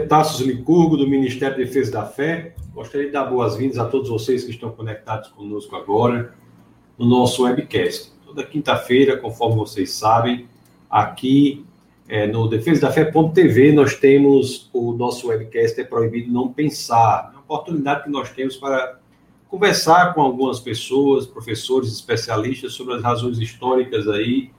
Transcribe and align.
Tassos 0.00 0.46
Licurgo, 0.46 0.96
do 0.96 1.08
Ministério 1.08 1.56
da 1.56 1.64
Defesa 1.64 1.92
da 1.92 2.04
Fé. 2.04 2.54
Gostaria 2.72 3.06
de 3.06 3.12
dar 3.12 3.24
boas-vindas 3.24 3.78
a 3.78 3.84
todos 3.84 4.08
vocês 4.08 4.44
que 4.44 4.50
estão 4.50 4.70
conectados 4.70 5.30
conosco 5.30 5.74
agora 5.76 6.34
no 6.98 7.06
nosso 7.06 7.44
webcast. 7.44 8.12
Toda 8.24 8.44
quinta-feira, 8.44 9.16
conforme 9.16 9.56
vocês 9.56 9.92
sabem, 9.92 10.48
aqui 10.90 11.64
é, 12.08 12.26
no 12.26 12.46
defesadafé.tv 12.48 13.72
nós 13.72 13.94
temos 13.94 14.68
o 14.72 14.92
nosso 14.92 15.28
webcast 15.28 15.80
É 15.80 15.84
Proibido 15.84 16.32
Não 16.32 16.52
Pensar. 16.52 17.30
É 17.32 17.36
uma 17.36 17.42
oportunidade 17.42 18.04
que 18.04 18.10
nós 18.10 18.30
temos 18.30 18.56
para 18.56 18.98
conversar 19.48 20.14
com 20.14 20.20
algumas 20.20 20.60
pessoas, 20.60 21.26
professores, 21.26 21.92
especialistas 21.92 22.72
sobre 22.72 22.94
as 22.94 23.02
razões 23.02 23.38
históricas 23.38 24.08
aí, 24.08 24.50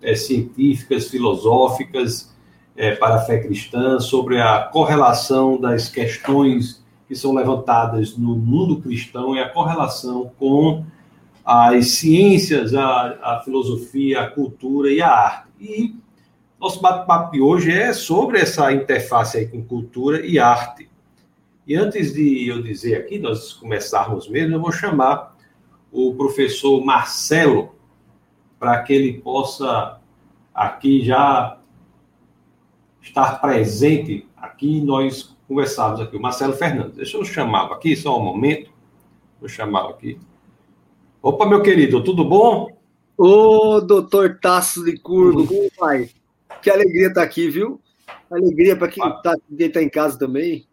é, 0.00 0.14
científicas, 0.14 1.08
filosóficas, 1.08 2.31
é, 2.76 2.94
para 2.94 3.16
a 3.16 3.20
fé 3.20 3.38
cristã, 3.38 4.00
sobre 4.00 4.40
a 4.40 4.60
correlação 4.60 5.60
das 5.60 5.88
questões 5.88 6.82
que 7.06 7.14
são 7.14 7.34
levantadas 7.34 8.16
no 8.16 8.36
mundo 8.36 8.80
cristão 8.80 9.36
e 9.36 9.40
a 9.40 9.48
correlação 9.48 10.30
com 10.38 10.84
as 11.44 11.92
ciências, 11.92 12.74
a, 12.74 13.18
a 13.22 13.42
filosofia, 13.44 14.22
a 14.22 14.30
cultura 14.30 14.90
e 14.90 15.02
a 15.02 15.10
arte. 15.10 15.48
E 15.60 15.94
nosso 16.58 16.80
bate-papo 16.80 17.32
de 17.32 17.40
hoje 17.40 17.72
é 17.72 17.92
sobre 17.92 18.38
essa 18.38 18.72
interface 18.72 19.46
com 19.48 19.62
cultura 19.64 20.24
e 20.24 20.38
arte. 20.38 20.88
E 21.66 21.74
antes 21.74 22.12
de 22.12 22.48
eu 22.48 22.62
dizer 22.62 22.96
aqui, 22.96 23.18
nós 23.18 23.52
começarmos 23.52 24.28
mesmo, 24.28 24.54
eu 24.54 24.60
vou 24.60 24.72
chamar 24.72 25.36
o 25.90 26.14
professor 26.14 26.84
Marcelo 26.84 27.74
para 28.58 28.80
que 28.82 28.92
ele 28.92 29.20
possa 29.20 29.98
aqui 30.54 31.04
já 31.04 31.58
estar 33.02 33.40
presente 33.40 34.26
aqui, 34.36 34.80
nós 34.80 35.36
conversávamos 35.48 36.00
aqui, 36.00 36.16
o 36.16 36.20
Marcelo 36.20 36.54
Fernandes. 36.54 36.96
Deixa 36.96 37.16
eu 37.16 37.24
chamá-lo 37.24 37.74
aqui, 37.74 37.96
só 37.96 38.18
um 38.18 38.24
momento. 38.24 38.70
Vou 39.40 39.48
chamá-lo 39.48 39.90
aqui. 39.90 40.18
Opa, 41.20 41.46
meu 41.46 41.62
querido, 41.62 42.02
tudo 42.02 42.24
bom? 42.24 42.68
Ô, 43.16 43.80
doutor 43.80 44.38
Tasso 44.40 44.82
Licurgo, 44.84 45.46
como 45.46 45.68
vai? 45.78 46.08
Que 46.62 46.70
alegria 46.70 47.08
estar 47.08 47.22
aqui, 47.22 47.48
viu? 47.50 47.80
Alegria 48.30 48.76
para 48.76 48.88
quem 48.88 49.04
está 49.04 49.36
tá 49.72 49.82
em 49.82 49.88
casa 49.88 50.18
também. 50.18 50.66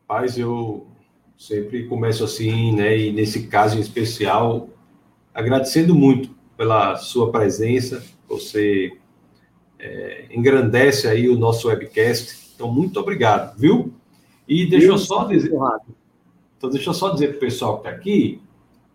Rapaz, 0.00 0.38
eu 0.38 0.86
sempre 1.36 1.86
começo 1.86 2.24
assim, 2.24 2.74
né? 2.74 2.96
E 2.96 3.12
nesse 3.12 3.46
caso 3.46 3.76
em 3.76 3.80
especial, 3.80 4.68
agradecendo 5.34 5.94
muito 5.94 6.30
pela 6.56 6.96
sua 6.96 7.30
presença. 7.30 8.02
Você 8.28 8.96
é, 9.84 10.24
engrandece 10.30 11.06
aí 11.06 11.28
o 11.28 11.38
nosso 11.38 11.68
webcast. 11.68 12.52
Então, 12.54 12.72
muito 12.72 12.98
obrigado, 12.98 13.56
viu? 13.58 13.92
E 14.48 14.64
deixa 14.66 14.86
eu 14.86 14.98
só 14.98 15.24
dizer. 15.24 15.52
Então, 16.56 16.70
deixa 16.70 16.88
eu 16.88 16.94
só 16.94 17.10
dizer 17.10 17.28
para 17.28 17.36
o 17.36 17.40
pessoal 17.40 17.74
que 17.74 17.88
está 17.88 17.90
aqui 17.90 18.40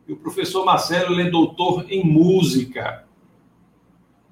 que 0.06 0.14
o 0.14 0.18
professor 0.18 0.66
Marcelo 0.66 1.14
ele 1.14 1.28
é 1.28 1.30
doutor 1.30 1.86
em 1.88 2.04
música. 2.04 3.06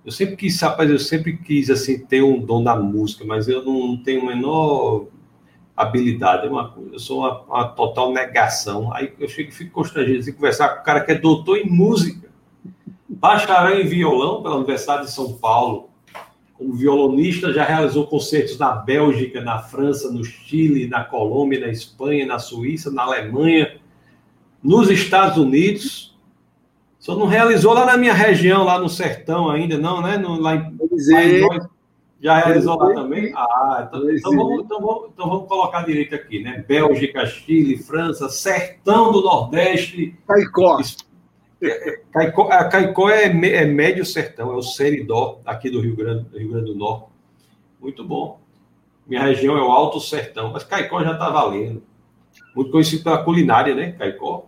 Eu 0.03 0.11
sempre 0.11 0.35
quis, 0.35 0.59
rapaz, 0.59 0.89
eu 0.89 0.97
sempre 0.97 1.37
quis 1.37 1.69
assim 1.69 1.99
ter 1.99 2.23
um 2.23 2.39
dom 2.39 2.63
da 2.63 2.75
música, 2.75 3.23
mas 3.23 3.47
eu 3.47 3.63
não 3.63 3.95
tenho 3.97 4.23
a 4.23 4.25
menor 4.25 5.07
habilidade. 5.75 6.47
É 6.47 6.49
uma, 6.49 6.75
eu 6.91 6.97
sou 6.97 7.19
uma, 7.19 7.41
uma 7.41 7.65
total 7.65 8.11
negação. 8.11 8.91
Aí 8.91 9.13
eu 9.19 9.29
fico, 9.29 9.51
fico 9.51 9.71
constrangido 9.71 10.23
de 10.23 10.33
conversar 10.33 10.69
com 10.69 10.81
o 10.81 10.83
cara 10.83 11.01
que 11.01 11.11
é 11.11 11.15
doutor 11.15 11.57
em 11.57 11.69
música, 11.69 12.27
bacharel 13.07 13.79
em 13.79 13.85
violão 13.85 14.41
pela 14.41 14.55
Universidade 14.55 15.05
de 15.05 15.11
São 15.11 15.33
Paulo, 15.33 15.86
como 16.57 16.73
violonista, 16.73 17.53
já 17.53 17.63
realizou 17.63 18.07
concertos 18.07 18.57
na 18.57 18.71
Bélgica, 18.71 19.41
na 19.41 19.59
França, 19.59 20.11
no 20.11 20.23
Chile, 20.23 20.87
na 20.87 21.03
Colômbia, 21.03 21.59
na 21.59 21.67
Espanha, 21.67 22.25
na 22.25 22.39
Suíça, 22.39 22.89
na 22.89 23.03
Alemanha, 23.03 23.77
nos 24.63 24.89
Estados 24.89 25.37
Unidos. 25.37 26.17
Só 26.97 27.15
não 27.15 27.27
realizou 27.27 27.73
lá 27.73 27.85
na 27.85 27.95
minha 27.95 28.13
região, 28.13 28.63
lá 28.63 28.79
no 28.79 28.89
sertão 28.89 29.49
ainda, 29.49 29.77
não, 29.77 30.01
né? 30.01 30.17
No, 30.17 30.39
lá 30.41 30.55
em, 30.55 31.41
lá 31.41 31.69
já 32.19 32.39
realizou 32.39 32.75
lá 32.77 32.93
também? 32.93 33.31
Ah, 33.35 33.87
então, 33.87 34.09
então, 34.09 34.31
vamos, 34.31 34.63
então, 34.63 34.81
vamos, 34.81 35.09
então 35.13 35.29
vamos 35.29 35.47
colocar 35.47 35.85
direito 35.85 36.15
aqui, 36.15 36.41
né? 36.41 36.65
Bélgica, 36.67 37.25
Chile, 37.27 37.77
França, 37.77 38.27
sertão 38.27 39.11
do 39.11 39.21
Nordeste. 39.21 40.15
Caicó. 40.27 40.79
Caicó, 42.11 42.49
a 42.51 42.65
Caicó 42.65 43.09
é, 43.09 43.25
é, 43.25 43.65
médio 43.65 44.05
sertão, 44.05 44.51
é 44.51 44.55
o 44.55 44.61
Seridó, 44.61 45.41
aqui 45.45 45.69
do 45.69 45.81
Rio 45.81 45.95
Grande, 45.95 46.25
do 46.29 46.37
Rio 46.37 46.49
Grande 46.49 46.65
do 46.67 46.75
Norte. 46.75 47.07
Muito 47.79 48.03
bom. 48.03 48.39
Minha 49.07 49.23
região 49.23 49.57
é 49.57 49.61
o 49.61 49.71
Alto 49.71 49.99
Sertão, 49.99 50.51
mas 50.51 50.63
Caicó 50.63 51.03
já 51.03 51.13
está 51.13 51.29
valendo. 51.29 51.81
Muito 52.55 52.71
conhecido 52.71 53.03
pela 53.03 53.23
culinária, 53.23 53.73
né? 53.73 53.93
Caicó. 53.93 54.45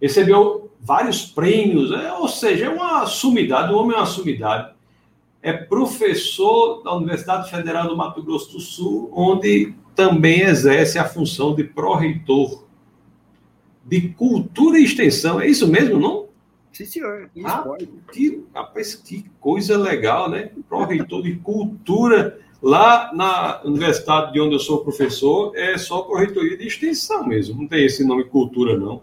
Recebeu 0.00 0.70
vários 0.80 1.24
prêmios, 1.26 1.92
é, 1.92 2.12
ou 2.12 2.28
seja, 2.28 2.66
é 2.66 2.68
uma 2.68 3.04
sumidade, 3.06 3.72
o 3.72 3.76
homem 3.76 3.96
é 3.96 4.00
uma 4.00 4.06
sumidade. 4.06 4.72
É 5.42 5.52
professor 5.52 6.82
da 6.82 6.94
Universidade 6.94 7.50
Federal 7.50 7.88
do 7.88 7.96
Mato 7.96 8.22
Grosso 8.22 8.52
do 8.52 8.60
Sul, 8.60 9.10
onde 9.14 9.74
também 9.94 10.42
exerce 10.42 10.98
a 10.98 11.04
função 11.04 11.54
de 11.54 11.64
pró-reitor 11.64 12.64
de 13.88 14.10
cultura 14.10 14.78
e 14.78 14.84
extensão. 14.84 15.40
É 15.40 15.48
isso 15.48 15.66
mesmo, 15.66 15.98
não? 15.98 16.28
Sim, 16.72 16.84
senhor. 16.84 17.30
Ah, 17.44 17.64
que, 18.12 18.44
rapaz, 18.54 18.94
que 18.94 19.24
coisa 19.40 19.76
legal, 19.76 20.30
né? 20.30 20.50
Pró-reitor 20.68 21.22
de 21.22 21.36
cultura 21.36 22.38
lá 22.62 23.10
na 23.14 23.62
universidade 23.64 24.32
de 24.32 24.40
onde 24.40 24.54
eu 24.54 24.58
sou 24.58 24.82
professor, 24.82 25.56
é 25.56 25.78
só 25.78 26.02
pró-reitoria 26.02 26.56
de 26.56 26.66
extensão 26.66 27.26
mesmo. 27.26 27.60
Não 27.60 27.68
tem 27.68 27.84
esse 27.84 28.04
nome 28.04 28.24
cultura, 28.24 28.76
não. 28.76 29.02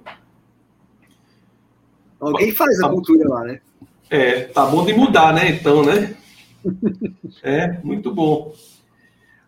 Alguém 2.20 2.52
faz 2.52 2.80
a 2.80 2.84
tá 2.84 2.90
cultura 2.90 3.28
lá, 3.28 3.44
né? 3.44 3.62
É, 4.10 4.42
tá 4.42 4.66
bom 4.66 4.86
de 4.86 4.94
mudar, 4.94 5.34
né? 5.34 5.50
Então, 5.50 5.84
né? 5.84 6.16
É, 7.44 7.80
muito 7.84 8.12
bom. 8.12 8.54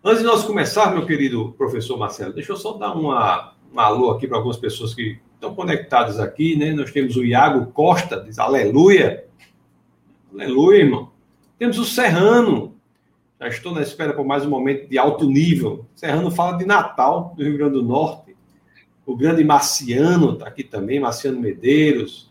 Antes 0.04 0.20
de 0.20 0.26
nós 0.26 0.44
começar, 0.44 0.92
meu 0.92 1.04
querido 1.04 1.52
professor 1.58 1.98
Marcelo, 1.98 2.32
deixa 2.32 2.52
eu 2.52 2.56
só 2.56 2.74
dar 2.74 2.92
uma, 2.92 3.54
um 3.72 3.80
alô 3.80 4.10
aqui 4.10 4.28
para 4.28 4.36
algumas 4.36 4.56
pessoas 4.56 4.94
que 4.94 5.18
estão 5.38 5.54
conectados 5.54 6.18
aqui, 6.18 6.56
né? 6.56 6.72
Nós 6.72 6.90
temos 6.90 7.16
o 7.16 7.24
Iago 7.24 7.66
Costa, 7.72 8.20
diz 8.20 8.38
aleluia. 8.38 9.24
Aleluia, 10.32 10.78
irmão. 10.80 11.12
Temos 11.56 11.78
o 11.78 11.84
Serrano. 11.84 12.74
Já 13.40 13.46
estou 13.46 13.72
na 13.72 13.80
espera 13.80 14.12
por 14.12 14.26
mais 14.26 14.44
um 14.44 14.50
momento 14.50 14.88
de 14.88 14.98
alto 14.98 15.26
nível. 15.26 15.86
Serrano 15.94 16.30
fala 16.30 16.58
de 16.58 16.66
Natal, 16.66 17.34
do 17.36 17.44
Rio 17.44 17.56
Grande 17.56 17.74
do 17.74 17.84
Norte. 17.84 18.36
O 19.06 19.16
grande 19.16 19.44
Marciano 19.44 20.32
está 20.32 20.48
aqui 20.48 20.64
também, 20.64 20.98
Marciano 20.98 21.40
Medeiros. 21.40 22.30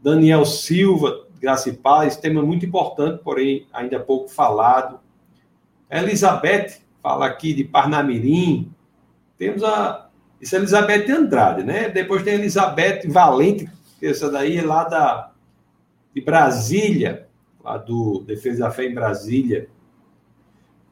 Daniel 0.00 0.44
Silva, 0.44 1.26
Graça 1.40 1.68
e 1.68 1.72
Paz, 1.72 2.16
tema 2.16 2.40
muito 2.40 2.64
importante, 2.64 3.20
porém 3.22 3.66
ainda 3.72 3.98
pouco 3.98 4.28
falado. 4.28 5.00
Elizabeth 5.90 6.78
fala 7.02 7.26
aqui 7.26 7.52
de 7.52 7.64
Parnamirim. 7.64 8.72
Temos 9.36 9.64
a 9.64 10.03
isso 10.44 10.56
é 10.56 10.58
Elizabeth 10.58 11.10
Andrade, 11.10 11.62
né? 11.62 11.88
Depois 11.88 12.22
tem 12.22 12.34
Elizabeth 12.34 13.08
Valente, 13.08 13.66
que 13.98 14.04
essa 14.04 14.30
daí 14.30 14.58
é 14.58 14.62
lá 14.62 14.84
da, 14.84 15.32
de 16.14 16.20
Brasília, 16.20 17.26
lá 17.64 17.78
do 17.78 18.22
Defesa 18.26 18.64
da 18.64 18.70
Fé 18.70 18.84
em 18.84 18.92
Brasília. 18.92 19.70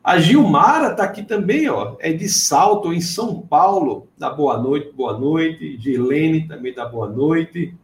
A 0.02 0.18
Gilmara 0.18 0.92
está 0.92 1.04
aqui 1.04 1.22
também, 1.22 1.68
ó. 1.68 1.96
É 2.00 2.14
de 2.14 2.30
Salto, 2.30 2.94
em 2.94 3.00
São 3.02 3.42
Paulo. 3.42 4.08
Dá 4.16 4.30
boa 4.30 4.56
noite, 4.56 4.90
boa 4.94 5.18
noite. 5.18 5.76
Gilene 5.78 6.48
também 6.48 6.72
dá 6.72 6.86
boa 6.86 7.10
noite. 7.10 7.74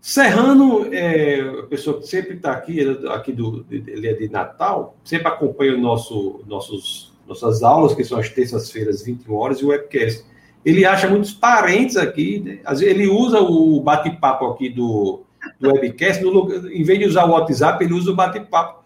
Serrano, 0.00 0.92
é, 0.92 1.60
a 1.60 1.62
pessoa 1.62 2.00
que 2.00 2.08
sempre 2.08 2.34
está 2.34 2.50
aqui, 2.50 2.80
aqui 3.08 3.32
do, 3.32 3.64
ele 3.70 4.08
é 4.08 4.14
de 4.14 4.28
Natal, 4.28 4.96
sempre 5.04 5.28
acompanha 5.28 5.74
o 5.74 5.80
nosso, 5.80 6.40
nossos, 6.44 7.12
nossas 7.26 7.62
aulas, 7.62 7.94
que 7.94 8.02
são 8.02 8.18
as 8.18 8.28
terças-feiras, 8.28 9.02
21 9.04 9.32
horas, 9.32 9.58
e 9.60 9.64
o 9.64 9.68
webcast 9.68 10.24
ele 10.66 10.84
acha 10.84 11.08
muitos 11.08 11.32
parentes 11.32 11.96
aqui, 11.96 12.40
né? 12.40 12.58
ele 12.80 13.06
usa 13.06 13.38
o 13.38 13.80
bate-papo 13.80 14.46
aqui 14.46 14.68
do, 14.68 15.22
do 15.60 15.72
webcast, 15.72 16.24
no, 16.24 16.52
em 16.68 16.82
vez 16.82 16.98
de 16.98 17.04
usar 17.04 17.24
o 17.24 17.30
WhatsApp, 17.30 17.84
ele 17.84 17.94
usa 17.94 18.10
o 18.10 18.16
bate-papo. 18.16 18.84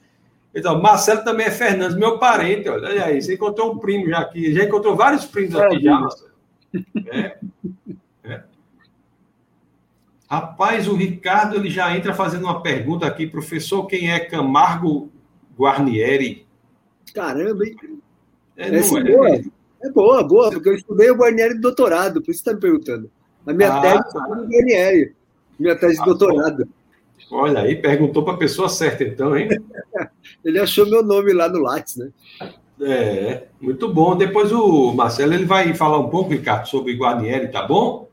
Então, 0.55 0.79
Marcelo 0.83 1.25
também 1.25 1.47
é 1.47 1.51
Fernandes, 1.51 1.97
meu 1.97 2.19
parente, 2.19 2.69
olha, 2.69 2.87
olha 2.87 3.05
aí, 3.07 3.23
você 3.23 3.33
encontrou 3.33 3.73
um 3.73 3.79
primo 3.79 4.07
já 4.11 4.19
aqui, 4.19 4.53
já 4.53 4.65
encontrou 4.65 4.95
vários 4.95 5.25
primos 5.25 5.57
aqui 5.57 5.81
já, 5.81 5.99
Marcelo. 5.99 6.31
É, 7.11 7.39
é. 8.25 8.43
Rapaz, 10.31 10.87
o 10.87 10.95
Ricardo 10.95 11.57
ele 11.57 11.71
já 11.71 11.97
entra 11.97 12.13
fazendo 12.13 12.45
uma 12.45 12.63
pergunta 12.63 13.07
aqui, 13.07 13.27
professor, 13.27 13.87
quem 13.87 14.11
é 14.11 14.21
Camargo 14.21 15.11
Guarnieri? 15.59 16.47
Caramba, 17.15 17.65
hein? 17.65 17.75
É, 18.55 18.71
não 18.71 18.77
é, 19.27 19.37
é, 19.37 19.43
é 19.83 19.91
boa, 19.91 20.23
boa, 20.23 20.51
porque 20.51 20.69
eu 20.69 20.75
estudei 20.75 21.11
o 21.11 21.17
Guarnieri 21.17 21.55
de 21.55 21.61
doutorado, 21.61 22.23
por 22.23 22.31
isso 22.31 22.43
você 22.43 22.51
está 22.51 22.55
me 22.55 22.61
perguntando. 22.61 23.11
A 23.47 23.53
minha 23.53 23.73
ah, 23.73 23.81
tese 23.81 23.99
é 23.99 24.11
sobre 24.11 24.41
o 24.41 24.49
Guarnieri, 24.49 25.15
minha 25.59 25.77
tese 25.77 25.97
de 25.97 26.03
ah, 26.03 26.05
doutorado. 26.05 26.69
Olha 27.31 27.61
aí, 27.61 27.77
perguntou 27.77 28.25
para 28.25 28.35
a 28.35 28.39
pessoa 28.39 28.69
certa, 28.69 29.05
então, 29.05 29.37
hein? 29.37 29.49
Ele 30.45 30.59
achou 30.59 30.89
meu 30.89 31.03
nome 31.03 31.33
lá 31.33 31.49
no 31.49 31.61
Lattes, 31.61 31.97
né? 31.97 32.11
É, 32.81 33.45
muito 33.61 33.93
bom. 33.93 34.17
Depois 34.17 34.51
o 34.53 34.93
Marcelo 34.95 35.35
ele 35.35 35.45
vai 35.45 35.75
falar 35.75 35.99
um 35.99 36.09
pouco, 36.09 36.31
Ricardo, 36.31 36.67
sobre 36.67 36.97
Guarnieri, 36.97 37.49
tá 37.49 37.63
bom? 37.67 38.09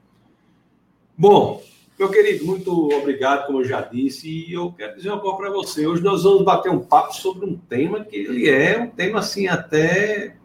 Bom, 1.18 1.64
meu 1.98 2.10
querido, 2.10 2.46
muito 2.46 2.94
obrigado, 2.94 3.48
como 3.48 3.62
eu 3.62 3.66
já 3.66 3.82
disse, 3.82 4.30
e 4.30 4.54
eu 4.54 4.72
quero 4.72 4.96
dizer 4.96 5.10
uma 5.10 5.20
coisa 5.20 5.38
para 5.38 5.50
você. 5.50 5.88
Hoje 5.88 6.04
nós 6.04 6.24
vamos 6.24 6.44
bater 6.44 6.70
um 6.70 6.80
papo 6.80 7.16
sobre 7.16 7.46
um 7.46 7.58
tema 7.58 8.04
que 8.04 8.16
ele 8.16 8.50
é 8.50 8.78
um 8.78 8.88
tema 8.88 9.20
assim 9.20 9.48
até 9.48 10.36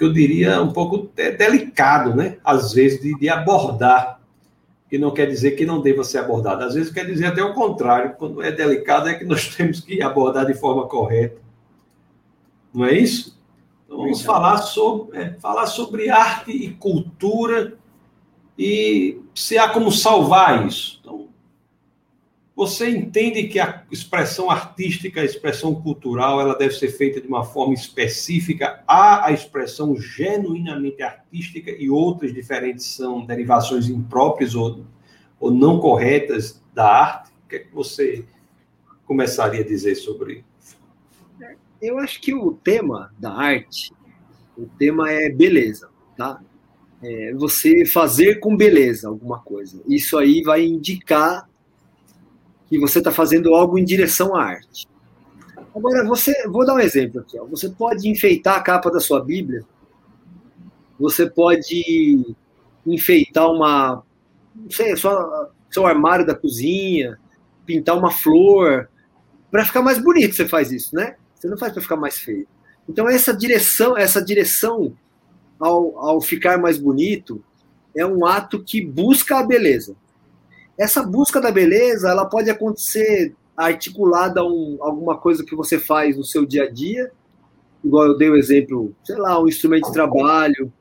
que 0.00 0.04
eu 0.06 0.12
diria 0.14 0.62
um 0.62 0.72
pouco 0.72 1.10
delicado, 1.14 2.16
né? 2.16 2.38
Às 2.42 2.72
vezes 2.72 3.02
de, 3.02 3.14
de 3.18 3.28
abordar, 3.28 4.18
que 4.88 4.96
não 4.96 5.10
quer 5.10 5.26
dizer 5.26 5.50
que 5.50 5.66
não 5.66 5.82
deva 5.82 6.02
ser 6.02 6.20
abordado. 6.20 6.64
Às 6.64 6.72
vezes 6.72 6.90
quer 6.90 7.04
dizer 7.04 7.26
até 7.26 7.44
o 7.44 7.52
contrário. 7.52 8.14
Quando 8.16 8.42
é 8.42 8.50
delicado 8.50 9.10
é 9.10 9.14
que 9.14 9.26
nós 9.26 9.48
temos 9.54 9.80
que 9.80 10.00
abordar 10.00 10.46
de 10.46 10.54
forma 10.54 10.88
correta. 10.88 11.38
Não 12.72 12.86
é 12.86 12.94
isso? 12.94 13.38
Então, 13.84 13.98
vamos 13.98 14.22
falar 14.22 14.56
sobre, 14.56 15.18
é, 15.18 15.34
falar 15.34 15.66
sobre 15.66 16.08
arte 16.08 16.50
e 16.50 16.70
cultura 16.70 17.74
e 18.58 19.20
se 19.34 19.58
há 19.58 19.68
como 19.68 19.92
salvar 19.92 20.66
isso. 20.66 20.99
Você 22.60 22.90
entende 22.90 23.44
que 23.44 23.58
a 23.58 23.86
expressão 23.90 24.50
artística, 24.50 25.22
a 25.22 25.24
expressão 25.24 25.74
cultural, 25.74 26.42
ela 26.42 26.54
deve 26.54 26.74
ser 26.74 26.88
feita 26.88 27.18
de 27.18 27.26
uma 27.26 27.42
forma 27.42 27.72
específica. 27.72 28.84
Há 28.86 29.28
a 29.28 29.32
expressão 29.32 29.96
genuinamente 29.96 31.02
artística 31.02 31.70
e 31.70 31.88
outras 31.88 32.34
diferentes 32.34 32.84
são 32.84 33.24
derivações 33.24 33.88
impróprias 33.88 34.54
ou, 34.54 34.84
ou 35.40 35.50
não 35.50 35.80
corretas 35.80 36.62
da 36.74 36.86
arte. 36.86 37.30
O 37.46 37.48
que, 37.48 37.56
é 37.56 37.58
que 37.60 37.74
você 37.74 38.26
começaria 39.06 39.62
a 39.62 39.66
dizer 39.66 39.94
sobre 39.94 40.44
isso? 40.60 40.76
Eu 41.80 41.98
acho 41.98 42.20
que 42.20 42.34
o 42.34 42.52
tema 42.52 43.10
da 43.18 43.32
arte, 43.32 43.90
o 44.54 44.66
tema 44.66 45.10
é 45.10 45.30
beleza, 45.30 45.88
tá? 46.14 46.42
é, 47.02 47.32
você 47.34 47.84
fazer 47.86 48.38
com 48.40 48.56
beleza 48.56 49.08
alguma 49.08 49.38
coisa. 49.40 49.82
Isso 49.88 50.18
aí 50.18 50.42
vai 50.42 50.64
indicar 50.64 51.48
que 52.70 52.78
você 52.78 52.98
está 52.98 53.10
fazendo 53.10 53.52
algo 53.52 53.76
em 53.76 53.84
direção 53.84 54.34
à 54.36 54.44
arte. 54.44 54.88
Agora, 55.74 56.04
você, 56.06 56.32
vou 56.48 56.64
dar 56.64 56.74
um 56.74 56.80
exemplo 56.80 57.20
aqui. 57.20 57.36
Ó. 57.38 57.44
Você 57.46 57.68
pode 57.68 58.08
enfeitar 58.08 58.56
a 58.56 58.62
capa 58.62 58.90
da 58.90 59.00
sua 59.00 59.22
Bíblia. 59.22 59.64
Você 60.98 61.28
pode 61.28 62.24
enfeitar 62.86 63.50
uma, 63.50 64.02
não 64.54 64.70
sei, 64.70 64.96
sua, 64.96 65.50
seu 65.68 65.84
armário 65.84 66.24
da 66.24 66.34
cozinha, 66.34 67.18
pintar 67.66 67.98
uma 67.98 68.12
flor, 68.12 68.88
para 69.50 69.64
ficar 69.64 69.82
mais 69.82 69.98
bonito. 69.98 70.36
Você 70.36 70.46
faz 70.46 70.70
isso, 70.70 70.94
né? 70.94 71.16
Você 71.34 71.48
não 71.48 71.58
faz 71.58 71.72
para 71.72 71.82
ficar 71.82 71.96
mais 71.96 72.18
feio. 72.18 72.46
Então 72.88 73.08
essa 73.08 73.34
direção, 73.34 73.96
essa 73.96 74.22
direção 74.22 74.96
ao, 75.58 75.98
ao 75.98 76.20
ficar 76.20 76.58
mais 76.58 76.78
bonito, 76.78 77.42
é 77.96 78.06
um 78.06 78.24
ato 78.24 78.62
que 78.62 78.80
busca 78.80 79.38
a 79.38 79.46
beleza. 79.46 79.96
Essa 80.80 81.02
busca 81.02 81.38
da 81.42 81.50
beleza, 81.50 82.08
ela 82.08 82.24
pode 82.24 82.48
acontecer 82.48 83.36
articulada 83.54 84.40
a 84.40 84.46
um, 84.46 84.78
alguma 84.80 85.18
coisa 85.18 85.44
que 85.44 85.54
você 85.54 85.78
faz 85.78 86.16
no 86.16 86.24
seu 86.24 86.46
dia 86.46 86.64
a 86.64 86.70
dia, 86.70 87.12
igual 87.84 88.06
eu 88.06 88.16
dei 88.16 88.30
o 88.30 88.36
exemplo, 88.36 88.94
sei 89.04 89.16
lá, 89.16 89.38
um 89.38 89.46
instrumento 89.46 89.88
de 89.88 89.92
trabalho, 89.92 90.72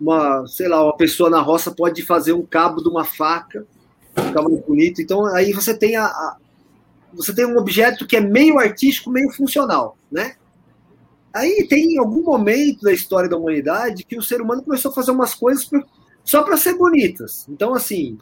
uma, 0.00 0.46
sei 0.46 0.68
lá, 0.68 0.82
uma 0.82 0.96
pessoa 0.96 1.28
na 1.28 1.42
roça 1.42 1.70
pode 1.70 2.02
fazer 2.02 2.32
um 2.32 2.46
cabo 2.46 2.82
de 2.82 2.88
uma 2.88 3.04
faca, 3.04 3.66
ficar 4.16 4.40
mais 4.40 4.58
bonito. 4.62 5.02
Então 5.02 5.26
aí 5.26 5.52
você 5.52 5.76
tem 5.76 5.96
a, 5.96 6.06
a 6.06 6.36
você 7.12 7.34
tem 7.34 7.44
um 7.44 7.58
objeto 7.58 8.06
que 8.06 8.16
é 8.16 8.20
meio 8.22 8.58
artístico, 8.58 9.10
meio 9.10 9.30
funcional, 9.32 9.98
né? 10.10 10.36
Aí 11.34 11.66
tem 11.68 11.98
algum 11.98 12.22
momento 12.22 12.80
da 12.80 12.92
história 12.92 13.28
da 13.28 13.36
humanidade 13.36 14.02
que 14.04 14.16
o 14.16 14.22
ser 14.22 14.40
humano 14.40 14.62
começou 14.62 14.90
a 14.90 14.94
fazer 14.94 15.10
umas 15.10 15.34
coisas 15.34 15.68
só 16.24 16.42
para 16.42 16.56
ser 16.56 16.72
bonitas. 16.72 17.46
Então, 17.50 17.74
assim, 17.74 18.16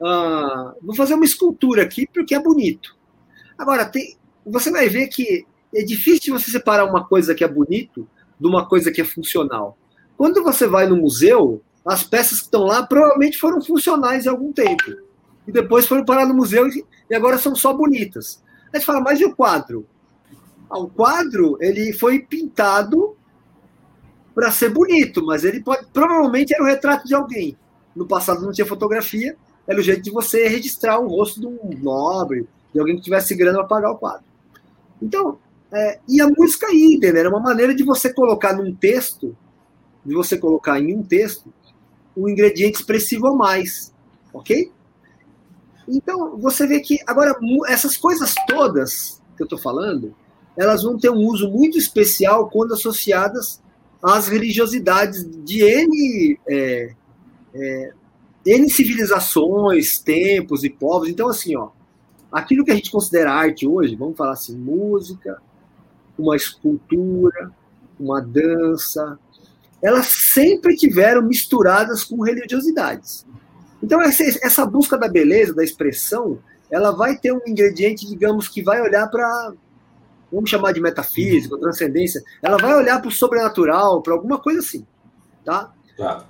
uh, 0.00 0.74
vou 0.82 0.94
fazer 0.94 1.14
uma 1.14 1.24
escultura 1.24 1.82
aqui 1.82 2.06
porque 2.12 2.34
é 2.34 2.40
bonito. 2.40 2.96
Agora, 3.56 3.84
tem, 3.84 4.16
você 4.44 4.70
vai 4.70 4.88
ver 4.88 5.08
que 5.08 5.46
é 5.74 5.82
difícil 5.82 6.38
você 6.38 6.50
separar 6.50 6.84
uma 6.84 7.06
coisa 7.06 7.34
que 7.34 7.44
é 7.44 7.48
bonito 7.48 8.08
de 8.38 8.46
uma 8.46 8.66
coisa 8.66 8.90
que 8.90 9.00
é 9.00 9.04
funcional. 9.04 9.76
Quando 10.16 10.42
você 10.42 10.66
vai 10.66 10.86
no 10.86 10.96
museu, 10.96 11.62
as 11.84 12.02
peças 12.02 12.38
que 12.38 12.44
estão 12.44 12.64
lá 12.64 12.82
provavelmente 12.82 13.38
foram 13.38 13.60
funcionais 13.62 14.26
em 14.26 14.28
algum 14.28 14.52
tempo. 14.52 14.84
E 15.46 15.52
depois 15.52 15.86
foram 15.86 16.04
parar 16.04 16.26
no 16.26 16.34
museu 16.34 16.68
e 16.68 17.14
agora 17.14 17.38
são 17.38 17.54
só 17.54 17.72
bonitas. 17.72 18.42
Aí 18.72 18.80
você 18.80 18.86
fala, 18.86 19.00
mas 19.00 19.20
e 19.20 19.24
o 19.24 19.34
quadro? 19.34 19.86
O 20.70 20.86
quadro 20.88 21.56
ele 21.60 21.92
foi 21.92 22.18
pintado 22.18 23.16
para 24.34 24.50
ser 24.50 24.70
bonito, 24.70 25.24
mas 25.24 25.44
ele 25.44 25.60
pode, 25.60 25.86
provavelmente 25.92 26.54
era 26.54 26.62
o 26.62 26.66
retrato 26.66 27.06
de 27.06 27.14
alguém. 27.14 27.56
No 27.96 28.06
passado 28.06 28.42
não 28.42 28.52
tinha 28.52 28.66
fotografia, 28.66 29.36
era 29.68 29.78
o 29.78 29.82
jeito 29.82 30.02
de 30.02 30.10
você 30.10 30.48
registrar 30.48 30.98
o 30.98 31.06
rosto 31.06 31.40
de 31.40 31.46
um 31.46 31.58
nobre, 31.82 32.48
de 32.72 32.80
alguém 32.80 32.96
que 32.96 33.02
tivesse 33.02 33.34
grana 33.36 33.58
para 33.58 33.68
pagar 33.68 33.92
o 33.92 33.98
quadro. 33.98 34.24
Então, 35.00 35.38
é, 35.70 36.00
e 36.08 36.20
a 36.22 36.26
música 36.26 36.66
aí, 36.66 36.98
Era 37.02 37.28
uma 37.28 37.38
maneira 37.40 37.74
de 37.74 37.84
você 37.84 38.12
colocar 38.12 38.54
num 38.54 38.74
texto, 38.74 39.36
de 40.04 40.14
você 40.14 40.38
colocar 40.38 40.80
em 40.80 40.96
um 40.96 41.02
texto, 41.02 41.52
um 42.16 42.28
ingrediente 42.28 42.78
expressivo 42.78 43.28
a 43.28 43.34
mais, 43.34 43.92
ok? 44.32 44.72
Então, 45.86 46.38
você 46.38 46.66
vê 46.66 46.80
que, 46.80 46.98
agora, 47.06 47.38
essas 47.66 47.96
coisas 47.96 48.34
todas 48.46 49.22
que 49.36 49.42
eu 49.42 49.44
estou 49.44 49.58
falando, 49.58 50.14
elas 50.56 50.82
vão 50.82 50.98
ter 50.98 51.10
um 51.10 51.26
uso 51.26 51.50
muito 51.50 51.78
especial 51.78 52.48
quando 52.48 52.74
associadas 52.74 53.62
às 54.02 54.28
religiosidades 54.28 55.24
de 55.44 55.62
N, 55.62 56.40
é, 56.48 56.94
é, 57.54 57.92
N 58.48 58.70
civilizações, 58.70 59.98
tempos 59.98 60.64
e 60.64 60.70
povos. 60.70 61.08
Então, 61.08 61.28
assim, 61.28 61.56
ó, 61.56 61.68
aquilo 62.32 62.64
que 62.64 62.70
a 62.70 62.74
gente 62.74 62.90
considera 62.90 63.32
arte 63.32 63.66
hoje, 63.66 63.94
vamos 63.94 64.16
falar 64.16 64.32
assim, 64.32 64.56
música, 64.56 65.40
uma 66.18 66.34
escultura, 66.34 67.52
uma 67.98 68.20
dança, 68.20 69.18
elas 69.82 70.06
sempre 70.06 70.76
tiveram 70.76 71.22
misturadas 71.22 72.02
com 72.04 72.22
religiosidades. 72.22 73.26
Então, 73.82 74.00
essa, 74.00 74.24
essa 74.42 74.66
busca 74.66 74.96
da 74.96 75.08
beleza, 75.08 75.54
da 75.54 75.62
expressão, 75.62 76.38
ela 76.70 76.90
vai 76.90 77.16
ter 77.16 77.32
um 77.32 77.40
ingrediente, 77.46 78.06
digamos, 78.06 78.48
que 78.48 78.62
vai 78.62 78.80
olhar 78.80 79.06
para 79.08 79.52
vamos 80.30 80.50
chamar 80.50 80.72
de 80.72 80.80
metafísica, 80.80 81.58
transcendência, 81.58 82.22
ela 82.42 82.58
vai 82.58 82.74
olhar 82.74 83.00
para 83.00 83.08
o 83.08 83.12
sobrenatural, 83.12 84.02
para 84.02 84.12
alguma 84.12 84.38
coisa 84.38 84.60
assim, 84.60 84.86
tá? 85.44 85.72
tá? 85.96 86.26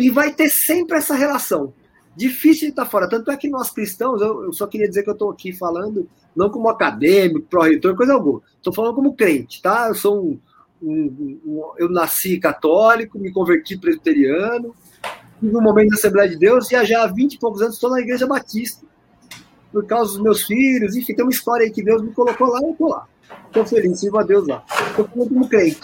E 0.00 0.10
vai 0.10 0.32
ter 0.32 0.48
sempre 0.48 0.98
essa 0.98 1.14
relação. 1.14 1.72
Difícil 2.16 2.68
de 2.68 2.70
estar 2.70 2.86
fora. 2.86 3.08
Tanto 3.08 3.30
é 3.30 3.36
que 3.36 3.48
nós 3.48 3.70
cristãos, 3.70 4.20
eu, 4.20 4.44
eu 4.44 4.52
só 4.52 4.66
queria 4.66 4.88
dizer 4.88 5.02
que 5.02 5.10
eu 5.10 5.14
estou 5.14 5.30
aqui 5.30 5.52
falando 5.52 6.08
não 6.34 6.50
como 6.50 6.68
acadêmico, 6.68 7.46
pró-reitor, 7.48 7.94
coisa 7.94 8.14
alguma. 8.14 8.42
Estou 8.56 8.72
falando 8.72 8.94
como 8.94 9.14
crente, 9.14 9.60
tá? 9.62 9.88
Eu 9.88 9.94
sou 9.94 10.20
um, 10.20 10.38
um, 10.82 11.40
um, 11.44 11.72
eu 11.78 11.88
nasci 11.88 12.38
católico, 12.38 13.18
me 13.18 13.32
converti 13.32 13.76
presbiteriano, 13.76 14.74
tive 15.40 15.56
um 15.56 15.62
momento 15.62 15.90
da 15.90 15.96
Assembleia 15.96 16.28
de 16.28 16.36
Deus 16.36 16.70
e 16.70 16.84
já 16.84 17.04
há 17.04 17.06
20 17.06 17.34
e 17.34 17.38
poucos 17.38 17.62
anos 17.62 17.74
estou 17.74 17.90
na 17.90 18.00
Igreja 18.00 18.26
Batista 18.26 18.86
por 19.72 19.86
causa 19.86 20.12
dos 20.12 20.22
meus 20.22 20.42
filhos, 20.42 20.96
enfim, 20.96 21.14
tem 21.14 21.24
uma 21.24 21.30
história 21.30 21.64
aí 21.64 21.70
que 21.70 21.82
Deus 21.82 22.02
me 22.02 22.12
colocou 22.12 22.48
lá 22.48 22.60
e 22.60 22.64
eu 22.64 22.72
estou 22.72 22.88
lá. 22.88 23.06
Estou 23.46 23.64
feliz, 23.64 24.00
sirvo 24.00 24.18
a 24.18 24.22
Deus 24.22 24.46
lá. 24.46 24.64
Estou 24.88 25.04
como 25.06 25.48
crente. 25.48 25.80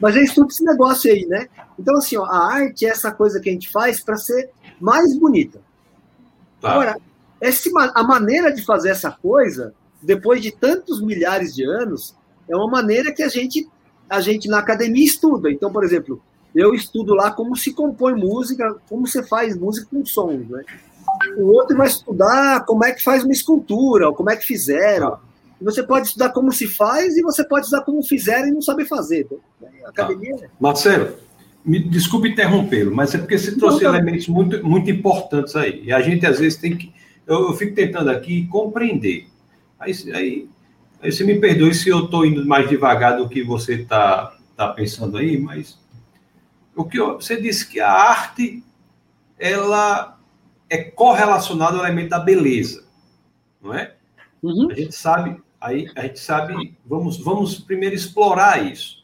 Mas 0.00 0.16
é 0.16 0.22
estudo 0.22 0.48
esse 0.48 0.64
negócio 0.64 1.10
aí, 1.10 1.26
né? 1.26 1.48
Então, 1.78 1.96
assim, 1.96 2.16
ó, 2.16 2.24
a 2.24 2.52
arte 2.52 2.86
é 2.86 2.90
essa 2.90 3.10
coisa 3.10 3.40
que 3.40 3.48
a 3.48 3.52
gente 3.52 3.70
faz 3.70 4.00
para 4.00 4.16
ser 4.16 4.50
mais 4.80 5.16
bonita. 5.16 5.60
Tá. 6.60 6.72
Agora, 6.72 6.96
esse, 7.40 7.70
a 7.94 8.02
maneira 8.02 8.52
de 8.52 8.64
fazer 8.64 8.90
essa 8.90 9.10
coisa, 9.10 9.74
depois 10.02 10.42
de 10.42 10.50
tantos 10.50 11.00
milhares 11.00 11.54
de 11.54 11.64
anos, 11.64 12.14
é 12.48 12.56
uma 12.56 12.68
maneira 12.68 13.12
que 13.12 13.22
a 13.22 13.28
gente, 13.28 13.68
a 14.08 14.20
gente 14.20 14.48
na 14.48 14.58
academia 14.58 15.04
estuda. 15.04 15.50
Então, 15.50 15.72
por 15.72 15.84
exemplo, 15.84 16.22
eu 16.54 16.74
estudo 16.74 17.14
lá 17.14 17.30
como 17.30 17.56
se 17.56 17.72
compõe 17.72 18.14
música, 18.14 18.76
como 18.88 19.06
você 19.06 19.22
faz 19.22 19.56
música 19.56 19.88
com 19.90 20.04
sons, 20.04 20.48
né? 20.48 20.62
O 21.36 21.46
outro 21.48 21.76
vai 21.76 21.86
estudar 21.86 22.64
como 22.64 22.84
é 22.84 22.92
que 22.92 23.02
faz 23.02 23.24
uma 23.24 23.32
escultura, 23.32 24.08
ou 24.08 24.14
como 24.14 24.30
é 24.30 24.36
que 24.36 24.44
fizeram. 24.44 25.12
Tá. 25.12 25.20
Você 25.60 25.82
pode 25.82 26.08
estudar 26.08 26.30
como 26.30 26.52
se 26.52 26.66
faz 26.66 27.16
e 27.16 27.22
você 27.22 27.44
pode 27.44 27.66
estudar 27.66 27.84
como 27.84 28.02
fizeram 28.02 28.48
e 28.48 28.52
não 28.52 28.62
saber 28.62 28.86
fazer. 28.86 29.26
academia. 29.86 30.36
Tá. 30.36 30.48
Marcelo, 30.60 31.16
me 31.64 31.78
desculpe 31.78 32.28
interrompê-lo, 32.28 32.94
mas 32.94 33.14
é 33.14 33.18
porque 33.18 33.38
você 33.38 33.56
trouxe 33.56 33.82
não, 33.82 33.94
elementos 33.94 34.28
muito, 34.28 34.64
muito 34.66 34.90
importantes 34.90 35.56
aí. 35.56 35.82
E 35.84 35.92
a 35.92 36.00
gente 36.00 36.26
às 36.26 36.38
vezes 36.38 36.58
tem 36.58 36.76
que. 36.76 36.92
Eu, 37.26 37.48
eu 37.48 37.52
fico 37.54 37.74
tentando 37.74 38.10
aqui 38.10 38.46
compreender. 38.48 39.28
Aí, 39.78 39.92
aí, 40.12 40.48
aí 41.00 41.12
você 41.12 41.24
me 41.24 41.40
perdoe 41.40 41.74
se 41.74 41.88
eu 41.88 42.04
estou 42.04 42.26
indo 42.26 42.44
mais 42.46 42.68
devagar 42.68 43.16
do 43.16 43.28
que 43.28 43.42
você 43.42 43.74
está 43.74 44.36
tá 44.56 44.68
pensando 44.68 45.16
aí, 45.16 45.38
mas 45.38 45.78
o 46.76 46.84
que 46.84 46.98
eu, 46.98 47.14
você 47.14 47.40
disse 47.40 47.66
que 47.66 47.80
a 47.80 47.90
arte 47.90 48.62
ela 49.38 50.18
é 50.68 50.78
correlacionada 50.78 51.76
ao 51.76 51.84
elemento 51.84 52.10
da 52.10 52.18
beleza, 52.18 52.84
não 53.62 53.74
é? 53.74 53.94
Uhum. 54.42 54.70
A 54.70 54.74
gente 54.74 54.94
sabe 54.94 55.42
Aí 55.64 55.90
a 55.96 56.02
gente 56.02 56.20
sabe, 56.20 56.76
vamos, 56.84 57.16
vamos 57.16 57.58
primeiro 57.58 57.94
explorar 57.94 58.62
isso. 58.70 59.02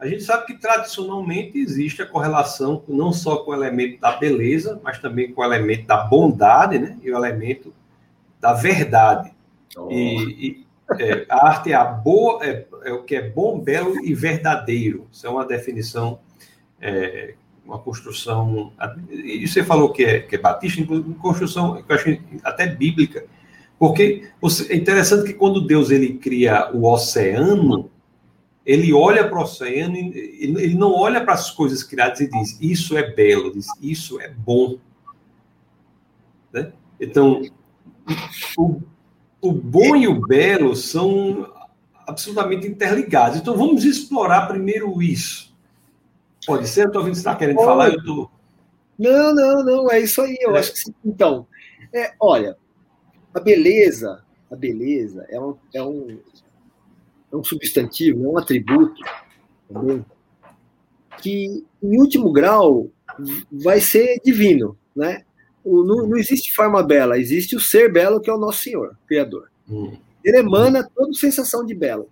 A 0.00 0.08
gente 0.08 0.24
sabe 0.24 0.46
que 0.46 0.58
tradicionalmente 0.58 1.56
existe 1.56 2.02
a 2.02 2.06
correlação 2.06 2.82
não 2.88 3.12
só 3.12 3.36
com 3.36 3.52
o 3.52 3.54
elemento 3.54 4.00
da 4.00 4.10
beleza, 4.16 4.80
mas 4.82 4.98
também 4.98 5.32
com 5.32 5.42
o 5.42 5.44
elemento 5.44 5.86
da 5.86 5.98
bondade, 5.98 6.80
né? 6.80 6.98
E 7.00 7.10
o 7.12 7.16
elemento 7.16 7.72
da 8.40 8.52
verdade. 8.52 9.32
Oh. 9.76 9.88
E, 9.88 10.48
e 10.48 10.66
é, 10.98 11.24
a 11.28 11.46
arte 11.46 11.70
é 11.70 11.76
a 11.76 11.84
boa, 11.84 12.44
é, 12.44 12.66
é, 12.82 12.92
o 12.92 13.04
que 13.04 13.14
é 13.14 13.30
bom, 13.30 13.60
belo 13.60 14.04
e 14.04 14.12
verdadeiro. 14.12 15.06
Isso 15.12 15.24
é 15.24 15.30
uma 15.30 15.46
definição, 15.46 16.18
é, 16.80 17.34
uma 17.64 17.78
construção. 17.78 18.72
E 19.08 19.46
você 19.46 19.62
falou 19.62 19.92
que 19.92 20.04
é, 20.04 20.18
que 20.18 20.34
é 20.34 20.38
batista, 20.38 20.82
construção 21.20 21.80
que 21.80 21.92
eu 21.92 21.96
acho 21.96 22.18
até 22.42 22.66
bíblica, 22.66 23.24
porque 23.78 24.28
é 24.70 24.76
interessante 24.76 25.26
que 25.26 25.34
quando 25.34 25.66
Deus 25.66 25.90
ele 25.90 26.14
cria 26.14 26.70
o 26.72 26.90
oceano 26.90 27.90
ele 28.66 28.92
olha 28.92 29.28
para 29.28 29.38
o 29.38 29.42
oceano, 29.42 29.96
ele 29.96 30.74
não 30.74 30.92
olha 30.92 31.24
para 31.24 31.34
as 31.34 31.52
coisas 31.52 31.84
criadas 31.84 32.20
e 32.20 32.28
diz: 32.28 32.58
Isso 32.60 32.98
é 32.98 33.08
belo, 33.08 33.52
diz: 33.52 33.68
Isso 33.80 34.20
é 34.20 34.28
bom. 34.28 34.76
Né? 36.52 36.72
Então, 37.00 37.42
o, 38.58 38.82
o 39.40 39.52
bom 39.52 39.94
e 39.94 40.08
o 40.08 40.20
belo 40.26 40.74
são 40.74 41.48
absolutamente 42.04 42.66
interligados. 42.66 43.38
Então, 43.38 43.56
vamos 43.56 43.84
explorar 43.84 44.48
primeiro 44.48 45.00
isso. 45.00 45.54
Pode 46.44 46.66
ser? 46.66 46.82
Eu 46.82 46.86
estou 46.88 47.02
vendo 47.02 47.12
que 47.12 47.18
você 47.18 47.20
está 47.20 47.36
querendo 47.36 47.62
falar. 47.62 47.90
Eu 47.90 48.04
tô... 48.04 48.30
Não, 48.98 49.32
não, 49.32 49.64
não, 49.64 49.92
é 49.92 50.00
isso 50.00 50.20
aí. 50.20 50.36
Eu 50.40 50.56
é. 50.56 50.58
acho 50.58 50.72
que 50.72 50.78
sim. 50.80 50.94
Então, 51.04 51.46
é, 51.94 52.14
olha, 52.18 52.56
a 53.36 53.40
beleza, 53.40 54.24
a 54.50 54.56
beleza 54.56 55.26
é 55.28 55.38
um, 55.38 55.54
é 55.74 55.82
um, 55.82 56.18
é 57.30 57.36
um 57.36 57.44
substantivo, 57.44 58.24
é 58.24 58.28
um 58.28 58.38
atributo, 58.38 59.02
também, 59.68 60.04
que, 61.20 61.62
em 61.82 61.98
último 61.98 62.32
grau, 62.32 62.88
vai 63.52 63.78
ser 63.80 64.20
divino, 64.24 64.78
né? 64.94 65.22
Não, 65.62 65.84
não, 65.84 66.16
existe 66.16 66.54
forma 66.54 66.82
bela, 66.82 67.18
existe 67.18 67.54
o 67.54 67.60
ser 67.60 67.92
belo 67.92 68.20
que 68.20 68.30
é 68.30 68.32
o 68.32 68.38
nosso 68.38 68.62
Senhor, 68.62 68.96
Criador. 69.06 69.50
Hum. 69.68 69.94
Ele 70.24 70.38
emana 70.38 70.88
toda 70.94 71.12
sensação 71.12 71.64
de 71.64 71.74
belo. 71.74 72.08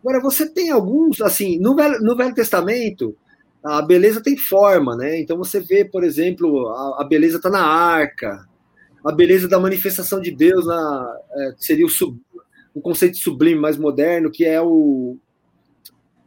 Agora, 0.00 0.20
você 0.20 0.46
tem 0.46 0.70
alguns, 0.70 1.22
assim, 1.22 1.58
no 1.58 1.74
Velho, 1.74 2.00
no 2.02 2.16
Velho 2.16 2.34
Testamento, 2.34 3.16
a 3.64 3.80
beleza 3.80 4.22
tem 4.22 4.36
forma, 4.36 4.94
né? 4.96 5.20
Então 5.20 5.38
você 5.38 5.60
vê, 5.60 5.84
por 5.84 6.04
exemplo, 6.04 6.68
a, 6.68 7.02
a 7.02 7.04
beleza 7.04 7.36
está 7.36 7.48
na 7.48 7.64
arca, 7.64 8.46
a 9.04 9.12
beleza 9.12 9.48
da 9.48 9.58
manifestação 9.58 10.20
de 10.20 10.30
Deus 10.30 10.66
na, 10.66 11.20
é, 11.32 11.54
seria 11.56 11.86
o, 11.86 11.88
sub, 11.88 12.20
um 12.74 12.80
conceito 12.80 13.18
sublime 13.18 13.60
mais 13.60 13.76
moderno, 13.76 14.30
que 14.30 14.44
é 14.44 14.60
o 14.60 15.18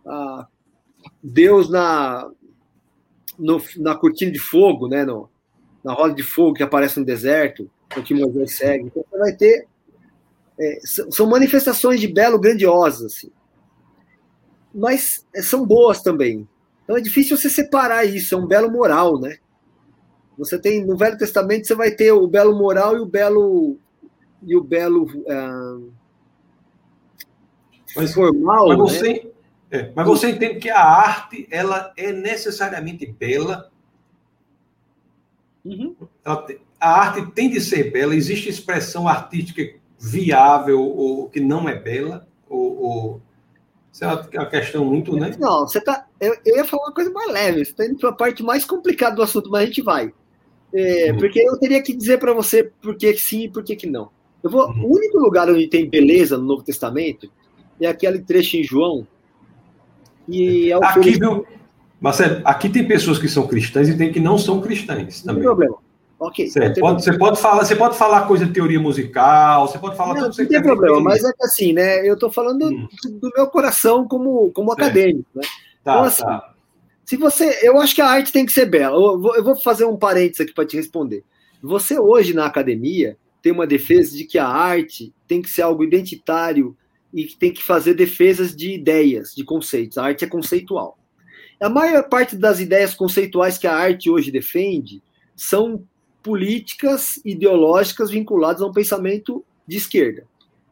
a, 0.05 0.47
Deus 1.21 1.69
na, 1.69 2.29
no, 3.37 3.61
na 3.77 3.95
cortina 3.95 4.31
de 4.31 4.39
fogo, 4.39 4.87
né, 4.87 5.05
no, 5.05 5.29
na 5.83 5.93
roda 5.93 6.13
de 6.13 6.23
fogo 6.23 6.55
que 6.55 6.63
aparece 6.63 6.99
no 6.99 7.05
deserto, 7.05 7.69
o 7.95 8.01
que 8.01 8.13
Moisés 8.13 8.57
segue. 8.57 8.85
Então 8.85 9.05
você 9.09 9.17
vai 9.17 9.33
ter. 9.33 9.67
É, 10.59 10.79
são 10.83 11.27
manifestações 11.27 11.99
de 11.99 12.07
belo 12.07 12.39
grandiosas, 12.39 13.13
assim. 13.13 13.31
mas 14.73 15.25
é, 15.35 15.41
são 15.41 15.65
boas 15.65 16.01
também. 16.01 16.47
Então 16.83 16.95
é 16.95 17.01
difícil 17.01 17.37
você 17.37 17.49
separar 17.49 18.05
isso, 18.05 18.35
é 18.35 18.37
um 18.37 18.45
belo 18.45 18.69
moral, 18.69 19.19
né? 19.19 19.37
Você 20.37 20.59
tem 20.59 20.85
no 20.85 20.97
Velho 20.97 21.17
Testamento 21.17 21.67
você 21.67 21.75
vai 21.75 21.91
ter 21.91 22.11
o 22.11 22.27
belo 22.27 22.57
moral 22.57 22.97
e 22.97 22.99
o 22.99 23.05
belo 23.05 23.77
e 24.41 24.55
o 24.55 24.63
belo 24.63 25.05
uh, 25.05 25.91
mas, 27.95 28.13
formal. 28.13 28.69
Mas 28.69 28.77
você, 28.77 29.13
né? 29.13 29.31
é, 29.71 29.91
mas 29.95 30.05
você 30.05 30.31
entende 30.31 30.59
que 30.59 30.69
a 30.69 30.83
arte 30.83 31.47
ela 31.51 31.93
é 31.95 32.11
necessariamente 32.11 33.05
bela. 33.05 33.71
Uhum. 35.63 35.95
Ela, 36.25 36.47
a 36.79 36.99
arte 36.99 37.31
tem 37.31 37.49
de 37.49 37.61
ser 37.61 37.91
bela. 37.91 38.15
Existe 38.15 38.49
expressão 38.49 39.07
artística 39.07 39.61
viável 39.99 40.81
ou 40.81 41.29
que 41.29 41.39
não 41.39 41.69
é 41.69 41.75
bela 41.75 42.27
ou, 42.49 42.81
ou 42.81 43.21
isso 43.93 44.03
é 44.03 44.39
uma 44.39 44.45
questão 44.47 44.83
muito, 44.83 45.15
né? 45.15 45.35
Não, 45.39 45.67
você 45.67 45.79
tá. 45.79 46.07
Eu, 46.19 46.35
eu 46.43 46.57
ia 46.57 46.65
falar 46.65 46.85
uma 46.85 46.93
coisa 46.93 47.11
mais 47.11 47.31
leve. 47.31 47.63
Você 47.63 47.71
está 47.71 47.85
indo 47.85 47.97
para 47.97 48.09
a 48.09 48.13
parte 48.13 48.41
mais 48.41 48.65
complicada 48.65 49.15
do 49.15 49.21
assunto, 49.21 49.51
mas 49.51 49.61
a 49.61 49.65
gente 49.67 49.83
vai. 49.83 50.11
É, 50.73 51.11
uhum. 51.11 51.17
Porque 51.19 51.39
eu 51.39 51.57
teria 51.57 51.81
que 51.81 51.93
dizer 51.93 52.17
para 52.17 52.33
você 52.33 52.71
por 52.81 52.95
que 52.95 53.13
sim 53.15 53.43
e 53.43 53.49
por 53.49 53.63
que 53.63 53.87
não. 53.87 54.09
Eu 54.43 54.49
vou, 54.49 54.67
uhum. 54.67 54.85
O 54.85 54.95
único 54.95 55.17
lugar 55.19 55.49
onde 55.49 55.67
tem 55.67 55.89
beleza 55.89 56.37
no 56.37 56.45
Novo 56.45 56.63
Testamento 56.63 57.29
é 57.79 57.87
aquele 57.87 58.19
trecho 58.19 58.57
em 58.57 58.63
João. 58.63 59.07
E 60.27 60.71
é 60.71 60.77
o 60.77 60.83
aqui, 60.83 61.11
viu, 61.11 61.45
Marcelo, 61.99 62.41
aqui 62.43 62.69
tem 62.69 62.87
pessoas 62.87 63.19
que 63.19 63.27
são 63.27 63.47
cristãs 63.47 63.87
e 63.87 63.97
tem 63.97 64.11
que 64.11 64.19
não 64.19 64.37
são 64.37 64.59
cristãs 64.61 65.21
também. 65.21 65.25
Não 65.25 65.33
tem 65.35 65.43
problema. 65.43 65.77
Ok. 66.19 66.49
Certo. 66.49 66.79
Pode, 66.79 67.03
você, 67.03 67.17
pode 67.17 67.39
falar, 67.39 67.65
você 67.65 67.75
pode 67.75 67.97
falar 67.97 68.27
coisa 68.27 68.45
de 68.45 68.53
teoria 68.53 68.79
musical, 68.79 69.67
você 69.67 69.77
pode 69.77 69.97
falar 69.97 70.13
não, 70.13 70.31
tudo 70.31 70.41
Não 70.41 70.47
tem 70.47 70.61
problema, 70.61 71.01
mas 71.01 71.23
é 71.23 71.31
que 71.33 71.43
assim, 71.43 71.73
né? 71.73 72.07
Eu 72.07 72.13
estou 72.13 72.31
falando 72.31 72.65
hum. 72.67 72.87
do, 73.21 73.31
meu 73.35 73.47
coração 73.47 74.07
como, 74.07 74.49
como 74.51 74.71
acadêmico, 74.71 75.27
né? 75.35 75.41
Tá, 75.83 75.93
então, 75.93 76.03
assim, 76.03 76.23
tá. 76.23 76.52
Se 77.05 77.17
você. 77.17 77.59
Eu 77.61 77.79
acho 77.79 77.95
que 77.95 78.01
a 78.01 78.07
arte 78.07 78.31
tem 78.31 78.45
que 78.45 78.53
ser 78.53 78.65
bela. 78.65 78.95
Eu 78.95 79.43
vou, 79.43 79.61
fazer 79.61 79.85
um 79.85 79.97
parênteses 79.97 80.41
aqui 80.41 80.53
para 80.53 80.65
te 80.65 80.77
responder. 80.77 81.23
Você 81.61 81.99
hoje 81.99 82.33
na 82.33 82.45
academia 82.45 83.17
tem 83.41 83.51
uma 83.51 83.67
defesa 83.67 84.15
de 84.15 84.25
que 84.25 84.37
a 84.37 84.47
arte 84.47 85.13
tem 85.27 85.41
que 85.41 85.49
ser 85.49 85.63
algo 85.63 85.83
identitário 85.83 86.77
e 87.13 87.25
que 87.25 87.37
tem 87.37 87.51
que 87.51 87.63
fazer 87.63 87.93
defesas 87.93 88.55
de 88.55 88.73
ideias, 88.73 89.35
de 89.35 89.43
conceitos. 89.43 89.97
A 89.97 90.05
arte 90.05 90.25
é 90.25 90.27
conceitual. 90.27 90.97
A 91.61 91.69
maior 91.69 92.09
parte 92.09 92.35
das 92.35 92.59
ideias 92.59 92.93
conceituais 92.93 93.57
que 93.57 93.67
a 93.67 93.75
arte 93.75 94.09
hoje 94.09 94.31
defende 94.31 95.01
são 95.35 95.85
políticas 96.21 97.21
ideológicas 97.23 98.09
vinculadas 98.09 98.61
a 98.61 98.65
um 98.65 98.71
pensamento 98.71 99.45
de 99.67 99.77
esquerda. 99.77 100.25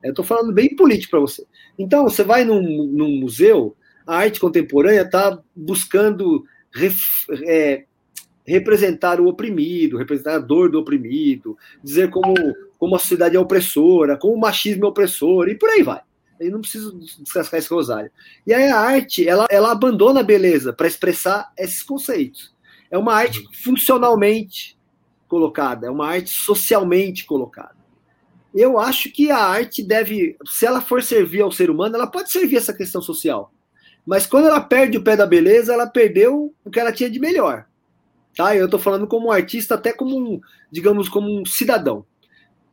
Eu 0.03 0.11
estou 0.11 0.25
falando 0.25 0.53
bem 0.53 0.75
político 0.75 1.11
para 1.11 1.19
você. 1.19 1.45
Então, 1.77 2.03
você 2.03 2.23
vai 2.23 2.43
num, 2.43 2.87
num, 2.87 3.19
museu, 3.19 3.75
a 4.05 4.17
arte 4.17 4.39
contemporânea 4.39 5.01
está 5.01 5.39
buscando 5.55 6.43
ref, 6.73 7.25
é, 7.45 7.85
representar 8.45 9.19
o 9.19 9.27
oprimido, 9.27 9.97
representar 9.97 10.35
a 10.35 10.39
dor 10.39 10.69
do 10.69 10.79
oprimido, 10.79 11.57
dizer 11.83 12.09
como, 12.09 12.33
como 12.77 12.95
a 12.95 12.99
sociedade 12.99 13.35
é 13.35 13.39
opressora, 13.39 14.17
como 14.17 14.33
o 14.33 14.39
machismo 14.39 14.85
é 14.85 14.89
opressor, 14.89 15.47
e 15.47 15.55
por 15.55 15.69
aí 15.69 15.83
vai. 15.83 16.01
Eu 16.39 16.51
não 16.51 16.61
preciso 16.61 16.97
descascar 17.19 17.59
esse 17.59 17.69
rosário. 17.69 18.11
E 18.47 18.53
aí 18.53 18.67
a 18.67 18.79
arte, 18.79 19.27
ela, 19.27 19.45
ela 19.49 19.71
abandona 19.71 20.21
a 20.21 20.23
beleza 20.23 20.73
para 20.73 20.87
expressar 20.87 21.51
esses 21.57 21.83
conceitos. 21.83 22.51
É 22.89 22.97
uma 22.97 23.13
arte 23.13 23.47
funcionalmente 23.63 24.77
colocada, 25.27 25.87
é 25.87 25.89
uma 25.89 26.07
arte 26.07 26.31
socialmente 26.31 27.25
colocada. 27.25 27.75
Eu 28.53 28.79
acho 28.79 29.09
que 29.11 29.31
a 29.31 29.37
arte 29.37 29.81
deve, 29.81 30.35
se 30.45 30.65
ela 30.65 30.81
for 30.81 31.01
servir 31.01 31.41
ao 31.41 31.51
ser 31.51 31.69
humano, 31.69 31.95
ela 31.95 32.07
pode 32.07 32.31
servir 32.31 32.57
essa 32.57 32.73
questão 32.73 33.01
social. 33.01 33.53
Mas 34.05 34.25
quando 34.25 34.47
ela 34.47 34.61
perde 34.61 34.97
o 34.97 35.03
pé 35.03 35.15
da 35.15 35.25
beleza, 35.25 35.73
ela 35.73 35.87
perdeu 35.87 36.53
o 36.63 36.71
que 36.71 36.79
ela 36.79 36.91
tinha 36.91 37.09
de 37.09 37.19
melhor. 37.19 37.65
Tá? 38.35 38.55
Eu 38.55 38.65
estou 38.65 38.79
falando 38.79 39.07
como 39.07 39.27
um 39.27 39.31
artista, 39.31 39.75
até 39.75 39.93
como 39.93 40.17
um, 40.17 40.41
digamos, 40.71 41.07
como 41.07 41.27
um 41.29 41.45
cidadão 41.45 42.05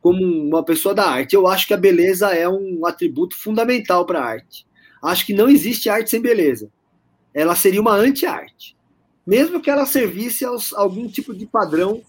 como 0.01 0.23
uma 0.23 0.63
pessoa 0.63 0.95
da 0.95 1.05
arte. 1.05 1.35
Eu 1.35 1.47
acho 1.47 1.67
que 1.67 1.73
a 1.73 1.77
beleza 1.77 2.33
é 2.33 2.47
um 2.47 2.85
atributo 2.85 3.35
fundamental 3.35 4.05
para 4.05 4.19
a 4.19 4.25
arte. 4.25 4.65
Acho 5.03 5.25
que 5.25 5.33
não 5.33 5.49
existe 5.49 5.89
arte 5.89 6.09
sem 6.09 6.21
beleza. 6.21 6.69
Ela 7.33 7.55
seria 7.55 7.81
uma 7.81 7.93
anti-arte. 7.93 8.75
Mesmo 9.25 9.61
que 9.61 9.69
ela 9.69 9.85
servisse 9.85 10.43
a 10.43 10.49
algum 10.75 11.07
tipo 11.07 11.33
de 11.35 11.45
padrão, 11.45 12.01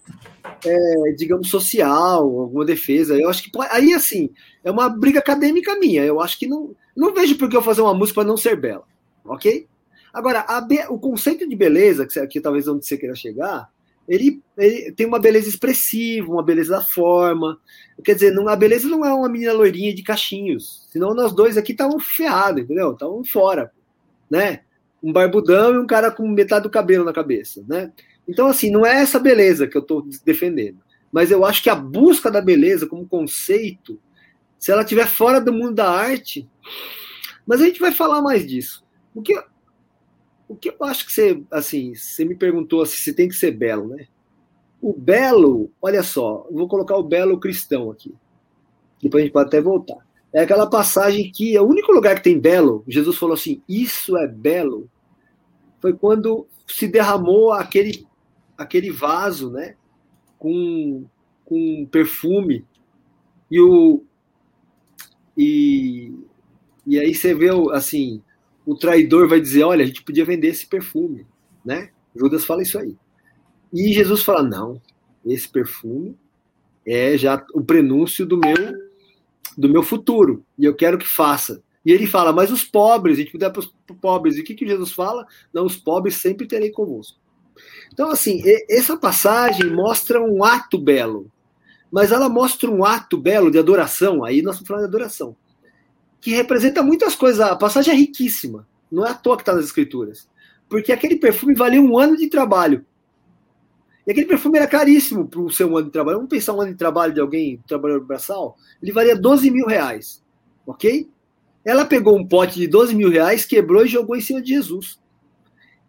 é, 0.65 1.11
digamos, 1.15 1.49
social, 1.49 2.21
alguma 2.21 2.65
defesa. 2.65 3.15
Eu 3.15 3.29
acho 3.29 3.43
que 3.43 3.51
aí, 3.69 3.93
assim, 3.93 4.29
é 4.63 4.71
uma 4.71 4.89
briga 4.89 5.19
acadêmica 5.19 5.77
minha. 5.77 6.03
Eu 6.03 6.19
acho 6.19 6.39
que 6.39 6.47
não, 6.47 6.75
não 6.95 7.13
vejo 7.13 7.37
por 7.37 7.47
que 7.47 7.55
eu 7.55 7.61
fazer 7.61 7.81
uma 7.81 7.93
música 7.93 8.21
para 8.21 8.27
não 8.27 8.37
ser 8.37 8.55
bela. 8.55 8.83
Ok? 9.25 9.67
Agora, 10.13 10.45
o 10.89 10.99
conceito 10.99 11.47
de 11.47 11.55
beleza, 11.55 12.05
que, 12.05 12.27
que 12.27 12.41
talvez 12.41 12.67
onde 12.67 12.85
você 12.85 12.97
queira 12.97 13.15
chegar, 13.15 13.69
ele, 14.07 14.41
ele, 14.57 14.91
tem 14.91 15.05
uma 15.05 15.19
beleza 15.19 15.47
expressiva, 15.47 16.31
uma 16.31 16.43
beleza 16.43 16.71
da 16.71 16.81
forma. 16.81 17.57
Quer 18.03 18.15
dizer, 18.15 18.31
não, 18.31 18.47
a 18.49 18.55
beleza 18.55 18.89
não 18.89 19.05
é 19.05 19.13
uma 19.13 19.29
menina 19.29 19.53
loirinha 19.53 19.93
de 19.93 20.03
cachinhos. 20.03 20.85
Senão 20.91 21.13
nós 21.13 21.33
dois 21.33 21.57
aqui 21.57 21.71
estavam 21.71 21.99
feados, 21.99 22.63
entendeu? 22.63 22.91
Estavam 22.91 23.23
fora, 23.23 23.71
né? 24.29 24.61
Um 25.01 25.13
barbudão 25.13 25.75
e 25.75 25.77
um 25.77 25.87
cara 25.87 26.11
com 26.11 26.27
metade 26.27 26.63
do 26.63 26.69
cabelo 26.69 27.05
na 27.05 27.13
cabeça, 27.13 27.63
né? 27.67 27.91
Então, 28.27 28.47
assim, 28.47 28.69
não 28.69 28.85
é 28.85 29.01
essa 29.01 29.19
beleza 29.19 29.67
que 29.67 29.77
eu 29.77 29.81
estou 29.81 30.05
defendendo. 30.25 30.79
Mas 31.11 31.31
eu 31.31 31.45
acho 31.45 31.61
que 31.63 31.69
a 31.69 31.75
busca 31.75 32.31
da 32.31 32.41
beleza 32.41 32.87
como 32.87 33.07
conceito, 33.07 33.99
se 34.57 34.71
ela 34.71 34.81
estiver 34.83 35.07
fora 35.07 35.41
do 35.41 35.51
mundo 35.51 35.75
da 35.75 35.89
arte. 35.89 36.47
Mas 37.45 37.61
a 37.61 37.65
gente 37.65 37.79
vai 37.79 37.91
falar 37.91 38.21
mais 38.21 38.45
disso. 38.45 38.80
O 39.13 39.21
que, 39.21 39.33
o 40.47 40.55
que 40.55 40.69
eu 40.69 40.85
acho 40.85 41.05
que 41.05 41.11
você, 41.11 41.43
assim, 41.51 41.95
você 41.95 42.25
me 42.25 42.35
perguntou 42.35 42.85
se 42.85 42.99
assim, 42.99 43.13
tem 43.13 43.27
que 43.27 43.35
ser 43.35 43.51
belo, 43.51 43.87
né? 43.87 44.07
O 44.81 44.93
belo, 44.93 45.71
olha 45.81 46.01
só, 46.03 46.47
vou 46.51 46.67
colocar 46.67 46.97
o 46.97 47.03
belo 47.03 47.39
cristão 47.39 47.91
aqui. 47.91 48.13
Depois 49.01 49.21
a 49.21 49.25
gente 49.25 49.33
pode 49.33 49.47
até 49.47 49.61
voltar. 49.61 49.97
É 50.33 50.41
aquela 50.41 50.69
passagem 50.69 51.29
que 51.31 51.55
é 51.55 51.61
o 51.61 51.67
único 51.67 51.91
lugar 51.91 52.15
que 52.15 52.23
tem 52.23 52.39
belo, 52.39 52.83
Jesus 52.87 53.17
falou 53.17 53.33
assim: 53.33 53.61
Isso 53.67 54.17
é 54.17 54.27
belo. 54.27 54.89
foi 55.79 55.93
quando 55.93 56.47
se 56.67 56.87
derramou 56.87 57.51
aquele, 57.51 58.07
aquele 58.57 58.91
vaso, 58.91 59.51
né? 59.51 59.75
Com, 60.37 61.05
com 61.43 61.85
perfume. 61.91 62.65
E 63.49 63.59
o. 63.59 64.03
E, 65.37 66.13
e 66.85 66.99
aí 66.99 67.13
você 67.13 67.33
vê, 67.33 67.49
assim, 67.73 68.21
o 68.65 68.75
traidor 68.75 69.27
vai 69.27 69.39
dizer: 69.39 69.63
olha, 69.63 69.83
a 69.83 69.87
gente 69.87 70.03
podia 70.03 70.25
vender 70.25 70.47
esse 70.47 70.67
perfume, 70.67 71.25
né? 71.63 71.89
Judas 72.15 72.45
fala 72.45 72.61
isso 72.61 72.77
aí. 72.77 72.95
E 73.73 73.93
Jesus 73.93 74.23
fala: 74.23 74.43
não, 74.43 74.81
esse 75.25 75.47
perfume 75.47 76.17
é 76.85 77.17
já 77.17 77.43
o 77.53 77.61
prenúncio 77.61 78.25
do 78.25 78.37
meu 78.37 78.55
do 79.57 79.69
meu 79.69 79.83
futuro 79.83 80.45
e 80.57 80.65
eu 80.65 80.73
quero 80.73 80.97
que 80.97 81.07
faça. 81.07 81.61
E 81.85 81.91
ele 81.91 82.07
fala: 82.07 82.31
mas 82.31 82.51
os 82.51 82.63
pobres, 82.63 83.17
a 83.17 83.21
gente 83.21 83.31
puder 83.31 83.51
para 83.51 83.59
os 83.59 83.73
pobres. 84.01 84.37
E 84.37 84.41
o 84.41 84.43
que, 84.43 84.53
que 84.53 84.67
Jesus 84.67 84.91
fala? 84.91 85.25
Não, 85.53 85.65
os 85.65 85.77
pobres 85.77 86.15
sempre 86.15 86.47
terei 86.47 86.71
convosco. 86.71 87.19
Então, 87.91 88.09
assim, 88.09 88.41
essa 88.69 88.97
passagem 88.97 89.69
mostra 89.69 90.21
um 90.21 90.43
ato 90.43 90.77
belo, 90.77 91.29
mas 91.91 92.11
ela 92.11 92.29
mostra 92.29 92.69
um 92.69 92.85
ato 92.85 93.17
belo 93.17 93.51
de 93.51 93.59
adoração. 93.59 94.23
Aí 94.23 94.41
nós 94.41 94.55
estamos 94.55 94.67
falando 94.67 94.83
de 94.83 94.95
adoração, 94.95 95.35
que 96.21 96.31
representa 96.31 96.83
muitas 96.83 97.15
coisas. 97.15 97.41
A 97.41 97.55
passagem 97.55 97.93
é 97.93 97.97
riquíssima, 97.97 98.67
não 98.91 99.05
é 99.05 99.09
à 99.09 99.13
toa 99.13 99.35
que 99.35 99.41
está 99.41 99.53
nas 99.53 99.65
Escrituras, 99.65 100.29
porque 100.69 100.91
aquele 100.91 101.17
perfume 101.17 101.55
valia 101.55 101.81
um 101.81 101.97
ano 101.97 102.15
de 102.15 102.29
trabalho. 102.29 102.85
E 104.05 104.11
aquele 104.11 104.27
perfume 104.27 104.57
era 104.57 104.67
caríssimo 104.67 105.27
para 105.27 105.41
o 105.41 105.51
seu 105.51 105.75
ano 105.75 105.87
de 105.87 105.91
trabalho. 105.91 106.17
Vamos 106.17 106.29
pensar 106.29 106.53
um 106.53 106.61
ano 106.61 106.71
de 106.71 106.77
trabalho 106.77 107.13
de 107.13 107.19
alguém, 107.19 107.61
trabalhador 107.67 108.05
braçal? 108.05 108.57
Ele 108.81 108.91
valia 108.91 109.15
12 109.15 109.51
mil 109.51 109.67
reais. 109.67 110.23
Ok? 110.65 111.09
Ela 111.63 111.85
pegou 111.85 112.17
um 112.17 112.25
pote 112.25 112.59
de 112.59 112.67
12 112.67 112.95
mil 112.95 113.09
reais, 113.09 113.45
quebrou 113.45 113.85
e 113.85 113.89
jogou 113.89 114.15
em 114.15 114.21
cima 114.21 114.41
de 114.41 114.49
Jesus. 114.49 114.99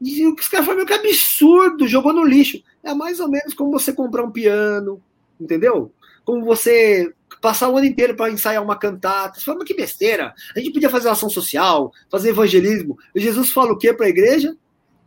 E 0.01 0.27
os 0.27 0.49
caras 0.49 0.67
falaram, 0.67 0.85
que 0.85 0.93
absurdo, 0.93 1.87
jogou 1.87 2.13
no 2.13 2.25
lixo. 2.25 2.63
É 2.83 2.93
mais 2.93 3.21
ou 3.21 3.29
menos 3.29 3.55
como 3.55 3.71
você 3.71 3.93
comprar 3.93 4.25
um 4.25 4.31
piano, 4.31 5.01
entendeu? 5.41 5.93
Como 6.25 6.45
você 6.45 7.15
passar 7.43 7.69
o 7.69 7.77
ano 7.77 7.87
inteiro 7.87 8.15
para 8.15 8.31
ensaiar 8.31 8.63
uma 8.63 8.77
cantata. 8.77 9.39
Você 9.39 9.45
fala, 9.45 9.59
mas 9.59 9.67
que 9.67 9.75
besteira. 9.75 10.33
A 10.55 10.61
gente 10.61 10.73
podia 10.73 10.89
fazer 10.89 11.09
ação 11.09 11.29
social, 11.29 11.93
fazer 12.09 12.31
evangelismo. 12.31 12.97
E 13.13 13.21
Jesus 13.21 13.51
fala 13.51 13.73
o 13.73 13.77
quê 13.77 13.93
para 13.93 14.07
a 14.07 14.09
igreja? 14.09 14.57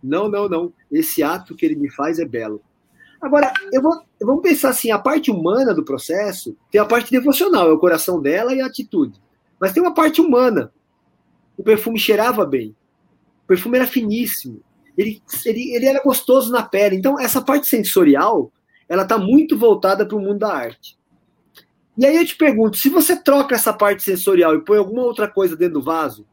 Não, 0.04 0.28
não, 0.30 0.50
não. 0.50 0.74
Esse 0.92 1.24
ato 1.24 1.56
que 1.56 1.66
ele 1.66 1.78
me 1.78 1.90
faz 1.90 2.20
é 2.20 2.26
belo. 2.26 2.62
Agora, 3.22 3.52
eu 3.72 3.82
vou, 3.82 4.04
vamos 4.22 4.42
pensar 4.44 4.70
assim: 4.70 4.92
a 4.92 5.00
parte 5.00 5.32
humana 5.32 5.74
do 5.74 5.86
processo 5.86 6.56
tem 6.70 6.80
a 6.80 6.86
parte 6.86 7.10
devocional, 7.10 7.70
é 7.70 7.74
o 7.74 7.80
coração 7.80 8.22
dela 8.22 8.54
e 8.54 8.60
a 8.60 8.66
atitude. 8.66 9.20
Mas 9.60 9.72
tem 9.72 9.82
uma 9.82 9.94
parte 9.94 10.20
humana. 10.20 10.72
O 11.58 11.64
perfume 11.64 11.98
cheirava 11.98 12.46
bem. 12.46 12.76
O 13.46 13.48
perfume 13.48 13.78
era 13.78 13.88
finíssimo. 13.88 14.62
Ele, 14.98 15.22
ele, 15.46 15.74
ele 15.74 15.86
era 15.86 16.04
gostoso 16.04 16.52
na 16.52 16.64
pele. 16.64 16.98
Então, 16.98 17.18
essa 17.18 17.42
parte 17.42 17.68
sensorial, 17.68 18.52
ela 18.90 19.04
está 19.04 19.18
muito 19.18 19.58
voltada 19.58 20.06
para 20.06 20.18
o 20.18 20.20
mundo 20.20 20.40
da 20.40 20.54
arte. 20.54 20.98
E 21.98 22.06
aí 22.06 22.18
eu 22.18 22.26
te 22.26 22.36
pergunto, 22.36 22.78
se 22.78 22.90
você 22.90 23.16
troca 23.16 23.56
essa 23.56 23.74
parte 23.74 24.04
sensorial 24.04 24.56
e 24.56 24.64
põe 24.64 24.78
alguma 24.78 25.04
outra 25.04 25.28
coisa 25.28 25.56
dentro 25.56 25.76
do 25.76 25.82
vaso, 25.82 26.28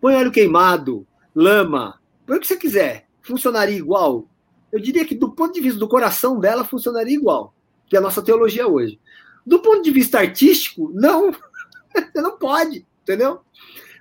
põe 0.00 0.14
óleo 0.14 0.30
queimado, 0.30 1.06
lama, 1.34 1.98
põe 2.26 2.36
o 2.36 2.40
que 2.40 2.46
você 2.46 2.56
quiser, 2.56 3.08
funcionaria 3.22 3.76
igual? 3.76 4.28
Eu 4.70 4.78
diria 4.80 5.04
que 5.04 5.14
do 5.14 5.30
ponto 5.32 5.54
de 5.54 5.60
vista 5.60 5.78
do 5.78 5.88
coração 5.88 6.38
dela, 6.38 6.64
funcionaria 6.64 7.14
igual, 7.14 7.54
que 7.86 7.96
é 7.96 7.98
a 7.98 8.02
nossa 8.02 8.20
teologia 8.20 8.66
hoje. 8.66 9.00
Do 9.46 9.60
ponto 9.60 9.82
de 9.82 9.90
vista 9.90 10.18
artístico, 10.18 10.90
não. 10.94 11.32
Você 11.32 12.20
não 12.20 12.36
pode, 12.36 12.86
entendeu? 13.02 13.40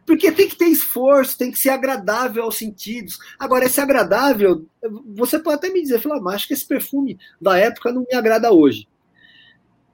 Porque 0.06 0.32
tem 0.32 0.50
que 0.50 0.58
ter 0.58 0.66
esforço, 0.66 1.38
tem 1.38 1.52
que 1.52 1.60
ser 1.60 1.70
agradável 1.70 2.44
aos 2.44 2.58
sentidos. 2.58 3.18
Agora, 3.40 3.66
esse 3.66 3.80
agradável, 3.80 4.66
você 5.16 5.40
pode 5.40 5.56
até 5.56 5.70
me 5.70 5.82
dizer, 5.82 6.02
falar, 6.02 6.20
mas 6.20 6.36
acho 6.36 6.48
que 6.48 6.54
esse 6.54 6.68
perfume 6.68 7.18
da 7.40 7.58
época 7.58 7.92
não 7.92 8.06
me 8.10 8.14
agrada 8.14 8.52
hoje. 8.52 8.88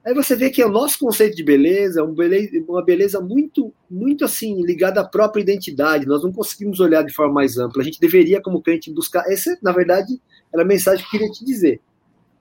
Aí 0.09 0.15
você 0.15 0.35
vê 0.35 0.49
que 0.49 0.63
o 0.63 0.71
nosso 0.71 0.97
conceito 0.97 1.35
de 1.35 1.43
beleza 1.43 1.99
é 1.99 2.03
uma 2.03 2.83
beleza 2.83 3.21
muito, 3.21 3.71
muito 3.87 4.25
assim, 4.25 4.59
ligada 4.63 5.01
à 5.01 5.05
própria 5.05 5.39
identidade. 5.39 6.07
Nós 6.07 6.23
não 6.23 6.31
conseguimos 6.31 6.79
olhar 6.79 7.03
de 7.03 7.13
forma 7.13 7.35
mais 7.35 7.59
ampla. 7.59 7.83
A 7.83 7.85
gente 7.85 7.99
deveria, 7.99 8.41
como 8.41 8.59
crente, 8.59 8.91
buscar. 8.91 9.31
Essa, 9.31 9.55
na 9.61 9.71
verdade, 9.71 10.19
era 10.51 10.63
a 10.63 10.65
mensagem 10.65 11.05
que 11.05 11.15
eu 11.15 11.19
queria 11.19 11.31
te 11.31 11.45
dizer. 11.45 11.79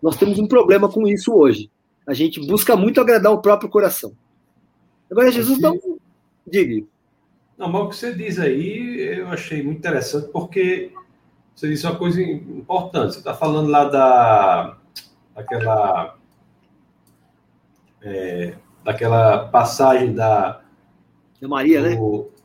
Nós 0.03 0.17
temos 0.17 0.39
um 0.39 0.49
problema 0.49 0.89
com 0.89 1.07
isso 1.07 1.31
hoje. 1.35 1.71
A 2.07 2.15
gente 2.15 2.41
busca 2.47 2.75
muito 2.75 3.03
agradar 3.03 3.33
o 3.33 3.43
próprio 3.43 3.69
coração. 3.69 4.15
Agora, 5.11 5.31
Jesus 5.31 5.61
não. 5.61 5.79
Diga. 6.47 6.87
Não, 7.59 7.71
mas 7.71 7.83
o 7.83 7.89
que 7.91 7.97
você 7.97 8.15
diz 8.15 8.39
aí, 8.39 9.19
eu 9.19 9.29
achei 9.29 9.63
muito 9.63 9.77
interessante, 9.77 10.31
porque 10.33 10.91
você 11.55 11.69
disse 11.69 11.85
uma 11.85 11.97
coisa 11.97 12.23
importante. 12.23 13.13
Você 13.13 13.19
está 13.19 13.35
falando 13.35 13.69
lá 13.69 13.85
da, 13.85 14.79
daquela, 15.35 16.18
é, 18.03 18.55
daquela 18.85 19.47
passagem 19.47 20.13
da. 20.13 20.61
Da 21.41 21.49
Maria, 21.49 21.81
né? 21.81 21.97
do, 21.97 22.31
né? 22.33 22.39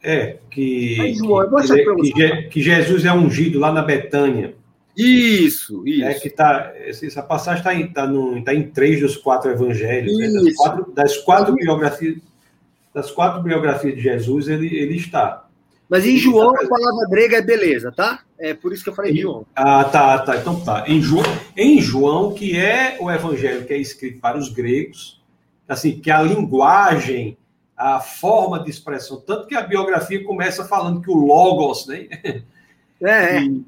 É, 0.00 0.38
que, 0.50 0.96
que, 0.96 2.12
que, 2.12 2.42
que, 2.44 2.62
Jesus 2.62 3.04
é 3.04 3.12
ungido 3.12 3.58
lá 3.58 3.72
na 3.72 3.82
Betânia. 3.82 4.54
Isso, 4.96 5.86
isso. 5.86 6.04
É 6.04 6.14
que 6.14 6.30
tá, 6.30 6.72
essa 6.76 7.22
passagem 7.22 7.58
está 7.60 7.74
em, 7.74 7.86
tá 7.88 8.06
no, 8.06 8.42
tá 8.44 8.54
em 8.54 8.62
três 8.62 9.00
dos 9.00 9.16
quatro 9.16 9.50
evangelhos. 9.50 10.16
Né? 10.16 10.28
Das, 10.28 10.54
quatro, 10.54 10.92
das 10.92 11.16
quatro 11.18 11.54
biografias 11.54 12.16
das 12.98 13.10
quatro 13.10 13.42
biografias 13.42 13.94
de 13.94 14.00
Jesus, 14.00 14.48
ele, 14.48 14.74
ele 14.76 14.96
está. 14.96 15.47
Mas 15.88 16.04
em 16.04 16.18
João, 16.18 16.50
a 16.50 16.68
palavra 16.68 17.08
grega 17.08 17.38
é 17.38 17.42
beleza, 17.42 17.90
tá? 17.90 18.20
É 18.38 18.52
por 18.52 18.72
isso 18.72 18.84
que 18.84 18.90
eu 18.90 18.94
falei 18.94 19.12
em, 19.12 19.22
João. 19.22 19.46
Ah, 19.56 19.84
tá, 19.84 20.18
tá. 20.18 20.36
Então 20.36 20.60
tá. 20.60 20.84
Em 20.86 21.00
João, 21.00 21.24
em 21.56 21.80
João, 21.80 22.34
que 22.34 22.56
é 22.56 22.98
o 23.00 23.10
evangelho 23.10 23.64
que 23.64 23.72
é 23.72 23.78
escrito 23.78 24.20
para 24.20 24.36
os 24.36 24.50
gregos, 24.50 25.22
assim, 25.66 25.98
que 25.98 26.10
a 26.10 26.20
linguagem, 26.20 27.38
a 27.76 28.00
forma 28.00 28.62
de 28.62 28.70
expressão, 28.70 29.20
tanto 29.20 29.46
que 29.46 29.54
a 29.54 29.62
biografia 29.62 30.22
começa 30.22 30.64
falando 30.64 31.00
que 31.00 31.10
o 31.10 31.14
Logos, 31.14 31.86
né? 31.86 32.06
É, 33.00 33.38
é. 33.38 33.48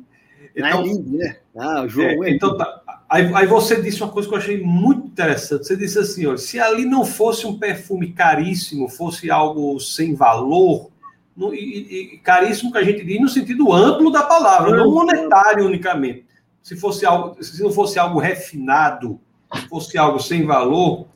Então, 0.57 0.81
é 0.81 0.83
lindo, 0.83 1.17
né? 1.17 1.37
Ah, 1.57 1.83
o 1.83 1.89
João 1.89 2.25
é, 2.25 2.29
é 2.29 2.31
então 2.33 2.57
tá. 2.57 2.83
Aí, 3.09 3.33
aí, 3.35 3.47
você 3.47 3.81
disse 3.81 4.03
uma 4.03 4.11
coisa 4.11 4.29
que 4.29 4.35
eu 4.35 4.39
achei 4.39 4.61
muito 4.61 5.07
interessante. 5.07 5.67
Você 5.67 5.77
disse 5.77 5.99
assim: 5.99 6.27
olha, 6.27 6.39
se 6.39 6.59
ali 6.59 6.85
não 6.85 7.05
fosse 7.05 7.47
um 7.47 7.57
perfume 7.57 8.13
caríssimo, 8.13 8.89
fosse 8.89 9.31
algo 9.31 9.79
sem 9.79 10.15
valor, 10.15 10.91
no, 11.37 11.55
e, 11.55 12.15
e, 12.15 12.19
caríssimo 12.19 12.73
que 12.73 12.79
a 12.79 12.85
gente 12.85 13.05
diz 13.05 13.21
no 13.21 13.29
sentido 13.29 13.73
amplo 13.73 14.11
da 14.11 14.23
palavra, 14.23 14.77
não 14.77 14.91
monetário 14.93 15.67
unicamente. 15.67 16.27
Se 16.63 16.77
fosse 16.77 17.07
algo, 17.07 17.43
se 17.43 17.63
não 17.63 17.71
fosse 17.71 17.99
algo 17.99 18.19
refinado, 18.19 19.21
fosse 19.69 19.97
algo 19.97 20.21
sem 20.21 20.45
valor, 20.45 21.07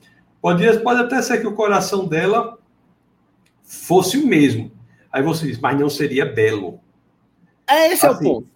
pode, 0.40 0.78
pode 0.80 1.00
até 1.00 1.20
ser 1.20 1.40
que 1.40 1.46
o 1.46 1.54
coração 1.54 2.06
dela 2.06 2.58
fosse 3.62 4.16
o 4.16 4.26
mesmo. 4.26 4.72
Aí 5.12 5.22
você 5.22 5.46
diz, 5.46 5.58
mas 5.58 5.78
não 5.78 5.90
seria 5.90 6.24
belo. 6.24 6.80
É 7.66 7.92
esse 7.92 8.06
assim, 8.06 8.06
é 8.06 8.08
o 8.08 8.12
assim, 8.12 8.24
ponto. 8.24 8.54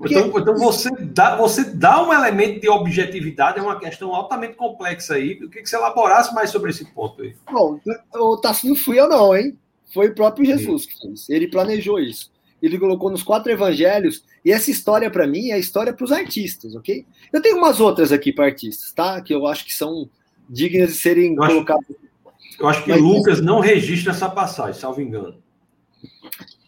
Então, 0.00 0.40
então 0.40 0.56
você, 0.56 0.90
dá, 0.90 1.36
você 1.36 1.64
dá 1.64 2.02
um 2.02 2.12
elemento 2.12 2.60
de 2.60 2.68
objetividade, 2.68 3.58
é 3.58 3.62
uma 3.62 3.78
questão 3.78 4.14
altamente 4.14 4.54
complexa 4.54 5.14
aí. 5.14 5.38
Eu 5.40 5.48
queria 5.48 5.62
que 5.62 5.68
você 5.68 5.76
elaborasse 5.76 6.34
mais 6.34 6.50
sobre 6.50 6.70
esse 6.70 6.84
ponto 6.86 7.22
aí. 7.22 7.34
Bom, 7.50 7.78
o 8.14 8.36
Tassi 8.38 8.68
não 8.68 8.74
fui 8.74 8.98
eu, 8.98 9.08
não, 9.08 9.36
hein? 9.36 9.56
Foi 9.94 10.08
o 10.08 10.14
próprio 10.14 10.44
Jesus 10.44 10.86
que 10.86 10.98
fez. 10.98 11.30
Ele 11.30 11.46
planejou 11.46 12.00
isso. 12.00 12.32
Ele 12.60 12.78
colocou 12.78 13.10
nos 13.10 13.22
quatro 13.22 13.52
evangelhos. 13.52 14.24
E 14.44 14.50
essa 14.50 14.70
história, 14.70 15.08
para 15.08 15.26
mim, 15.26 15.50
é 15.50 15.54
a 15.54 15.58
história 15.58 15.92
para 15.92 16.04
os 16.04 16.10
artistas, 16.10 16.74
ok? 16.74 17.06
Eu 17.32 17.40
tenho 17.40 17.56
umas 17.56 17.78
outras 17.78 18.10
aqui 18.10 18.32
para 18.32 18.46
artistas, 18.46 18.92
tá? 18.92 19.20
Que 19.20 19.32
eu 19.32 19.46
acho 19.46 19.64
que 19.64 19.72
são 19.72 20.10
dignas 20.50 20.90
de 20.90 20.96
serem 20.96 21.30
eu 21.30 21.36
colocadas. 21.36 21.84
Acho, 21.88 22.62
eu 22.62 22.68
acho 22.68 22.84
que 22.84 22.90
Mas, 22.90 23.00
Lucas 23.00 23.40
não 23.40 23.60
registra 23.60 24.12
essa 24.12 24.28
passagem, 24.28 24.80
salvo 24.80 25.00
engano. 25.00 25.36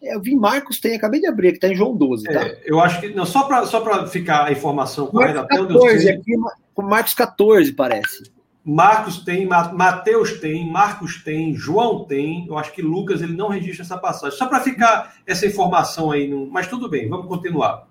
É, 0.01 0.15
eu 0.15 0.21
vi 0.21 0.35
Marcos 0.35 0.79
tem, 0.79 0.95
acabei 0.95 1.19
de 1.19 1.27
abrir, 1.27 1.51
que 1.51 1.57
está 1.57 1.67
em 1.67 1.75
João 1.75 1.95
12, 1.95 2.23
tá? 2.25 2.45
É, 2.45 2.61
eu 2.65 2.79
acho 2.79 3.01
que. 3.01 3.09
Não, 3.09 3.25
só 3.25 3.43
para 3.43 3.65
só 3.65 4.07
ficar 4.07 4.45
a 4.45 4.51
informação 4.51 5.07
correta, 5.07 5.41
até 5.41 5.59
onde 5.59 5.73
eu 5.73 5.81
sei. 5.99 6.11
Aqui, 6.11 6.33
Marcos 6.77 7.13
14, 7.13 7.73
parece. 7.73 8.36
Marcos 8.69 9.19
tem, 9.23 9.45
Mateus 9.45 10.41
tem, 10.41 10.69
Marcos 10.69 11.23
tem, 11.23 11.55
João 11.55 12.03
tem. 12.03 12.45
Eu 12.47 12.57
acho 12.57 12.73
que 12.73 12.81
Lucas 12.81 13.21
ele 13.21 13.33
não 13.33 13.47
registra 13.47 13.85
essa 13.85 13.97
passagem. 13.97 14.37
Só 14.37 14.45
para 14.45 14.59
ficar 14.59 15.15
essa 15.25 15.45
informação 15.45 16.11
aí. 16.11 16.27
No... 16.27 16.45
Mas 16.47 16.67
tudo 16.67 16.89
bem, 16.89 17.07
vamos 17.07 17.27
continuar. 17.27 17.87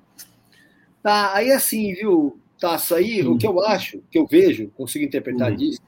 Tá, 1.03 1.33
aí 1.35 1.51
assim, 1.51 1.95
viu, 1.95 2.39
Tasso, 2.61 2.95
aí 2.95 3.27
hum. 3.27 3.33
o 3.33 3.39
que 3.39 3.47
eu 3.47 3.59
acho, 3.65 4.03
que 4.11 4.19
eu 4.19 4.27
vejo, 4.27 4.71
consigo 4.77 5.03
interpretar 5.03 5.51
hum. 5.51 5.57
disso, 5.57 5.81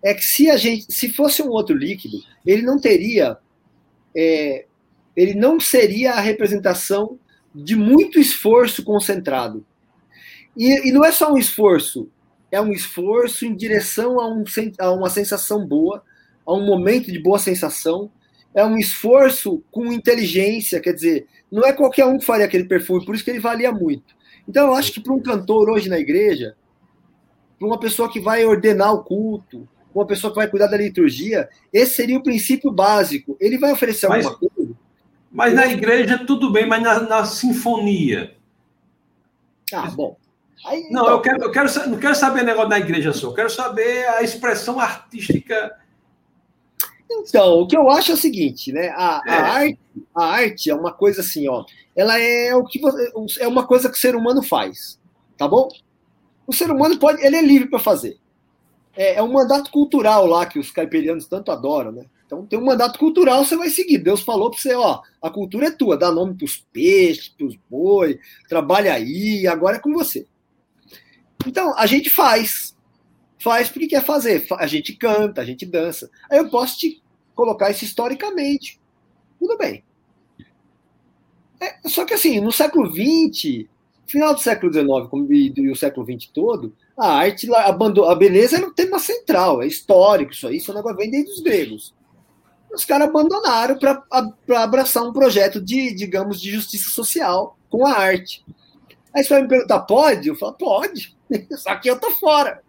é 0.00 0.14
que 0.14 0.24
se 0.24 0.48
a 0.48 0.56
gente, 0.56 0.92
se 0.92 1.12
fosse 1.12 1.42
um 1.42 1.48
outro 1.48 1.76
líquido, 1.76 2.18
ele 2.46 2.62
não 2.62 2.78
teria 2.78 3.36
é, 4.16 4.66
ele 5.16 5.34
não 5.34 5.58
seria 5.58 6.12
a 6.12 6.20
representação 6.20 7.18
de 7.52 7.74
muito 7.74 8.20
esforço 8.20 8.84
concentrado. 8.84 9.66
E, 10.56 10.88
e, 10.88 10.92
não 10.92 11.04
é 11.04 11.10
só 11.10 11.32
um 11.32 11.38
esforço, 11.38 12.08
é 12.54 12.60
um 12.60 12.70
esforço 12.70 13.44
em 13.44 13.52
direção 13.52 14.20
a, 14.20 14.28
um, 14.28 14.44
a, 14.78 14.90
uma 14.92 15.10
sensação 15.10 15.66
boa, 15.66 16.04
a 16.46 16.54
um 16.54 16.64
momento 16.64 17.10
de 17.10 17.18
boa 17.18 17.38
sensação. 17.38 18.08
é 18.54 18.64
um 18.64 18.78
esforço 18.78 19.60
com 19.72 19.92
inteligência, 19.92 20.80
quer 20.80 20.92
dizer, 20.92 21.26
não 21.50 21.64
é 21.64 21.72
qualquer 21.72 22.04
um 22.04 22.16
que 22.16 22.24
faria 22.24 22.46
aquele 22.46 22.62
perfume, 22.62 23.04
por 23.04 23.12
isso 23.12 23.24
que 23.24 23.30
ele 23.30 23.40
valia 23.40 23.72
muito. 23.72 24.14
Então, 24.48 24.68
eu 24.68 24.74
acho 24.74 24.92
que 24.92 25.00
para 25.00 25.12
um 25.12 25.20
cantor 25.20 25.68
hoje 25.68 25.88
na 25.88 25.98
igreja, 25.98 26.54
para 27.58 27.66
uma 27.66 27.80
pessoa 27.80 28.08
que 28.08 28.20
vai 28.20 28.44
ordenar 28.44 28.94
o 28.94 29.02
culto, 29.02 29.68
uma 29.92 30.06
pessoa 30.06 30.32
que 30.32 30.36
vai 30.36 30.48
cuidar 30.48 30.68
da 30.68 30.76
liturgia, 30.76 31.48
esse 31.72 31.96
seria 31.96 32.18
o 32.18 32.22
princípio 32.22 32.70
básico. 32.70 33.36
Ele 33.40 33.58
vai 33.58 33.72
oferecer 33.72 34.06
mas, 34.06 34.24
alguma 34.24 34.48
coisa. 34.48 34.74
Mas 35.32 35.54
na 35.54 35.66
igreja 35.66 36.24
tudo 36.24 36.52
bem, 36.52 36.68
mas 36.68 36.80
na, 36.80 37.00
na 37.00 37.24
sinfonia. 37.24 38.36
Ah, 39.72 39.90
bom. 39.90 40.16
Aí, 40.64 40.88
não, 40.90 41.02
então... 41.02 41.08
eu, 41.08 41.20
quero, 41.20 41.44
eu 41.44 41.50
quero, 41.50 41.90
não 41.90 41.98
quero 41.98 42.14
saber 42.14 42.42
negócio 42.42 42.70
da 42.70 42.78
igreja 42.78 43.12
só, 43.12 43.28
eu 43.28 43.34
quero 43.34 43.50
saber 43.50 44.08
a 44.08 44.22
expressão 44.22 44.80
artística. 44.80 45.76
Então, 47.10 47.60
o 47.60 47.66
que 47.66 47.76
eu 47.76 47.90
acho 47.90 48.12
é 48.12 48.14
o 48.14 48.18
seguinte, 48.18 48.72
né? 48.72 48.88
A, 48.88 49.22
é. 49.26 49.30
a, 49.30 49.52
arte, 49.52 49.78
a 50.14 50.24
arte 50.24 50.70
é 50.70 50.74
uma 50.74 50.92
coisa 50.92 51.20
assim, 51.20 51.46
ó. 51.48 51.64
Ela 51.94 52.18
é 52.18 52.54
o 52.54 52.64
que 52.64 52.80
você, 52.80 53.12
é 53.40 53.46
uma 53.46 53.66
coisa 53.66 53.88
que 53.88 53.96
o 53.96 54.00
ser 54.00 54.16
humano 54.16 54.42
faz, 54.42 54.98
tá 55.36 55.46
bom? 55.46 55.68
O 56.46 56.52
ser 56.52 56.70
humano 56.70 56.98
pode, 56.98 57.24
ele 57.24 57.36
é 57.36 57.42
livre 57.42 57.68
para 57.68 57.78
fazer. 57.78 58.18
É, 58.96 59.16
é, 59.16 59.22
um 59.22 59.32
mandato 59.32 59.70
cultural 59.70 60.26
lá 60.26 60.46
que 60.46 60.58
os 60.58 60.70
caipirianos 60.70 61.26
tanto 61.26 61.52
adoram, 61.52 61.92
né? 61.92 62.06
Então 62.26 62.46
tem 62.46 62.58
um 62.58 62.64
mandato 62.64 62.98
cultural, 62.98 63.44
você 63.44 63.56
vai 63.56 63.68
seguir. 63.68 63.98
Deus 63.98 64.22
falou 64.22 64.50
para 64.50 64.58
você, 64.58 64.74
ó, 64.74 65.00
a 65.20 65.30
cultura 65.30 65.66
é 65.66 65.70
tua, 65.70 65.96
dá 65.96 66.10
nome 66.10 66.34
para 66.34 66.44
os 66.44 66.56
peixes, 66.72 67.28
para 67.28 67.46
os 67.46 67.56
boi, 67.68 68.18
trabalha 68.48 68.94
aí, 68.94 69.46
agora 69.46 69.76
é 69.76 69.80
com 69.80 69.92
você. 69.92 70.26
Então, 71.46 71.76
a 71.76 71.86
gente 71.86 72.10
faz. 72.10 72.74
Faz 73.38 73.68
porque 73.68 73.88
quer 73.88 74.04
fazer. 74.04 74.46
A 74.58 74.66
gente 74.66 74.94
canta, 74.94 75.40
a 75.40 75.44
gente 75.44 75.66
dança. 75.66 76.10
Aí 76.30 76.38
eu 76.38 76.48
posso 76.48 76.78
te 76.78 77.02
colocar 77.34 77.70
isso 77.70 77.84
historicamente. 77.84 78.80
Tudo 79.38 79.58
bem. 79.58 79.84
É, 81.60 81.88
só 81.88 82.04
que 82.04 82.14
assim, 82.14 82.40
no 82.40 82.52
século 82.52 82.90
XX, 82.90 83.66
final 84.06 84.34
do 84.34 84.40
século 84.40 84.72
XIX 84.72 85.30
e, 85.30 85.52
e 85.56 85.70
o 85.70 85.76
século 85.76 86.06
XX 86.06 86.30
todo, 86.32 86.74
a 86.96 87.08
arte, 87.08 87.52
a, 87.52 87.68
a 87.68 88.14
beleza 88.14 88.56
era 88.56 88.66
um 88.66 88.72
tema 88.72 88.98
central, 88.98 89.62
é 89.62 89.66
histórico 89.66 90.32
isso 90.32 90.46
aí, 90.46 90.58
isso 90.58 90.70
é 90.70 90.74
um 90.74 90.76
negócio 90.76 90.98
vem 90.98 91.10
desde 91.10 91.32
os 91.32 91.40
gregos. 91.40 91.94
Os 92.72 92.84
caras 92.84 93.08
abandonaram 93.08 93.78
para 93.78 94.02
abraçar 94.62 95.04
um 95.04 95.12
projeto 95.12 95.60
de, 95.60 95.94
digamos, 95.94 96.40
de 96.40 96.50
justiça 96.50 96.90
social 96.90 97.56
com 97.70 97.86
a 97.86 97.92
arte. 97.92 98.44
Aí 99.14 99.22
você 99.22 99.34
vai 99.34 99.42
me 99.42 99.48
perguntar, 99.48 99.80
pode? 99.80 100.28
Eu 100.28 100.34
falo, 100.34 100.54
pode. 100.54 101.16
Só 101.56 101.76
que 101.76 101.88
eu 101.88 101.98
tô 101.98 102.10
fora. 102.12 102.62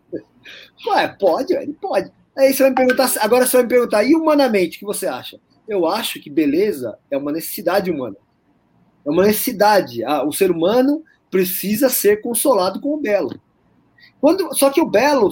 Ué, 0.88 1.08
pode, 1.20 1.54
ele 1.54 1.74
pode. 1.74 2.12
Aí 2.38 2.54
você 2.54 2.64
vai 2.64 2.70
me 2.70 2.76
perguntar, 2.76 3.12
agora 3.20 3.46
você 3.46 3.58
vai 3.58 3.64
me 3.64 3.70
perguntar, 3.70 4.04
e 4.04 4.16
humanamente, 4.16 4.78
o 4.78 4.80
que 4.80 4.86
você 4.86 5.08
acha? 5.08 5.40
Eu 5.68 5.88
acho 5.88 6.22
que 6.22 6.30
beleza 6.30 6.98
é 7.10 7.18
uma 7.18 7.32
necessidade 7.32 7.90
humana. 7.90 8.18
É 9.06 9.10
uma 9.10 9.24
necessidade. 9.26 10.04
Ah, 10.04 10.24
o 10.24 10.32
ser 10.32 10.52
humano 10.52 11.04
precisa 11.32 11.90
ser 11.90 12.22
consolado 12.22 12.80
com 12.80 12.94
o 12.94 13.02
belo. 13.02 13.40
Quando, 14.22 14.54
só 14.56 14.70
que 14.70 14.82
o 14.82 14.90
belo, 14.90 15.30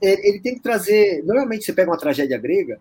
ele 0.00 0.40
tem 0.40 0.54
que 0.54 0.62
trazer. 0.62 1.22
Normalmente 1.24 1.64
você 1.64 1.72
pega 1.72 1.90
uma 1.90 1.98
tragédia 1.98 2.38
grega, 2.38 2.80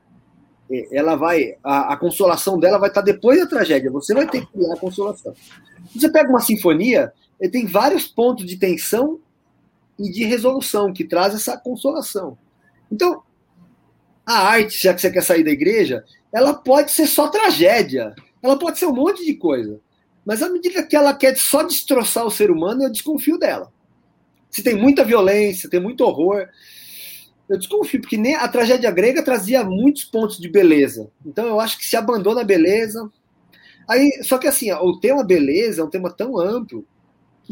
ela 0.92 1.16
vai. 1.16 1.58
A, 1.64 1.94
a 1.94 1.98
consolação 1.98 2.60
dela 2.60 2.78
vai 2.78 2.90
estar 2.90 3.02
depois 3.02 3.40
da 3.40 3.48
tragédia. 3.48 3.92
Você 3.92 4.14
vai 4.14 4.28
ter 4.28 4.46
que 4.46 4.52
criar 4.52 4.74
a 4.74 4.80
consolação. 4.80 5.34
Você 5.94 6.10
pega 6.10 6.30
uma 6.30 6.40
sinfonia, 6.40 7.12
ele 7.40 7.52
tem 7.52 7.66
vários 7.66 8.08
pontos 8.08 8.46
de 8.46 8.58
tensão 8.58 9.20
e 9.98 10.12
de 10.12 10.24
resolução 10.24 10.94
que 10.94 11.04
traz 11.04 11.34
essa 11.34 11.58
consolação. 11.58 12.38
Então, 12.92 13.24
a 14.26 14.40
arte, 14.40 14.82
já 14.82 14.94
que 14.94 15.02
você 15.02 15.12
quer 15.12 15.24
sair 15.24 15.44
da 15.44 15.52
igreja, 15.52 16.04
ela 16.32 16.54
pode 16.54 16.92
ser 16.92 17.08
só 17.08 17.28
tragédia, 17.28 18.14
ela 18.42 18.58
pode 18.58 18.78
ser 18.78 18.86
um 18.86 18.94
monte 18.94 19.26
de 19.26 19.34
coisa. 19.34 19.80
Mas 20.26 20.44
à 20.44 20.50
medida 20.50 20.84
que 20.84 20.96
ela 20.96 21.14
quer 21.14 21.36
só 21.38 21.64
destroçar 21.64 22.26
o 22.26 22.32
ser 22.32 22.52
humano, 22.52 22.84
eu 22.84 22.92
desconfio 22.92 23.38
dela. 23.38 23.72
Se 24.50 24.64
tem 24.64 24.76
muita 24.76 25.04
violência, 25.04 25.70
tem 25.70 25.80
muito 25.80 26.04
horror, 26.04 26.48
eu 27.48 27.58
desconfio, 27.58 28.02
porque 28.02 28.18
nem 28.18 28.36
a 28.36 28.48
tragédia 28.48 28.92
grega 28.92 29.24
trazia 29.24 29.64
muitos 29.64 30.04
pontos 30.04 30.38
de 30.38 30.48
beleza. 30.48 31.10
Então 31.26 31.48
eu 31.48 31.60
acho 31.60 31.78
que 31.78 31.86
se 31.86 31.96
abandona 31.96 32.42
a 32.42 32.46
beleza. 32.46 33.10
Aí, 33.88 34.22
só 34.24 34.38
que 34.38 34.48
assim, 34.48 34.72
o 34.72 35.00
tema 35.00 35.24
beleza 35.24 35.82
é 35.82 35.84
um 35.84 35.90
tema 35.90 36.12
tão 36.12 36.38
amplo 36.38 36.86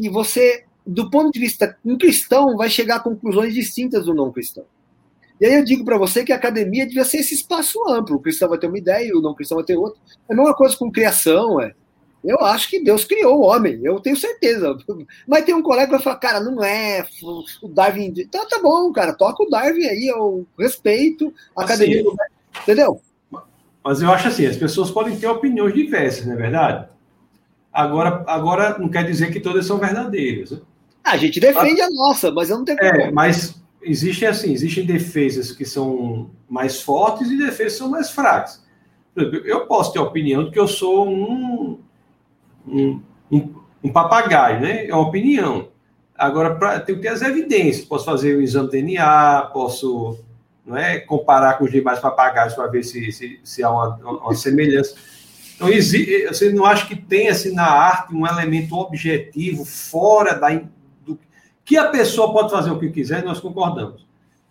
que 0.00 0.08
você 0.08 0.64
do 0.88 1.10
ponto 1.10 1.30
de 1.30 1.38
vista 1.38 1.76
um 1.84 1.98
cristão, 1.98 2.56
vai 2.56 2.70
chegar 2.70 2.96
a 2.96 3.00
conclusões 3.00 3.52
distintas 3.52 4.06
do 4.06 4.14
não 4.14 4.32
cristão. 4.32 4.64
E 5.38 5.44
aí 5.44 5.54
eu 5.54 5.64
digo 5.64 5.84
para 5.84 5.98
você 5.98 6.24
que 6.24 6.32
a 6.32 6.36
academia 6.36 6.86
devia 6.86 7.04
ser 7.04 7.18
esse 7.18 7.34
espaço 7.34 7.78
amplo. 7.86 8.16
O 8.16 8.20
cristão 8.20 8.48
vai 8.48 8.58
ter 8.58 8.66
uma 8.66 8.78
ideia, 8.78 9.14
o 9.14 9.20
não 9.20 9.34
cristão 9.34 9.56
vai 9.56 9.64
ter 9.66 9.76
outra. 9.76 10.00
É 10.28 10.32
a 10.32 10.36
mesma 10.36 10.54
coisa 10.54 10.74
com 10.76 10.90
criação, 10.90 11.60
é. 11.60 11.74
Eu 12.24 12.40
acho 12.40 12.68
que 12.68 12.82
Deus 12.82 13.04
criou 13.04 13.38
o 13.38 13.44
homem, 13.44 13.78
eu 13.84 14.00
tenho 14.00 14.16
certeza. 14.16 14.76
Mas 15.28 15.44
tem 15.44 15.54
um 15.54 15.62
colega 15.62 15.86
que 15.86 15.92
vai 15.92 16.00
falar, 16.00 16.16
cara, 16.16 16.40
não 16.40 16.64
é, 16.64 17.06
o 17.62 17.68
Darwin. 17.68 18.12
Então 18.16 18.48
tá 18.48 18.58
bom, 18.60 18.90
cara, 18.90 19.12
toca 19.12 19.42
o 19.42 19.50
Darwin 19.50 19.84
aí, 19.84 20.06
eu 20.06 20.46
respeito, 20.58 21.32
a 21.54 21.62
assim, 21.62 21.74
academia. 21.74 22.12
Entendeu? 22.62 23.00
Mas 23.84 24.02
eu 24.02 24.10
acho 24.10 24.28
assim, 24.28 24.46
as 24.46 24.56
pessoas 24.56 24.90
podem 24.90 25.16
ter 25.16 25.28
opiniões 25.28 25.74
diversas, 25.74 26.26
não 26.26 26.32
é 26.32 26.36
verdade? 26.36 26.88
Agora, 27.72 28.24
agora 28.26 28.78
não 28.78 28.88
quer 28.88 29.04
dizer 29.04 29.32
que 29.32 29.40
todas 29.40 29.66
são 29.66 29.78
verdadeiras. 29.78 30.50
Né? 30.50 30.58
A 31.04 31.16
gente 31.16 31.40
defende 31.40 31.80
a 31.80 31.88
nossa, 31.90 32.30
mas 32.30 32.50
eu 32.50 32.58
não 32.58 32.64
tenho 32.64 32.78
É, 32.80 33.10
mas 33.10 33.60
existem 33.82 34.28
assim, 34.28 34.52
existem 34.52 34.84
defesas 34.84 35.52
que 35.52 35.64
são 35.64 36.30
mais 36.48 36.82
fortes 36.82 37.30
e 37.30 37.36
defesas 37.36 37.74
que 37.74 37.78
são 37.78 37.90
mais 37.90 38.10
fracas. 38.10 38.62
Eu 39.16 39.66
posso 39.66 39.92
ter 39.92 39.98
a 39.98 40.02
opinião 40.02 40.44
de 40.44 40.50
que 40.50 40.58
eu 40.58 40.68
sou 40.68 41.08
um, 41.08 41.78
um, 42.66 43.02
um, 43.30 43.54
um 43.82 43.92
papagaio, 43.92 44.60
né? 44.60 44.86
É 44.86 44.94
uma 44.94 45.08
opinião. 45.08 45.68
Agora, 46.16 46.54
pra, 46.54 46.80
tenho 46.80 46.98
que 46.98 47.02
ter 47.02 47.08
as 47.08 47.22
evidências. 47.22 47.84
Posso 47.84 48.04
fazer 48.04 48.36
o 48.36 48.42
exame 48.42 48.70
DNA, 48.70 49.50
posso 49.52 50.18
não 50.64 50.76
é, 50.76 51.00
comparar 51.00 51.56
com 51.56 51.64
os 51.64 51.70
demais 51.70 51.98
papagaios 51.98 52.54
para 52.54 52.66
ver 52.66 52.82
se, 52.82 53.10
se, 53.10 53.40
se 53.42 53.62
há 53.64 53.70
uma, 53.70 53.96
uma 53.96 54.34
semelhança. 54.34 54.94
Então, 55.58 55.68
você 55.68 56.52
não 56.52 56.64
acha 56.64 56.86
que 56.86 56.94
tem 56.94 57.28
assim, 57.28 57.52
na 57.52 57.66
arte 57.66 58.14
um 58.14 58.24
elemento 58.24 58.76
objetivo 58.76 59.64
fora 59.64 60.34
da, 60.34 60.62
que 61.64 61.76
a 61.76 61.88
pessoa 61.88 62.32
pode 62.32 62.50
fazer 62.50 62.70
o 62.70 62.78
que 62.78 62.88
quiser, 62.90 63.24
nós 63.24 63.40
concordamos. 63.40 64.06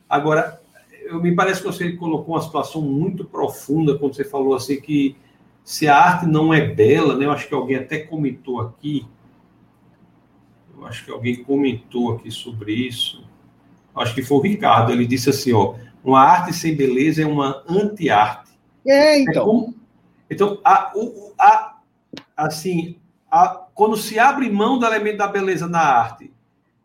Agora, 0.07 0.61
eu, 1.05 1.19
me 1.21 1.33
parece 1.33 1.61
que 1.61 1.65
você 1.65 1.93
colocou 1.93 2.35
uma 2.35 2.41
situação 2.41 2.81
muito 2.81 3.25
profunda 3.25 3.97
quando 3.97 4.13
você 4.13 4.23
falou 4.23 4.53
assim 4.53 4.79
que 4.79 5.15
se 5.63 5.87
a 5.87 5.97
arte 5.97 6.27
não 6.27 6.53
é 6.53 6.61
bela, 6.61 7.15
né? 7.15 7.25
Eu 7.25 7.31
acho 7.31 7.47
que 7.47 7.55
alguém 7.55 7.77
até 7.77 7.99
comentou 7.99 8.61
aqui. 8.61 9.07
Eu 10.77 10.85
acho 10.85 11.05
que 11.05 11.11
alguém 11.11 11.43
comentou 11.43 12.13
aqui 12.13 12.29
sobre 12.29 12.73
isso. 12.73 13.23
Eu 13.95 14.01
acho 14.01 14.13
que 14.13 14.21
foi 14.21 14.37
o 14.37 14.41
Ricardo. 14.41 14.91
Ele 14.91 15.07
disse 15.07 15.29
assim, 15.29 15.53
ó, 15.53 15.73
uma 16.03 16.21
arte 16.21 16.53
sem 16.53 16.75
beleza 16.75 17.23
é 17.23 17.25
uma 17.25 17.63
anti-arte. 17.67 18.51
É, 18.85 19.19
então. 19.19 19.41
É 19.41 19.45
como, 19.45 19.75
então, 20.29 20.59
a, 20.63 20.91
a, 21.39 21.77
assim, 22.35 22.99
a, 23.31 23.65
quando 23.73 23.95
se 23.97 24.19
abre 24.19 24.49
mão 24.49 24.77
do 24.77 24.85
elemento 24.85 25.17
da 25.17 25.27
beleza 25.27 25.67
na 25.67 25.81
arte 25.81 26.31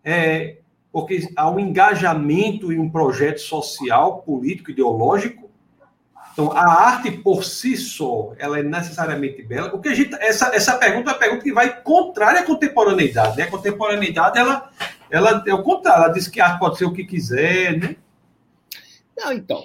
é, 0.04 0.56
porque 0.92 1.28
há 1.36 1.48
um 1.50 1.58
engajamento 1.58 2.72
em 2.72 2.78
um 2.78 2.90
projeto 2.90 3.38
social, 3.38 4.22
político, 4.22 4.70
ideológico. 4.70 5.50
Então, 6.32 6.50
a 6.52 6.64
arte 6.64 7.10
por 7.10 7.44
si 7.44 7.76
só, 7.76 8.32
ela 8.38 8.58
é 8.58 8.62
necessariamente 8.62 9.42
bela. 9.42 9.70
Porque 9.70 9.88
a 9.88 9.94
gente, 9.94 10.14
essa, 10.14 10.54
essa 10.54 10.76
pergunta 10.76 11.10
é 11.10 11.12
uma 11.12 11.18
pergunta 11.18 11.42
que 11.42 11.52
vai 11.52 11.82
contrária 11.82 12.40
à 12.40 12.44
contemporaneidade. 12.44 13.36
Né? 13.36 13.44
A 13.44 13.50
contemporaneidade, 13.50 14.38
ela, 14.38 14.70
ela 15.10 15.44
é 15.46 15.54
o 15.54 15.62
contrário. 15.62 16.04
Ela 16.04 16.12
diz 16.12 16.28
que 16.28 16.40
a 16.40 16.46
arte 16.46 16.58
pode 16.58 16.78
ser 16.78 16.84
o 16.84 16.92
que 16.92 17.04
quiser, 17.04 17.78
né? 17.78 17.96
Não, 19.16 19.32
então. 19.32 19.64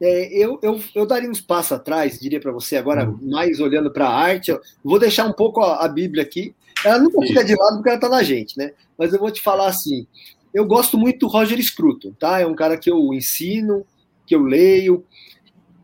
É, 0.00 0.32
eu, 0.32 0.58
eu, 0.62 0.80
eu 0.94 1.04
daria 1.06 1.30
uns 1.30 1.42
passos 1.42 1.72
atrás, 1.72 2.18
diria 2.18 2.40
para 2.40 2.52
você, 2.52 2.76
agora 2.76 3.08
uhum. 3.08 3.18
mais 3.30 3.60
olhando 3.60 3.92
para 3.92 4.08
a 4.08 4.14
arte. 4.14 4.56
vou 4.82 4.98
deixar 4.98 5.26
um 5.26 5.32
pouco 5.32 5.60
a, 5.60 5.84
a 5.84 5.88
Bíblia 5.88 6.22
aqui. 6.22 6.54
Ela 6.84 6.98
nunca 6.98 7.20
fica 7.26 7.44
de 7.44 7.54
lado 7.54 7.76
porque 7.76 7.88
ela 7.90 7.98
está 7.98 8.08
na 8.08 8.22
gente, 8.22 8.56
né? 8.56 8.72
Mas 8.96 9.12
eu 9.12 9.18
vou 9.18 9.30
te 9.30 9.42
falar 9.42 9.68
assim: 9.68 10.06
eu 10.54 10.64
gosto 10.64 10.96
muito 10.96 11.18
do 11.20 11.28
Roger 11.28 11.62
Scruton, 11.62 12.12
tá? 12.18 12.40
É 12.40 12.46
um 12.46 12.54
cara 12.54 12.78
que 12.78 12.90
eu 12.90 13.12
ensino, 13.12 13.84
que 14.26 14.34
eu 14.34 14.42
leio. 14.42 15.04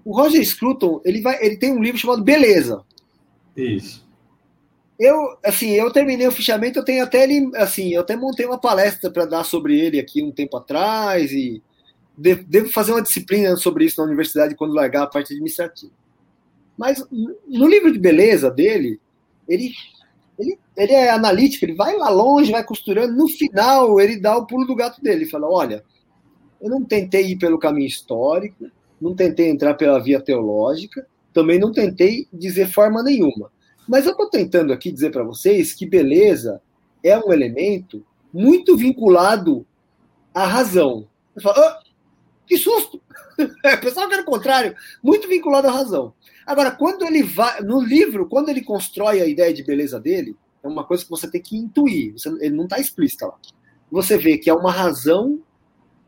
O 0.05 0.17
Roger 0.17 0.45
Scruton, 0.45 1.01
ele, 1.05 1.21
vai, 1.21 1.45
ele 1.45 1.57
tem 1.57 1.73
um 1.73 1.83
livro 1.83 1.99
chamado 1.99 2.23
Beleza. 2.23 2.83
Isso. 3.57 4.07
Eu, 4.99 5.37
assim, 5.45 5.73
eu 5.73 5.91
terminei 5.91 6.27
o 6.27 6.33
fichamento, 6.33 6.79
eu 6.79 6.85
tenho 6.85 7.05
até 7.05 7.25
ele, 7.25 7.51
assim, 7.57 7.93
eu 7.93 8.01
até 8.01 8.17
montei 8.17 8.47
uma 8.47 8.59
palestra 8.59 9.11
para 9.11 9.27
dar 9.27 9.45
sobre 9.45 9.79
ele 9.79 10.01
aqui 10.01 10.23
um 10.23 10.33
tempo 10.33 10.57
atrás 10.57 11.33
e 11.33 11.63
devo 12.17 12.69
fazer 12.71 12.93
uma 12.93 13.03
disciplina 13.03 13.57
sobre 13.57 13.85
isso 13.85 14.01
na 14.01 14.07
universidade 14.07 14.55
quando 14.55 14.75
largar 14.75 15.03
a 15.03 15.07
parte 15.07 15.33
administrativa. 15.33 15.93
Mas 16.77 17.05
no 17.11 17.67
livro 17.67 17.93
de 17.93 17.99
beleza 17.99 18.51
dele, 18.51 19.01
ele 19.49 19.73
ele, 20.39 20.59
ele 20.77 20.93
é 20.93 21.11
analítico, 21.11 21.65
ele 21.65 21.75
vai 21.75 21.97
lá 21.97 22.11
longe, 22.11 22.53
vai 22.53 22.63
costurando. 22.63 23.15
No 23.15 23.27
final, 23.27 23.99
ele 23.99 24.21
dá 24.21 24.37
o 24.37 24.47
pulo 24.47 24.67
do 24.67 24.75
gato 24.75 25.01
dele. 25.01 25.23
Ele 25.23 25.31
fala: 25.31 25.49
Olha, 25.49 25.83
eu 26.61 26.69
não 26.69 26.85
tentei 26.85 27.33
ir 27.33 27.37
pelo 27.37 27.59
caminho 27.59 27.87
histórico, 27.87 28.71
não 29.01 29.15
tentei 29.15 29.49
entrar 29.49 29.75
pela 29.75 29.99
via 29.99 30.21
teológica, 30.21 31.07
também 31.33 31.59
não 31.59 31.73
tentei 31.73 32.29
dizer 32.33 32.71
forma 32.71 33.03
nenhuma. 33.03 33.51
Mas 33.89 34.05
eu 34.05 34.13
estou 34.13 34.29
tentando 34.29 34.73
aqui 34.73 34.91
dizer 34.91 35.11
para 35.11 35.23
vocês 35.23 35.73
que 35.73 35.87
beleza 35.87 36.61
é 37.03 37.17
um 37.19 37.33
elemento 37.33 38.05
muito 38.33 38.77
vinculado 38.77 39.65
à 40.35 40.45
razão. 40.45 41.07
Você 41.35 41.43
fala, 41.43 41.57
ah, 41.59 41.83
que 42.47 42.57
susto! 42.57 43.01
É, 43.63 43.77
pessoal 43.77 44.09
que 44.09 44.15
era 44.15 44.23
o 44.23 44.27
contrário, 44.27 44.75
muito 45.03 45.29
vinculado 45.29 45.69
à 45.69 45.71
razão. 45.71 46.15
Agora, 46.47 46.71
quando 46.71 47.05
ele 47.05 47.23
vai. 47.23 47.61
No 47.61 47.83
livro, 47.83 48.27
quando 48.27 48.49
ele 48.49 48.63
constrói 48.63 49.21
a 49.21 49.27
ideia 49.27 49.53
de 49.53 49.63
beleza 49.63 50.01
dele, 50.01 50.35
é 50.63 50.67
uma 50.67 50.85
coisa 50.85 51.05
que 51.05 51.11
você 51.11 51.31
tem 51.31 51.43
que 51.43 51.55
intuir. 51.55 52.15
Você, 52.15 52.31
ele 52.41 52.57
não 52.57 52.65
está 52.65 52.79
explícita 52.79 53.27
lá. 53.27 53.35
Você 53.91 54.17
vê 54.17 54.39
que 54.39 54.49
é 54.49 54.55
uma 54.55 54.73
razão 54.73 55.39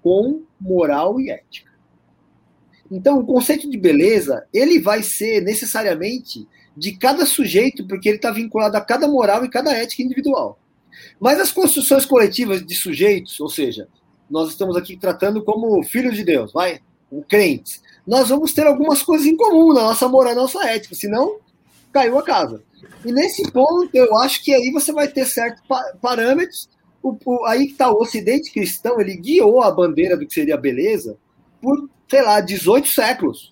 com 0.02 0.42
moral 0.58 1.20
e 1.20 1.30
ética. 1.30 1.70
Então, 2.90 3.18
o 3.18 3.26
conceito 3.26 3.68
de 3.68 3.76
beleza, 3.76 4.46
ele 4.54 4.80
vai 4.80 5.02
ser 5.02 5.42
necessariamente 5.42 6.48
de 6.76 6.96
cada 6.96 7.26
sujeito, 7.26 7.86
porque 7.86 8.08
ele 8.08 8.16
está 8.16 8.30
vinculado 8.30 8.76
a 8.76 8.80
cada 8.80 9.06
moral 9.06 9.44
e 9.44 9.50
cada 9.50 9.72
ética 9.72 10.02
individual. 10.02 10.58
Mas 11.20 11.38
as 11.38 11.52
construções 11.52 12.06
coletivas 12.06 12.64
de 12.64 12.74
sujeitos, 12.74 13.38
ou 13.40 13.48
seja, 13.48 13.88
nós 14.30 14.50
estamos 14.50 14.76
aqui 14.76 14.96
tratando 14.96 15.42
como 15.42 15.82
filhos 15.82 16.16
de 16.16 16.24
Deus, 16.24 16.52
vai, 16.52 16.80
crentes. 17.28 17.82
Nós 18.06 18.28
vamos 18.28 18.52
ter 18.52 18.66
algumas 18.66 19.02
coisas 19.02 19.26
em 19.26 19.36
comum 19.36 19.72
na 19.72 19.82
nossa 19.82 20.08
moral, 20.08 20.34
na 20.34 20.42
nossa 20.42 20.66
ética, 20.66 20.94
senão 20.94 21.38
caiu 21.92 22.18
a 22.18 22.22
casa. 22.22 22.62
E 23.04 23.12
nesse 23.12 23.50
ponto, 23.50 23.88
eu 23.94 24.16
acho 24.18 24.42
que 24.42 24.54
aí 24.54 24.70
você 24.70 24.92
vai 24.92 25.08
ter 25.08 25.26
certos 25.26 25.62
parâmetros. 26.00 26.68
O, 27.02 27.16
o, 27.24 27.44
aí 27.44 27.66
que 27.66 27.72
está 27.72 27.90
o 27.90 28.00
Ocidente 28.00 28.52
cristão, 28.52 29.00
ele 29.00 29.16
guiou 29.16 29.62
a 29.62 29.70
bandeira 29.70 30.16
do 30.16 30.26
que 30.26 30.34
seria 30.34 30.56
beleza 30.56 31.16
por, 31.60 31.88
sei 32.08 32.22
lá, 32.22 32.40
18 32.40 32.88
séculos. 32.88 33.50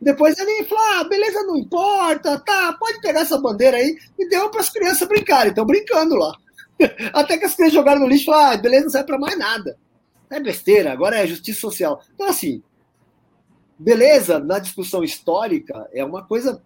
Depois 0.00 0.36
ele 0.38 0.64
falou: 0.64 0.84
ah, 0.84 1.04
beleza, 1.04 1.42
não 1.44 1.56
importa, 1.56 2.38
tá, 2.40 2.72
pode 2.78 3.00
pegar 3.00 3.20
essa 3.20 3.38
bandeira 3.38 3.76
aí, 3.76 3.96
e 4.18 4.28
deu 4.28 4.50
para 4.50 4.60
as 4.60 4.70
crianças 4.70 5.06
brincarem, 5.06 5.50
estão 5.50 5.64
brincando 5.64 6.16
lá. 6.16 6.36
Até 7.12 7.38
que 7.38 7.44
as 7.44 7.54
crianças 7.54 7.74
jogaram 7.74 8.00
no 8.00 8.08
lixo 8.08 8.24
e 8.24 8.26
falaram: 8.26 8.52
ah, 8.52 8.56
beleza, 8.56 8.84
não 8.84 8.90
serve 8.90 9.06
para 9.06 9.18
mais 9.18 9.38
nada. 9.38 9.76
É 10.30 10.40
besteira, 10.40 10.92
agora 10.92 11.18
é 11.18 11.26
justiça 11.26 11.60
social. 11.60 12.02
Então, 12.14 12.28
assim, 12.28 12.62
beleza 13.78 14.38
na 14.38 14.58
discussão 14.58 15.04
histórica 15.04 15.88
é 15.92 16.04
uma 16.04 16.24
coisa 16.24 16.62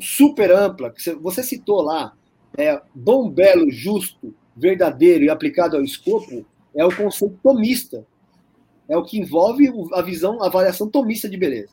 super 0.00 0.50
ampla. 0.50 0.92
Você 1.20 1.42
citou 1.42 1.80
lá, 1.80 2.12
é, 2.56 2.80
bom, 2.94 3.30
belo, 3.30 3.70
justo, 3.70 4.34
verdadeiro 4.54 5.24
e 5.24 5.30
aplicado 5.30 5.76
ao 5.76 5.82
escopo, 5.82 6.44
é 6.74 6.84
o 6.84 6.94
conceito 6.94 7.38
tomista. 7.42 8.06
É 8.88 8.96
o 8.96 9.02
que 9.02 9.18
envolve 9.18 9.72
a 9.94 10.02
visão, 10.02 10.42
a 10.42 10.46
avaliação 10.46 10.88
tomista 10.88 11.28
de 11.28 11.36
beleza. 11.36 11.72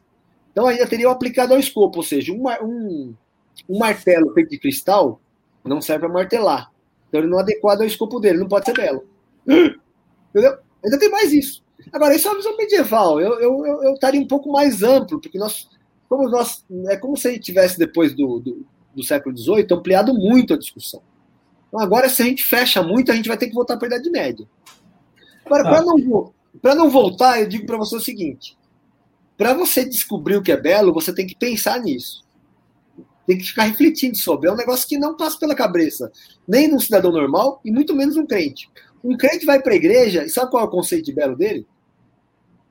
Então 0.52 0.68
ainda 0.68 0.88
teria 0.88 1.10
o 1.10 1.12
aplicado 1.12 1.54
ao 1.54 1.60
escopo, 1.60 1.98
ou 1.98 2.04
seja, 2.04 2.32
um, 2.32 2.44
um, 2.64 3.14
um 3.70 3.78
martelo 3.78 4.34
feito 4.34 4.50
de 4.50 4.58
cristal 4.58 5.20
não 5.64 5.82
serve 5.82 6.06
para 6.06 6.14
martelar. 6.14 6.73
Então 7.14 7.22
ele 7.22 7.30
não 7.30 7.38
é 7.38 7.44
adequado 7.44 7.82
ao 7.82 7.86
escopo 7.86 8.20
dele, 8.20 8.40
não 8.40 8.48
pode 8.48 8.66
ser 8.66 8.74
belo. 8.74 9.06
Entendeu? 9.46 10.58
Ainda 10.84 10.98
tem 10.98 11.12
mais 11.12 11.32
isso. 11.32 11.64
Agora, 11.92 12.16
isso 12.16 12.28
é 12.28 12.32
uma 12.32 12.38
visão 12.38 12.58
medieval. 12.58 13.22
Eu, 13.22 13.40
eu, 13.40 13.66
eu, 13.68 13.84
eu 13.84 13.94
estaria 13.94 14.20
um 14.20 14.28
pouco 14.28 14.52
mais 14.52 14.82
amplo, 14.82 15.22
porque 15.22 15.38
nós, 15.38 15.70
como 16.10 16.28
nós, 16.28 16.66
é 16.88 16.98
como 16.98 17.16
se 17.16 17.28
a 17.28 17.32
gente 17.32 17.44
tivesse 17.44 17.78
depois 17.78 18.16
do, 18.16 18.40
do, 18.40 18.66
do 18.96 19.04
século 19.04 19.38
XVIII 19.38 19.68
ampliado 19.72 20.12
muito 20.12 20.56
a 20.56 20.58
discussão. 20.58 21.04
Então, 21.68 21.80
agora, 21.80 22.10
se 22.10 22.24
a 22.24 22.26
gente 22.26 22.44
fecha 22.44 22.82
muito, 22.82 23.12
a 23.12 23.16
gente 23.16 23.28
vai 23.28 23.38
ter 23.38 23.48
que 23.48 23.54
voltar 23.54 23.78
para 23.78 23.90
a 23.90 23.92
Idade 23.92 24.10
Média. 24.10 24.48
Agora, 25.46 25.68
ah. 25.68 25.70
para 25.70 25.82
não, 25.84 26.34
não 26.76 26.90
voltar, 26.90 27.40
eu 27.40 27.48
digo 27.48 27.68
para 27.68 27.78
você 27.78 27.96
o 27.96 28.02
seguinte: 28.02 28.58
para 29.38 29.54
você 29.54 29.86
descobrir 29.86 30.38
o 30.38 30.42
que 30.42 30.52
é 30.52 30.58
belo, 30.58 30.92
você 30.92 31.14
tem 31.14 31.28
que 31.28 31.36
pensar 31.36 31.80
nisso. 31.80 32.24
Tem 33.26 33.38
que 33.38 33.46
ficar 33.46 33.64
refletindo 33.64 34.18
sobre. 34.18 34.50
É 34.50 34.52
um 34.52 34.58
negócio 34.58 34.88
que 34.88 34.98
não 34.98 35.16
passa 35.16 35.38
pela 35.38 35.56
cabeça, 35.56 36.12
nem 36.48 36.68
num 36.68 36.80
cidadão 36.80 37.12
normal 37.12 37.62
e 37.64 37.72
muito 37.72 37.96
menos 37.96 38.18
um 38.18 38.26
crente. 38.26 38.70
Um 39.04 39.18
crente 39.18 39.46
vai 39.46 39.62
para 39.62 39.74
a 39.74 39.76
igreja 39.76 40.24
e 40.24 40.30
sabe 40.30 40.52
qual 40.52 40.64
é 40.64 40.68
o 40.68 40.72
conceito 40.72 41.06
de 41.06 41.14
belo 41.14 41.36
dele? 41.36 41.66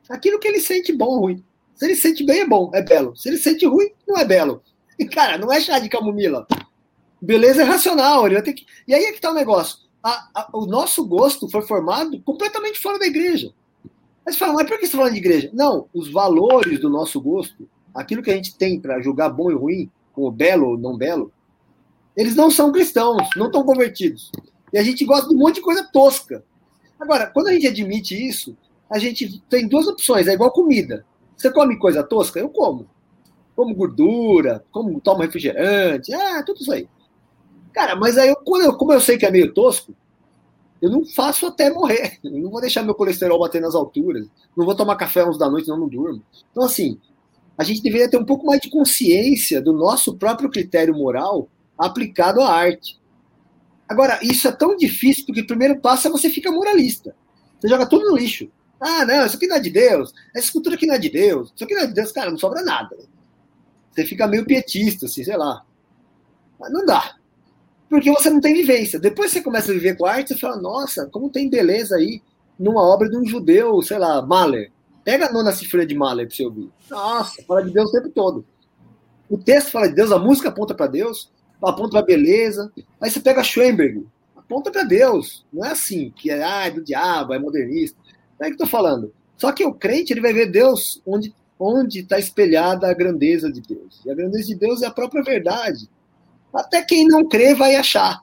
Aquilo 0.09 0.39
que 0.39 0.49
ele 0.49 0.61
sente 0.61 0.93
bom 0.93 1.07
ou 1.07 1.21
ruim. 1.21 1.45
Se 1.75 1.87
ele 1.87 1.97
sente 1.97 2.25
bem, 2.25 2.41
é 2.41 2.47
bom, 2.47 2.71
é 2.75 2.83
belo. 2.83 3.17
Se 3.17 3.29
ele 3.29 3.39
sente 3.39 3.67
ruim, 3.67 3.91
não 4.07 4.19
é 4.19 4.25
belo. 4.25 4.63
E, 4.99 5.05
cara, 5.07 5.39
não 5.39 5.53
é 5.53 5.61
chá 5.61 5.79
de 5.79 5.89
camomila. 5.89 6.47
Beleza 7.21 7.63
é 7.63 7.65
racional. 7.65 8.27
Ele 8.27 8.35
vai 8.35 8.43
ter 8.43 8.53
que... 8.53 8.67
E 8.87 8.95
aí 8.95 9.05
é 9.05 9.13
que 9.13 9.21
tá 9.21 9.31
o 9.31 9.35
negócio. 9.35 9.79
A, 10.03 10.29
a, 10.35 10.51
o 10.53 10.67
nosso 10.67 11.05
gosto 11.07 11.49
foi 11.49 11.63
formado 11.63 12.21
completamente 12.21 12.79
fora 12.79 12.99
da 12.99 13.07
igreja. 13.07 13.53
Mas 14.25 14.37
fala, 14.37 14.53
mas 14.55 14.69
por 14.69 14.79
que 14.79 14.81
você 14.81 14.87
está 14.87 14.99
falando 14.99 15.13
de 15.15 15.19
igreja? 15.19 15.51
Não, 15.53 15.89
os 15.93 16.11
valores 16.11 16.81
do 16.81 16.89
nosso 16.89 17.21
gosto, 17.21 17.69
aquilo 17.95 18.23
que 18.23 18.31
a 18.31 18.35
gente 18.35 18.55
tem 18.57 18.81
para 18.81 19.01
julgar 19.01 19.31
bom 19.31 19.51
e 19.51 19.55
ruim, 19.55 19.91
como 20.13 20.31
belo 20.31 20.71
ou 20.71 20.79
não 20.79 20.97
belo, 20.97 21.33
eles 22.17 22.35
não 22.35 22.51
são 22.51 22.71
cristãos, 22.71 23.29
não 23.37 23.47
estão 23.47 23.65
convertidos. 23.65 24.31
E 24.73 24.79
a 24.79 24.83
gente 24.83 25.05
gosta 25.05 25.29
de 25.29 25.35
um 25.35 25.39
monte 25.39 25.57
de 25.57 25.61
coisa 25.61 25.85
tosca. 25.93 26.45
Agora, 26.99 27.27
quando 27.27 27.49
a 27.49 27.53
gente 27.53 27.67
admite 27.67 28.15
isso, 28.15 28.57
a 28.91 28.99
gente 28.99 29.41
tem 29.49 29.67
duas 29.67 29.87
opções, 29.87 30.27
é 30.27 30.33
igual 30.33 30.51
comida. 30.53 31.05
Você 31.37 31.51
come 31.51 31.79
coisa 31.79 32.03
tosca? 32.03 32.39
Eu 32.39 32.49
como. 32.49 32.87
Como 33.57 33.75
gordura, 33.75 34.65
como 34.71 35.01
tomo 35.01 35.23
refrigerante, 35.23 36.15
ah, 36.15 36.43
tudo 36.45 36.61
isso 36.61 36.73
aí. 36.73 36.89
Cara, 37.73 37.97
mas 37.97 38.17
aí, 38.19 38.29
eu, 38.29 38.37
quando 38.37 38.65
eu, 38.65 38.77
como 38.77 38.93
eu 38.93 39.01
sei 39.01 39.17
que 39.17 39.27
é 39.27 39.31
meio 39.31 39.53
tosco, 39.53 39.95
eu 40.81 40.91
não 40.91 41.05
faço 41.05 41.47
até 41.47 41.71
morrer. 41.71 42.19
Eu 42.23 42.33
não 42.33 42.51
vou 42.51 42.61
deixar 42.61 42.83
meu 42.83 42.95
colesterol 42.95 43.39
bater 43.39 43.61
nas 43.61 43.75
alturas. 43.75 44.27
Não 44.57 44.67
vou 44.67 44.75
tomar 44.75 44.97
café 44.97 45.25
uns 45.25 45.39
da 45.39 45.49
noite, 45.49 45.69
não, 45.69 45.79
não 45.79 45.89
durmo. 45.89 46.23
Então, 46.51 46.65
assim, 46.65 47.01
a 47.63 47.65
gente 47.65 47.81
deveria 47.81 48.11
ter 48.11 48.17
um 48.17 48.25
pouco 48.25 48.45
mais 48.45 48.61
de 48.61 48.69
consciência 48.69 49.63
do 49.63 49.73
nosso 49.73 50.17
próprio 50.17 50.51
critério 50.51 50.93
moral 50.93 51.49
aplicado 51.79 52.41
à 52.41 52.53
arte. 52.53 53.01
Agora, 53.89 54.19
isso 54.21 54.49
é 54.49 54.53
tão 54.53 54.77
difícil 54.77 55.25
porque 55.25 55.43
o 55.43 55.47
primeiro 55.47 55.79
passo 55.79 56.09
é 56.09 56.11
você 56.11 56.29
ficar 56.29 56.51
moralista. 56.51 57.15
Você 57.61 57.69
joga 57.69 57.87
tudo 57.87 58.11
no 58.11 58.17
lixo. 58.17 58.51
Ah, 58.81 59.05
não, 59.05 59.25
isso 59.25 59.37
aqui 59.37 59.47
não 59.47 59.57
é 59.57 59.61
de 59.61 59.71
Deus. 59.71 60.13
Essa 60.35 60.47
escultura 60.47 60.75
aqui 60.75 60.87
não 60.87 60.95
é 60.95 60.99
de 60.99 61.09
Deus. 61.09 61.53
Isso 61.55 61.63
aqui 61.63 61.73
não 61.73 61.83
é 61.83 61.87
de 61.87 61.95
Deus. 61.95 62.11
Cara, 62.11 62.33
não 62.33 62.39
sobra 62.39 62.63
nada. 62.63 62.97
Você 63.93 64.05
fica 64.05 64.27
meio 64.27 64.45
pietista, 64.45 65.07
assim, 65.07 65.23
sei 65.23 65.37
lá. 65.37 65.65
Mas 66.59 66.73
não 66.73 66.85
dá. 66.85 67.15
Porque 67.89 68.11
você 68.11 68.29
não 68.29 68.41
tem 68.41 68.55
vivência. 68.55 68.99
Depois 68.99 69.31
você 69.31 69.41
começa 69.41 69.71
a 69.71 69.75
viver 69.75 69.97
com 69.97 70.05
a 70.05 70.15
arte, 70.15 70.35
você 70.35 70.41
fala, 70.41 70.57
nossa, 70.57 71.07
como 71.07 71.31
tem 71.31 71.49
beleza 71.49 71.95
aí 71.95 72.21
numa 72.59 72.83
obra 72.83 73.09
de 73.09 73.17
um 73.17 73.25
judeu, 73.25 73.81
sei 73.83 73.99
lá, 73.99 74.21
Mahler. 74.21 74.72
Pega 75.05 75.27
a 75.27 75.33
nona 75.33 75.53
cifra 75.53 75.85
de 75.85 75.95
Mahler 75.95 76.27
para 76.27 76.37
você 76.37 76.45
ouvir. 76.45 76.71
Nossa, 76.91 77.43
fala 77.43 77.63
de 77.63 77.73
Deus 77.73 77.91
o 77.91 77.93
tempo 77.93 78.09
todo. 78.11 78.45
O 79.29 79.39
texto 79.39 79.71
fala 79.71 79.89
de 79.89 79.95
Deus, 79.95 80.13
a 80.13 80.19
música 80.19 80.49
aponta 80.49 80.75
para 80.75 80.87
Deus 80.87 81.31
aponta 81.69 81.91
para 81.91 82.03
beleza. 82.03 82.73
Aí 83.01 83.11
você 83.11 83.21
pega 83.21 83.45
Schoenberg, 83.45 84.07
aponta 84.37 84.71
para 84.71 84.85
Deus. 84.85 85.47
Não 85.53 85.65
é 85.65 85.71
assim, 85.71 86.11
que 86.11 86.31
é 86.31 86.43
ah, 86.43 86.67
é 86.67 86.71
do 86.71 86.83
diabo, 86.83 87.33
é 87.33 87.39
modernista. 87.39 87.99
Não 88.39 88.47
é 88.47 88.51
que 88.51 88.55
eu 88.55 88.59
tô 88.59 88.67
falando. 88.67 89.13
Só 89.37 89.53
que 89.53 89.65
o 89.65 89.75
crente 89.75 90.13
ele 90.13 90.21
vai 90.21 90.33
ver 90.33 90.51
Deus 90.51 91.01
onde 91.07 91.35
onde 91.65 92.01
está 92.01 92.19
espelhada 92.19 92.89
a 92.89 92.95
grandeza 92.95 93.51
de 93.51 93.61
Deus. 93.61 94.03
E 94.05 94.11
a 94.11 94.15
grandeza 94.15 94.49
de 94.49 94.57
Deus 94.57 94.83
é 94.83 94.87
a 94.87 94.91
própria 94.91 95.23
verdade. 95.23 95.89
Até 96.53 96.83
quem 96.83 97.07
não 97.07 97.29
crê 97.29 97.55
vai 97.55 97.77
achar. 97.77 98.21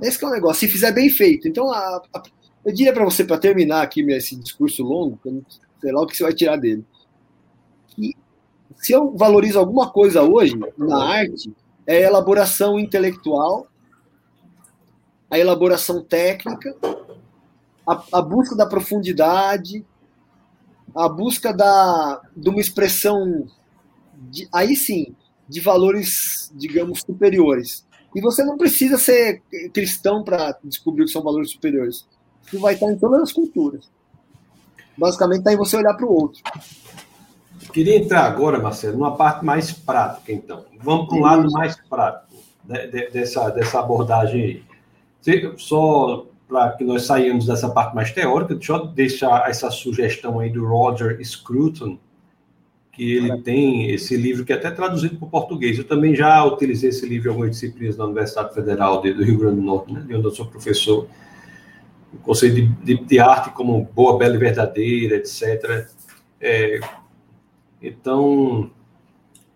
Esse 0.00 0.22
é 0.22 0.28
o 0.28 0.30
negócio, 0.30 0.60
se 0.60 0.72
fizer 0.72 0.92
bem 0.92 1.10
feito. 1.10 1.48
Então, 1.48 1.72
a, 1.72 2.00
a, 2.14 2.22
eu 2.64 2.72
diria 2.72 2.92
para 2.92 3.04
você, 3.04 3.24
para 3.24 3.38
terminar 3.38 3.82
aqui 3.82 4.00
esse 4.12 4.36
discurso 4.36 4.82
longo, 4.82 5.18
sei 5.80 5.92
lá 5.92 6.02
o 6.02 6.06
que 6.06 6.16
você 6.16 6.22
vai 6.22 6.34
tirar 6.34 6.56
dele, 6.56 6.84
se 8.76 8.92
eu 8.92 9.16
valorizo 9.16 9.58
alguma 9.58 9.90
coisa 9.90 10.22
hoje 10.22 10.54
na 10.76 11.02
arte, 11.02 11.52
é 11.86 11.98
a 11.98 12.08
elaboração 12.08 12.78
intelectual, 12.78 13.66
a 15.30 15.38
elaboração 15.38 16.02
técnica, 16.02 16.76
a, 17.86 18.04
a 18.12 18.22
busca 18.22 18.56
da 18.56 18.66
profundidade, 18.66 19.84
a 20.94 21.08
busca 21.08 21.52
da, 21.52 22.20
de 22.36 22.48
uma 22.48 22.60
expressão, 22.60 23.46
de, 24.30 24.48
aí 24.52 24.76
sim, 24.76 25.14
de 25.48 25.60
valores, 25.60 26.52
digamos, 26.54 27.00
superiores. 27.00 27.86
E 28.14 28.20
você 28.20 28.44
não 28.44 28.56
precisa 28.56 28.96
ser 28.96 29.42
cristão 29.72 30.22
para 30.22 30.56
descobrir 30.62 31.04
que 31.04 31.10
são 31.10 31.22
valores 31.22 31.50
superiores. 31.50 32.06
Isso 32.46 32.60
vai 32.60 32.74
estar 32.74 32.90
em 32.90 32.98
todas 32.98 33.22
as 33.22 33.32
culturas. 33.32 33.88
Basicamente, 34.96 35.38
está 35.38 35.52
em 35.52 35.56
você 35.56 35.76
olhar 35.76 35.94
para 35.94 36.06
o 36.06 36.12
outro. 36.12 36.42
Queria 37.72 37.96
entrar 37.96 38.24
agora, 38.24 38.60
Marcelo, 38.60 38.98
numa 38.98 39.16
parte 39.16 39.44
mais 39.44 39.72
prática, 39.72 40.32
então. 40.32 40.64
Vamos 40.80 41.08
para 41.08 41.16
um 41.16 41.20
lado 41.20 41.50
mais 41.50 41.76
prático 41.88 42.36
de, 42.62 42.86
de, 42.86 43.10
dessa, 43.10 43.50
dessa 43.50 43.80
abordagem 43.80 44.42
aí. 44.42 44.62
Só 45.56 46.26
para 46.46 46.72
que 46.72 46.84
nós 46.84 47.04
saímos 47.04 47.46
dessa 47.46 47.68
parte 47.68 47.94
mais 47.94 48.12
teórica, 48.12 48.54
deixa 48.54 48.74
eu 48.74 48.86
deixar 48.86 49.48
essa 49.48 49.70
sugestão 49.70 50.38
aí 50.38 50.50
do 50.50 50.66
Roger 50.66 51.18
Scruton, 51.24 51.98
que 52.92 53.16
ele 53.16 53.42
tem 53.42 53.90
esse 53.90 54.16
livro 54.16 54.44
que 54.44 54.52
é 54.52 54.56
até 54.56 54.70
traduzido 54.70 55.16
para 55.16 55.26
o 55.26 55.30
português. 55.30 55.78
Eu 55.78 55.84
também 55.84 56.14
já 56.14 56.44
utilizei 56.44 56.90
esse 56.90 57.04
livro 57.06 57.28
em 57.28 57.30
algumas 57.30 57.50
disciplinas 57.50 57.96
da 57.96 58.04
Universidade 58.04 58.54
Federal 58.54 59.00
do 59.00 59.24
Rio 59.24 59.38
Grande 59.38 59.56
do 59.56 59.62
Norte, 59.62 59.92
né, 59.92 60.04
de 60.06 60.14
onde 60.14 60.26
eu 60.26 60.30
sou 60.30 60.46
professor. 60.46 61.08
O 62.14 62.18
conceito 62.18 62.54
de, 62.54 62.66
de, 62.96 63.04
de 63.04 63.18
arte 63.18 63.50
como 63.50 63.84
boa, 63.94 64.18
bela 64.18 64.34
e 64.34 64.38
verdadeira, 64.38 65.16
etc. 65.16 65.88
É, 66.40 66.80
então, 67.80 68.70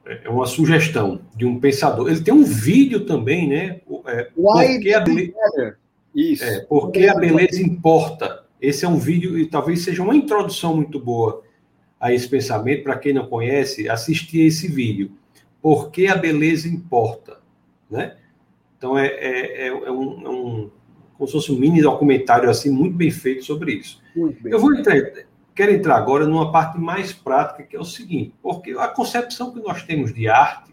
é 0.05 0.29
uma 0.29 0.47
sugestão 0.47 1.21
de 1.37 1.45
um 1.45 1.61
pensador. 1.61 2.09
Ele 2.09 2.21
tem 2.21 2.33
um 2.33 2.45
vídeo 2.45 3.05
também, 3.05 3.49
né? 3.49 3.81
É, 4.07 4.25
porque 4.35 4.95
a 4.95 5.01
beleza, 5.01 5.77
Isso. 6.15 6.45
É, 6.45 6.61
porque 6.61 7.07
a 7.07 7.15
beleza 7.15 7.63
importa. 7.63 8.45
Esse 8.61 8.85
é 8.85 8.89
um 8.89 8.99
vídeo 8.99 9.39
e 9.39 9.47
talvez 9.47 9.83
seja 9.83 10.03
uma 10.03 10.17
introdução 10.17 10.75
muito 10.75 10.99
boa 10.99 11.43
a 12.01 12.13
esse 12.13 12.29
pensamento. 12.29 12.85
Para 12.85 12.99
quem 12.99 13.13
não 13.13 13.27
conhece, 13.27 13.89
assistir 13.89 14.47
esse 14.47 14.67
vídeo. 14.67 15.13
Porque 15.61 16.07
a 16.07 16.17
beleza 16.17 16.69
importa, 16.69 17.39
né? 17.91 18.17
Então 18.77 18.97
é, 18.97 19.09
é, 19.09 19.67
é, 19.67 19.67
é 19.69 19.91
um, 19.91 20.27
é 20.27 20.31
um 20.31 20.71
como 21.19 21.27
se 21.27 21.33
fosse 21.33 21.53
um 21.53 21.59
mini 21.59 21.83
documentário 21.83 22.49
assim 22.49 22.71
muito 22.71 22.97
bem 22.97 23.11
feito 23.11 23.45
sobre 23.45 23.75
isso. 23.75 24.01
Eu 24.45 24.61
vou 24.61 24.73
entrar, 24.73 24.97
quero 25.55 25.73
entrar 25.73 25.97
agora 25.97 26.25
numa 26.25 26.53
parte 26.53 26.79
mais 26.79 27.13
prática 27.13 27.65
que 27.65 27.77
é 27.77 27.81
o 27.81 27.85
seguinte, 27.85 28.33
porque 28.41 28.71
a 28.71 28.87
concepção 28.87 29.53
que 29.53 29.61
nós 29.61 29.83
temos 29.83 30.15
de 30.15 30.29
arte, 30.29 30.73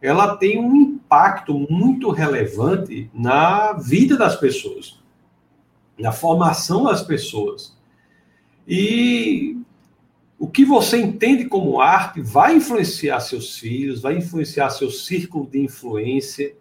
ela 0.00 0.36
tem 0.36 0.60
um 0.60 0.76
impacto 0.76 1.66
muito 1.68 2.10
relevante 2.10 3.10
na 3.12 3.72
vida 3.72 4.16
das 4.16 4.36
pessoas, 4.36 5.02
na 5.98 6.12
formação 6.12 6.84
das 6.84 7.02
pessoas. 7.02 7.76
E 8.68 9.56
o 10.38 10.46
que 10.46 10.64
você 10.64 11.00
entende 11.00 11.46
como 11.46 11.80
arte 11.80 12.20
vai 12.20 12.56
influenciar 12.56 13.18
seus 13.20 13.58
filhos, 13.58 14.02
vai 14.02 14.18
influenciar 14.18 14.70
seu 14.70 14.90
círculo 14.90 15.48
de 15.50 15.58
influência, 15.58 16.54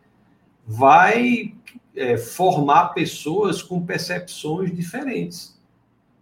vai 0.65 1.53
é, 1.95 2.17
formar 2.17 2.89
pessoas 2.89 3.61
com 3.61 3.85
percepções 3.85 4.75
diferentes, 4.75 5.59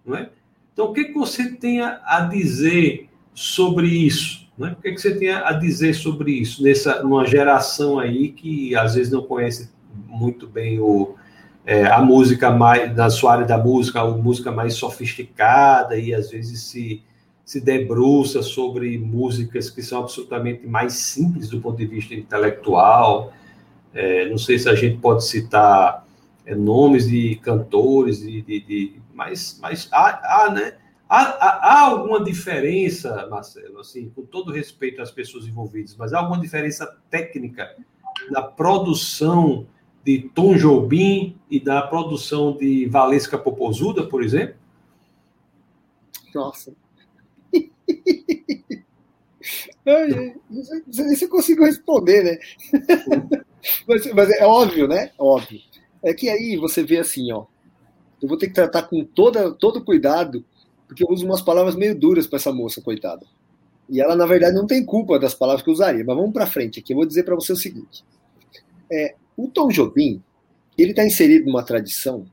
não 0.06 0.16
é? 0.16 0.30
Então, 0.74 0.86
o 0.88 0.94
que, 0.94 1.06
que 1.06 1.14
você 1.14 1.52
tem 1.52 1.82
a 1.82 2.28
dizer 2.32 3.10
sobre 3.34 3.88
isso? 3.88 4.48
Né? 4.58 4.76
O 4.78 4.82
que, 4.82 4.92
que 4.92 5.02
você 5.02 5.16
tem 5.16 5.30
a 5.30 5.52
dizer 5.52 5.94
sobre 5.94 6.32
isso 6.32 6.64
nessa 6.64 7.04
numa 7.04 7.26
geração 7.26 8.00
aí 8.00 8.30
que 8.30 8.76
às 8.76 8.96
vezes 8.96 9.12
não 9.12 9.24
conhece 9.24 9.70
muito 10.08 10.48
bem 10.48 10.80
o, 10.80 11.16
é, 11.66 11.86
a 11.86 12.02
música 12.02 12.52
mais 12.52 12.96
na 12.96 13.10
sua 13.10 13.34
área 13.34 13.46
da 13.46 13.58
música, 13.58 14.00
a 14.00 14.10
música 14.10 14.52
mais 14.52 14.76
sofisticada 14.76 15.98
e 15.98 16.14
às 16.14 16.32
vezes 16.32 16.62
se 16.64 17.04
se 17.44 17.60
debruça 17.60 18.42
sobre 18.42 18.98
músicas 18.98 19.70
que 19.70 19.82
são 19.82 20.00
absolutamente 20.00 20.66
mais 20.66 20.94
simples 20.94 21.50
do 21.50 21.60
ponto 21.60 21.76
de 21.76 21.86
vista 21.86 22.14
intelectual. 22.14 23.34
É, 23.94 24.30
não 24.30 24.38
sei 24.38 24.58
se 24.58 24.70
a 24.70 24.76
gente 24.76 24.98
pode 25.00 25.26
citar 25.26 26.06
é, 26.46 26.56
nomes 26.56 27.08
de 27.08 27.36
cantores, 27.38 28.20
de, 28.20 28.42
de, 28.42 28.60
de 28.62 29.02
mas, 29.14 29.60
mas 29.62 29.90
há, 29.92 30.46
há 30.46 30.52
né? 30.52 30.78
Há, 31.08 31.24
há, 31.24 31.50
há, 31.74 31.82
alguma 31.82 32.24
diferença, 32.24 33.28
Marcelo, 33.30 33.80
assim, 33.80 34.10
com 34.10 34.22
todo 34.22 34.52
respeito 34.52 35.02
às 35.02 35.12
pessoas 35.12 35.46
envolvidas, 35.46 35.94
mas 35.98 36.14
há 36.14 36.20
alguma 36.20 36.40
diferença 36.40 36.88
técnica 37.10 37.76
na 38.30 38.42
produção 38.42 39.68
de 40.06 40.30
Tom 40.34 40.56
Jobim 40.56 41.38
e 41.50 41.60
da 41.60 41.82
produção 41.82 42.58
de 42.58 42.86
Valesca 42.86 43.38
Popozuda, 43.38 44.08
por 44.08 44.24
exemplo? 44.24 44.56
Nossa. 46.34 46.74
não 49.86 50.64
sei 50.64 51.06
nem 51.06 51.16
se 51.16 51.26
eu 51.26 51.30
consigo 51.30 51.66
responder, 51.66 52.24
né? 52.24 53.42
mas, 53.88 54.14
mas, 54.14 54.30
é 54.32 54.46
óbvio, 54.46 54.88
né? 54.88 55.12
Óbvio. 55.18 55.60
É 56.04 56.14
que 56.14 56.30
aí 56.30 56.58
você 56.58 56.84
vê 56.84 56.98
assim, 57.00 57.32
ó. 57.32 57.46
Eu 58.22 58.28
vou 58.28 58.38
ter 58.38 58.48
que 58.48 58.54
tratar 58.54 58.84
com 58.84 59.04
toda, 59.04 59.52
todo 59.52 59.84
cuidado, 59.84 60.46
porque 60.88 61.04
eu 61.04 61.08
uso 61.10 61.26
umas 61.26 61.42
palavras 61.42 61.76
meio 61.76 61.98
duras 61.98 62.28
para 62.28 62.38
essa 62.38 62.52
moça, 62.52 62.82
coitada. 62.82 63.26
E 63.90 64.00
ela, 64.00 64.16
na 64.16 64.26
verdade, 64.26 64.56
não 64.56 64.68
tem 64.68 64.86
culpa 64.86 65.20
das 65.20 65.34
palavras 65.34 65.64
que 65.64 65.70
eu 65.70 65.74
usaria. 65.74 66.04
Mas 66.06 66.16
vamos 66.16 66.32
para 66.32 66.46
frente 66.46 66.80
aqui. 66.80 66.94
Eu 66.94 66.98
vou 66.98 67.06
dizer 67.06 67.24
para 67.24 67.36
você 67.36 67.52
o 67.52 67.58
seguinte: 67.58 68.06
é, 68.92 69.16
o 69.36 69.48
Tom 69.48 69.70
Jobim 69.70 70.22
ele 70.78 70.92
está 70.92 71.06
inserido 71.06 71.46
numa 71.46 71.64
tradição 71.64 72.26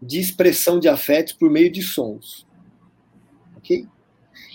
de 0.00 0.18
expressão 0.18 0.78
de 0.78 0.88
afetos 0.88 1.32
por 1.32 1.50
meio 1.50 1.70
de 1.70 1.82
sons, 1.82 2.46
ok? 3.56 3.86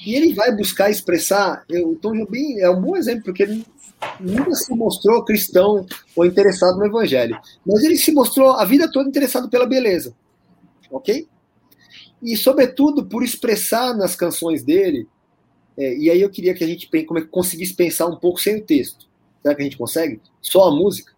E 0.05 0.15
ele 0.15 0.33
vai 0.33 0.55
buscar 0.55 0.89
expressar. 0.89 1.65
O 1.85 1.95
Tom 1.95 2.13
Jobim 2.15 2.59
é 2.59 2.69
um 2.69 2.81
bom 2.81 2.95
exemplo 2.95 3.25
porque 3.25 3.43
ele 3.43 3.65
nunca 4.19 4.53
se 4.53 4.73
mostrou 4.75 5.25
cristão 5.25 5.85
ou 6.15 6.25
interessado 6.25 6.77
no 6.77 6.85
evangelho, 6.85 7.39
mas 7.65 7.83
ele 7.83 7.97
se 7.97 8.11
mostrou 8.11 8.51
a 8.51 8.63
vida 8.63 8.91
toda 8.91 9.09
interessado 9.09 9.49
pela 9.49 9.65
beleza 9.65 10.13
ok? 10.91 11.27
E, 12.21 12.35
sobretudo, 12.35 13.05
por 13.05 13.23
expressar 13.23 13.95
nas 13.95 14.15
canções 14.15 14.63
dele, 14.63 15.07
é, 15.77 15.95
e 15.95 16.09
aí 16.09 16.21
eu 16.21 16.29
queria 16.29 16.53
que 16.53 16.63
a 16.63 16.67
gente 16.67 16.89
como 17.05 17.19
é, 17.19 17.25
conseguisse 17.25 17.73
pensar 17.73 18.07
um 18.07 18.15
pouco 18.15 18.39
sem 18.39 18.57
o 18.57 18.65
texto. 18.65 19.07
Será 19.41 19.53
que 19.53 19.61
a 19.61 19.65
gente 19.65 19.77
consegue? 19.77 20.19
Só 20.41 20.67
a 20.67 20.71
música? 20.71 21.13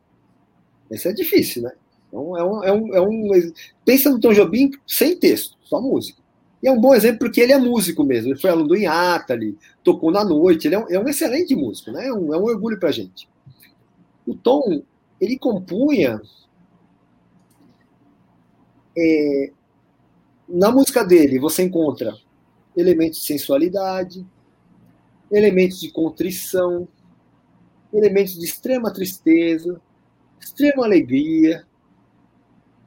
Isso 0.91 1.07
é 1.07 1.13
difícil, 1.13 1.63
né? 1.63 1.71
Então, 2.07 2.37
é 2.37 2.43
um, 2.43 2.63
é 2.63 2.71
um, 2.71 2.95
é 2.95 3.01
um, 3.01 3.53
pensa 3.85 4.09
no 4.09 4.19
Tom 4.19 4.33
Jobim 4.33 4.71
sem 4.85 5.17
texto, 5.17 5.55
só 5.63 5.79
música. 5.79 6.21
E 6.61 6.67
é 6.67 6.71
um 6.71 6.79
bom 6.79 6.93
exemplo 6.93 7.19
porque 7.19 7.41
ele 7.41 7.53
é 7.53 7.57
músico 7.57 8.03
mesmo. 8.03 8.31
Ele 8.31 8.39
foi 8.39 8.49
aluno 8.49 8.67
do 8.67 8.75
Inhatali, 8.75 9.57
tocou 9.83 10.11
na 10.11 10.23
noite. 10.23 10.67
Ele 10.67 10.75
é 10.75 10.79
um, 10.79 10.89
é 10.89 10.99
um 10.99 11.07
excelente 11.07 11.55
músico, 11.55 11.91
né? 11.91 12.07
É 12.07 12.13
um, 12.13 12.33
é 12.33 12.37
um 12.37 12.43
orgulho 12.43 12.79
para 12.79 12.89
a 12.89 12.91
gente. 12.91 13.29
O 14.27 14.35
Tom, 14.35 14.83
ele 15.19 15.37
compunha 15.37 16.21
é, 18.97 19.51
na 20.47 20.71
música 20.71 21.03
dele 21.03 21.39
você 21.39 21.63
encontra 21.63 22.13
elementos 22.75 23.19
de 23.19 23.25
sensualidade, 23.25 24.25
elementos 25.31 25.79
de 25.79 25.91
contrição, 25.91 26.87
elementos 27.93 28.37
de 28.37 28.45
extrema 28.45 28.91
tristeza, 28.91 29.79
extrema 30.39 30.85
alegria. 30.85 31.65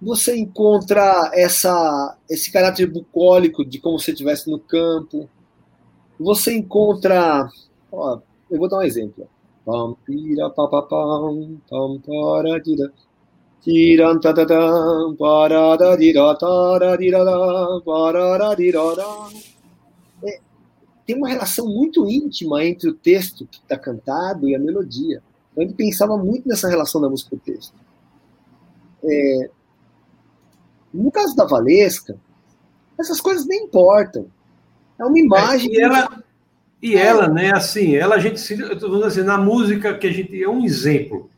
Você 0.02 0.36
encontra 0.36 1.30
essa, 1.32 2.18
esse 2.28 2.50
caráter 2.50 2.90
bucólico 2.90 3.64
de 3.64 3.78
como 3.78 4.00
se 4.00 4.10
estivesse 4.10 4.50
no 4.50 4.58
campo. 4.58 5.30
Você 6.18 6.52
encontra. 6.56 7.48
Ó, 7.92 8.18
eu 8.50 8.58
vou 8.58 8.68
dar 8.68 8.78
um 8.78 8.82
exemplo. 8.82 9.28
É, 20.24 20.40
tem 21.06 21.16
uma 21.16 21.28
relação 21.28 21.68
muito 21.68 22.08
íntima 22.08 22.64
entre 22.64 22.90
o 22.90 22.94
texto 22.94 23.46
que 23.46 23.58
está 23.58 23.78
cantado 23.78 24.48
e 24.48 24.56
a 24.56 24.58
melodia. 24.58 25.22
Então, 25.52 25.62
ele 25.62 25.74
pensava 25.74 26.16
muito 26.16 26.48
nessa 26.48 26.68
relação 26.68 27.00
da 27.00 27.08
música 27.08 27.30
com 27.30 27.36
o 27.36 27.38
texto. 27.38 27.72
É, 29.04 29.50
no 30.92 31.10
caso 31.10 31.34
da 31.34 31.44
Valesca, 31.44 32.16
essas 32.98 33.20
coisas 33.20 33.46
nem 33.46 33.64
importam. 33.64 34.26
É 34.98 35.04
uma 35.04 35.18
imagem. 35.18 35.70
É, 35.70 35.78
e 35.78 35.80
ela, 35.80 36.24
e 36.82 36.96
ela, 36.96 37.28
né, 37.28 37.52
assim, 37.52 37.96
ela 37.96 38.16
a 38.16 38.18
gente 38.18 38.40
se, 38.40 38.58
eu 38.58 38.78
tô 38.78 39.04
assim, 39.04 39.22
na 39.22 39.38
música 39.38 39.96
que 39.96 40.06
a 40.06 40.12
gente 40.12 40.42
é 40.42 40.48
um 40.48 40.64
exemplo. 40.64 41.30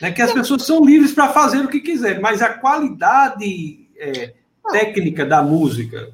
Né, 0.00 0.10
que 0.12 0.22
as 0.22 0.32
pessoas 0.32 0.62
são 0.62 0.84
livres 0.84 1.12
para 1.12 1.32
fazer 1.32 1.58
o 1.58 1.68
que 1.68 1.80
quiserem, 1.80 2.20
mas 2.20 2.40
a 2.40 2.54
qualidade 2.54 3.86
é, 3.96 4.34
técnica 4.70 5.26
da 5.26 5.42
música. 5.42 6.10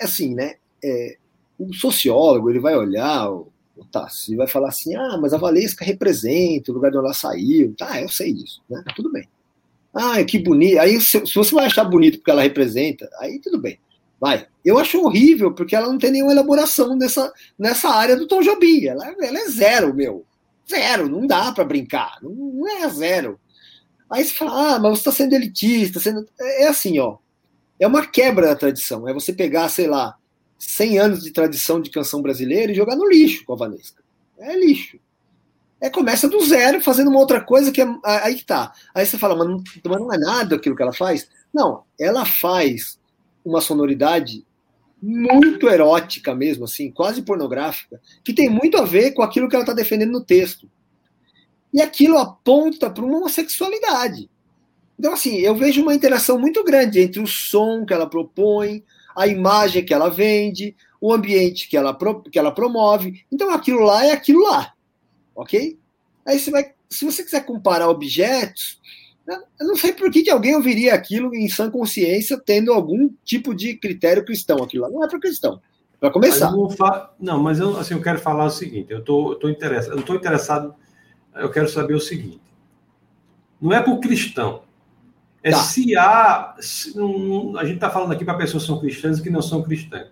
assim, 0.00 0.34
né? 0.34 0.54
É, 0.82 1.16
o 1.58 1.72
sociólogo 1.72 2.50
ele 2.50 2.58
vai 2.58 2.76
olhar 2.76 3.30
o, 3.30 3.50
o 3.76 3.84
Tassi 3.84 4.32
e 4.32 4.36
vai 4.36 4.46
falar 4.46 4.68
assim: 4.68 4.94
ah, 4.96 5.16
mas 5.20 5.32
a 5.32 5.38
Valesca 5.38 5.84
representa 5.84 6.70
o 6.70 6.74
lugar 6.74 6.90
de 6.90 6.98
onde 6.98 7.06
ela 7.06 7.14
saiu. 7.14 7.74
Tá, 7.76 8.00
eu 8.00 8.08
sei 8.08 8.32
disso, 8.32 8.62
né? 8.68 8.82
Tudo 8.94 9.10
bem. 9.10 9.28
Ah, 9.96 10.22
que 10.24 10.38
bonito. 10.38 10.78
Aí, 10.78 11.00
se, 11.00 11.26
se 11.26 11.34
você 11.34 11.54
vai 11.54 11.66
achar 11.66 11.84
bonito 11.84 12.18
porque 12.18 12.30
ela 12.30 12.42
representa, 12.42 13.08
aí 13.18 13.40
tudo 13.40 13.58
bem. 13.58 13.78
Vai. 14.20 14.46
Eu 14.64 14.78
acho 14.78 15.00
horrível 15.00 15.52
porque 15.52 15.74
ela 15.74 15.88
não 15.88 15.98
tem 15.98 16.10
nenhuma 16.10 16.32
elaboração 16.32 16.96
nessa, 16.96 17.32
nessa 17.58 17.88
área 17.88 18.16
do 18.16 18.26
Tom 18.26 18.42
Jobim. 18.42 18.84
Ela, 18.84 19.14
ela 19.20 19.38
é 19.38 19.48
zero, 19.48 19.94
meu. 19.94 20.24
Zero, 20.68 21.08
não 21.08 21.26
dá 21.26 21.52
para 21.52 21.64
brincar, 21.64 22.18
não, 22.22 22.30
não, 22.32 22.68
é 22.68 22.88
zero. 22.88 23.38
Aí 24.10 24.24
você 24.24 24.32
fala, 24.34 24.74
ah, 24.74 24.78
mas 24.78 24.92
você 24.92 24.98
está 24.98 25.12
sendo 25.12 25.34
elitista, 25.34 26.00
sendo... 26.00 26.26
É, 26.40 26.64
é 26.64 26.68
assim, 26.68 26.98
ó, 26.98 27.18
é 27.78 27.86
uma 27.86 28.06
quebra 28.06 28.48
da 28.48 28.56
tradição, 28.56 29.08
é 29.08 29.14
você 29.14 29.32
pegar, 29.32 29.68
sei 29.68 29.86
lá, 29.86 30.16
100 30.58 30.98
anos 30.98 31.22
de 31.22 31.30
tradição 31.30 31.80
de 31.80 31.90
canção 31.90 32.20
brasileira 32.20 32.72
e 32.72 32.74
jogar 32.74 32.96
no 32.96 33.08
lixo 33.08 33.44
com 33.44 33.52
a 33.52 33.56
Vanesca. 33.56 34.02
É 34.38 34.56
lixo. 34.56 34.98
É, 35.80 35.90
começa 35.90 36.28
do 36.28 36.42
zero, 36.44 36.80
fazendo 36.80 37.10
uma 37.10 37.20
outra 37.20 37.40
coisa 37.40 37.70
que 37.70 37.82
é, 37.82 37.86
aí 38.04 38.34
que 38.34 38.44
tá. 38.44 38.72
Aí 38.94 39.04
você 39.04 39.18
fala, 39.18 39.36
mas 39.36 39.48
não, 39.48 39.62
mas 39.84 40.00
não 40.00 40.12
é 40.12 40.18
nada 40.18 40.56
aquilo 40.56 40.74
que 40.74 40.82
ela 40.82 40.92
faz? 40.92 41.28
Não, 41.52 41.84
ela 41.98 42.24
faz 42.24 42.98
uma 43.44 43.60
sonoridade 43.60 44.44
muito 45.00 45.68
erótica 45.68 46.34
mesmo, 46.34 46.64
assim, 46.64 46.90
quase 46.90 47.22
pornográfica, 47.22 48.00
que 48.24 48.32
tem 48.32 48.48
muito 48.48 48.78
a 48.78 48.84
ver 48.84 49.12
com 49.12 49.22
aquilo 49.22 49.48
que 49.48 49.54
ela 49.54 49.62
está 49.62 49.74
defendendo 49.74 50.12
no 50.12 50.24
texto. 50.24 50.68
E 51.72 51.80
aquilo 51.80 52.16
aponta 52.16 52.90
para 52.90 53.04
uma 53.04 53.18
homossexualidade. 53.18 54.30
Então, 54.98 55.12
assim, 55.12 55.36
eu 55.36 55.54
vejo 55.54 55.82
uma 55.82 55.94
interação 55.94 56.38
muito 56.38 56.64
grande 56.64 57.00
entre 57.00 57.20
o 57.20 57.26
som 57.26 57.84
que 57.84 57.92
ela 57.92 58.08
propõe, 58.08 58.82
a 59.14 59.26
imagem 59.26 59.84
que 59.84 59.92
ela 59.92 60.08
vende, 60.08 60.74
o 61.00 61.12
ambiente 61.12 61.68
que 61.68 61.76
ela, 61.76 61.96
que 62.30 62.38
ela 62.38 62.50
promove. 62.50 63.24
Então, 63.30 63.50
aquilo 63.50 63.80
lá 63.80 64.06
é 64.06 64.12
aquilo 64.12 64.42
lá. 64.42 64.72
Ok? 65.36 65.78
Aí 66.26 66.38
você 66.38 66.50
vai, 66.50 66.72
se 66.88 67.04
você 67.04 67.22
quiser 67.22 67.44
comparar 67.44 67.88
objetos, 67.88 68.80
eu 69.60 69.66
não 69.66 69.76
sei 69.76 69.92
por 69.92 70.10
que, 70.10 70.22
que 70.22 70.30
alguém 70.30 70.54
ouviria 70.54 70.94
aquilo 70.94 71.34
em 71.34 71.48
sã 71.48 71.70
consciência, 71.70 72.40
tendo 72.44 72.72
algum 72.72 73.10
tipo 73.24 73.54
de 73.54 73.74
critério 73.74 74.24
cristão. 74.24 74.62
Aquilo 74.62 74.84
lá 74.84 74.90
não 74.90 75.04
é 75.04 75.08
para 75.08 75.20
cristão. 75.20 75.60
Para 75.98 76.10
começar. 76.10 76.52
Não, 76.52 76.70
fa... 76.70 77.12
não, 77.18 77.42
mas 77.42 77.58
eu, 77.58 77.76
assim, 77.76 77.94
eu 77.94 78.02
quero 78.02 78.18
falar 78.18 78.44
o 78.44 78.50
seguinte: 78.50 78.92
eu 78.92 79.02
tô, 79.02 79.34
tô 79.34 79.48
interessado, 79.48 79.92
eu 79.92 80.00
estou 80.00 80.16
interessado, 80.16 80.74
eu 81.34 81.50
quero 81.50 81.68
saber 81.68 81.94
o 81.94 82.00
seguinte. 82.00 82.40
Não 83.60 83.72
é 83.72 83.82
para 83.82 83.92
o 83.92 84.00
cristão. 84.00 84.62
É 85.42 85.50
tá. 85.50 85.58
se 85.58 85.96
há. 85.96 86.54
Se, 86.60 86.94
a 87.58 87.64
gente 87.64 87.76
está 87.76 87.90
falando 87.90 88.12
aqui 88.12 88.24
para 88.24 88.34
pessoas 88.34 88.62
que 88.62 88.68
são 88.68 88.78
cristãs 88.78 89.18
e 89.18 89.22
que 89.22 89.30
não 89.30 89.42
são 89.42 89.62
cristãs. 89.62 90.08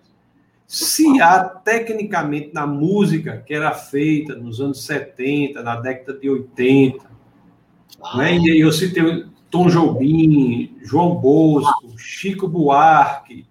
Se 0.67 1.21
há, 1.21 1.43
tecnicamente, 1.43 2.51
na 2.53 2.65
música 2.65 3.43
que 3.45 3.53
era 3.53 3.71
feita 3.71 4.35
nos 4.35 4.59
anos 4.59 4.83
70, 4.83 5.61
na 5.61 5.75
década 5.75 6.17
de 6.17 6.29
80, 6.29 7.05
ah. 8.01 8.17
né? 8.17 8.37
e 8.37 8.59
eu 8.59 8.71
citei 8.71 9.25
Tom 9.49 9.67
Jobim, 9.67 10.75
João 10.83 11.15
Bosco, 11.15 11.97
Chico 11.97 12.47
Buarque. 12.47 13.45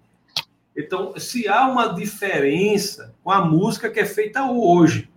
Então, 0.75 1.17
se 1.17 1.47
há 1.47 1.67
uma 1.67 1.87
diferença 1.93 3.15
com 3.23 3.31
a 3.31 3.43
música 3.43 3.89
que 3.89 3.99
é 3.99 4.05
feita 4.05 4.51
hoje, 4.51 5.09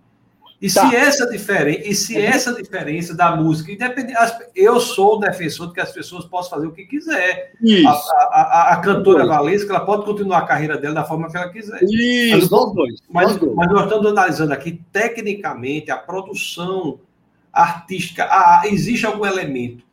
e 0.61 0.69
tá. 0.69 0.89
se 0.89 0.95
essa 0.95 1.29
diferença, 1.29 1.81
e 1.87 1.95
se 1.95 2.17
essa 2.17 2.53
diferença 2.53 3.15
da 3.15 3.33
música, 3.33 3.71
independente, 3.71 4.19
eu 4.53 4.77
sou 4.79 5.15
o 5.15 5.19
defensor 5.19 5.67
de 5.67 5.73
que 5.73 5.79
as 5.79 5.91
pessoas 5.91 6.25
possam 6.25 6.51
fazer 6.51 6.67
o 6.67 6.73
que 6.73 6.83
quiser. 6.83 7.53
A, 7.87 7.91
a, 7.91 8.41
a, 8.41 8.73
a, 8.73 8.77
cantora 8.81 9.25
Valesca, 9.25 9.73
ela 9.73 9.85
pode 9.85 10.03
continuar 10.03 10.39
a 10.39 10.45
carreira 10.45 10.77
dela 10.77 10.95
da 10.95 11.05
forma 11.05 11.29
que 11.29 11.37
ela 11.37 11.47
quiser. 11.47 11.79
Isso, 11.83 12.35
mas, 12.35 12.49
nós 12.49 12.73
dois. 12.73 12.99
Mas, 13.09 13.27
nós, 13.29 13.37
dois. 13.37 13.55
mas 13.55 13.67
nós 13.69 13.83
estamos 13.83 14.05
analisando 14.07 14.53
aqui, 14.53 14.81
tecnicamente, 14.91 15.91
a 15.91 15.97
produção 15.97 16.99
artística. 17.53 18.25
Ah, 18.25 18.63
existe 18.65 19.05
algum 19.05 19.25
elemento 19.25 19.85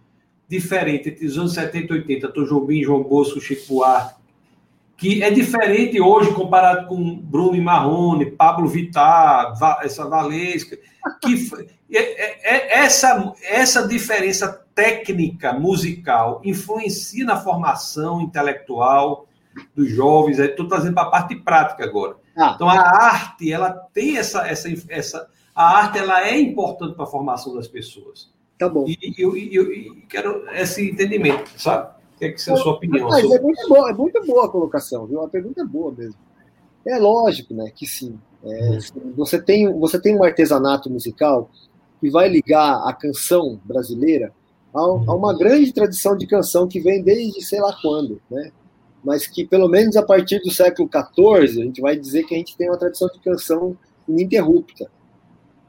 diferente 0.48 1.10
entre 1.10 1.26
os 1.26 1.38
anos 1.38 1.54
70 1.54 1.92
e 1.92 1.96
80, 1.98 2.28
Tom 2.28 2.44
Jobim, 2.44 2.82
João 2.82 3.04
Bosco, 3.04 3.40
Chico 3.40 3.74
Buarque, 3.74 4.15
que 4.96 5.22
é 5.22 5.30
diferente 5.30 6.00
hoje 6.00 6.32
comparado 6.32 6.86
com 6.86 7.16
Bruno 7.16 7.54
e 7.54 7.60
Marrone, 7.60 8.30
Pablo 8.30 8.66
Vittar, 8.66 9.52
essa 9.82 10.08
Valesca, 10.08 10.78
que 11.22 11.50
é, 11.92 11.98
é, 11.98 12.56
é, 12.56 12.78
essa, 12.80 13.32
essa 13.42 13.86
diferença 13.86 14.64
técnica 14.74 15.52
musical 15.52 16.40
influencia 16.44 17.24
na 17.24 17.36
formação 17.36 18.20
intelectual 18.20 19.26
dos 19.74 19.90
jovens. 19.90 20.38
Estou 20.38 20.66
trazendo 20.66 20.94
para 20.94 21.04
a 21.04 21.10
parte 21.10 21.36
prática 21.36 21.84
agora. 21.84 22.16
Ah. 22.36 22.52
Então 22.54 22.68
a 22.68 22.80
arte 22.80 23.52
ela 23.52 23.70
tem 23.92 24.16
essa, 24.16 24.46
essa, 24.46 24.68
essa 24.88 25.28
a 25.54 25.78
arte 25.78 25.98
ela 25.98 26.26
é 26.26 26.38
importante 26.38 26.94
para 26.94 27.04
a 27.04 27.08
formação 27.08 27.54
das 27.54 27.68
pessoas. 27.68 28.30
Tá 28.58 28.68
bom. 28.68 28.86
E 28.88 29.14
eu, 29.18 29.36
eu, 29.36 29.72
eu 29.72 29.96
quero 30.08 30.48
esse 30.50 30.90
entendimento, 30.90 31.50
sabe? 31.60 31.95
Que 32.18 32.24
é, 32.26 32.32
que 32.32 32.50
é 32.50 32.52
a 32.52 32.56
sua 32.56 32.72
opinião? 32.72 33.08
Mas 33.08 33.30
é 33.30 33.40
muito 33.40 33.68
boa, 33.68 33.90
é 33.90 33.92
muito 33.92 34.26
boa 34.26 34.46
a 34.46 34.48
colocação, 34.48 35.06
viu? 35.06 35.22
A 35.22 35.28
pergunta 35.28 35.60
é 35.60 35.64
boa 35.64 35.92
mesmo. 35.92 36.16
É 36.86 36.98
lógico, 36.98 37.52
né, 37.52 37.70
que 37.74 37.86
sim. 37.86 38.18
É, 38.44 38.78
você, 39.16 39.42
tem, 39.42 39.72
você 39.78 40.00
tem 40.00 40.16
um 40.16 40.22
artesanato 40.22 40.88
musical 40.88 41.50
que 42.00 42.08
vai 42.08 42.28
ligar 42.28 42.88
a 42.88 42.92
canção 42.92 43.60
brasileira 43.64 44.32
a, 44.72 44.80
a, 44.80 45.14
uma 45.14 45.36
grande 45.36 45.72
tradição 45.72 46.16
de 46.16 46.26
canção 46.26 46.68
que 46.68 46.80
vem 46.80 47.02
desde 47.02 47.42
sei 47.42 47.60
lá 47.60 47.76
quando, 47.80 48.20
né? 48.30 48.52
Mas 49.02 49.26
que 49.26 49.46
pelo 49.46 49.68
menos 49.68 49.96
a 49.96 50.02
partir 50.02 50.40
do 50.40 50.50
século 50.50 50.88
XIV 50.88 51.62
a 51.62 51.64
gente 51.64 51.80
vai 51.80 51.96
dizer 51.96 52.24
que 52.24 52.34
a 52.34 52.38
gente 52.38 52.56
tem 52.56 52.68
uma 52.68 52.78
tradição 52.78 53.08
de 53.08 53.18
canção 53.20 53.76
ininterrupta 54.08 54.90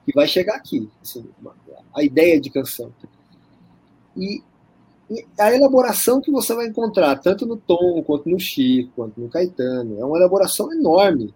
que 0.06 0.14
vai 0.14 0.28
chegar 0.28 0.56
aqui, 0.56 0.90
assim, 1.02 1.26
a 1.94 2.04
ideia 2.04 2.40
de 2.40 2.50
canção. 2.50 2.92
E 4.16 4.42
a 5.40 5.54
elaboração 5.54 6.20
que 6.20 6.30
você 6.30 6.54
vai 6.54 6.68
encontrar, 6.68 7.16
tanto 7.18 7.46
no 7.46 7.56
Tom, 7.56 8.04
quanto 8.04 8.30
no 8.30 8.40
Chico, 8.40 8.92
quanto 8.96 9.20
no 9.20 9.30
Caetano, 9.30 10.00
é 10.00 10.06
uma 10.06 10.18
elaboração 10.18 10.72
enorme 10.74 11.34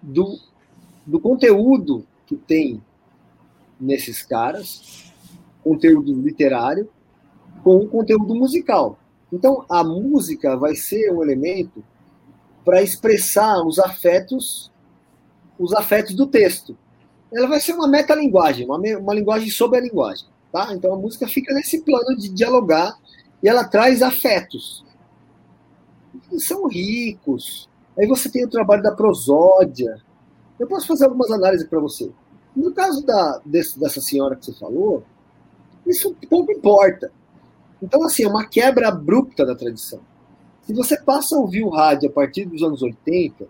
do, 0.00 0.38
do 1.04 1.20
conteúdo 1.20 2.06
que 2.26 2.36
tem 2.36 2.82
nesses 3.78 4.22
caras, 4.22 5.12
conteúdo 5.62 6.14
literário, 6.14 6.88
com 7.62 7.76
o 7.76 7.88
conteúdo 7.88 8.34
musical. 8.34 8.98
Então, 9.32 9.64
a 9.68 9.84
música 9.84 10.56
vai 10.56 10.74
ser 10.74 11.12
um 11.12 11.22
elemento 11.22 11.84
para 12.64 12.82
expressar 12.82 13.62
os 13.66 13.78
afetos, 13.78 14.72
os 15.58 15.74
afetos 15.74 16.14
do 16.14 16.26
texto. 16.26 16.76
Ela 17.32 17.46
vai 17.46 17.60
ser 17.60 17.74
uma 17.74 17.86
metalinguagem, 17.86 18.66
uma, 18.66 18.78
uma 18.78 19.14
linguagem 19.14 19.50
sobre 19.50 19.78
a 19.78 19.82
linguagem. 19.82 20.26
Tá? 20.52 20.74
Então, 20.74 20.92
a 20.92 20.96
música 20.96 21.28
fica 21.28 21.54
nesse 21.54 21.82
plano 21.82 22.16
de 22.16 22.28
dialogar 22.28 22.98
e 23.42 23.48
ela 23.48 23.64
traz 23.64 24.02
afetos. 24.02 24.84
E 26.32 26.40
são 26.40 26.66
ricos. 26.66 27.68
Aí 27.98 28.06
você 28.06 28.28
tem 28.28 28.44
o 28.44 28.50
trabalho 28.50 28.82
da 28.82 28.92
prosódia. 28.92 30.00
Eu 30.58 30.66
posso 30.66 30.86
fazer 30.86 31.04
algumas 31.04 31.30
análises 31.30 31.66
para 31.68 31.78
você. 31.78 32.10
No 32.54 32.72
caso 32.72 33.04
da, 33.04 33.40
desse, 33.44 33.78
dessa 33.78 34.00
senhora 34.00 34.36
que 34.36 34.44
você 34.44 34.52
falou, 34.54 35.04
isso 35.86 36.16
pouco 36.28 36.52
importa. 36.52 37.12
Então, 37.82 38.02
assim, 38.04 38.24
é 38.24 38.28
uma 38.28 38.46
quebra 38.46 38.88
abrupta 38.88 39.46
da 39.46 39.54
tradição. 39.54 40.00
Se 40.62 40.74
você 40.74 41.00
passa 41.00 41.34
a 41.34 41.38
ouvir 41.38 41.62
o 41.62 41.70
rádio 41.70 42.10
a 42.10 42.12
partir 42.12 42.44
dos 42.44 42.62
anos 42.62 42.82
80, 42.82 43.46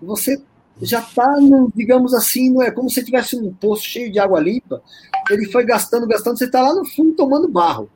você 0.00 0.40
já 0.82 1.00
está, 1.00 1.36
digamos 1.74 2.14
assim, 2.14 2.50
não 2.50 2.62
é 2.62 2.70
como 2.70 2.88
se 2.88 3.04
tivesse 3.04 3.36
um 3.36 3.52
poço 3.52 3.84
cheio 3.84 4.10
de 4.10 4.18
água 4.18 4.40
limpa, 4.40 4.82
ele 5.30 5.50
foi 5.50 5.64
gastando, 5.64 6.06
gastando, 6.06 6.38
você 6.38 6.46
está 6.46 6.62
lá 6.62 6.74
no 6.74 6.84
fundo 6.84 7.12
tomando 7.12 7.48
barro. 7.48 7.90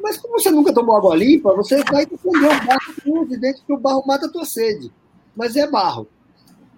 Mas 0.00 0.16
como 0.16 0.38
você 0.38 0.50
nunca 0.50 0.72
tomou 0.72 0.96
água 0.96 1.16
limpa, 1.16 1.54
você 1.54 1.82
vai 1.84 2.06
defender 2.06 2.46
o 2.46 2.66
barro 2.66 2.94
com 3.04 3.22
evidente 3.22 3.62
que 3.66 3.72
o 3.72 3.78
barro 3.78 4.04
mata 4.06 4.26
a 4.26 4.30
tua 4.30 4.44
sede. 4.44 4.92
Mas 5.36 5.56
é 5.56 5.66
barro. 5.66 6.06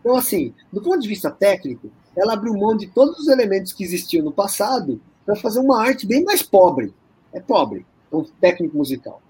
Então, 0.01 0.17
assim, 0.17 0.55
do 0.73 0.81
ponto 0.81 0.99
de 0.99 1.09
vista 1.09 1.31
técnico, 1.31 1.91
ela 2.17 2.33
abriu 2.33 2.55
mão 2.55 2.77
de 2.77 2.87
todos 2.89 3.19
os 3.19 3.29
elementos 3.29 3.73
que 3.73 3.85
existiam 3.85 4.25
no 4.25 4.33
passado 4.33 5.01
para 5.25 5.37
fazer 5.37 5.61
uma 5.61 5.83
arte 5.83 6.07
bem 6.07 6.25
mais 6.25 6.43
pobre. 6.43 6.93
É 7.33 7.41
pobre, 7.41 7.87
um 8.11 8.25
técnico 8.41 8.77
musical. 8.77 9.23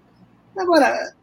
Agora, 0.57 1.13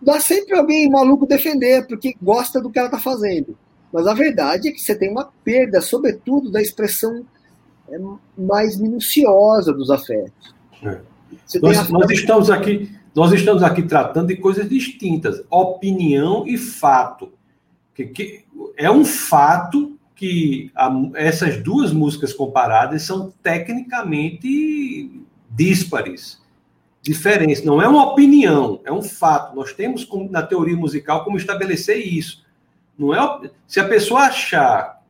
dá 0.00 0.20
sempre 0.20 0.56
alguém 0.56 0.88
maluco 0.90 1.26
defender, 1.26 1.86
porque 1.86 2.14
gosta 2.22 2.60
do 2.60 2.70
que 2.70 2.78
ela 2.78 2.88
está 2.88 2.98
fazendo. 2.98 3.56
Mas 3.96 4.06
a 4.06 4.12
verdade 4.12 4.68
é 4.68 4.72
que 4.72 4.78
você 4.78 4.94
tem 4.94 5.10
uma 5.10 5.30
perda, 5.42 5.80
sobretudo, 5.80 6.50
da 6.50 6.60
expressão 6.60 7.24
é, 7.88 7.98
mais 8.36 8.78
minuciosa 8.78 9.72
dos 9.72 9.90
afetos. 9.90 10.54
É. 10.82 11.00
Nós, 11.62 11.88
nós, 11.88 12.10
estamos 12.10 12.50
aqui, 12.50 12.94
nós 13.14 13.32
estamos 13.32 13.62
aqui 13.62 13.82
tratando 13.84 14.26
de 14.28 14.36
coisas 14.36 14.68
distintas, 14.68 15.42
opinião 15.48 16.46
e 16.46 16.58
fato. 16.58 17.32
Que, 17.94 18.04
que 18.04 18.44
é 18.76 18.90
um 18.90 19.02
fato 19.02 19.98
que 20.14 20.70
a, 20.76 20.92
essas 21.14 21.56
duas 21.62 21.90
músicas 21.90 22.34
comparadas 22.34 23.00
são 23.00 23.32
tecnicamente 23.42 25.10
díspares, 25.50 26.38
diferentes. 27.00 27.64
Não 27.64 27.80
é 27.80 27.88
uma 27.88 28.12
opinião, 28.12 28.78
é 28.84 28.92
um 28.92 29.00
fato. 29.00 29.56
Nós 29.56 29.72
temos 29.72 30.04
como, 30.04 30.30
na 30.30 30.42
teoria 30.42 30.76
musical 30.76 31.24
como 31.24 31.38
estabelecer 31.38 31.96
isso. 31.96 32.44
Não 32.98 33.14
é 33.14 33.50
se 33.66 33.80
a 33.80 33.88
pessoa 33.88 34.22
achar, 34.22 35.02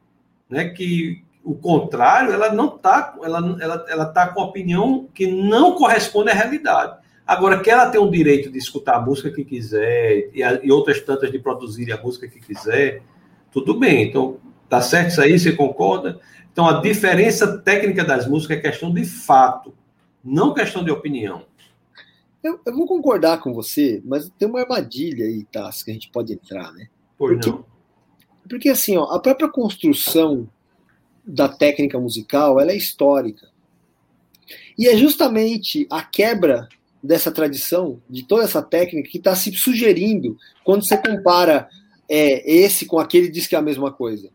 né, 0.48 0.70
que 0.70 1.24
o 1.44 1.54
contrário, 1.54 2.32
ela 2.32 2.52
não 2.52 2.74
está, 2.74 3.14
ela, 3.22 3.56
ela, 3.60 3.86
ela 3.88 4.04
tá 4.06 4.28
com 4.28 4.42
opinião 4.42 5.08
que 5.14 5.28
não 5.28 5.76
corresponde 5.76 6.30
à 6.30 6.34
realidade. 6.34 6.98
Agora, 7.24 7.60
que 7.60 7.70
ela 7.70 7.88
tem 7.88 8.00
o 8.00 8.10
direito 8.10 8.50
de 8.50 8.58
escutar 8.58 8.96
a 8.96 9.00
música 9.00 9.30
que 9.30 9.44
quiser 9.44 10.28
e, 10.32 10.42
a, 10.42 10.60
e 10.62 10.72
outras 10.72 11.00
tantas 11.00 11.30
de 11.30 11.38
produzir 11.38 11.92
a 11.92 12.02
música 12.02 12.26
que 12.26 12.40
quiser, 12.40 13.02
tudo 13.52 13.78
bem. 13.78 14.08
Então, 14.08 14.38
tá 14.68 14.80
certo 14.80 15.10
isso 15.10 15.20
aí? 15.20 15.38
Você 15.38 15.52
concorda? 15.52 16.20
Então, 16.52 16.66
a 16.68 16.80
diferença 16.80 17.58
técnica 17.58 18.04
das 18.04 18.26
músicas 18.26 18.58
é 18.58 18.60
questão 18.60 18.92
de 18.92 19.04
fato, 19.04 19.72
não 20.24 20.54
questão 20.54 20.82
de 20.82 20.90
opinião. 20.90 21.44
Eu, 22.42 22.60
eu 22.64 22.74
vou 22.74 22.86
concordar 22.86 23.40
com 23.40 23.52
você, 23.52 24.00
mas 24.04 24.30
tem 24.38 24.48
uma 24.48 24.60
armadilha 24.60 25.26
aí, 25.26 25.44
tá? 25.44 25.68
Que 25.84 25.90
a 25.90 25.94
gente 25.94 26.10
pode 26.10 26.32
entrar, 26.32 26.72
né? 26.72 26.88
Pois 27.18 27.34
porque, 27.34 27.50
não. 27.50 27.64
Porque, 28.48 28.68
assim, 28.68 28.96
ó, 28.96 29.04
a 29.04 29.18
própria 29.18 29.48
construção 29.48 30.48
da 31.24 31.48
técnica 31.48 31.98
musical 31.98 32.60
ela 32.60 32.72
é 32.72 32.76
histórica. 32.76 33.48
E 34.78 34.86
é 34.86 34.96
justamente 34.96 35.86
a 35.90 36.02
quebra 36.02 36.68
dessa 37.02 37.30
tradição, 37.30 38.00
de 38.08 38.24
toda 38.24 38.44
essa 38.44 38.62
técnica, 38.62 39.10
que 39.10 39.18
está 39.18 39.34
se 39.34 39.52
sugerindo 39.52 40.36
quando 40.64 40.84
você 40.84 40.96
compara 40.96 41.68
é, 42.08 42.50
esse 42.50 42.86
com 42.86 42.98
aquele 42.98 43.28
diz 43.28 43.46
que 43.46 43.54
é 43.54 43.58
a 43.58 43.62
mesma 43.62 43.92
coisa. 43.92 44.30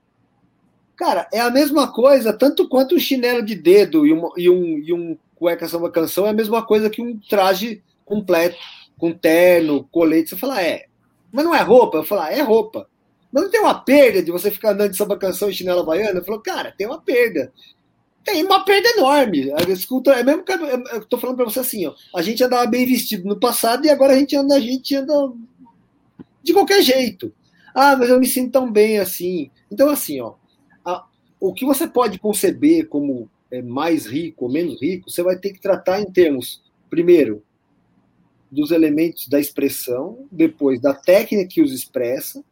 Cara, 0.96 1.28
é 1.34 1.40
a 1.40 1.50
mesma 1.50 1.92
coisa, 1.92 2.32
tanto 2.32 2.68
quanto 2.70 2.96
um 2.96 3.00
chinelo 3.00 3.44
de 3.44 3.56
dedo 3.56 4.06
e, 4.06 4.14
uma, 4.14 4.32
e 4.38 4.50
um, 4.50 4.78
e 4.78 4.94
um 4.94 5.18
cueca 5.36 5.68
samba 5.68 5.90
canção 5.90 6.28
é 6.28 6.30
a 6.30 6.34
mesma 6.34 6.64
coisa 6.64 6.90
que 6.90 7.02
um 7.02 7.18
traje 7.18 7.82
completo, 8.06 8.58
com 8.98 9.12
terno, 9.12 9.88
colete. 9.92 10.30
Você 10.30 10.36
fala, 10.36 10.62
é. 10.62 10.86
Mas 11.32 11.44
não 11.44 11.56
é 11.56 11.62
roupa? 11.62 11.98
Eu 11.98 12.04
falo, 12.04 12.22
ah, 12.22 12.32
é 12.32 12.42
roupa. 12.42 12.88
Mas 13.32 13.44
não 13.44 13.50
tem 13.50 13.62
uma 13.62 13.80
perda 13.80 14.22
de 14.22 14.32
você 14.32 14.52
ficar 14.52 14.72
andando 14.72 14.92
de 14.92 14.98
samba 14.98 15.18
canção 15.18 15.50
e 15.50 15.54
chinela 15.54 15.84
baiana? 15.84 16.24
Falou, 16.24 16.42
cara, 16.42 16.74
tem 16.78 16.88
uma 16.88 17.02
perda. 17.02 17.52
tem 18.24 18.44
uma 18.44 18.66
perda 18.66 18.90
enorme. 18.90 19.52
Escuta, 19.70 20.12
é 20.12 20.24
mesmo 20.24 20.44
que 20.44 20.52
eu 20.52 21.06
tô 21.06 21.18
falando 21.18 21.38
para 21.38 21.46
você 21.46 21.60
assim, 21.60 21.86
ó, 21.86 21.94
a 22.16 22.22
gente 22.22 22.44
andava 22.44 22.66
bem 22.68 22.86
vestido 22.86 23.28
no 23.28 23.40
passado 23.40 23.86
e 23.86 23.90
agora 23.90 24.14
a 24.14 24.18
gente 24.18 24.36
anda, 24.36 24.56
a 24.56 24.60
gente 24.60 24.96
anda 24.96 25.14
de 26.44 26.54
qualquer 26.54 26.82
jeito. 26.82 27.34
Ah, 27.74 27.96
mas 27.96 28.10
eu 28.10 28.20
me 28.20 28.28
sinto 28.28 28.52
tão 28.52 28.72
bem 28.72 29.00
assim. 29.00 29.50
Então, 29.72 29.90
assim, 29.90 30.20
ó, 30.20 30.34
a, 30.84 31.06
o 31.40 31.54
que 31.54 31.66
você 31.66 31.88
pode 31.88 32.20
conceber 32.20 32.88
como 32.88 33.30
é, 33.50 33.62
mais 33.62 34.06
rico 34.06 34.46
ou 34.46 34.52
menos 34.52 34.82
rico, 34.82 35.10
você 35.10 35.24
vai 35.24 35.38
ter 35.38 35.54
que 35.54 35.62
tratar 35.62 36.02
em 36.02 36.12
termos, 36.12 36.62
primeiro, 36.90 37.44
dos 38.52 38.72
elementos 38.72 39.28
da 39.28 39.40
expressão, 39.40 40.28
depois 40.30 40.82
da 40.82 40.94
técnica 40.94 41.48
que 41.48 41.62
os 41.62 41.72
expressa. 41.72 42.44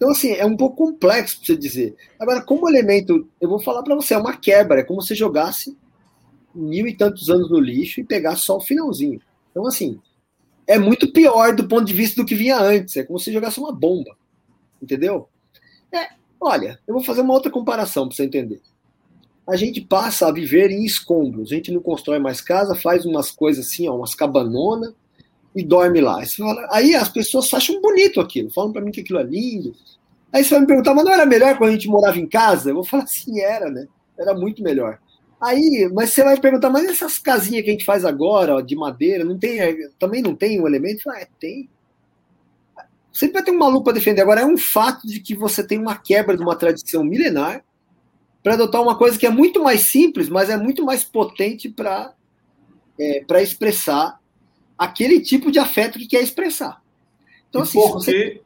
Então, 0.00 0.12
assim, 0.12 0.32
é 0.32 0.46
um 0.46 0.56
pouco 0.56 0.86
complexo 0.86 1.36
para 1.36 1.46
você 1.48 1.56
dizer. 1.58 1.94
Agora, 2.18 2.40
como 2.40 2.66
elemento, 2.66 3.28
eu 3.38 3.50
vou 3.50 3.60
falar 3.60 3.82
para 3.82 3.94
você, 3.94 4.14
é 4.14 4.16
uma 4.16 4.34
quebra, 4.34 4.80
é 4.80 4.82
como 4.82 5.02
se 5.02 5.14
jogasse 5.14 5.76
mil 6.54 6.88
e 6.88 6.96
tantos 6.96 7.28
anos 7.28 7.50
no 7.50 7.60
lixo 7.60 8.00
e 8.00 8.04
pegasse 8.04 8.46
só 8.46 8.56
o 8.56 8.62
finalzinho. 8.62 9.20
Então, 9.50 9.66
assim, 9.66 10.00
é 10.66 10.78
muito 10.78 11.12
pior 11.12 11.54
do 11.54 11.68
ponto 11.68 11.84
de 11.84 11.92
vista 11.92 12.18
do 12.18 12.26
que 12.26 12.34
vinha 12.34 12.58
antes. 12.58 12.96
É 12.96 13.04
como 13.04 13.18
se 13.18 13.30
jogasse 13.30 13.60
uma 13.60 13.72
bomba. 13.72 14.16
Entendeu? 14.80 15.28
É, 15.92 16.08
olha, 16.40 16.80
eu 16.86 16.94
vou 16.94 17.04
fazer 17.04 17.20
uma 17.20 17.34
outra 17.34 17.52
comparação 17.52 18.08
para 18.08 18.16
você 18.16 18.24
entender. 18.24 18.62
A 19.46 19.54
gente 19.54 19.82
passa 19.82 20.28
a 20.28 20.32
viver 20.32 20.70
em 20.70 20.82
escombros. 20.82 21.52
A 21.52 21.56
gente 21.56 21.70
não 21.70 21.82
constrói 21.82 22.18
mais 22.18 22.40
casa, 22.40 22.74
faz 22.74 23.04
umas 23.04 23.30
coisas 23.30 23.66
assim, 23.66 23.86
ó, 23.86 23.96
umas 23.96 24.14
cabanonas 24.14 24.94
e 25.54 25.64
dorme 25.64 26.00
lá. 26.00 26.22
Aí 26.70 26.94
as 26.94 27.08
pessoas 27.08 27.52
acham 27.52 27.80
bonito 27.80 28.20
aquilo, 28.20 28.50
falam 28.50 28.72
para 28.72 28.82
mim 28.82 28.90
que 28.90 29.00
aquilo 29.00 29.18
é 29.18 29.24
lindo. 29.24 29.74
Aí 30.32 30.44
você 30.44 30.50
vai 30.50 30.60
me 30.60 30.66
perguntar, 30.66 30.94
mas 30.94 31.04
não 31.04 31.12
era 31.12 31.26
melhor 31.26 31.58
quando 31.58 31.70
a 31.70 31.72
gente 31.72 31.88
morava 31.88 32.18
em 32.18 32.26
casa? 32.26 32.70
Eu 32.70 32.74
vou 32.74 32.84
falar 32.84 33.02
assim, 33.04 33.40
era, 33.40 33.68
né? 33.68 33.86
Era 34.16 34.32
muito 34.34 34.62
melhor. 34.62 34.98
Aí, 35.40 35.90
mas 35.92 36.10
você 36.10 36.22
vai 36.22 36.38
perguntar, 36.38 36.70
mas 36.70 36.88
essas 36.88 37.18
casinhas 37.18 37.64
que 37.64 37.70
a 37.70 37.72
gente 37.72 37.84
faz 37.84 38.04
agora, 38.04 38.56
ó, 38.56 38.60
de 38.60 38.76
madeira, 38.76 39.24
não 39.24 39.38
tem, 39.38 39.58
também 39.98 40.22
não 40.22 40.36
tem 40.36 40.60
um 40.60 40.66
elemento? 40.66 41.08
Ah, 41.10 41.20
é, 41.20 41.26
tem. 41.40 41.68
Sempre 43.10 43.34
vai 43.34 43.42
ter 43.42 43.50
um 43.50 43.58
maluco 43.58 43.84
para 43.84 43.94
defender. 43.94 44.20
Agora, 44.20 44.42
é 44.42 44.46
um 44.46 44.58
fato 44.58 45.06
de 45.06 45.18
que 45.18 45.34
você 45.34 45.66
tem 45.66 45.78
uma 45.78 45.96
quebra 45.96 46.36
de 46.36 46.42
uma 46.42 46.54
tradição 46.54 47.02
milenar 47.02 47.64
para 48.42 48.54
adotar 48.54 48.82
uma 48.82 48.96
coisa 48.96 49.18
que 49.18 49.26
é 49.26 49.30
muito 49.30 49.62
mais 49.62 49.80
simples, 49.80 50.28
mas 50.28 50.48
é 50.48 50.56
muito 50.56 50.84
mais 50.84 51.02
potente 51.02 51.68
para 51.68 52.14
é, 52.98 53.24
expressar 53.42 54.19
aquele 54.80 55.20
tipo 55.20 55.52
de 55.52 55.58
afeto 55.58 55.98
que 55.98 56.06
quer 56.06 56.22
expressar. 56.22 56.82
Então, 57.50 57.60
e 57.60 57.64
assim, 57.64 57.78
por 57.78 57.92
você... 57.92 58.40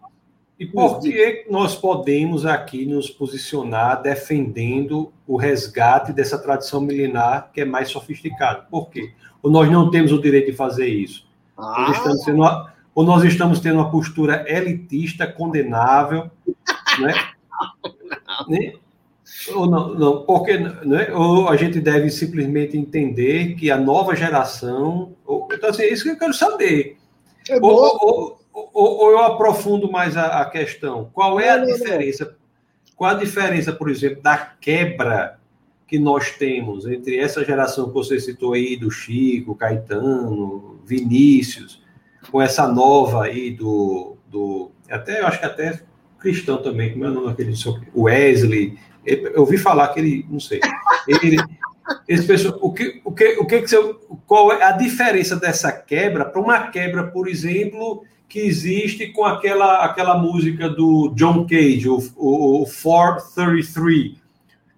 E 0.59 0.67
por 0.67 1.01
que 1.01 1.47
nós 1.51 1.75
podemos 1.75 2.47
aqui 2.47 2.87
nos 2.87 3.11
posicionar 3.11 4.01
defendendo 4.01 5.13
o 5.27 5.37
resgate 5.37 6.13
dessa 6.13 6.39
tradição 6.39 6.81
milenar 6.81 7.51
que 7.53 7.61
é 7.61 7.65
mais 7.65 7.89
sofisticada? 7.89 8.63
Por 8.71 8.89
quê? 8.89 9.13
Ou 9.43 9.51
nós 9.51 9.69
não 9.69 9.91
temos 9.91 10.13
o 10.13 10.23
direito 10.23 10.53
de 10.53 10.57
fazer 10.57 10.87
isso? 10.87 11.27
Ah. 11.57 11.87
Nós 11.89 11.97
estamos 11.97 12.25
sendo 12.25 12.43
ou 12.95 13.05
nós 13.05 13.25
estamos 13.25 13.59
tendo 13.59 13.81
uma 13.81 13.91
postura 13.91 14.45
elitista, 14.49 15.27
condenável, 15.27 16.31
né? 17.01 17.13
né? 18.49 18.75
Ou 19.55 19.67
não, 19.67 19.95
não, 19.95 20.23
porque 20.25 20.57
né? 20.57 21.13
ou 21.13 21.49
a 21.49 21.57
gente 21.57 21.81
deve 21.81 22.11
simplesmente 22.11 22.77
entender 22.77 23.55
que 23.57 23.71
a 23.71 23.77
nova 23.77 24.15
geração. 24.15 25.15
Ou, 25.27 25.49
então, 25.53 25.71
assim, 25.71 25.83
é 25.83 25.93
isso 25.93 26.05
que 26.05 26.11
eu 26.11 26.19
quero 26.19 26.33
saber. 26.33 26.97
É 27.49 27.57
ou, 27.57 28.39
ou, 28.53 28.71
ou, 28.73 29.11
eu 29.11 29.19
aprofundo 29.19 29.91
mais 29.91 30.17
a, 30.17 30.41
a 30.41 30.45
questão. 30.49 31.11
Qual 31.13 31.39
é 31.41 31.51
a 31.51 31.59
não, 31.59 31.67
diferença? 31.67 32.25
Não. 32.25 32.33
Qual 32.97 33.11
a 33.11 33.15
diferença, 33.15 33.73
por 33.73 33.91
exemplo, 33.91 34.23
da 34.23 34.37
quebra 34.39 35.39
que 35.87 35.99
nós 35.99 36.31
temos 36.31 36.87
entre 36.87 37.19
essa 37.19 37.45
geração 37.45 37.89
que 37.89 37.95
você 37.95 38.19
citou 38.19 38.55
aí, 38.55 38.77
do 38.77 38.91
Chico, 38.91 39.55
Caetano, 39.55 40.81
Vinícius, 40.85 41.83
com 42.31 42.41
essa 42.41 42.67
nova 42.67 43.25
aí 43.25 43.51
do, 43.51 44.17
do 44.29 44.71
até 44.89 45.21
eu 45.21 45.27
acho 45.27 45.41
que 45.41 45.47
até 45.47 45.83
cristão 46.19 46.63
também, 46.63 46.93
como 46.93 47.05
é 47.05 47.09
o 47.09 47.13
nome 47.13 47.27
daquele 47.27 47.53
Wesley, 47.95 48.79
eu 49.05 49.41
ouvi 49.41 49.59
falar 49.59 49.89
que 49.89 50.01
ele, 50.01 50.27
não 50.29 50.41
sei, 50.41 50.61
ele, 51.07 51.37
esse 52.09 52.27
pessoal, 52.27 52.59
o 52.61 52.73
que, 52.73 53.01
o 53.05 53.13
que, 53.13 53.37
o 53.39 53.47
que, 53.47 53.63
que 53.63 53.69
você, 53.69 53.95
qual 54.27 54.53
é 54.53 54.63
a 54.63 54.73
diferença 54.73 55.37
dessa 55.37 55.73
quebra 55.73 56.25
para 56.25 56.41
uma 56.41 56.69
quebra, 56.69 57.05
por 57.05 57.29
exemplo, 57.29 58.05
que 58.29 58.41
existe 58.41 59.09
com 59.09 59.25
aquela, 59.25 59.85
aquela 59.85 60.19
música 60.19 60.69
do 60.69 61.13
John 61.15 61.47
Cage, 61.47 61.89
o, 61.89 61.99
o, 62.17 62.63
o 62.63 62.67
433, 62.67 64.17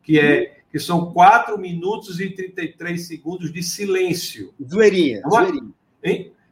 que 0.03 0.19
é 0.19 0.57
que 0.71 0.81
são 0.81 1.11
4 1.11 1.57
minutos 1.57 2.21
e 2.21 2.29
33 2.29 3.07
segundos 3.07 3.51
de 3.51 3.63
silêncio. 3.63 4.53
Zoeirinha, 4.63 5.23
uma, 5.25 5.47
zoeirinha. 5.47 5.73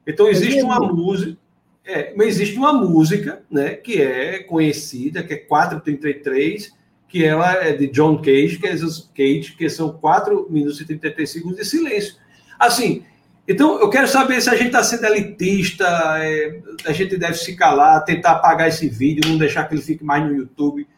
Então 0.07 0.29
existe 0.29 0.63
uma 0.63 0.81
música, 0.81 1.37
é, 1.85 2.15
mas 2.17 2.29
existe 2.29 2.57
uma 2.57 2.73
música, 2.73 3.43
né, 3.51 3.75
que 3.75 4.01
é 4.01 4.43
conhecida, 4.43 5.23
que 5.23 5.35
é 5.35 5.37
433, 5.37 6.73
que 7.15 7.25
ela 7.25 7.53
é 7.65 7.73
de 7.73 7.87
John 7.87 8.17
Cage, 8.17 8.59
que 8.59 8.67
é 8.67 8.73
Cage, 8.73 9.55
que 9.57 9.71
são 9.71 9.93
4 9.93 10.49
minutos 10.51 10.81
e 10.81 10.85
33 10.85 11.31
segundos 11.31 11.59
de 11.59 11.65
silêncio. 11.65 12.17
Assim, 12.59 13.05
então 13.47 13.79
eu 13.79 13.89
quero 13.89 14.09
saber 14.09 14.43
se 14.43 14.51
a 14.51 14.57
gente 14.57 14.67
está 14.67 14.83
sendo 14.83 15.07
elitista, 15.07 15.87
é, 16.19 16.61
a 16.85 16.91
gente 16.91 17.17
deve 17.17 17.35
se 17.35 17.55
calar, 17.55 18.05
tentar 18.05 18.33
apagar 18.33 18.67
esse 18.67 18.89
vídeo, 18.89 19.31
não 19.31 19.39
deixar 19.39 19.63
que 19.69 19.77
ele 19.77 19.83
fique 19.83 20.03
mais 20.03 20.25
no 20.25 20.35
YouTube, 20.35 20.89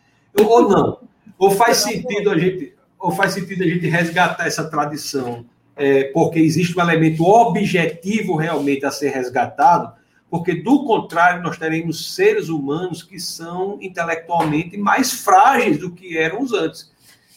ou 0.41 0.67
não. 0.67 1.01
Ou 1.37 1.51
faz 1.51 1.77
sentido 1.77 2.31
a 2.31 2.39
gente, 2.39 2.73
ou 2.99 3.11
faz 3.11 3.35
sentido 3.35 3.63
a 3.63 3.67
gente 3.67 3.87
resgatar 3.87 4.47
essa 4.47 4.65
tradição 4.71 5.45
é, 5.77 6.05
porque 6.05 6.39
existe 6.39 6.79
um 6.79 6.81
elemento 6.81 7.23
objetivo 7.25 8.37
realmente 8.37 8.87
a 8.87 8.91
ser 8.91 9.11
resgatado, 9.11 9.93
porque 10.31 10.55
do 10.55 10.85
contrário 10.85 11.43
nós 11.43 11.57
teremos 11.57 12.15
seres 12.15 12.49
humanos 12.49 13.03
que 13.03 13.19
são 13.19 13.79
intelectualmente 13.81 14.77
mais 14.77 15.13
frágeis 15.13 15.79
do 15.79 15.93
que 15.93 16.17
eram 16.19 16.43
os 16.43 16.53
antes. 16.53 16.93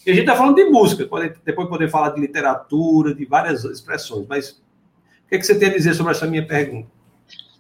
E 0.06 0.12
a 0.12 0.14
gente 0.14 0.24
está 0.24 0.36
falando 0.36 0.56
de 0.56 0.66
música, 0.66 1.06
pode, 1.06 1.36
depois 1.46 1.70
poder 1.70 1.90
falar 1.90 2.10
de 2.10 2.22
literatura, 2.22 3.14
de 3.14 3.26
várias 3.26 3.64
expressões, 3.64 4.26
mas 4.28 4.52
o 4.52 5.30
que, 5.30 5.36
é 5.36 5.38
que 5.38 5.46
você 5.46 5.58
tem 5.58 5.70
a 5.70 5.74
dizer 5.74 5.94
sobre 5.94 6.14
essa 6.14 6.26
minha 6.26 6.46
pergunta? 6.46 6.90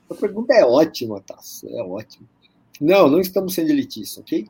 A 0.10 0.16
pergunta 0.16 0.54
é 0.54 0.66
ótima, 0.66 1.22
Tasso, 1.22 1.68
é 1.68 1.84
ótima. 1.84 2.28
Não, 2.82 3.08
não 3.08 3.20
estamos 3.20 3.54
sendo 3.54 3.70
elitistas, 3.70 4.18
ok? 4.24 4.48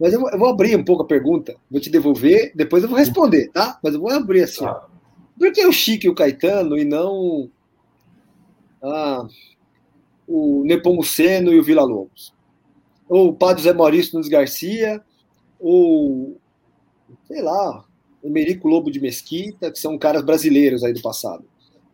Mas 0.00 0.12
eu 0.12 0.20
vou, 0.20 0.30
eu 0.30 0.38
vou, 0.38 0.48
abrir 0.48 0.76
um 0.76 0.84
pouco 0.84 1.02
a 1.02 1.06
pergunta, 1.06 1.56
vou 1.70 1.80
te 1.80 1.90
devolver, 1.90 2.52
depois 2.54 2.82
eu 2.82 2.88
vou 2.88 2.98
responder, 2.98 3.50
tá? 3.50 3.78
Mas 3.82 3.94
eu 3.94 4.00
vou 4.00 4.10
abrir 4.10 4.44
assim. 4.44 4.64
Tá. 4.64 4.86
Por 5.38 5.52
que 5.52 5.66
o 5.66 5.72
Chico 5.72 6.06
e 6.06 6.08
o 6.08 6.14
Caetano 6.14 6.78
e 6.78 6.84
não 6.84 7.50
ah, 8.82 9.26
o 10.26 10.64
Nepomuceno 10.64 11.52
e 11.52 11.58
o 11.58 11.62
Vila 11.62 11.82
Lobos? 11.82 12.34
Ou 13.08 13.28
o 13.28 13.34
Padre 13.34 13.62
Zé 13.62 13.72
Maurício 13.72 14.14
Nunes 14.14 14.28
Garcia, 14.28 15.00
ou, 15.60 16.36
sei 17.26 17.42
lá, 17.42 17.84
o 18.22 18.28
Merico 18.30 18.68
Lobo 18.68 18.90
de 18.90 19.00
Mesquita, 19.00 19.70
que 19.70 19.78
são 19.78 19.96
caras 19.96 20.22
brasileiros 20.22 20.82
aí 20.82 20.92
do 20.92 21.00
passado. 21.00 21.44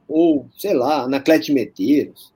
Ou, 0.09 0.47
sei 0.57 0.74
lá, 0.74 1.03
Anaclete 1.03 1.53
Medeiros. 1.53 2.33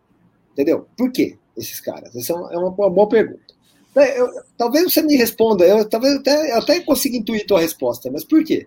Entendeu? 0.53 0.86
Por 0.97 1.11
que 1.11 1.38
esses 1.57 1.80
caras? 1.80 2.14
Essa 2.14 2.32
é 2.32 2.36
uma, 2.36 2.53
é 2.53 2.59
uma 2.59 2.90
boa 2.90 3.09
pergunta. 3.09 3.55
É, 3.97 4.20
eu, 4.20 4.28
talvez 4.59 4.92
você 4.92 5.01
me 5.01 5.16
responda, 5.16 5.64
eu, 5.64 5.88
talvez 5.88 6.16
até, 6.16 6.53
eu 6.53 6.59
até 6.59 6.80
consiga 6.80 7.16
intuir 7.16 7.47
tua 7.47 7.61
resposta, 7.61 8.11
mas 8.11 8.24
por 8.24 8.44
quê? 8.44 8.66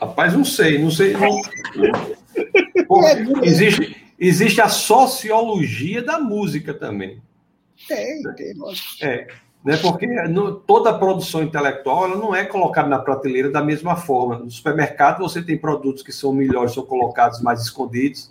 Rapaz, 0.00 0.32
não 0.32 0.44
sei, 0.44 0.76
não 0.78 0.90
sei. 0.90 1.12
Não... 1.12 1.40
existe, 3.44 3.96
existe 4.20 4.60
a 4.60 4.68
sociologia 4.68 6.02
da 6.02 6.20
música 6.20 6.74
também. 6.74 7.22
Tem, 7.88 8.22
tem, 8.34 8.54
lógico. 8.54 9.02
É, 9.02 9.26
né, 9.64 9.76
porque 9.78 10.06
no, 10.28 10.54
toda 10.54 10.90
a 10.90 10.98
produção 10.98 11.42
intelectual 11.42 12.04
ela 12.04 12.16
não 12.16 12.34
é 12.34 12.44
colocada 12.44 12.88
na 12.88 12.98
prateleira 12.98 13.50
da 13.50 13.62
mesma 13.62 13.96
forma. 13.96 14.38
No 14.38 14.50
supermercado 14.50 15.20
você 15.20 15.42
tem 15.42 15.56
produtos 15.56 16.02
que 16.02 16.12
são 16.12 16.32
melhores, 16.32 16.72
são 16.72 16.84
colocados 16.84 17.40
mais 17.40 17.62
escondidos, 17.62 18.30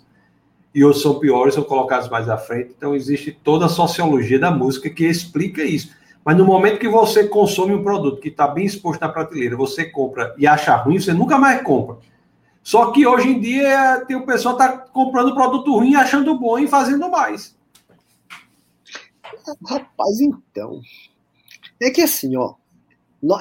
e 0.74 0.84
outros 0.84 1.02
são 1.02 1.18
piores, 1.18 1.54
são 1.54 1.64
colocados 1.64 2.08
mais 2.08 2.28
à 2.28 2.36
frente. 2.36 2.74
Então 2.76 2.94
existe 2.94 3.32
toda 3.32 3.66
a 3.66 3.68
sociologia 3.68 4.38
da 4.38 4.50
música 4.50 4.88
que 4.88 5.04
explica 5.04 5.62
isso. 5.62 5.90
Mas 6.24 6.36
no 6.36 6.44
momento 6.44 6.78
que 6.78 6.88
você 6.88 7.26
consome 7.26 7.74
um 7.74 7.82
produto 7.82 8.20
que 8.20 8.28
está 8.28 8.46
bem 8.46 8.66
exposto 8.66 9.00
na 9.00 9.08
prateleira, 9.08 9.56
você 9.56 9.84
compra 9.84 10.34
e 10.38 10.46
acha 10.46 10.76
ruim, 10.76 11.00
você 11.00 11.12
nunca 11.12 11.38
mais 11.38 11.62
compra. 11.62 11.96
Só 12.62 12.92
que 12.92 13.06
hoje 13.06 13.28
em 13.28 13.40
dia 13.40 14.04
tem 14.06 14.16
o 14.16 14.26
pessoal 14.26 14.56
tá 14.56 14.76
comprando 14.76 15.34
produto 15.34 15.72
ruim, 15.72 15.94
achando 15.94 16.38
bom 16.38 16.58
e 16.58 16.68
fazendo 16.68 17.10
mais. 17.10 17.56
Rapaz, 19.66 20.20
então. 20.20 20.80
É 21.80 21.90
que 21.90 22.02
assim, 22.02 22.36
ó. 22.36 22.54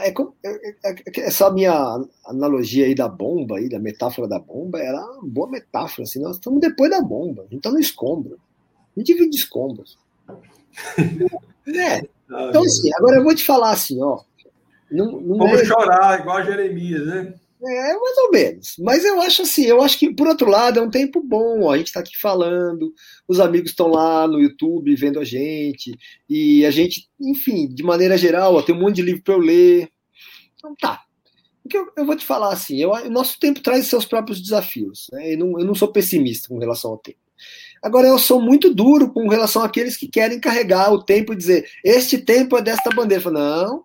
É, 0.01 0.09
é, 0.09 0.53
é, 0.83 1.19
essa 1.21 1.49
minha 1.51 2.03
analogia 2.25 2.85
aí 2.85 2.93
da 2.93 3.07
bomba, 3.07 3.57
aí, 3.57 3.69
da 3.69 3.79
metáfora 3.79 4.27
da 4.27 4.37
bomba, 4.37 4.77
era 4.79 4.99
uma 4.99 5.23
boa 5.23 5.49
metáfora. 5.49 6.03
Assim, 6.03 6.21
nós 6.21 6.35
estamos 6.35 6.59
depois 6.59 6.91
da 6.91 7.01
bomba, 7.01 7.43
a 7.43 7.45
gente 7.45 7.57
está 7.57 7.71
no 7.71 7.79
escombro. 7.79 8.37
A 8.95 8.99
gente 8.99 9.13
vive 9.13 9.29
de 9.29 9.37
escombros. 9.37 9.97
é. 11.67 12.05
Então, 12.29 12.63
assim, 12.63 12.91
agora 12.95 13.17
eu 13.17 13.23
vou 13.23 13.33
te 13.33 13.45
falar 13.45 13.71
assim, 13.71 14.01
ó. 14.01 14.21
Não, 14.91 15.21
não 15.21 15.37
Vamos 15.37 15.61
é... 15.61 15.65
chorar, 15.65 16.19
igual 16.19 16.37
a 16.37 16.43
Jeremias, 16.43 17.05
né? 17.05 17.33
É, 17.61 17.93
mais 17.93 18.17
ou 18.17 18.31
menos. 18.31 18.75
Mas 18.79 19.03
eu 19.03 19.21
acho 19.21 19.41
assim, 19.41 19.65
eu 19.65 19.81
acho 19.81 19.99
que, 19.99 20.13
por 20.13 20.27
outro 20.27 20.49
lado, 20.49 20.79
é 20.79 20.81
um 20.81 20.89
tempo 20.89 21.21
bom. 21.21 21.63
Ó, 21.63 21.71
a 21.71 21.77
gente 21.77 21.87
está 21.87 21.99
aqui 21.99 22.17
falando, 22.17 22.93
os 23.27 23.39
amigos 23.39 23.71
estão 23.71 23.87
lá 23.87 24.25
no 24.27 24.39
YouTube 24.39 24.95
vendo 24.95 25.19
a 25.19 25.25
gente, 25.25 25.97
e 26.29 26.65
a 26.65 26.71
gente, 26.71 27.09
enfim, 27.19 27.67
de 27.67 27.83
maneira 27.83 28.17
geral, 28.17 28.55
ó, 28.55 28.61
tem 28.61 28.73
um 28.73 28.79
monte 28.79 28.97
de 28.97 29.01
livro 29.01 29.21
para 29.21 29.33
eu 29.33 29.39
ler. 29.39 29.91
Então 30.55 30.73
tá. 30.75 31.03
O 31.65 31.67
que 31.67 31.77
eu, 31.77 31.91
eu, 31.97 32.05
vou 32.05 32.15
te 32.15 32.25
falar 32.25 32.53
assim, 32.53 32.77
eu, 32.77 32.91
o 32.91 33.09
nosso 33.09 33.37
tempo 33.37 33.59
traz 33.59 33.87
seus 33.87 34.05
próprios 34.05 34.41
desafios. 34.41 35.07
Né? 35.11 35.33
Eu, 35.33 35.39
não, 35.39 35.59
eu 35.59 35.65
não 35.65 35.75
sou 35.75 35.89
pessimista 35.89 36.47
com 36.47 36.57
relação 36.57 36.91
ao 36.91 36.97
tempo. 36.97 37.19
Agora, 37.83 38.07
eu 38.07 38.17
sou 38.17 38.41
muito 38.41 38.73
duro 38.73 39.11
com 39.11 39.27
relação 39.27 39.61
àqueles 39.63 39.95
que 39.95 40.07
querem 40.07 40.39
carregar 40.39 40.91
o 40.91 41.03
tempo 41.03 41.33
e 41.33 41.35
dizer: 41.35 41.69
este 41.83 42.17
tempo 42.17 42.57
é 42.57 42.61
desta 42.61 42.89
bandeira. 42.89 43.19
Eu 43.19 43.23
falo, 43.23 43.39
não, 43.39 43.83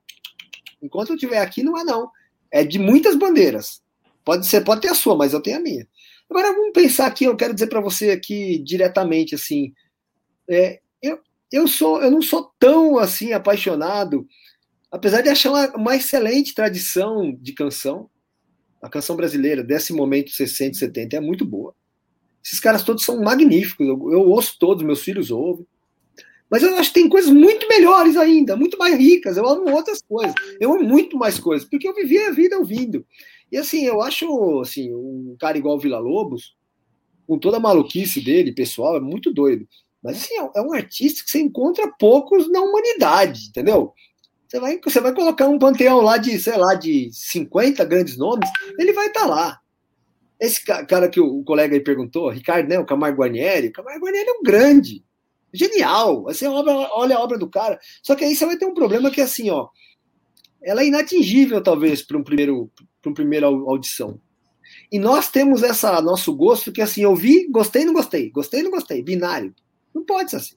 enquanto 0.82 1.10
eu 1.10 1.14
estiver 1.16 1.38
aqui, 1.38 1.62
não 1.62 1.76
é 1.78 1.84
não 1.84 2.08
é 2.54 2.62
de 2.62 2.78
muitas 2.78 3.16
bandeiras. 3.16 3.82
Pode 4.24 4.46
ser, 4.46 4.62
pode 4.62 4.80
ter 4.80 4.88
a 4.88 4.94
sua, 4.94 5.16
mas 5.16 5.32
eu 5.32 5.42
tenho 5.42 5.56
a 5.58 5.60
minha. 5.60 5.88
Agora 6.30 6.52
vamos 6.52 6.72
pensar 6.72 7.06
aqui, 7.06 7.24
eu 7.24 7.36
quero 7.36 7.52
dizer 7.52 7.66
para 7.66 7.80
você 7.80 8.12
aqui 8.12 8.58
diretamente 8.58 9.34
assim, 9.34 9.72
é, 10.48 10.80
eu, 11.02 11.18
eu 11.50 11.66
sou, 11.66 12.00
eu 12.00 12.12
não 12.12 12.22
sou 12.22 12.54
tão 12.56 12.96
assim 12.96 13.32
apaixonado, 13.32 14.24
apesar 14.88 15.20
de 15.20 15.28
achar 15.28 15.50
uma, 15.50 15.76
uma 15.76 15.96
excelente 15.96 16.54
tradição 16.54 17.36
de 17.40 17.52
canção, 17.52 18.08
a 18.80 18.88
canção 18.88 19.16
brasileira 19.16 19.64
desse 19.64 19.92
momento 19.92 20.30
60, 20.30 20.78
70 20.78 21.16
é 21.16 21.20
muito 21.20 21.44
boa. 21.44 21.74
Esses 22.42 22.60
caras 22.60 22.84
todos 22.84 23.04
são 23.04 23.20
magníficos, 23.20 23.84
eu, 23.84 24.12
eu 24.12 24.20
ouço 24.20 24.56
todos, 24.60 24.84
meus 24.84 25.02
filhos 25.02 25.32
ouvem. 25.32 25.66
Mas 26.54 26.62
eu 26.62 26.72
acho 26.76 26.90
que 26.90 27.00
tem 27.00 27.08
coisas 27.08 27.32
muito 27.32 27.66
melhores 27.66 28.16
ainda, 28.16 28.54
muito 28.54 28.78
mais 28.78 28.96
ricas. 28.96 29.36
Eu 29.36 29.44
amo 29.44 29.68
outras 29.74 30.00
coisas. 30.00 30.32
Eu 30.60 30.72
amo 30.72 30.84
muito 30.84 31.18
mais 31.18 31.36
coisas, 31.36 31.68
porque 31.68 31.88
eu 31.88 31.92
vivi 31.92 32.16
a 32.16 32.30
vida 32.30 32.56
ouvindo. 32.56 33.04
E 33.50 33.56
assim, 33.56 33.84
eu 33.84 34.00
acho 34.00 34.60
assim, 34.60 34.94
um 34.94 35.34
cara 35.36 35.58
igual 35.58 35.74
o 35.74 35.80
Vila 35.80 35.98
Lobos, 35.98 36.54
com 37.26 37.40
toda 37.40 37.56
a 37.56 37.60
maluquice 37.60 38.20
dele, 38.20 38.52
pessoal, 38.52 38.96
é 38.96 39.00
muito 39.00 39.34
doido. 39.34 39.66
Mas 40.00 40.18
assim, 40.18 40.34
é 40.54 40.62
um 40.62 40.72
artista 40.72 41.24
que 41.24 41.30
você 41.32 41.40
encontra 41.40 41.92
poucos 41.98 42.48
na 42.48 42.60
humanidade, 42.60 43.48
entendeu? 43.48 43.92
Você 44.46 44.60
vai, 44.60 44.80
você 44.80 45.00
vai 45.00 45.12
colocar 45.12 45.48
um 45.48 45.58
panteão 45.58 46.02
lá 46.02 46.18
de, 46.18 46.38
sei 46.38 46.56
lá, 46.56 46.76
de 46.76 47.10
50 47.12 47.84
grandes 47.84 48.16
nomes, 48.16 48.48
ele 48.78 48.92
vai 48.92 49.08
estar 49.08 49.22
tá 49.22 49.26
lá. 49.26 49.60
Esse 50.38 50.64
cara 50.64 51.08
que 51.08 51.18
o 51.18 51.42
colega 51.42 51.74
aí 51.74 51.80
perguntou, 51.80 52.30
Ricardo, 52.30 52.68
né, 52.68 52.78
o 52.78 52.86
Camargo 52.86 53.22
Guarnieri, 53.22 53.66
o 53.66 53.72
Camargo 53.72 54.04
Guarnieri 54.04 54.28
é 54.28 54.32
um 54.34 54.42
grande, 54.44 55.04
Genial! 55.54 56.28
Assim, 56.28 56.46
obra, 56.46 56.72
olha 56.72 57.16
a 57.16 57.20
obra 57.20 57.38
do 57.38 57.48
cara. 57.48 57.78
Só 58.02 58.16
que 58.16 58.24
aí 58.24 58.34
você 58.34 58.44
vai 58.44 58.56
ter 58.56 58.66
um 58.66 58.74
problema 58.74 59.10
que, 59.10 59.20
assim, 59.20 59.50
ó, 59.50 59.68
ela 60.60 60.82
é 60.82 60.86
inatingível, 60.86 61.62
talvez, 61.62 62.02
para 62.02 62.18
um 62.18 62.24
primeiro, 62.24 62.68
para 63.00 63.10
uma 63.10 63.14
primeira 63.14 63.46
audição. 63.46 64.20
E 64.90 64.98
nós 64.98 65.30
temos 65.30 65.62
essa 65.62 66.02
nosso 66.02 66.34
gosto 66.34 66.72
que, 66.72 66.82
assim, 66.82 67.02
eu 67.02 67.14
vi, 67.14 67.46
gostei, 67.48 67.84
não 67.84 67.92
gostei, 67.92 68.30
gostei, 68.30 68.62
não 68.62 68.70
gostei, 68.70 69.00
binário. 69.00 69.54
Não 69.94 70.04
pode 70.04 70.30
ser 70.30 70.36
assim. 70.38 70.56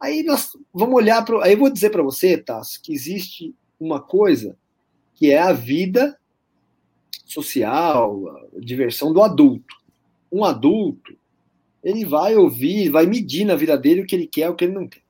Aí 0.00 0.22
nós 0.22 0.56
vamos 0.72 0.96
olhar 0.96 1.22
para. 1.24 1.44
Aí 1.44 1.52
eu 1.52 1.58
vou 1.58 1.70
dizer 1.70 1.90
para 1.90 2.02
você, 2.02 2.38
Tasso, 2.38 2.80
que 2.82 2.92
existe 2.92 3.54
uma 3.78 4.00
coisa 4.00 4.56
que 5.14 5.30
é 5.30 5.38
a 5.38 5.52
vida 5.52 6.18
social, 7.24 8.28
a 8.56 8.60
diversão 8.60 9.12
do 9.12 9.22
adulto. 9.22 9.76
Um 10.30 10.44
adulto, 10.44 11.16
ele 11.82 12.04
vai 12.04 12.36
ouvir, 12.36 12.90
vai 12.90 13.06
medir 13.06 13.44
na 13.44 13.56
vida 13.56 13.76
dele 13.76 14.02
o 14.02 14.06
que 14.06 14.14
ele 14.14 14.26
quer, 14.26 14.48
o 14.48 14.54
que 14.54 14.64
ele 14.64 14.74
não 14.74 14.86
quer. 14.86 15.02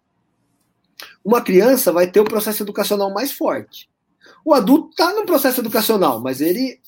Uma 1.24 1.42
criança 1.42 1.92
vai 1.92 2.10
ter 2.10 2.20
o 2.20 2.24
processo 2.24 2.62
educacional 2.62 3.12
mais 3.12 3.32
forte. 3.32 3.90
O 4.44 4.54
adulto 4.54 4.90
está 4.90 5.12
no 5.12 5.26
processo 5.26 5.60
educacional, 5.60 6.20
mas 6.20 6.40
ele 6.40 6.80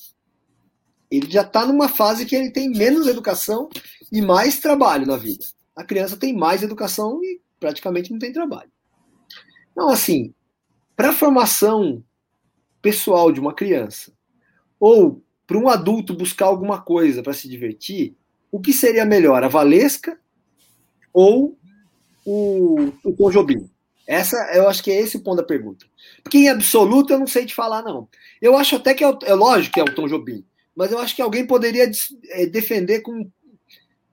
ele 1.11 1.31
já 1.31 1.43
está 1.43 1.65
numa 1.65 1.89
fase 1.89 2.27
que 2.27 2.35
ele 2.35 2.51
tem 2.51 2.69
menos 2.71 3.07
educação 3.07 3.69
e 4.11 4.21
mais 4.21 4.59
trabalho 4.59 5.07
na 5.07 5.17
vida. 5.17 5.45
A 5.77 5.85
criança 5.85 6.17
tem 6.17 6.35
mais 6.35 6.63
educação 6.63 7.23
e 7.23 7.41
praticamente 7.61 8.11
não 8.11 8.19
tem 8.19 8.33
trabalho. 8.33 8.71
Então, 9.71 9.91
assim, 9.91 10.35
para 10.97 11.11
a 11.11 11.13
formação 11.13 12.03
pessoal 12.83 13.31
de 13.31 13.39
uma 13.39 13.55
criança, 13.55 14.13
ou 14.79 15.23
para 15.47 15.59
um 15.59 15.69
adulto 15.69 16.15
buscar 16.15 16.47
alguma 16.47 16.81
coisa 16.81 17.23
para 17.23 17.33
se 17.33 17.49
divertir, 17.49 18.17
o 18.55 18.61
que 18.61 18.73
seria 18.73 19.05
melhor, 19.05 19.43
a 19.43 19.49
Valesca 19.49 20.17
ou 21.13 21.59
o, 22.25 22.93
o 23.03 23.13
Tom 23.13 23.29
Jobim? 23.29 23.69
Essa, 24.07 24.37
eu 24.55 24.69
acho 24.69 24.81
que 24.81 24.93
é 24.93 25.01
esse 25.01 25.17
o 25.17 25.21
ponto 25.21 25.39
da 25.39 25.43
pergunta. 25.43 25.85
Porque 26.23 26.39
em 26.39 26.49
absoluto 26.49 27.13
eu 27.13 27.19
não 27.19 27.27
sei 27.27 27.45
te 27.47 27.53
falar, 27.53 27.83
não. 27.83 28.09
Eu 28.41 28.57
acho 28.57 28.77
até 28.77 28.95
que 28.95 29.05
é, 29.05 29.13
é 29.25 29.35
lógico 29.35 29.75
que 29.75 29.81
é 29.81 29.83
o 29.83 29.93
Tom 29.93 30.07
Jobim, 30.07 30.45
mas 30.73 30.93
eu 30.93 31.01
acho 31.01 31.17
que 31.17 31.23
alguém 31.23 31.45
poderia 31.45 31.91
é, 32.31 32.47
defender 32.47 33.01
com 33.01 33.29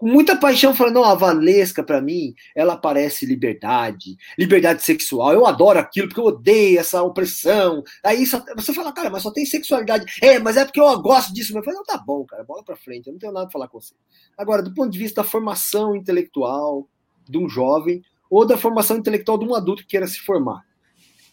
com 0.01 0.07
muita 0.07 0.35
paixão, 0.35 0.73
falando, 0.73 0.95
não, 0.95 1.03
a 1.03 1.13
Valesca, 1.13 1.83
para 1.83 2.01
mim, 2.01 2.33
ela 2.55 2.75
parece 2.75 3.23
liberdade, 3.23 4.17
liberdade 4.35 4.81
sexual. 4.81 5.31
Eu 5.31 5.45
adoro 5.45 5.77
aquilo, 5.77 6.07
porque 6.07 6.19
eu 6.19 6.25
odeio 6.25 6.79
essa 6.79 7.03
opressão. 7.03 7.83
Aí 8.03 8.25
só, 8.25 8.43
você 8.55 8.73
fala, 8.73 8.91
cara, 8.91 9.11
mas 9.11 9.21
só 9.21 9.29
tem 9.29 9.45
sexualidade. 9.45 10.11
É, 10.19 10.39
mas 10.39 10.57
é 10.57 10.65
porque 10.65 10.79
eu 10.79 10.99
gosto 11.03 11.31
disso. 11.31 11.55
Eu 11.55 11.63
falo, 11.63 11.77
não, 11.77 11.83
tá 11.83 11.99
bom, 11.99 12.25
cara, 12.25 12.43
bola 12.43 12.63
pra 12.63 12.75
frente, 12.75 13.05
eu 13.05 13.13
não 13.13 13.19
tenho 13.19 13.31
nada 13.31 13.45
pra 13.45 13.51
falar 13.51 13.67
com 13.67 13.79
você. 13.79 13.93
Agora, 14.35 14.63
do 14.63 14.73
ponto 14.73 14.89
de 14.89 14.97
vista 14.97 15.21
da 15.21 15.27
formação 15.27 15.95
intelectual 15.95 16.89
de 17.29 17.37
um 17.37 17.47
jovem, 17.47 18.01
ou 18.27 18.43
da 18.43 18.57
formação 18.57 18.97
intelectual 18.97 19.37
de 19.37 19.45
um 19.45 19.53
adulto 19.53 19.83
que 19.83 19.89
queira 19.89 20.07
se 20.07 20.19
formar. 20.19 20.65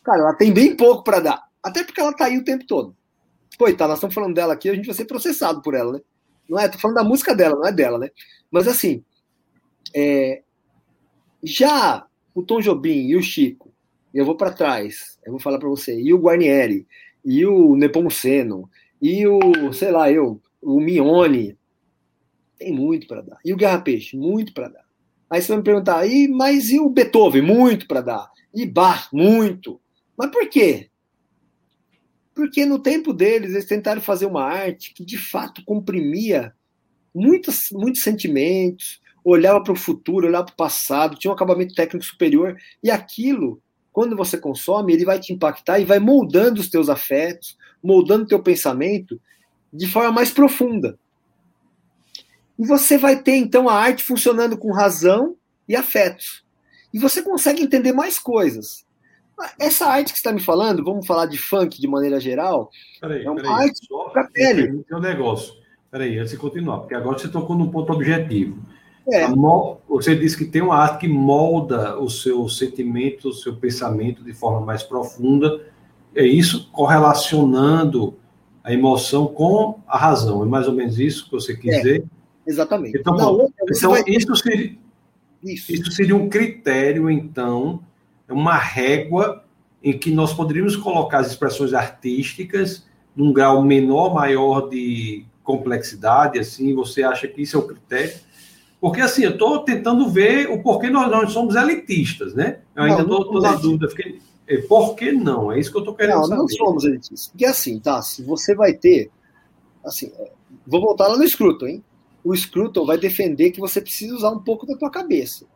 Cara, 0.04 0.20
ela 0.20 0.34
tem 0.34 0.52
bem 0.52 0.76
pouco 0.76 1.02
para 1.02 1.20
dar. 1.20 1.42
Até 1.62 1.84
porque 1.84 2.02
ela 2.02 2.12
tá 2.12 2.26
aí 2.26 2.36
o 2.36 2.44
tempo 2.44 2.66
todo. 2.66 2.94
Coitada, 3.56 3.88
nós 3.88 3.98
estamos 3.98 4.14
falando 4.14 4.34
dela 4.34 4.52
aqui, 4.52 4.68
a 4.68 4.74
gente 4.74 4.84
vai 4.84 4.94
ser 4.94 5.06
processado 5.06 5.62
por 5.62 5.72
ela, 5.72 5.94
né? 5.94 6.00
Não 6.46 6.58
é? 6.58 6.68
Tô 6.68 6.78
falando 6.78 6.96
da 6.96 7.04
música 7.04 7.34
dela, 7.34 7.56
não 7.56 7.66
é 7.66 7.72
dela, 7.72 7.98
né? 7.98 8.10
Mas 8.50 8.66
assim, 8.66 9.04
é, 9.94 10.42
já 11.42 12.06
o 12.34 12.42
Tom 12.42 12.60
Jobim 12.60 13.08
e 13.08 13.16
o 13.16 13.22
Chico, 13.22 13.72
eu 14.12 14.24
vou 14.24 14.36
para 14.36 14.52
trás, 14.52 15.18
eu 15.24 15.32
vou 15.32 15.40
falar 15.40 15.58
para 15.58 15.68
você, 15.68 16.00
e 16.00 16.12
o 16.12 16.18
Guarnieri, 16.18 16.86
e 17.24 17.44
o 17.44 17.76
Nepomuceno, 17.76 18.68
e 19.00 19.26
o, 19.26 19.72
sei 19.72 19.90
lá, 19.90 20.10
eu, 20.10 20.40
o 20.62 20.80
Mione, 20.80 21.56
tem 22.58 22.72
muito 22.72 23.06
para 23.06 23.22
dar. 23.22 23.38
E 23.44 23.52
o 23.52 23.56
Guerra 23.56 23.80
Peixe, 23.80 24.16
muito 24.16 24.52
para 24.52 24.68
dar. 24.68 24.84
Aí 25.30 25.40
você 25.40 25.48
vai 25.48 25.58
me 25.58 25.64
perguntar, 25.64 26.06
e, 26.06 26.26
mas 26.26 26.70
e 26.70 26.80
o 26.80 26.88
Beethoven? 26.88 27.42
Muito 27.42 27.86
para 27.86 28.00
dar. 28.00 28.30
E 28.52 28.66
Bach, 28.66 29.08
muito. 29.12 29.80
Mas 30.16 30.30
por 30.30 30.48
quê? 30.48 30.90
Porque 32.34 32.64
no 32.64 32.78
tempo 32.78 33.12
deles, 33.12 33.52
eles 33.52 33.66
tentaram 33.66 34.00
fazer 34.00 34.26
uma 34.26 34.42
arte 34.42 34.94
que 34.94 35.04
de 35.04 35.18
fato 35.18 35.62
comprimia 35.64 36.54
muitos, 37.18 37.70
muitos 37.72 38.02
sentimentos, 38.02 39.00
olhava 39.24 39.62
para 39.62 39.72
o 39.72 39.76
futuro, 39.76 40.26
olhava 40.26 40.46
para 40.46 40.52
o 40.52 40.56
passado, 40.56 41.18
tinha 41.18 41.30
um 41.30 41.34
acabamento 41.34 41.74
técnico 41.74 42.04
superior, 42.04 42.56
e 42.82 42.90
aquilo, 42.90 43.60
quando 43.92 44.16
você 44.16 44.38
consome, 44.38 44.92
ele 44.92 45.04
vai 45.04 45.18
te 45.18 45.32
impactar 45.32 45.78
e 45.80 45.84
vai 45.84 45.98
moldando 45.98 46.60
os 46.60 46.70
teus 46.70 46.88
afetos, 46.88 47.56
moldando 47.82 48.24
o 48.24 48.28
teu 48.28 48.42
pensamento 48.42 49.20
de 49.72 49.86
forma 49.86 50.12
mais 50.12 50.30
profunda. 50.30 50.98
E 52.58 52.66
você 52.66 52.96
vai 52.98 53.22
ter, 53.22 53.36
então, 53.36 53.68
a 53.68 53.74
arte 53.74 54.02
funcionando 54.02 54.56
com 54.56 54.72
razão 54.72 55.36
e 55.68 55.76
afetos. 55.76 56.44
E 56.92 56.98
você 56.98 57.22
consegue 57.22 57.62
entender 57.62 57.92
mais 57.92 58.18
coisas. 58.18 58.86
Essa 59.60 59.86
arte 59.86 60.12
que 60.12 60.18
você 60.18 60.20
está 60.20 60.32
me 60.32 60.40
falando, 60.40 60.82
vamos 60.82 61.06
falar 61.06 61.26
de 61.26 61.38
funk 61.38 61.80
de 61.80 61.86
maneira 61.86 62.18
geral, 62.18 62.70
peraí, 63.00 63.24
é 63.24 63.30
uma 63.30 63.40
peraí, 63.40 63.52
arte 63.52 63.86
para 64.12 64.28
pele. 64.28 64.82
Tem 64.82 64.96
um 64.96 65.00
negócio. 65.00 65.54
Peraí, 65.90 66.18
antes 66.18 66.32
de 66.32 66.36
continuar, 66.36 66.78
porque 66.78 66.94
agora 66.94 67.18
você 67.18 67.28
tocou 67.28 67.56
num 67.56 67.70
ponto 67.70 67.92
objetivo. 67.92 68.58
É. 69.10 69.26
Você 69.88 70.14
disse 70.14 70.36
que 70.36 70.44
tem 70.44 70.60
uma 70.60 70.76
arte 70.76 71.00
que 71.00 71.08
molda 71.08 71.98
o 71.98 72.10
seu 72.10 72.46
sentimento, 72.48 73.30
o 73.30 73.32
seu 73.32 73.56
pensamento 73.56 74.22
de 74.22 74.34
forma 74.34 74.60
mais 74.60 74.82
profunda. 74.82 75.66
É 76.14 76.26
isso 76.26 76.70
correlacionando 76.70 78.18
a 78.62 78.72
emoção 78.72 79.26
com 79.26 79.80
a 79.86 79.96
razão. 79.96 80.42
É 80.42 80.46
mais 80.46 80.68
ou 80.68 80.74
menos 80.74 80.98
isso 80.98 81.24
que 81.24 81.32
você 81.32 81.56
quis 81.56 81.72
é, 81.72 81.76
dizer? 81.78 82.04
Exatamente. 82.46 82.98
Então, 82.98 83.14
outra, 83.14 83.52
então 83.62 83.90
vai... 83.92 84.04
isso, 84.06 84.36
seria, 84.36 84.78
isso. 85.42 85.72
isso 85.72 85.90
seria 85.92 86.14
um 86.14 86.28
critério, 86.28 87.10
então, 87.10 87.82
é 88.28 88.32
uma 88.32 88.56
régua 88.56 89.42
em 89.82 89.96
que 89.96 90.10
nós 90.10 90.34
poderíamos 90.34 90.76
colocar 90.76 91.20
as 91.20 91.28
expressões 91.28 91.72
artísticas 91.72 92.86
num 93.16 93.32
grau 93.32 93.62
menor, 93.62 94.12
maior 94.12 94.68
de 94.68 95.24
complexidade, 95.48 96.38
assim, 96.38 96.74
você 96.74 97.02
acha 97.02 97.26
que 97.26 97.40
isso 97.40 97.56
é 97.56 97.60
o 97.60 97.66
critério? 97.66 98.12
Porque, 98.78 99.00
assim, 99.00 99.24
eu 99.24 99.30
estou 99.30 99.60
tentando 99.60 100.06
ver 100.10 100.50
o 100.50 100.62
porquê 100.62 100.90
nós 100.90 101.10
não 101.10 101.26
somos 101.26 101.56
elitistas, 101.56 102.34
né? 102.34 102.58
Eu 102.76 102.82
ainda 102.82 103.00
estou 103.00 103.40
na 103.40 103.54
dúvida. 103.54 103.88
Fiquei, 103.88 104.20
é, 104.46 104.58
por 104.58 104.94
que 104.94 105.10
não? 105.10 105.50
É 105.50 105.58
isso 105.58 105.70
que 105.70 105.78
eu 105.78 105.80
estou 105.80 105.94
querendo 105.94 106.16
não, 106.16 106.24
saber. 106.24 106.36
Não, 106.36 106.42
não 106.42 106.48
somos 106.48 106.84
elitistas. 106.84 107.28
Porque, 107.28 107.46
assim, 107.46 107.80
tá, 107.80 108.02
se 108.02 108.22
você 108.22 108.54
vai 108.54 108.74
ter, 108.74 109.10
assim, 109.82 110.12
é, 110.18 110.32
vou 110.66 110.82
voltar 110.82 111.08
lá 111.08 111.16
no 111.16 111.26
Scruton, 111.26 111.66
hein? 111.66 111.84
O 112.22 112.36
Scruton 112.36 112.84
vai 112.84 112.98
defender 112.98 113.50
que 113.50 113.58
você 113.58 113.80
precisa 113.80 114.14
usar 114.14 114.30
um 114.30 114.40
pouco 114.40 114.66
da 114.66 114.76
tua 114.76 114.90
cabeça 114.90 115.46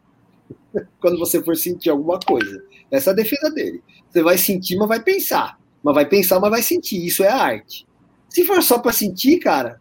quando 1.00 1.18
você 1.18 1.42
for 1.42 1.54
sentir 1.54 1.90
alguma 1.90 2.18
coisa. 2.18 2.64
Essa 2.90 3.10
é 3.10 3.12
a 3.12 3.16
defesa 3.16 3.50
dele. 3.50 3.82
Você 4.08 4.22
vai 4.22 4.38
sentir, 4.38 4.76
mas 4.76 4.88
vai 4.88 5.02
pensar. 5.02 5.58
Mas 5.82 5.94
vai 5.94 6.08
pensar, 6.08 6.40
mas 6.40 6.50
vai 6.50 6.62
sentir. 6.62 7.04
Isso 7.04 7.22
é 7.22 7.28
a 7.28 7.36
arte. 7.36 7.86
Se 8.32 8.46
for 8.46 8.62
só 8.62 8.78
para 8.78 8.92
sentir, 8.92 9.38
cara, 9.38 9.78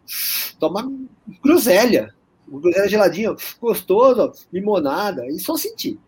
toma 0.60 0.92
groselha. 1.42 2.14
Groselha 2.46 2.86
geladinha, 2.86 3.34
gostoso, 3.58 4.30
limonada, 4.52 5.26
e 5.26 5.38
só 5.40 5.56
sentir. 5.56 5.98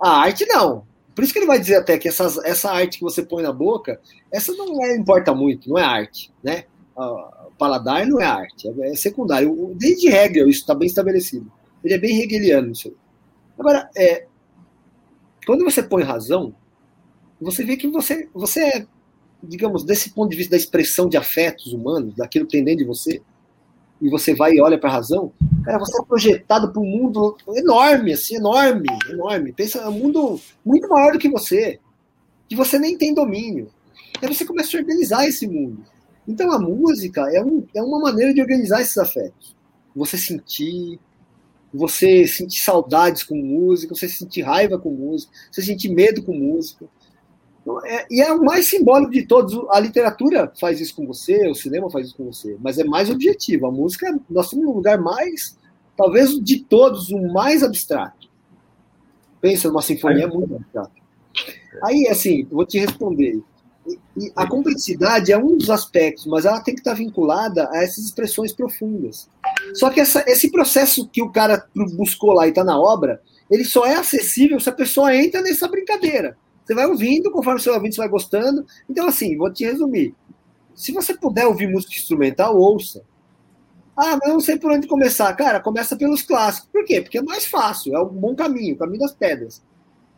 A 0.00 0.20
arte 0.20 0.46
não. 0.46 0.86
Por 1.16 1.24
isso 1.24 1.32
que 1.32 1.40
ele 1.40 1.48
vai 1.48 1.58
dizer 1.58 1.76
até 1.76 1.98
que 1.98 2.06
essas, 2.06 2.38
essa 2.44 2.70
arte 2.70 2.98
que 2.98 3.04
você 3.04 3.24
põe 3.24 3.42
na 3.42 3.52
boca, 3.52 4.00
essa 4.32 4.52
não 4.52 4.84
é, 4.84 4.96
importa 4.96 5.34
muito, 5.34 5.68
não 5.68 5.76
é 5.76 5.82
arte, 5.82 6.32
né? 6.44 6.64
O 6.96 7.50
paladar 7.58 8.06
não 8.06 8.20
é 8.20 8.24
arte, 8.24 8.68
é, 8.68 8.90
é 8.92 8.94
secundário. 8.94 9.74
Desde 9.74 10.06
Hegel, 10.06 10.48
isso 10.48 10.60
está 10.60 10.76
bem 10.76 10.86
estabelecido. 10.86 11.50
Ele 11.82 11.94
é 11.94 11.98
bem 11.98 12.20
hegeliano 12.20 12.70
isso 12.70 12.86
aí. 12.86 12.94
Agora, 13.58 13.90
é, 13.96 14.26
quando 15.44 15.64
você 15.64 15.82
põe 15.82 16.04
razão, 16.04 16.54
você 17.40 17.64
vê 17.64 17.76
que 17.76 17.88
você, 17.88 18.28
você 18.32 18.60
é, 18.60 18.86
digamos, 19.48 19.84
desse 19.84 20.10
ponto 20.10 20.30
de 20.30 20.36
vista 20.36 20.52
da 20.52 20.56
expressão 20.56 21.08
de 21.08 21.16
afetos 21.16 21.72
humanos, 21.72 22.14
daquilo 22.14 22.46
que 22.46 22.52
tem 22.52 22.64
dentro 22.64 22.84
de 22.84 22.88
você, 22.88 23.22
e 24.00 24.08
você 24.08 24.34
vai 24.34 24.52
e 24.52 24.60
olha 24.60 24.78
para 24.78 24.90
a 24.90 24.92
razão, 24.92 25.32
cara, 25.64 25.78
você 25.78 26.00
é 26.00 26.04
projetado 26.04 26.72
para 26.72 26.80
um 26.80 26.86
mundo 26.86 27.36
enorme, 27.48 28.12
assim, 28.12 28.36
enorme, 28.36 28.86
enorme. 29.08 29.52
Pensa, 29.52 29.78
é 29.78 29.88
um 29.88 29.92
mundo 29.92 30.40
muito 30.64 30.88
maior 30.88 31.12
do 31.12 31.18
que 31.18 31.28
você, 31.28 31.78
que 32.48 32.56
você 32.56 32.78
nem 32.78 32.98
tem 32.98 33.14
domínio. 33.14 33.70
Aí 34.20 34.28
você 34.28 34.44
começa 34.44 34.76
a 34.76 34.80
organizar 34.80 35.26
esse 35.26 35.46
mundo. 35.46 35.84
Então 36.26 36.50
a 36.50 36.58
música 36.58 37.22
é, 37.32 37.42
um, 37.42 37.66
é 37.74 37.82
uma 37.82 37.98
maneira 37.98 38.34
de 38.34 38.40
organizar 38.40 38.80
esses 38.80 38.98
afetos. 38.98 39.54
Você 39.94 40.18
sentir, 40.18 40.98
você 41.72 42.26
sentir 42.26 42.60
saudades 42.60 43.22
com 43.22 43.36
música, 43.36 43.94
você 43.94 44.08
sentir 44.08 44.42
raiva 44.42 44.78
com 44.78 44.90
música, 44.90 45.32
você 45.50 45.62
sentir 45.62 45.90
medo 45.90 46.22
com 46.22 46.32
música. 46.32 46.86
É, 47.86 48.06
e 48.10 48.20
é 48.20 48.32
o 48.32 48.44
mais 48.44 48.68
simbólico 48.68 49.12
de 49.12 49.26
todos. 49.26 49.58
A 49.70 49.80
literatura 49.80 50.52
faz 50.60 50.80
isso 50.80 50.94
com 50.94 51.06
você, 51.06 51.48
o 51.48 51.54
cinema 51.54 51.90
faz 51.90 52.08
isso 52.08 52.16
com 52.16 52.24
você, 52.24 52.56
mas 52.60 52.78
é 52.78 52.84
mais 52.84 53.08
objetivo. 53.08 53.66
A 53.66 53.70
música, 53.70 54.18
nós 54.28 54.46
estamos 54.46 54.66
no 54.66 54.72
lugar 54.72 54.98
mais, 55.00 55.56
talvez 55.96 56.38
de 56.38 56.60
todos, 56.60 57.10
o 57.10 57.32
mais 57.32 57.62
abstrato. 57.62 58.28
Pensa 59.40 59.68
numa 59.68 59.82
sinfonia, 59.82 60.24
é 60.24 60.26
muito 60.26 60.56
abstrato. 60.56 60.92
Aí, 61.82 62.06
assim, 62.08 62.46
vou 62.50 62.66
te 62.66 62.78
responder. 62.78 63.42
E 64.16 64.32
a 64.36 64.46
complexidade 64.46 65.32
é 65.32 65.38
um 65.38 65.56
dos 65.56 65.68
aspectos, 65.68 66.24
mas 66.26 66.44
ela 66.44 66.60
tem 66.60 66.74
que 66.74 66.80
estar 66.80 66.94
vinculada 66.94 67.68
a 67.70 67.82
essas 67.82 68.04
expressões 68.04 68.52
profundas. 68.52 69.28
Só 69.74 69.90
que 69.90 70.00
essa, 70.00 70.24
esse 70.26 70.50
processo 70.50 71.08
que 71.08 71.22
o 71.22 71.30
cara 71.30 71.66
buscou 71.74 72.32
lá 72.32 72.46
e 72.46 72.50
está 72.50 72.62
na 72.62 72.78
obra, 72.78 73.20
ele 73.50 73.64
só 73.64 73.84
é 73.84 73.96
acessível 73.96 74.58
se 74.60 74.68
a 74.68 74.72
pessoa 74.72 75.14
entra 75.14 75.42
nessa 75.42 75.68
brincadeira. 75.68 76.36
Você 76.64 76.74
vai 76.74 76.86
ouvindo, 76.86 77.30
conforme 77.30 77.60
você 77.60 77.68
vai 77.68 77.78
ouvindo, 77.78 77.94
você 77.94 78.00
vai 78.00 78.08
gostando. 78.08 78.66
Então, 78.88 79.06
assim, 79.06 79.36
vou 79.36 79.52
te 79.52 79.64
resumir. 79.64 80.14
Se 80.74 80.92
você 80.92 81.14
puder 81.14 81.46
ouvir 81.46 81.68
música 81.68 81.94
instrumental, 81.94 82.56
ouça. 82.56 83.04
Ah, 83.96 84.18
mas 84.20 84.28
eu 84.28 84.34
não 84.34 84.40
sei 84.40 84.58
por 84.58 84.72
onde 84.72 84.88
começar. 84.88 85.32
Cara, 85.34 85.60
começa 85.60 85.96
pelos 85.96 86.22
clássicos. 86.22 86.68
Por 86.72 86.84
quê? 86.84 87.00
Porque 87.00 87.18
é 87.18 87.22
mais 87.22 87.46
fácil, 87.46 87.94
é 87.94 88.00
um 88.00 88.08
bom 88.08 88.34
caminho, 88.34 88.74
o 88.74 88.78
caminho 88.78 89.00
das 89.00 89.12
pedras. 89.12 89.62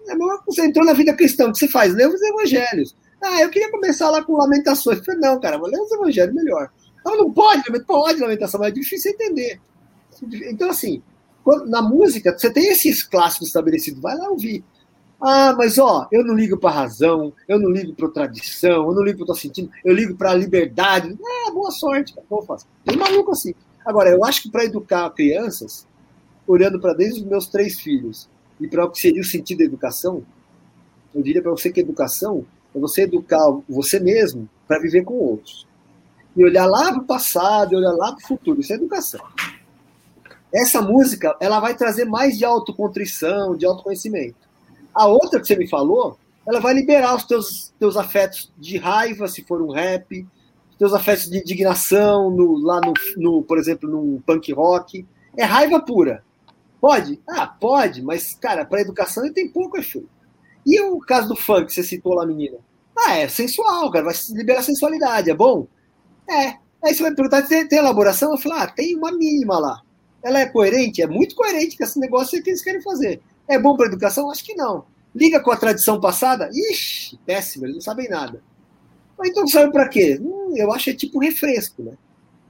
É 0.09 0.15
você 0.47 0.65
entrou 0.65 0.85
na 0.85 0.93
vida 0.93 1.13
cristã, 1.13 1.49
o 1.49 1.53
que 1.53 1.59
você 1.59 1.69
faz? 1.69 1.93
Lê 1.93 2.07
os 2.07 2.23
evangelhos. 2.23 2.97
Ah, 3.21 3.43
eu 3.43 3.51
queria 3.51 3.71
começar 3.71 4.09
lá 4.09 4.23
com 4.23 4.35
lamentações. 4.35 4.99
Eu 4.99 5.05
falei, 5.05 5.21
não, 5.21 5.41
cara, 5.41 5.59
vou 5.59 5.69
ler 5.69 5.81
os 5.81 5.91
evangelhos 5.91 6.35
melhor. 6.35 6.71
Não, 7.05 7.17
não 7.17 7.33
pode, 7.33 7.63
pode 7.85 8.21
lamentação, 8.21 8.61
mas 8.61 8.71
é 8.71 8.73
difícil 8.73 9.13
entender. 9.13 9.61
Então, 10.49 10.71
assim, 10.71 11.03
na 11.67 11.83
música, 11.83 12.37
você 12.37 12.51
tem 12.51 12.69
esses 12.69 13.03
clássicos 13.03 13.49
estabelecidos, 13.49 14.01
vai 14.01 14.17
lá 14.17 14.31
ouvir. 14.31 14.65
Ah, 15.21 15.55
mas 15.57 15.79
ó, 15.79 16.07
eu 16.13 16.25
não 16.25 16.35
ligo 16.35 16.59
para 16.59 16.71
razão, 16.71 17.33
eu 17.49 17.59
não 17.59 17.71
ligo 17.71 17.95
para 17.95 18.09
tradição, 18.09 18.89
eu 18.89 18.95
não 18.95 19.03
ligo 19.03 19.19
para 19.19 19.29
tô 19.29 19.35
sentindo, 19.35 19.71
eu 19.85 19.95
ligo 19.95 20.15
para 20.15 20.35
liberdade. 20.35 21.17
Ah, 21.25 21.51
boa 21.51 21.71
sorte, 21.71 22.15
eu 22.31 22.43
faço? 22.43 22.67
Tem 22.85 22.97
maluco 22.97 23.33
assim. 23.33 23.55
Agora, 23.85 24.11
eu 24.11 24.25
acho 24.25 24.43
que 24.43 24.51
para 24.51 24.65
educar 24.65 25.09
crianças, 25.11 25.87
olhando 26.47 26.79
para 26.79 26.93
desde 26.93 27.21
os 27.21 27.27
meus 27.27 27.47
três 27.47 27.81
filhos 27.81 28.29
e 28.61 28.69
para 28.69 28.85
o 28.85 28.91
que 28.91 29.01
seria 29.01 29.23
o 29.23 29.25
sentido 29.25 29.59
da 29.59 29.65
educação, 29.65 30.23
eu 31.15 31.23
diria 31.23 31.41
para 31.41 31.51
você 31.51 31.71
que 31.71 31.81
educação 31.81 32.45
é 32.75 32.79
você 32.79 33.03
educar 33.03 33.43
você 33.69 33.99
mesmo 33.99 34.49
para 34.69 34.79
viver 34.79 35.03
com 35.03 35.15
outros. 35.15 35.67
E 36.37 36.45
olhar 36.45 36.67
lá 36.67 36.93
para 36.93 37.01
o 37.01 37.07
passado, 37.07 37.73
e 37.73 37.77
olhar 37.77 37.93
lá 37.93 38.13
para 38.13 38.23
o 38.23 38.29
futuro. 38.29 38.61
Isso 38.61 38.73
é 38.73 38.77
educação. 38.77 39.25
Essa 40.53 40.83
música, 40.83 41.35
ela 41.41 41.59
vai 41.59 41.75
trazer 41.75 42.05
mais 42.05 42.37
de 42.37 42.45
autocontrição, 42.45 43.57
de 43.57 43.65
autoconhecimento. 43.65 44.46
A 44.97 45.07
outra 45.07 45.39
que 45.39 45.47
você 45.47 45.55
me 45.55 45.69
falou, 45.69 46.19
ela 46.49 46.59
vai 46.59 46.73
liberar 46.73 47.15
os 47.15 47.25
teus, 47.25 47.75
teus 47.79 47.99
afetos 47.99 48.51
de 48.57 48.79
raiva, 48.79 49.29
se 49.29 49.45
for 49.45 49.61
um 49.61 49.71
rap, 49.71 50.27
teus 50.79 50.95
afetos 50.95 51.29
de 51.29 51.39
indignação, 51.39 52.31
no, 52.31 52.57
lá 52.57 52.81
no, 52.81 52.95
no, 53.19 53.43
por 53.43 53.59
exemplo, 53.59 53.91
num 53.91 54.23
punk 54.27 54.51
rock. 54.55 55.07
É 55.37 55.45
raiva 55.45 55.79
pura. 55.81 56.25
Pode? 56.81 57.21
Ah, 57.29 57.47
pode, 57.47 58.01
mas, 58.01 58.35
cara, 58.41 58.65
para 58.65 58.81
educação 58.81 59.23
ele 59.23 59.35
tem 59.35 59.49
pouco 59.49 59.77
efeito. 59.77 60.09
E 60.65 60.81
o 60.81 60.99
caso 60.99 61.29
do 61.29 61.37
funk, 61.37 61.67
que 61.67 61.75
você 61.75 61.83
citou 61.83 62.15
lá, 62.15 62.25
menina? 62.25 62.57
Ah, 62.97 63.19
é 63.19 63.29
sensual, 63.29 63.91
cara, 63.91 64.07
vai 64.07 64.15
liberar 64.31 64.63
sensualidade, 64.63 65.31
é 65.31 65.35
bom? 65.35 65.67
É. 66.27 66.55
Aí 66.83 66.95
você 66.95 67.03
vai 67.03 67.11
me 67.11 67.17
perguntar, 67.17 67.43
tem, 67.43 67.69
tem 67.69 67.79
elaboração? 67.79 68.33
Eu 68.33 68.39
falo, 68.39 68.55
ah, 68.55 68.67
tem 68.67 68.97
uma 68.97 69.13
mínima 69.13 69.59
lá. 69.59 69.83
Ela 70.23 70.41
é 70.41 70.47
coerente? 70.47 71.03
É 71.03 71.07
muito 71.07 71.35
coerente 71.35 71.77
com 71.77 71.85
esse 71.85 71.99
negócio 71.99 72.43
que 72.43 72.51
eles 72.51 72.63
querem 72.63 72.81
fazer. 72.81 73.21
É 73.49 73.59
bom 73.59 73.77
para 73.77 73.87
a 73.87 73.89
educação? 73.89 74.31
Acho 74.31 74.45
que 74.45 74.55
não. 74.55 74.85
Liga 75.15 75.41
com 75.41 75.51
a 75.51 75.57
tradição 75.57 76.01
passada? 76.01 76.51
Ixi, 76.53 77.19
péssimo, 77.25 77.65
eles 77.65 77.77
não 77.77 77.81
sabem 77.81 78.09
nada. 78.09 78.43
Mas 79.19 79.31
então 79.31 79.47
serve 79.47 79.73
para 79.73 79.89
quê? 79.89 80.19
Hum, 80.21 80.53
eu 80.57 80.73
acho 80.73 80.85
que 80.85 80.91
é 80.91 80.95
tipo 80.95 81.19
refresco, 81.19 81.83
né? 81.83 81.93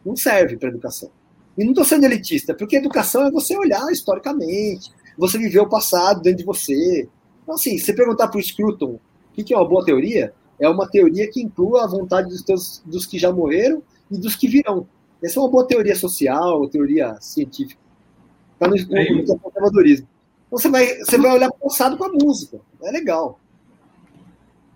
Não 0.04 0.16
serve 0.16 0.56
para 0.56 0.68
educação. 0.68 1.10
E 1.56 1.62
não 1.62 1.70
estou 1.70 1.84
sendo 1.84 2.04
elitista, 2.04 2.54
porque 2.54 2.76
educação 2.76 3.26
é 3.26 3.30
você 3.30 3.56
olhar 3.56 3.90
historicamente, 3.90 4.90
você 5.16 5.38
viver 5.38 5.60
o 5.60 5.68
passado 5.68 6.20
dentro 6.20 6.38
de 6.38 6.44
você. 6.44 7.08
Então, 7.42 7.54
assim, 7.54 7.78
se 7.78 7.86
você 7.86 7.94
perguntar 7.94 8.28
para 8.28 8.38
o 8.38 8.42
Scruton 8.42 8.98
o 9.38 9.44
que 9.44 9.54
é 9.54 9.56
uma 9.56 9.68
boa 9.68 9.84
teoria, 9.84 10.34
é 10.58 10.68
uma 10.68 10.88
teoria 10.88 11.30
que 11.30 11.40
inclua 11.40 11.84
a 11.84 11.86
vontade 11.86 12.28
dos, 12.28 12.42
teus, 12.42 12.82
dos 12.84 13.06
que 13.06 13.18
já 13.18 13.32
morreram 13.32 13.82
e 14.10 14.18
dos 14.18 14.34
que 14.34 14.48
virão. 14.48 14.88
Essa 15.22 15.38
é 15.38 15.42
uma 15.42 15.50
boa 15.50 15.66
teoria 15.66 15.94
social, 15.94 16.68
teoria 16.68 17.16
científica. 17.20 17.80
Está 18.54 18.68
no, 18.68 18.76
no, 18.76 19.26
no 19.26 19.38
conservadorismo. 19.38 20.08
Você 20.56 20.70
vai, 20.70 20.86
você 20.96 21.18
vai 21.18 21.32
olhar 21.32 21.50
para 21.50 21.58
o 21.58 21.68
passado 21.68 21.98
com 21.98 22.04
a 22.04 22.08
música. 22.08 22.58
É 22.82 22.90
legal. 22.90 23.38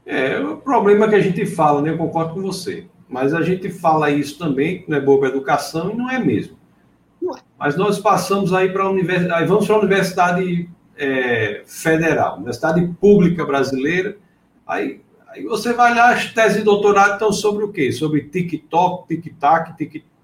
É, 0.05 0.39
o 0.39 0.59
problema 0.59 1.09
que 1.09 1.15
a 1.15 1.21
gente 1.21 1.47
fala, 1.47 1.81
né? 1.81 1.91
Eu 1.91 1.97
concordo 1.97 2.35
com 2.35 2.43
você. 2.43 2.87
Mas 3.09 3.33
a 3.33 3.41
gente 3.41 3.71
fala 3.71 4.11
isso 4.11 4.39
também, 4.39 4.85
não 4.87 4.99
é 4.99 5.01
boa 5.01 5.19
para 5.19 5.29
a 5.29 5.31
educação, 5.31 5.91
e 5.91 5.97
não 5.97 6.11
é 6.11 6.19
mesmo. 6.19 6.57
Não 7.21 7.35
é. 7.35 7.41
Mas 7.59 7.77
nós 7.77 7.99
passamos 7.99 8.53
aí 8.53 8.71
para 8.71 8.85
a 8.85 8.91
universidade, 8.91 9.47
vamos 9.47 9.67
para 9.67 9.77
a 9.77 9.79
Universidade 9.79 10.69
é, 10.99 11.63
Federal, 11.67 12.37
Universidade 12.37 12.87
Pública 13.01 13.45
Brasileira. 13.47 14.19
Aí, 14.67 15.01
aí 15.29 15.43
você 15.45 15.73
vai 15.73 15.95
lá, 15.95 16.11
as 16.11 16.31
teses 16.33 16.59
de 16.59 16.63
doutorado 16.63 17.15
estão 17.15 17.33
sobre 17.33 17.65
o 17.65 17.73
quê? 17.73 17.91
Sobre 17.91 18.25
TikTok, 18.25 19.09
tic-tac, 19.09 19.75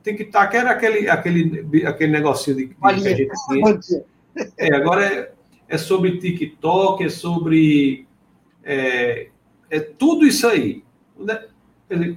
tic-tac 0.05 0.55
era 0.55 0.71
aquele, 0.71 1.09
aquele, 1.09 1.87
aquele 1.87 2.13
negocinho 2.13 2.57
de, 2.57 2.67
de 2.67 2.75
que 2.75 2.87
a 2.87 2.93
gente 2.93 3.33
tinha. 3.49 4.05
É, 4.59 4.75
agora 4.75 5.03
é, 5.03 5.33
é 5.69 5.79
sobre 5.79 6.19
TikTok, 6.19 7.05
é 7.05 7.09
sobre. 7.09 8.07
É, 8.63 9.29
é 9.71 9.81
tudo 9.81 10.27
isso 10.27 10.47
aí. 10.47 10.85
Né? 11.19 11.47
Dizer, 11.89 12.17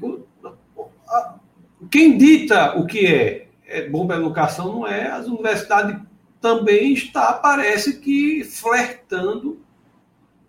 quem 1.89 2.17
dita 2.17 2.77
o 2.77 2.85
que 2.85 3.05
é, 3.05 3.47
é 3.65 3.87
bom 3.87 4.05
para 4.05 4.17
a 4.17 4.19
educação 4.19 4.73
não 4.73 4.87
é, 4.87 5.09
as 5.09 5.27
universidades 5.27 5.99
também 6.41 6.93
está, 6.93 7.33
parece 7.33 7.99
que, 7.99 8.43
flertando 8.43 9.61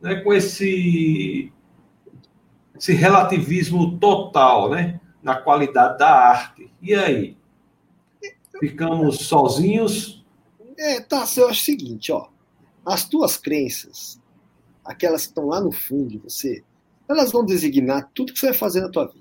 né, 0.01 0.17
com 0.17 0.33
esse, 0.33 1.53
esse 2.77 2.93
relativismo 2.93 3.99
total 3.99 4.71
né, 4.71 5.01
na 5.23 5.37
qualidade 5.37 5.99
da 5.99 6.11
arte. 6.11 6.71
E 6.81 6.95
aí? 6.95 7.37
Ficamos 8.59 9.27
sozinhos? 9.27 10.25
É, 10.79 11.01
tá, 11.01 11.27
eu 11.37 11.49
acho 11.49 11.63
o 11.63 11.65
seguinte, 11.65 12.13
ó. 12.13 12.29
As 12.91 13.09
tuas 13.09 13.37
crenças, 13.37 14.21
aquelas 14.85 15.23
que 15.23 15.29
estão 15.29 15.47
lá 15.47 15.61
no 15.61 15.71
fundo 15.71 16.09
de 16.09 16.19
você, 16.19 16.65
elas 17.09 17.31
vão 17.31 17.45
designar 17.45 18.11
tudo 18.13 18.33
que 18.33 18.39
você 18.41 18.47
vai 18.47 18.55
fazer 18.55 18.81
na 18.81 18.89
tua 18.89 19.07
vida. 19.07 19.21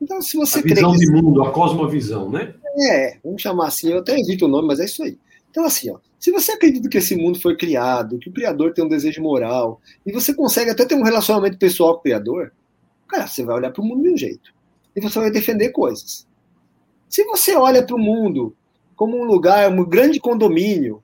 Então, 0.00 0.22
se 0.22 0.36
você 0.36 0.60
a 0.60 0.62
visão 0.62 0.92
de 0.92 1.10
mundo, 1.10 1.42
a 1.42 1.50
cosmovisão, 1.50 2.30
né? 2.30 2.54
É, 2.78 3.18
vamos 3.24 3.42
chamar 3.42 3.66
assim, 3.66 3.88
eu 3.88 3.98
até 3.98 4.16
evito 4.16 4.46
o 4.46 4.48
nome, 4.48 4.68
mas 4.68 4.78
é 4.78 4.84
isso 4.84 5.02
aí. 5.02 5.18
Então, 5.50 5.64
assim, 5.64 5.90
ó, 5.90 5.98
se 6.20 6.30
você 6.30 6.52
acredita 6.52 6.88
que 6.88 6.98
esse 6.98 7.16
mundo 7.16 7.40
foi 7.40 7.56
criado, 7.56 8.18
que 8.18 8.28
o 8.30 8.32
Criador 8.32 8.72
tem 8.72 8.84
um 8.84 8.88
desejo 8.88 9.20
moral, 9.20 9.80
e 10.06 10.12
você 10.12 10.32
consegue 10.32 10.70
até 10.70 10.86
ter 10.86 10.94
um 10.94 11.02
relacionamento 11.02 11.58
pessoal 11.58 11.94
com 11.94 12.00
o 12.00 12.02
Criador, 12.04 12.52
cara, 13.08 13.26
você 13.26 13.42
vai 13.42 13.56
olhar 13.56 13.72
para 13.72 13.82
o 13.82 13.84
mundo 13.84 14.04
de 14.04 14.10
um 14.10 14.16
jeito. 14.16 14.54
E 14.94 15.00
você 15.00 15.18
vai 15.18 15.32
defender 15.32 15.70
coisas. 15.70 16.28
Se 17.08 17.24
você 17.24 17.56
olha 17.56 17.84
para 17.84 17.96
o 17.96 17.98
mundo 17.98 18.56
como 18.94 19.16
um 19.18 19.24
lugar, 19.24 19.68
um 19.70 19.84
grande 19.84 20.20
condomínio, 20.20 21.02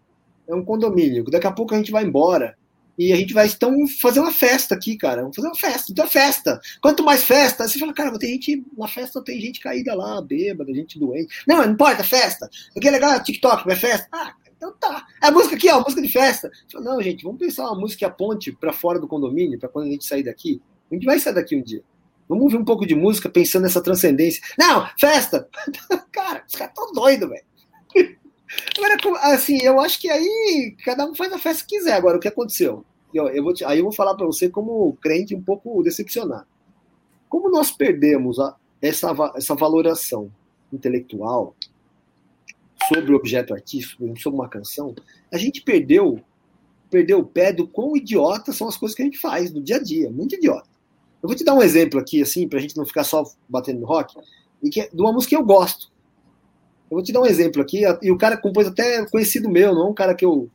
é 0.48 0.54
um 0.54 0.64
condomínio, 0.64 1.24
daqui 1.24 1.46
a 1.46 1.52
pouco 1.52 1.74
a 1.74 1.78
gente 1.78 1.90
vai 1.90 2.04
embora. 2.04 2.56
E 2.98 3.12
a 3.12 3.16
gente 3.16 3.34
vai 3.34 3.46
então 3.46 3.86
fazer 4.00 4.20
uma 4.20 4.32
festa 4.32 4.74
aqui, 4.74 4.96
cara. 4.96 5.20
Vamos 5.20 5.36
fazer 5.36 5.48
uma 5.48 5.54
festa, 5.54 5.92
então 5.92 6.04
é 6.04 6.08
festa. 6.08 6.60
Quanto 6.80 7.04
mais 7.04 7.24
festa, 7.24 7.68
você 7.68 7.78
fala, 7.78 7.92
cara, 7.92 8.18
tem 8.18 8.30
gente. 8.30 8.64
Na 8.76 8.88
festa 8.88 9.22
tem 9.22 9.38
gente 9.38 9.60
caída 9.60 9.94
lá, 9.94 10.20
bêbada, 10.22 10.72
gente 10.72 10.98
doente. 10.98 11.42
Não, 11.46 11.58
não 11.58 11.72
importa, 11.72 12.02
festa. 12.02 12.48
O 12.74 12.80
que 12.80 12.88
é 12.88 12.90
legal 12.90 13.12
é 13.12 13.20
TikTok, 13.20 13.70
é 13.70 13.76
festa. 13.76 14.08
Ah, 14.10 14.32
então 14.56 14.72
tá. 14.80 15.04
É 15.22 15.26
a 15.26 15.30
música 15.30 15.56
aqui, 15.56 15.68
ó, 15.70 15.80
música 15.80 16.00
de 16.00 16.08
festa. 16.08 16.50
Falo, 16.72 16.84
não, 16.84 17.02
gente, 17.02 17.22
vamos 17.22 17.38
pensar 17.38 17.66
uma 17.66 17.80
música 17.80 17.98
que 17.98 18.04
aponte 18.06 18.52
para 18.52 18.72
fora 18.72 18.98
do 18.98 19.06
condomínio, 19.06 19.58
para 19.58 19.68
quando 19.68 19.88
a 19.88 19.90
gente 19.90 20.06
sair 20.06 20.22
daqui. 20.22 20.62
A 20.90 20.94
gente 20.94 21.04
vai 21.04 21.18
sair 21.18 21.34
daqui 21.34 21.54
um 21.54 21.62
dia. 21.62 21.82
Vamos 22.28 22.44
ouvir 22.44 22.56
um 22.56 22.64
pouco 22.64 22.86
de 22.86 22.94
música 22.94 23.28
pensando 23.28 23.64
nessa 23.64 23.82
transcendência. 23.82 24.42
Não, 24.58 24.88
festa! 24.98 25.48
cara, 26.10 26.42
os 26.48 26.54
caras 26.54 26.72
estão 26.72 26.92
doidos, 26.92 27.28
velho. 27.28 27.44
Agora, 28.76 29.34
assim, 29.34 29.58
eu 29.62 29.80
acho 29.80 30.00
que 30.00 30.08
aí 30.08 30.76
cada 30.84 31.06
um 31.06 31.14
faz 31.14 31.32
a 31.32 31.38
festa 31.38 31.64
que 31.64 31.76
quiser. 31.76 31.94
Agora, 31.94 32.16
o 32.16 32.20
que 32.20 32.28
aconteceu? 32.28 32.84
Eu, 33.12 33.28
eu 33.28 33.42
vou 33.42 33.54
te, 33.54 33.64
aí 33.64 33.78
eu 33.78 33.84
vou 33.84 33.92
falar 33.92 34.14
para 34.14 34.26
você 34.26 34.48
como 34.48 34.96
crente 35.00 35.34
um 35.34 35.42
pouco 35.42 35.82
decepcionado. 35.82 36.46
Como 37.28 37.50
nós 37.50 37.70
perdemos 37.70 38.38
a, 38.38 38.54
essa, 38.80 39.14
essa 39.34 39.54
valoração 39.54 40.30
intelectual 40.72 41.54
sobre 42.88 43.12
o 43.12 43.16
objeto 43.16 43.54
artístico, 43.54 44.06
sobre 44.18 44.38
uma 44.38 44.48
canção, 44.48 44.94
a 45.32 45.38
gente 45.38 45.62
perdeu 45.62 46.20
perdeu 46.88 47.18
o 47.18 47.26
pé 47.26 47.52
do 47.52 47.66
quão 47.66 47.96
idiota 47.96 48.52
são 48.52 48.68
as 48.68 48.76
coisas 48.76 48.94
que 48.94 49.02
a 49.02 49.04
gente 49.04 49.18
faz 49.18 49.52
no 49.52 49.60
dia 49.60 49.76
a 49.76 49.82
dia, 49.82 50.10
muito 50.10 50.36
idiota. 50.36 50.68
Eu 51.22 51.28
vou 51.28 51.36
te 51.36 51.44
dar 51.44 51.54
um 51.54 51.62
exemplo 51.62 51.98
aqui, 51.98 52.22
assim, 52.22 52.48
pra 52.48 52.60
gente 52.60 52.76
não 52.76 52.86
ficar 52.86 53.02
só 53.02 53.24
batendo 53.48 53.80
no 53.80 53.86
rock, 53.86 54.16
e 54.62 54.70
que 54.70 54.82
é 54.82 54.88
de 54.88 55.00
uma 55.00 55.12
música 55.12 55.30
que 55.30 55.36
eu 55.36 55.44
gosto. 55.44 55.90
Eu 56.90 56.96
vou 56.96 57.02
te 57.02 57.12
dar 57.12 57.20
um 57.20 57.26
exemplo 57.26 57.60
aqui, 57.60 57.82
e 58.02 58.10
o 58.10 58.18
cara 58.18 58.36
compôs 58.36 58.68
até 58.68 59.04
conhecido 59.06 59.50
meu, 59.50 59.74
não 59.74 59.86
é 59.86 59.90
um 59.90 59.94
cara 59.94 60.14
que 60.14 60.24
eu. 60.24 60.48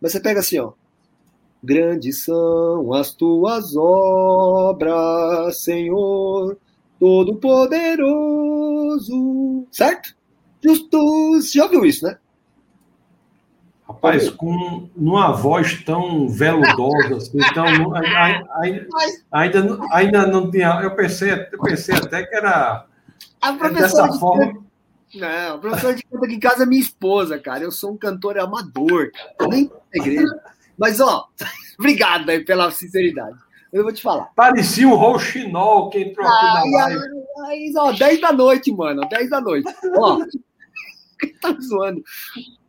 Mas 0.00 0.12
você 0.12 0.20
pega 0.20 0.40
assim, 0.40 0.58
ó. 0.58 0.72
Grandes 1.62 2.24
são 2.24 2.92
as 2.92 3.12
tuas 3.12 3.76
obras, 3.76 5.62
Senhor, 5.62 6.56
Todo-Poderoso. 6.98 9.66
Certo? 9.70 10.14
Justus. 10.62 11.52
Já 11.52 11.64
ouviu 11.64 11.84
isso, 11.84 12.04
né? 12.04 12.18
Rapaz, 13.86 14.28
com 14.30 14.88
numa 14.96 15.32
voz 15.32 15.84
tão 15.84 16.28
veludosa, 16.28 17.16
assim, 17.16 17.38
então, 17.38 17.64
ainda, 18.60 18.86
ainda, 19.30 19.78
ainda 19.92 20.26
não 20.26 20.50
tinha. 20.50 20.80
Eu 20.82 20.96
pensei, 20.96 21.32
eu 21.52 21.60
pensei 21.60 21.94
até 21.94 22.26
que 22.26 22.34
era. 22.34 22.84
A 23.40 23.52
professora 23.52 24.08
dessa 24.08 24.18
forma. 24.18 24.65
Não, 25.14 25.54
a 25.54 25.58
professora 25.58 25.94
de 25.94 26.02
canto 26.02 26.24
aqui 26.24 26.34
em 26.34 26.40
casa 26.40 26.64
é 26.64 26.66
minha 26.66 26.80
esposa, 26.80 27.38
cara. 27.38 27.62
Eu 27.64 27.70
sou 27.70 27.92
um 27.92 27.96
cantor 27.96 28.38
amador, 28.38 29.10
cara. 29.38 29.50
nem 29.50 29.70
igreja. 29.94 30.40
Mas, 30.76 31.00
ó, 31.00 31.28
obrigado 31.78 32.28
aí 32.28 32.44
pela 32.44 32.70
sinceridade. 32.70 33.38
Eu 33.72 33.82
vou 33.82 33.92
te 33.92 34.02
falar. 34.02 34.26
Parecia 34.34 34.88
um 34.88 34.94
rouxinol 34.94 35.90
que 35.90 35.98
entrou 36.00 36.26
aqui 36.26 36.44
na 36.44 36.78
live. 36.78 37.04
Aí, 37.46 37.72
ó, 37.76 37.92
10 37.92 38.20
da 38.20 38.32
noite, 38.32 38.72
mano. 38.72 39.02
10 39.08 39.30
da 39.30 39.40
noite. 39.40 39.72
Ó, 39.96 40.18
tá 41.40 41.56
zoando. 41.60 42.02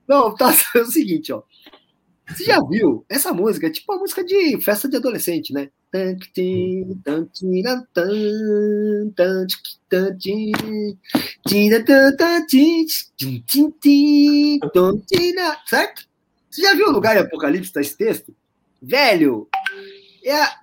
Não, 0.07 0.33
tá 0.33 0.53
é 0.75 0.79
o 0.79 0.85
seguinte, 0.85 1.31
ó. 1.33 1.43
Você 2.29 2.43
já 2.43 2.61
viu? 2.61 3.05
Essa 3.07 3.33
música 3.33 3.67
é 3.67 3.69
tipo 3.69 3.91
uma 3.91 3.99
música 3.99 4.23
de 4.23 4.59
festa 4.61 4.89
de 4.89 4.97
adolescente, 4.97 5.53
né? 5.53 5.69
Certo? 15.67 16.07
Você 16.49 16.61
já 16.61 16.73
viu 16.75 16.87
o 16.87 16.91
lugar 16.91 17.15
em 17.15 17.19
Apocalipse 17.19 17.71
tá 17.71 17.79
esse 17.79 17.95
texto? 17.95 18.35
Velho, 18.81 19.47
é 20.23 20.41
a, 20.41 20.59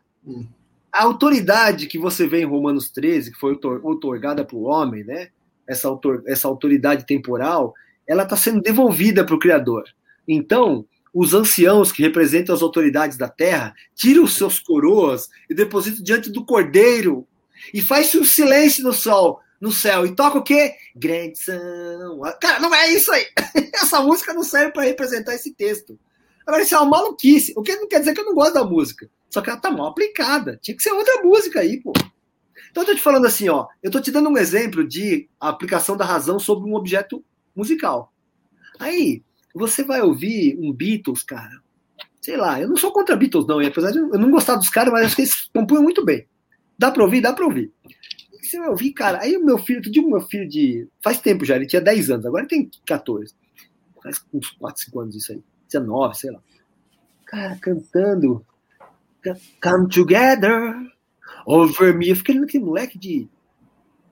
a, 0.92 1.02
autoridade 1.04 1.86
que 1.86 1.98
você 1.98 2.26
vê 2.26 2.42
em 2.42 2.46
Romanos 2.46 2.90
13, 2.90 3.32
que 3.32 3.38
foi 3.38 3.58
otorgada 3.82 4.44
para 4.44 4.56
o 4.56 4.64
homem, 4.64 5.02
né? 5.04 5.28
Essa, 5.66 5.88
autor, 5.88 6.22
essa 6.26 6.46
autoridade 6.46 7.06
temporal, 7.06 7.74
ela 8.06 8.24
está 8.24 8.36
sendo 8.36 8.60
devolvida 8.60 9.24
para 9.24 9.34
o 9.34 9.38
Criador. 9.38 9.84
Então, 10.28 10.84
os 11.14 11.32
anciãos 11.32 11.92
que 11.92 12.02
representam 12.02 12.52
as 12.52 12.60
autoridades 12.60 13.16
da 13.16 13.28
terra 13.28 13.72
tiram 13.94 14.24
os 14.24 14.34
seus 14.34 14.58
coroas 14.58 15.28
e 15.48 15.54
depositam 15.54 16.02
diante 16.02 16.28
do 16.28 16.44
Cordeiro 16.44 17.26
e 17.72 17.80
faz-se 17.80 18.18
um 18.18 18.24
silêncio 18.24 18.82
no 18.82 18.92
sol, 18.92 19.40
no 19.60 19.70
céu 19.70 20.04
e 20.04 20.14
toca 20.14 20.38
o 20.38 20.42
quê? 20.42 20.74
Grande 20.94 21.38
são. 21.38 22.20
Cara, 22.40 22.58
não 22.58 22.74
é 22.74 22.92
isso 22.92 23.12
aí. 23.12 23.26
Essa 23.72 24.00
música 24.00 24.34
não 24.34 24.42
serve 24.42 24.72
para 24.72 24.82
representar 24.82 25.34
esse 25.34 25.54
texto. 25.54 25.96
Agora, 26.44 26.62
isso 26.62 26.74
é 26.74 26.78
uma 26.78 26.90
maluquice. 26.90 27.54
O 27.56 27.62
que 27.62 27.76
não 27.76 27.88
quer 27.88 28.00
dizer 28.00 28.12
que 28.12 28.20
eu 28.20 28.26
não 28.26 28.34
gosto 28.34 28.54
da 28.54 28.64
música. 28.64 29.08
Só 29.30 29.40
que 29.40 29.48
ela 29.48 29.58
tá 29.58 29.70
mal 29.70 29.86
aplicada. 29.86 30.58
Tinha 30.60 30.76
que 30.76 30.82
ser 30.82 30.92
outra 30.92 31.22
música 31.22 31.60
aí, 31.60 31.80
pô. 31.80 31.92
Então 32.70 32.82
eu 32.82 32.88
tô 32.88 32.94
te 32.94 33.00
falando 33.00 33.26
assim, 33.26 33.48
ó. 33.48 33.66
Eu 33.82 33.90
tô 33.90 34.00
te 34.00 34.10
dando 34.10 34.28
um 34.28 34.36
exemplo 34.36 34.86
de 34.86 35.28
aplicação 35.40 35.96
da 35.96 36.04
razão 36.04 36.38
sobre 36.38 36.68
um 36.68 36.74
objeto 36.74 37.24
musical. 37.54 38.12
Aí, 38.78 39.22
você 39.54 39.84
vai 39.84 40.02
ouvir 40.02 40.58
um 40.60 40.72
Beatles, 40.72 41.22
cara. 41.22 41.62
Sei 42.20 42.36
lá, 42.36 42.60
eu 42.60 42.68
não 42.68 42.76
sou 42.76 42.92
contra 42.92 43.16
Beatles, 43.16 43.46
não. 43.46 43.62
E 43.62 43.66
apesar 43.66 43.90
de 43.90 43.98
eu 43.98 44.18
não 44.18 44.30
gostar 44.30 44.56
dos 44.56 44.70
caras, 44.70 44.92
mas 44.92 45.06
acho 45.06 45.16
que 45.16 45.22
eles 45.22 45.48
compunham 45.54 45.82
muito 45.82 46.04
bem. 46.04 46.26
Dá 46.78 46.90
pra 46.90 47.04
ouvir? 47.04 47.20
Dá 47.20 47.32
pra 47.32 47.44
ouvir 47.44 47.72
você 48.54 48.58
vai 48.58 48.68
ouvir, 48.68 48.92
cara. 48.92 49.20
Aí 49.20 49.36
o 49.36 49.44
meu 49.44 49.58
filho, 49.58 49.82
tu 49.82 49.90
digo 49.90 50.08
meu 50.08 50.20
filho 50.20 50.48
de. 50.48 50.88
Faz 51.02 51.20
tempo 51.20 51.44
já, 51.44 51.56
ele 51.56 51.66
tinha 51.66 51.82
10 51.82 52.10
anos, 52.10 52.26
agora 52.26 52.46
tem 52.46 52.70
14. 52.86 53.34
Faz 54.02 54.24
uns 54.32 54.50
4, 54.50 54.84
5 54.84 55.00
anos 55.00 55.16
isso 55.16 55.32
aí. 55.32 55.42
19, 55.66 56.16
sei 56.16 56.30
lá. 56.30 56.40
Cara, 57.26 57.56
cantando. 57.56 58.44
Come 59.62 59.88
together 59.88 60.74
over 61.46 61.96
me. 61.96 62.10
Eu 62.10 62.16
fiquei 62.16 62.38
naquele 62.38 62.64
moleque 62.64 62.98
de, 62.98 63.28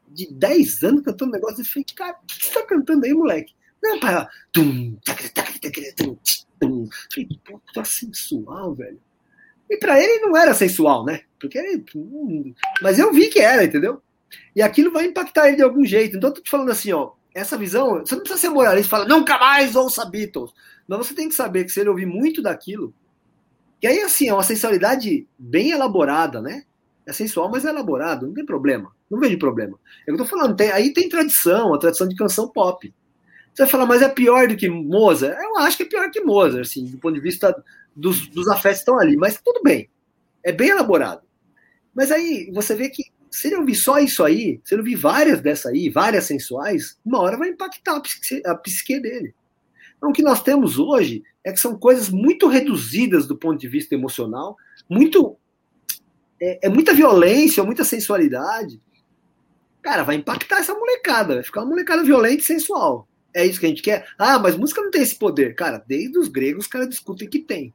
de 0.09 0.33
10 0.33 0.83
anos 0.83 1.03
cantando 1.03 1.31
um 1.31 1.35
negócio. 1.35 1.61
Eu 1.61 1.67
falei, 1.67 1.85
cara, 1.95 2.19
o 2.23 2.27
que 2.27 2.47
você 2.47 2.55
tá 2.55 2.67
cantando 2.67 3.05
aí, 3.05 3.13
moleque? 3.13 3.55
Não, 3.83 3.99
pai, 3.99 4.27
tum, 4.53 4.97
tum, 5.97 6.19
tum. 6.61 6.89
Falei, 7.13 7.29
pô, 7.45 7.61
tá 7.75 7.85
sensual, 7.85 8.75
velho. 8.75 9.01
E 9.69 9.77
pra 9.77 10.01
ele 10.01 10.21
não 10.21 10.37
era 10.37 10.55
sensual, 10.55 11.05
né? 11.05 11.23
Porque 11.41 11.59
ele, 11.59 11.85
mas 12.81 12.99
eu 12.99 13.13
vi 13.13 13.29
que 13.29 13.41
era, 13.41 13.65
entendeu? 13.65 14.01
E 14.55 14.63
aquilo 14.63 14.93
vai 14.93 15.07
impactar 15.07 15.49
ele 15.49 15.57
de 15.57 15.63
algum 15.63 15.85
jeito. 15.85 16.17
Então, 16.17 16.31
eu 16.31 16.35
tô 16.35 16.43
te 16.43 16.51
falando 16.51 16.71
assim, 16.71 16.93
ó, 16.93 17.13
essa 17.35 17.57
visão, 17.57 18.01
você 18.01 18.15
não 18.15 18.23
precisa 18.23 18.41
ser 18.41 18.51
moralista 18.51 18.87
e 18.87 18.91
falar, 18.91 19.09
nunca 19.09 19.39
mais 19.39 19.75
ouça 19.75 20.05
Beatles. 20.05 20.53
Mas 20.87 20.99
você 20.99 21.15
tem 21.15 21.29
que 21.29 21.35
saber 21.35 21.65
que 21.65 21.71
se 21.71 21.81
ele 21.81 21.89
ouvir 21.89 22.07
muito 22.07 22.43
daquilo, 22.43 22.95
e 23.83 23.87
aí, 23.87 24.01
assim, 24.03 24.29
é 24.29 24.33
uma 24.33 24.45
sensualidade 24.45 25.27
bem 25.37 25.71
elaborada, 25.71 26.41
né? 26.41 26.63
É 27.05 27.13
sensual, 27.13 27.51
mas 27.51 27.65
é 27.65 27.69
elaborado, 27.69 28.27
não 28.27 28.35
tem 28.35 28.47
problema. 28.47 28.93
Não 29.11 29.19
vejo 29.19 29.37
problema. 29.39 29.77
É 30.07 30.13
eu 30.13 30.17
tô 30.17 30.25
falando, 30.25 30.55
tem, 30.55 30.71
aí 30.71 30.93
tem 30.93 31.09
tradição, 31.09 31.75
a 31.75 31.79
tradição 31.79 32.07
de 32.07 32.15
canção 32.15 32.49
pop. 32.49 32.95
Você 33.53 33.63
vai 33.63 33.71
falar, 33.71 33.87
mas 33.87 34.03
é 34.03 34.09
pior 34.09 34.49
do 34.49 34.57
que 34.57 34.69
Mozart? 34.69 35.37
Eu 35.39 35.59
acho 35.59 35.77
que 35.77 35.83
é 35.83 35.87
pior 35.87 36.11
que 36.11 36.21
Mozart, 36.21 36.63
assim, 36.63 36.87
do 36.87 36.99
ponto 36.99 37.15
de 37.15 37.21
vista 37.21 37.55
dos, 37.95 38.27
dos 38.29 38.49
afetos 38.49 38.79
que 38.79 38.83
estão 38.83 38.99
ali. 38.99 39.17
Mas 39.17 39.41
tudo 39.43 39.63
bem. 39.63 39.91
É 40.43 40.53
bem 40.53 40.71
elaborado. 40.71 41.23
Mas 41.95 42.11
aí 42.11 42.51
você 42.53 42.75
vê 42.75 42.89
que 42.89 43.05
se 43.31 43.49
ele 43.49 43.57
ouvir 43.57 43.75
só 43.75 43.99
isso 43.99 44.23
aí, 44.23 44.61
se 44.65 44.75
ele 44.75 44.83
ouvir 44.83 44.97
várias 44.97 45.41
dessa 45.41 45.71
aí, 45.71 45.89
várias 45.89 46.25
sensuais, 46.25 46.99
uma 47.05 47.21
hora 47.21 47.37
vai 47.37 47.49
impactar 47.49 47.97
a 47.97 48.01
psique, 48.01 48.43
a 48.47 48.55
psique 48.55 49.01
dele. 49.01 49.35
Então, 49.97 50.11
o 50.11 50.13
que 50.13 50.23
nós 50.23 50.43
temos 50.43 50.79
hoje 50.79 51.23
é 51.45 51.53
que 51.53 51.61
são 51.61 51.79
coisas 51.79 52.09
muito 52.09 52.47
reduzidas 52.47 53.27
do 53.27 53.37
ponto 53.37 53.59
de 53.59 53.69
vista 53.69 53.95
emocional, 53.95 54.57
muito 54.89 55.39
é, 56.41 56.67
é 56.67 56.69
muita 56.69 56.93
violência, 56.93 57.63
muita 57.63 57.85
sensualidade. 57.85 58.81
Cara, 59.81 60.03
vai 60.03 60.17
impactar 60.17 60.59
essa 60.59 60.75
molecada, 60.75 61.35
vai 61.35 61.43
ficar 61.43 61.61
uma 61.61 61.71
molecada 61.71 62.03
violenta 62.03 62.43
e 62.43 62.45
sensual. 62.45 63.09
É 63.35 63.47
isso 63.47 63.59
que 63.59 63.67
a 63.67 63.69
gente 63.69 63.83
quer? 63.83 64.07
Ah, 64.19 64.39
mas 64.39 64.57
música 64.57 64.83
não 64.83 64.91
tem 64.91 65.03
esse 65.03 65.15
poder. 65.15 65.55
Cara, 65.55 65.83
desde 65.87 66.19
os 66.19 66.29
gregos 66.29 66.65
os 66.65 66.71
caras 66.71 66.89
discutem 66.89 67.29
que 67.29 67.39
tem. 67.39 67.73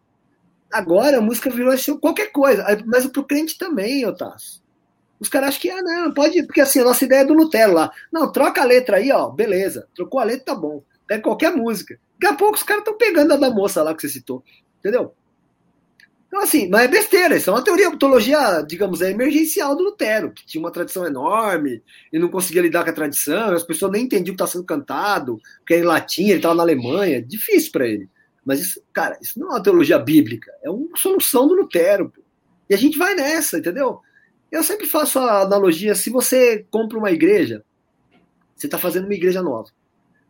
Agora 0.72 1.18
a 1.18 1.22
música 1.22 1.50
virou 1.50 1.74
qualquer 2.00 2.32
coisa. 2.32 2.66
Mas 2.86 3.06
pro 3.08 3.24
crente 3.24 3.58
também, 3.58 4.06
Otácio. 4.06 4.62
Os 5.20 5.30
caras 5.30 5.50
acham 5.50 5.62
que, 5.62 5.70
ah, 5.70 5.82
não, 5.82 6.14
pode, 6.14 6.44
porque 6.44 6.62
assim, 6.62 6.80
a 6.80 6.84
nossa 6.84 7.04
ideia 7.04 7.22
é 7.22 7.26
do 7.26 7.34
Nutella 7.34 7.74
lá. 7.74 7.92
Não, 8.12 8.32
troca 8.32 8.62
a 8.62 8.66
letra 8.66 8.98
aí, 8.98 9.12
ó, 9.12 9.30
beleza. 9.30 9.88
Trocou 9.96 10.20
a 10.20 10.24
letra, 10.24 10.46
tá 10.46 10.56
bom. 10.56 10.84
Pega 11.08 11.24
qualquer 11.24 11.56
música. 11.56 12.00
Daqui 12.20 12.34
a 12.34 12.38
pouco 12.38 12.56
os 12.56 12.64
caras 12.64 12.82
estão 12.82 12.98
pegando 12.98 13.34
a 13.34 13.38
da 13.38 13.50
moça 13.50 13.82
lá 13.82 13.96
que 13.96 14.02
você 14.02 14.10
citou. 14.10 14.44
Entendeu? 14.80 15.14
Então, 16.28 16.42
assim, 16.42 16.68
não 16.68 16.78
é 16.78 16.88
besteira, 16.88 17.38
isso 17.38 17.50
é 17.50 17.54
uma 17.54 17.64
teoria, 17.64 17.96
teologia, 17.98 18.62
digamos, 18.62 19.02
é 19.02 19.12
emergencial 19.12 19.76
do 19.76 19.84
Lutero, 19.84 20.32
que 20.32 20.46
tinha 20.46 20.62
uma 20.62 20.72
tradição 20.72 21.06
enorme 21.06 21.82
e 22.12 22.20
não 22.20 22.28
conseguia 22.28 22.62
lidar 22.62 22.84
com 22.84 22.90
a 22.90 22.94
tradição, 22.94 23.54
as 23.54 23.64
pessoas 23.64 23.94
nem 23.94 24.04
entendiam 24.04 24.34
o 24.34 24.36
que 24.36 24.44
estava 24.44 24.52
sendo 24.52 24.66
cantado, 24.66 25.40
porque 25.60 25.76
é 25.76 25.80
em 25.80 25.84
latim, 25.84 26.26
ele 26.26 26.36
estava 26.36 26.56
na 26.56 26.64
Alemanha, 26.64 27.22
difícil 27.22 27.72
para 27.72 27.88
ele. 27.88 28.10
Mas, 28.46 28.60
isso, 28.60 28.82
cara, 28.92 29.18
isso 29.22 29.40
não 29.40 29.48
é 29.48 29.52
uma 29.52 29.64
teologia 29.64 29.98
bíblica, 29.98 30.52
é 30.62 30.70
uma 30.70 30.96
solução 30.98 31.48
do 31.48 31.54
Lutero. 31.54 32.10
Pô. 32.10 32.22
E 32.70 32.74
a 32.74 32.78
gente 32.78 32.98
vai 32.98 33.16
nessa, 33.16 33.58
entendeu? 33.58 34.02
Eu 34.52 34.64
sempre 34.64 34.86
faço 34.86 35.20
a 35.20 35.42
analogia: 35.42 35.96
se 35.96 36.10
você 36.10 36.66
compra 36.70 36.98
uma 36.98 37.12
igreja, 37.12 37.64
você 38.56 38.68
está 38.68 38.78
fazendo 38.78 39.06
uma 39.06 39.14
igreja 39.14 39.42
nova. 39.42 39.70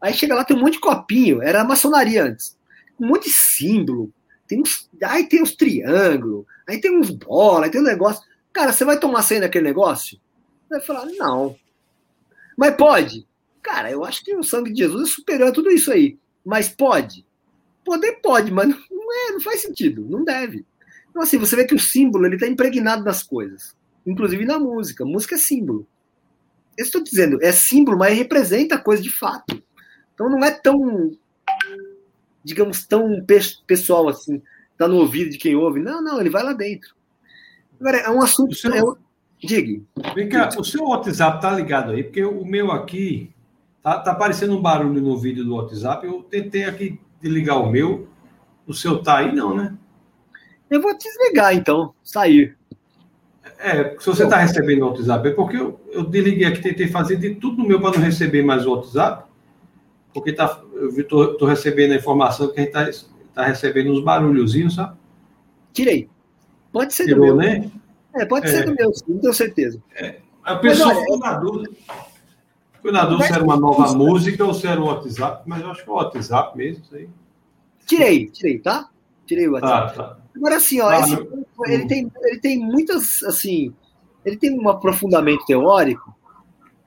Aí 0.01 0.13
chega 0.13 0.35
lá, 0.35 0.43
tem 0.43 0.55
um 0.55 0.59
monte 0.59 0.73
de 0.73 0.79
copinho, 0.79 1.41
era 1.41 1.63
maçonaria 1.63 2.23
antes. 2.23 2.55
Um 2.99 3.07
monte 3.07 3.25
de 3.25 3.31
símbolo, 3.31 4.11
tem 4.47 4.61
uns, 4.61 4.89
aí 5.03 5.27
tem 5.27 5.41
uns 5.41 5.55
triângulos, 5.55 6.45
aí 6.67 6.79
tem 6.79 6.97
uns 6.97 7.09
bolas, 7.09 7.65
aí 7.65 7.71
tem 7.71 7.81
um 7.81 7.85
negócio. 7.85 8.23
Cara, 8.53 8.71
você 8.71 8.85
vai 8.85 8.99
tomar 8.99 9.21
senha 9.21 9.41
naquele 9.41 9.65
negócio? 9.65 10.19
Vai 10.69 10.81
falar, 10.81 11.05
não. 11.05 11.55
Mas 12.57 12.75
pode? 12.75 13.27
Cara, 13.61 13.91
eu 13.91 14.03
acho 14.03 14.23
que 14.23 14.35
o 14.35 14.43
sangue 14.43 14.71
de 14.71 14.79
Jesus 14.79 15.09
é 15.09 15.13
superior 15.13 15.49
a 15.49 15.51
tudo 15.51 15.69
isso 15.69 15.91
aí. 15.91 16.17
Mas 16.43 16.69
pode? 16.69 17.25
Poder 17.83 18.19
pode, 18.21 18.51
mas 18.51 18.67
não, 18.67 19.13
é, 19.13 19.31
não 19.31 19.41
faz 19.41 19.61
sentido, 19.61 20.05
não 20.09 20.23
deve. 20.23 20.65
Então, 21.09 21.21
assim, 21.21 21.37
você 21.37 21.55
vê 21.55 21.65
que 21.65 21.75
o 21.75 21.79
símbolo 21.79 22.25
ele 22.25 22.35
está 22.35 22.47
impregnado 22.47 23.03
nas 23.03 23.23
coisas, 23.23 23.75
inclusive 24.05 24.45
na 24.45 24.59
música. 24.59 25.05
Música 25.05 25.35
é 25.35 25.37
símbolo. 25.37 25.87
Eu 26.77 26.85
estou 26.85 27.01
dizendo, 27.01 27.39
é 27.41 27.51
símbolo, 27.51 27.97
mas 27.97 28.17
representa 28.17 28.75
a 28.75 28.81
coisa 28.81 29.01
de 29.01 29.09
fato. 29.09 29.61
Então 30.13 30.29
não 30.29 30.43
é 30.43 30.51
tão, 30.51 31.11
digamos, 32.47 32.85
tão 32.85 33.23
pessoal 33.67 34.07
assim, 34.07 34.41
tá 34.77 34.87
no 34.87 34.97
ouvido 34.97 35.31
de 35.31 35.37
quem 35.37 35.55
ouve. 35.55 35.81
Não, 35.81 36.01
não, 36.01 36.19
ele 36.19 36.29
vai 36.29 36.43
lá 36.43 36.53
dentro. 36.53 36.95
Agora, 37.79 37.97
é 37.97 38.09
um 38.09 38.21
assunto. 38.21 38.55
Seu... 38.55 38.73
É 38.73 38.81
Diga. 39.39 39.83
Vem 40.15 40.29
cá, 40.29 40.49
o 40.57 40.63
seu 40.63 40.85
WhatsApp 40.85 41.41
tá 41.41 41.51
ligado 41.51 41.91
aí? 41.91 42.03
Porque 42.03 42.23
o 42.23 42.43
meu 42.43 42.71
aqui 42.71 43.29
tá, 43.83 43.99
tá 43.99 44.11
aparecendo 44.11 44.57
um 44.57 44.61
barulho 44.61 44.99
no 44.99 45.17
vídeo 45.17 45.43
do 45.43 45.55
WhatsApp. 45.55 46.07
Eu 46.07 46.23
tentei 46.23 46.63
aqui 46.63 46.99
desligar 47.21 47.61
o 47.61 47.69
meu. 47.69 48.07
O 48.65 48.73
seu 48.73 49.03
tá 49.03 49.17
aí, 49.17 49.35
não, 49.35 49.55
né? 49.55 49.77
Eu 50.69 50.81
vou 50.81 50.97
desligar 50.97 51.53
então, 51.53 51.93
sair. 52.03 52.57
É, 53.59 53.95
se 53.99 54.05
você 54.05 54.23
está 54.23 54.37
recebendo 54.37 54.83
o 54.83 54.87
WhatsApp, 54.87 55.27
é 55.27 55.31
porque 55.31 55.57
eu, 55.57 55.79
eu 55.91 56.03
desliguei 56.03 56.45
aqui, 56.45 56.61
tentei 56.61 56.87
fazer 56.87 57.17
de 57.17 57.35
tudo 57.35 57.61
no 57.61 57.67
meu 57.67 57.79
para 57.79 57.97
não 57.97 58.05
receber 58.05 58.43
mais 58.43 58.65
o 58.65 58.71
WhatsApp, 58.71 59.26
porque 60.17 60.33
tá, 60.33 60.59
eu 60.73 60.89
estou 60.99 61.47
recebendo 61.47 61.91
a 61.91 61.95
informação 61.95 62.47
que 62.47 62.59
a 62.59 62.63
gente 62.63 62.75
está 62.75 63.07
tá 63.35 63.45
recebendo 63.45 63.91
uns 63.91 64.03
barulhozinhos, 64.03 64.73
sabe? 64.73 64.97
Tirei. 65.71 66.09
Pode 66.71 66.91
ser 66.95 67.05
Tirou, 67.05 67.27
do 67.27 67.35
meu. 67.35 67.35
né? 67.35 67.71
É, 68.15 68.25
pode 68.25 68.47
é. 68.47 68.49
ser 68.49 68.65
do 68.65 68.73
meu, 68.73 68.91
sim, 68.95 69.03
não 69.09 69.19
tenho 69.19 69.33
certeza. 69.35 69.79
É. 69.95 70.15
A 70.43 70.55
pessoa 70.55 70.91
mas, 70.91 70.99
ficou 71.01 71.19
na 71.19 71.33
dúvida. 71.35 71.69
Ficou 72.73 72.91
na 72.91 73.05
dúvida 73.05 73.27
se 73.27 73.33
era 73.33 73.43
uma 73.43 73.57
nova 73.57 73.93
música 73.93 74.43
ou 74.43 74.55
se 74.55 74.65
era 74.65 74.81
o 74.81 74.85
WhatsApp, 74.85 75.43
mas 75.45 75.61
eu 75.61 75.69
acho 75.69 75.83
que 75.83 75.89
é 75.89 75.93
o 75.93 75.95
WhatsApp 75.97 76.57
mesmo, 76.57 76.83
isso 76.83 76.95
aí. 76.95 77.09
Tirei, 77.85 78.27
tirei, 78.27 78.57
tá? 78.57 78.89
Tirei 79.27 79.47
o 79.47 79.51
WhatsApp. 79.51 79.95
Tá, 79.95 80.03
tá. 80.03 80.17
Agora, 80.35 80.57
assim, 80.57 80.81
ó, 80.81 80.89
ah, 80.89 80.99
esse, 81.01 81.13
ele, 81.67 81.87
tem, 81.87 82.11
ele 82.23 82.39
tem 82.39 82.57
muitas, 82.57 83.21
assim, 83.21 83.71
ele 84.25 84.35
tem 84.35 84.59
um 84.59 84.67
aprofundamento 84.67 85.45
teórico, 85.45 86.16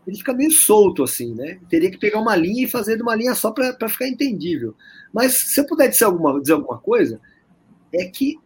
ele 0.07 0.17
fica 0.17 0.33
meio 0.33 0.51
solto, 0.51 1.03
assim, 1.03 1.35
né? 1.35 1.61
Teria 1.69 1.91
que 1.91 1.99
pegar 1.99 2.21
uma 2.21 2.35
linha 2.35 2.65
e 2.65 2.71
fazer 2.71 2.97
de 2.97 3.03
uma 3.03 3.15
linha 3.15 3.35
só 3.35 3.51
para 3.51 3.89
ficar 3.89 4.09
entendível. 4.09 4.75
Mas 5.13 5.35
se 5.35 5.61
eu 5.61 5.67
puder 5.67 5.89
dizer 5.89 6.05
alguma, 6.05 6.41
dizer 6.41 6.55
alguma 6.55 6.79
coisa, 6.79 7.21
é 7.93 8.05
que 8.07 8.39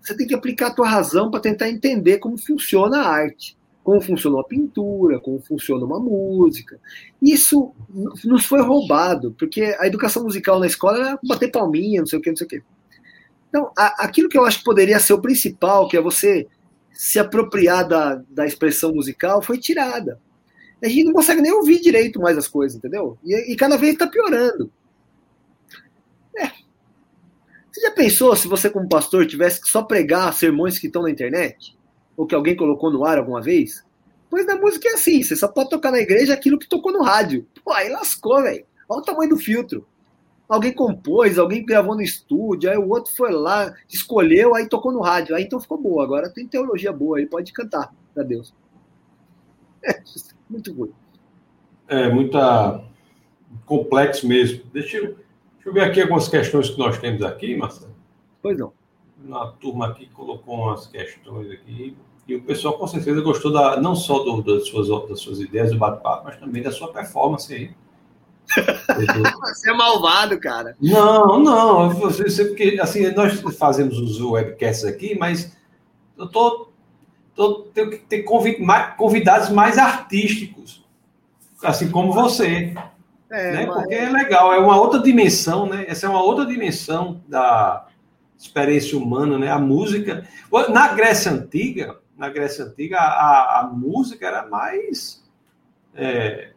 você 0.00 0.16
tem 0.16 0.26
que 0.26 0.34
aplicar 0.34 0.68
a 0.68 0.74
tua 0.74 0.88
razão 0.88 1.30
para 1.30 1.40
tentar 1.40 1.68
entender 1.68 2.18
como 2.18 2.36
funciona 2.36 3.02
a 3.02 3.08
arte, 3.08 3.56
como 3.84 4.00
funciona 4.00 4.40
a 4.40 4.44
pintura, 4.44 5.20
como 5.20 5.40
funciona 5.40 5.84
uma 5.84 6.00
música. 6.00 6.80
Isso 7.20 7.72
nos 8.24 8.44
foi 8.44 8.60
roubado, 8.62 9.34
porque 9.38 9.76
a 9.78 9.86
educação 9.86 10.24
musical 10.24 10.58
na 10.58 10.66
escola 10.66 10.98
era 10.98 11.18
bater 11.22 11.50
palminha, 11.52 12.00
não 12.00 12.06
sei 12.06 12.18
o 12.18 12.22
que, 12.22 12.30
não 12.30 12.36
sei 12.36 12.46
o 12.46 12.50
que. 12.50 12.62
Então, 13.48 13.70
aquilo 13.76 14.28
que 14.28 14.38
eu 14.38 14.44
acho 14.44 14.58
que 14.58 14.64
poderia 14.64 14.98
ser 14.98 15.12
o 15.12 15.20
principal, 15.20 15.86
que 15.86 15.96
é 15.96 16.00
você 16.00 16.48
se 16.92 17.18
apropriar 17.18 17.86
da, 17.86 18.22
da 18.28 18.46
expressão 18.46 18.94
musical, 18.94 19.42
foi 19.42 19.58
tirada. 19.58 20.20
A 20.82 20.88
gente 20.88 21.04
não 21.04 21.12
consegue 21.12 21.40
nem 21.40 21.52
ouvir 21.52 21.80
direito 21.80 22.20
mais 22.20 22.36
as 22.36 22.48
coisas, 22.48 22.76
entendeu? 22.76 23.16
E, 23.24 23.52
e 23.52 23.56
cada 23.56 23.76
vez 23.76 23.92
está 23.92 24.06
piorando. 24.06 24.70
É. 26.36 26.46
Você 27.70 27.80
já 27.80 27.90
pensou 27.92 28.34
se 28.34 28.48
você, 28.48 28.68
como 28.68 28.88
pastor, 28.88 29.26
tivesse 29.26 29.60
que 29.60 29.68
só 29.68 29.82
pregar 29.82 30.32
sermões 30.34 30.78
que 30.78 30.88
estão 30.88 31.02
na 31.02 31.10
internet? 31.10 31.76
Ou 32.16 32.26
que 32.26 32.34
alguém 32.34 32.56
colocou 32.56 32.90
no 32.90 33.04
ar 33.04 33.18
alguma 33.18 33.40
vez? 33.40 33.84
Pois 34.28 34.46
na 34.46 34.56
música 34.56 34.88
é 34.88 34.94
assim, 34.94 35.22
você 35.22 35.36
só 35.36 35.46
pode 35.46 35.70
tocar 35.70 35.90
na 35.90 36.00
igreja 36.00 36.34
aquilo 36.34 36.58
que 36.58 36.68
tocou 36.68 36.92
no 36.92 37.02
rádio. 37.02 37.46
Pô, 37.64 37.72
aí 37.72 37.88
lascou, 37.88 38.42
velho. 38.42 38.64
Olha 38.88 39.00
o 39.00 39.04
tamanho 39.04 39.30
do 39.30 39.38
filtro 39.38 39.86
alguém 40.48 40.72
compôs, 40.72 41.38
alguém 41.38 41.64
gravou 41.64 41.94
no 41.94 42.02
estúdio, 42.02 42.70
aí 42.70 42.76
o 42.76 42.88
outro 42.88 43.14
foi 43.14 43.32
lá, 43.32 43.74
escolheu, 43.88 44.54
aí 44.54 44.68
tocou 44.68 44.92
no 44.92 45.00
rádio. 45.00 45.34
Aí 45.34 45.44
então 45.44 45.60
ficou 45.60 45.80
boa. 45.80 46.04
Agora 46.04 46.32
tem 46.32 46.46
teologia 46.46 46.92
boa, 46.92 47.18
aí 47.18 47.26
pode 47.26 47.52
cantar 47.52 47.92
para 48.14 48.22
Deus. 48.22 48.54
É, 49.84 50.00
muito 50.48 50.72
ruim. 50.72 50.92
É, 51.88 52.08
muita 52.08 52.84
complexo 53.66 54.28
mesmo. 54.28 54.62
Deixa 54.72 54.96
eu, 54.96 55.06
deixa 55.06 55.66
eu 55.66 55.72
ver 55.72 55.80
aqui 55.80 56.00
algumas 56.00 56.28
questões 56.28 56.70
que 56.70 56.78
nós 56.78 56.98
temos 56.98 57.22
aqui, 57.22 57.56
Marcelo. 57.56 57.94
Pois 58.40 58.58
não. 58.58 58.72
Uma 59.24 59.52
turma 59.52 59.88
aqui 59.88 60.06
colocou 60.10 60.54
umas 60.54 60.86
questões 60.86 61.50
aqui. 61.50 61.96
E 62.26 62.36
o 62.36 62.42
pessoal 62.42 62.78
com 62.78 62.86
certeza 62.86 63.20
gostou 63.20 63.52
da, 63.52 63.80
não 63.80 63.94
só 63.94 64.20
do, 64.22 64.42
das, 64.42 64.68
suas, 64.68 65.08
das 65.08 65.20
suas 65.20 65.40
ideias 65.40 65.72
do 65.72 65.78
bate-papo, 65.78 66.24
mas 66.24 66.36
também 66.36 66.62
da 66.62 66.70
sua 66.70 66.92
performance 66.92 67.52
aí. 67.52 67.74
Você 69.40 69.70
é 69.70 69.74
malvado, 69.74 70.38
cara. 70.38 70.76
Não, 70.80 71.40
não. 71.40 71.90
Você, 71.90 72.44
porque, 72.44 72.78
assim, 72.80 73.10
nós 73.12 73.40
fazemos 73.56 73.98
os 73.98 74.20
webcasts 74.20 74.84
aqui, 74.84 75.16
mas 75.18 75.56
eu 76.16 76.28
tô, 76.28 76.68
tô 77.34 77.62
tenho 77.74 77.90
que 77.90 77.98
ter 77.98 78.24
convidados 78.96 79.50
mais 79.50 79.78
artísticos, 79.78 80.84
assim 81.62 81.90
como 81.90 82.12
você. 82.12 82.74
É, 83.30 83.52
né? 83.52 83.66
Porque 83.66 83.94
é 83.94 84.10
legal, 84.10 84.52
é 84.52 84.58
uma 84.58 84.78
outra 84.78 85.00
dimensão, 85.00 85.66
né? 85.66 85.86
Essa 85.88 86.06
é 86.06 86.08
uma 86.08 86.22
outra 86.22 86.44
dimensão 86.44 87.22
da 87.26 87.86
experiência 88.38 88.98
humana, 88.98 89.38
né? 89.38 89.50
A 89.50 89.58
música. 89.58 90.26
Na 90.68 90.88
Grécia 90.88 91.32
Antiga, 91.32 91.98
na 92.16 92.28
Grécia 92.28 92.66
Antiga, 92.66 92.98
a, 92.98 93.60
a 93.60 93.70
música 93.72 94.26
era 94.26 94.46
mais. 94.46 95.22
É, 95.94 96.51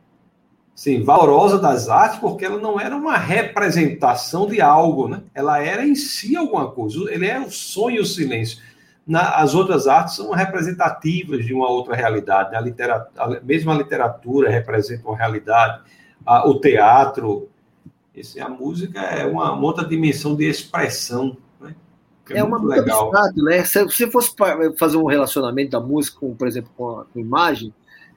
sim, 0.75 1.01
valorosa 1.01 1.57
das 1.57 1.87
artes, 1.87 2.19
porque 2.19 2.43
ela 2.43 2.59
não 2.59 2.77
era 2.77 2.95
uma 2.95 3.17
representação 3.17 4.45
de 4.45 4.59
algo, 4.59 5.07
né? 5.07 5.23
Ela 5.33 5.63
era 5.63 5.87
em 5.87 5.95
si 5.95 6.35
alguma 6.35 6.69
coisa. 6.69 7.09
Ele 7.11 7.25
é 7.25 7.39
o 7.39 7.49
sonho 7.49 7.95
e 7.95 7.99
o 8.01 8.05
silêncio. 8.05 8.59
Na, 9.07 9.35
as 9.35 9.55
outras 9.55 9.87
artes 9.87 10.15
são 10.15 10.31
representativas 10.31 11.45
de 11.45 11.53
uma 11.53 11.69
outra 11.69 11.95
realidade. 11.95 12.51
Né? 12.51 12.57
A 12.57 12.61
literatura, 12.61 13.41
mesmo 13.43 13.71
a 13.71 13.75
literatura 13.75 14.49
representa 14.49 15.07
uma 15.07 15.15
realidade. 15.15 15.81
A, 16.25 16.47
o 16.47 16.59
teatro, 16.59 17.47
esse, 18.13 18.41
a 18.41 18.49
música 18.49 18.99
é 18.99 19.25
uma, 19.25 19.53
uma 19.53 19.65
outra 19.65 19.85
dimensão 19.85 20.35
de 20.35 20.45
expressão. 20.49 21.37
Né? 21.61 21.75
É, 22.31 22.39
é 22.39 22.43
uma 22.43 22.61
legal. 22.61 23.09
Abstrato, 23.09 23.43
né? 23.43 23.63
Se 23.63 23.83
você 23.83 24.09
fosse 24.09 24.31
fazer 24.77 24.97
um 24.97 25.05
relacionamento 25.05 25.71
da 25.71 25.79
música, 25.79 26.19
com, 26.19 26.35
por 26.35 26.47
exemplo, 26.47 26.71
com 26.75 26.99
a 26.99 27.05
imagem, 27.15 27.71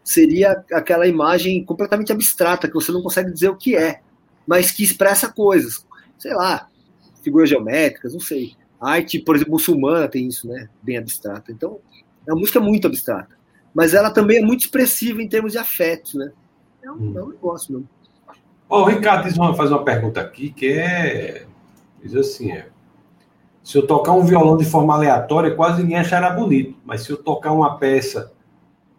seria 0.08 0.64
aquela 0.72 1.06
imagem 1.06 1.62
completamente 1.62 2.10
abstrata, 2.10 2.66
que 2.66 2.72
você 2.72 2.90
não 2.90 3.02
consegue 3.02 3.30
dizer 3.30 3.50
o 3.50 3.56
que 3.56 3.76
é, 3.76 4.00
mas 4.46 4.70
que 4.70 4.82
expressa 4.82 5.30
coisas. 5.30 5.86
Sei 6.18 6.32
lá, 6.32 6.66
figuras 7.22 7.50
geométricas, 7.50 8.14
não 8.14 8.20
sei. 8.20 8.56
A 8.80 8.92
arte, 8.92 9.18
por 9.18 9.36
exemplo, 9.36 9.52
muçulmana 9.52 10.08
tem 10.08 10.26
isso, 10.26 10.48
né? 10.48 10.70
Bem 10.82 10.96
abstrata. 10.96 11.52
Então, 11.52 11.78
é 12.26 12.32
uma 12.32 12.40
música 12.40 12.58
muito 12.58 12.86
abstrata. 12.86 13.36
Mas 13.74 13.92
ela 13.92 14.10
também 14.10 14.38
é 14.38 14.40
muito 14.40 14.62
expressiva 14.62 15.22
em 15.22 15.28
termos 15.28 15.52
de 15.52 15.58
afeto, 15.58 16.16
né? 16.16 16.32
É 16.82 16.90
um, 16.90 16.94
hum. 16.94 17.14
é 17.14 17.22
um 17.22 17.28
negócio 17.28 17.72
mesmo. 17.74 17.88
o 18.66 18.84
Ricardo 18.84 19.30
uma, 19.36 19.54
faz 19.54 19.70
uma 19.70 19.84
pergunta 19.84 20.22
aqui 20.22 20.50
que 20.50 20.72
é. 20.72 21.46
Diz 22.02 22.14
assim: 22.14 22.50
é, 22.52 22.68
se 23.62 23.76
eu 23.76 23.86
tocar 23.86 24.12
um 24.12 24.24
violão 24.24 24.56
de 24.56 24.64
forma 24.64 24.94
aleatória, 24.94 25.54
quase 25.54 25.82
ninguém 25.82 25.98
achará 25.98 26.30
bonito. 26.30 26.78
Mas 26.82 27.02
se 27.02 27.10
eu 27.10 27.18
tocar 27.18 27.52
uma 27.52 27.76
peça 27.76 28.32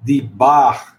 de 0.04 0.22
bar 0.22 0.99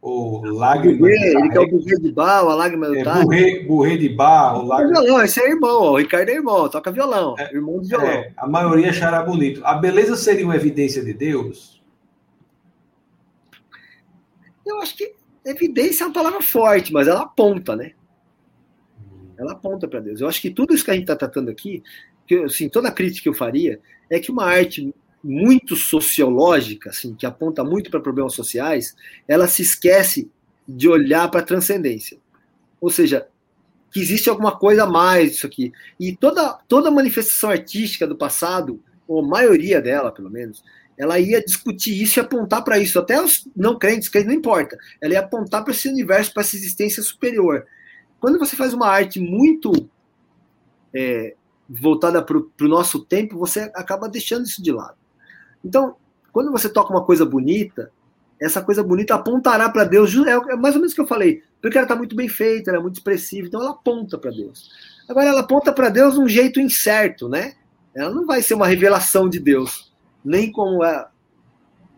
o 0.00 0.40
Lágrima. 0.46 1.08
ele 1.08 1.50
quer 1.50 1.60
o 1.60 1.68
Burrê 1.68 1.96
de 1.96 2.12
Barro, 2.12 2.50
a 2.50 2.54
Lágrima 2.54 2.86
do 2.86 2.96
é, 2.96 3.02
Burrê, 3.04 3.64
burrê 3.64 3.96
de 3.96 4.08
Barro. 4.08 4.66
Lágrima... 4.66 5.02
Violão, 5.02 5.24
esse 5.24 5.40
é 5.40 5.50
irmão, 5.50 5.82
ó, 5.82 5.92
o 5.92 5.96
Ricardo 5.96 6.28
é 6.28 6.34
irmão, 6.34 6.68
toca 6.68 6.92
violão, 6.92 7.34
é, 7.38 7.52
irmão 7.52 7.80
de 7.80 7.88
violão. 7.88 8.06
É, 8.06 8.32
a 8.36 8.46
maioria 8.46 8.90
achará 8.90 9.22
bonito. 9.22 9.60
A 9.64 9.74
beleza 9.74 10.16
seria 10.16 10.44
uma 10.44 10.56
evidência 10.56 11.04
de 11.04 11.12
Deus? 11.12 11.82
Eu 14.64 14.80
acho 14.80 14.96
que 14.96 15.14
evidência 15.44 16.04
é 16.04 16.06
uma 16.06 16.12
palavra 16.12 16.42
forte, 16.42 16.92
mas 16.92 17.08
ela 17.08 17.22
aponta, 17.22 17.74
né? 17.74 17.92
Ela 19.36 19.52
aponta 19.52 19.88
para 19.88 20.00
Deus. 20.00 20.20
Eu 20.20 20.28
acho 20.28 20.40
que 20.40 20.50
tudo 20.50 20.74
isso 20.74 20.84
que 20.84 20.90
a 20.90 20.94
gente 20.94 21.04
está 21.04 21.16
tratando 21.16 21.50
aqui, 21.50 21.82
que, 22.26 22.36
assim, 22.36 22.68
toda 22.68 22.88
a 22.88 22.92
crítica 22.92 23.22
que 23.22 23.28
eu 23.28 23.34
faria, 23.34 23.80
é 24.10 24.18
que 24.18 24.30
uma 24.30 24.44
arte 24.44 24.92
muito 25.28 25.76
sociológica, 25.76 26.88
assim, 26.88 27.14
que 27.14 27.26
aponta 27.26 27.62
muito 27.62 27.90
para 27.90 28.00
problemas 28.00 28.32
sociais, 28.32 28.96
ela 29.28 29.46
se 29.46 29.60
esquece 29.60 30.30
de 30.66 30.88
olhar 30.88 31.30
para 31.30 31.40
a 31.40 31.44
transcendência. 31.44 32.16
Ou 32.80 32.88
seja, 32.88 33.28
que 33.90 34.00
existe 34.00 34.30
alguma 34.30 34.56
coisa 34.56 34.84
a 34.84 34.86
mais 34.86 35.32
disso 35.32 35.46
aqui. 35.46 35.70
E 36.00 36.16
toda, 36.16 36.54
toda 36.66 36.90
manifestação 36.90 37.50
artística 37.50 38.06
do 38.06 38.16
passado, 38.16 38.82
ou 39.06 39.22
a 39.22 39.28
maioria 39.28 39.82
dela, 39.82 40.10
pelo 40.10 40.30
menos, 40.30 40.64
ela 40.96 41.20
ia 41.20 41.44
discutir 41.44 42.02
isso 42.02 42.18
e 42.18 42.22
apontar 42.22 42.64
para 42.64 42.78
isso. 42.78 42.98
Até 42.98 43.22
os 43.22 43.46
não 43.54 43.78
crentes, 43.78 44.08
crentes 44.08 44.28
não 44.28 44.38
importa. 44.38 44.78
Ela 44.98 45.12
ia 45.12 45.20
apontar 45.20 45.62
para 45.62 45.74
esse 45.74 45.90
universo, 45.90 46.32
para 46.32 46.40
essa 46.40 46.56
existência 46.56 47.02
superior. 47.02 47.66
Quando 48.18 48.38
você 48.38 48.56
faz 48.56 48.72
uma 48.72 48.88
arte 48.88 49.20
muito 49.20 49.72
é, 50.94 51.34
voltada 51.68 52.22
para 52.22 52.38
o 52.38 52.68
nosso 52.68 53.04
tempo, 53.04 53.38
você 53.38 53.70
acaba 53.74 54.08
deixando 54.08 54.46
isso 54.46 54.62
de 54.62 54.72
lado. 54.72 54.97
Então, 55.68 55.96
quando 56.32 56.50
você 56.50 56.66
toca 56.66 56.90
uma 56.90 57.04
coisa 57.04 57.26
bonita, 57.26 57.92
essa 58.40 58.62
coisa 58.62 58.82
bonita 58.82 59.14
apontará 59.14 59.68
para 59.68 59.84
Deus, 59.84 60.14
é, 60.14 60.30
é 60.30 60.56
mais 60.56 60.74
ou 60.74 60.80
menos 60.80 60.92
o 60.92 60.94
que 60.94 61.00
eu 61.02 61.06
falei, 61.06 61.42
porque 61.60 61.76
ela 61.76 61.84
está 61.84 61.94
muito 61.94 62.16
bem 62.16 62.26
feita, 62.26 62.70
ela 62.70 62.78
é 62.78 62.82
muito 62.82 62.96
expressiva, 62.96 63.46
então 63.46 63.60
ela 63.60 63.72
aponta 63.72 64.16
para 64.16 64.30
Deus. 64.30 64.70
Agora, 65.06 65.26
ela 65.26 65.40
aponta 65.40 65.70
para 65.70 65.90
Deus 65.90 66.14
de 66.14 66.20
um 66.20 66.28
jeito 66.28 66.58
incerto, 66.58 67.28
né? 67.28 67.54
Ela 67.94 68.10
não 68.10 68.24
vai 68.24 68.40
ser 68.40 68.54
uma 68.54 68.66
revelação 68.66 69.28
de 69.28 69.38
Deus, 69.38 69.92
nem 70.24 70.50
como 70.50 70.82
é. 70.82 71.06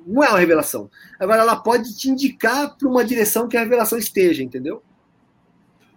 Não 0.04 0.24
é 0.24 0.28
uma 0.30 0.38
revelação. 0.38 0.90
Agora, 1.18 1.42
ela 1.42 1.56
pode 1.56 1.96
te 1.96 2.08
indicar 2.08 2.76
para 2.76 2.88
uma 2.88 3.04
direção 3.04 3.46
que 3.46 3.56
a 3.56 3.60
revelação 3.60 3.98
esteja, 3.98 4.42
entendeu? 4.42 4.82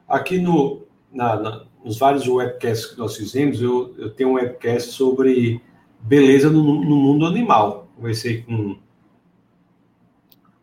Aqui 0.08 0.38
no, 0.40 0.86
na, 1.12 1.40
na, 1.40 1.66
nos 1.84 1.98
vários 1.98 2.28
webcasts 2.28 2.88
que 2.88 3.00
nós 3.00 3.16
fizemos, 3.16 3.62
eu, 3.62 3.96
eu 3.98 4.12
tenho 4.12 4.32
um 4.32 4.34
webcast 4.34 4.92
sobre 4.92 5.62
beleza 6.04 6.50
no, 6.50 6.62
no 6.84 6.96
mundo 6.96 7.26
animal. 7.26 7.88
Conversei 7.96 8.44
com 8.44 8.78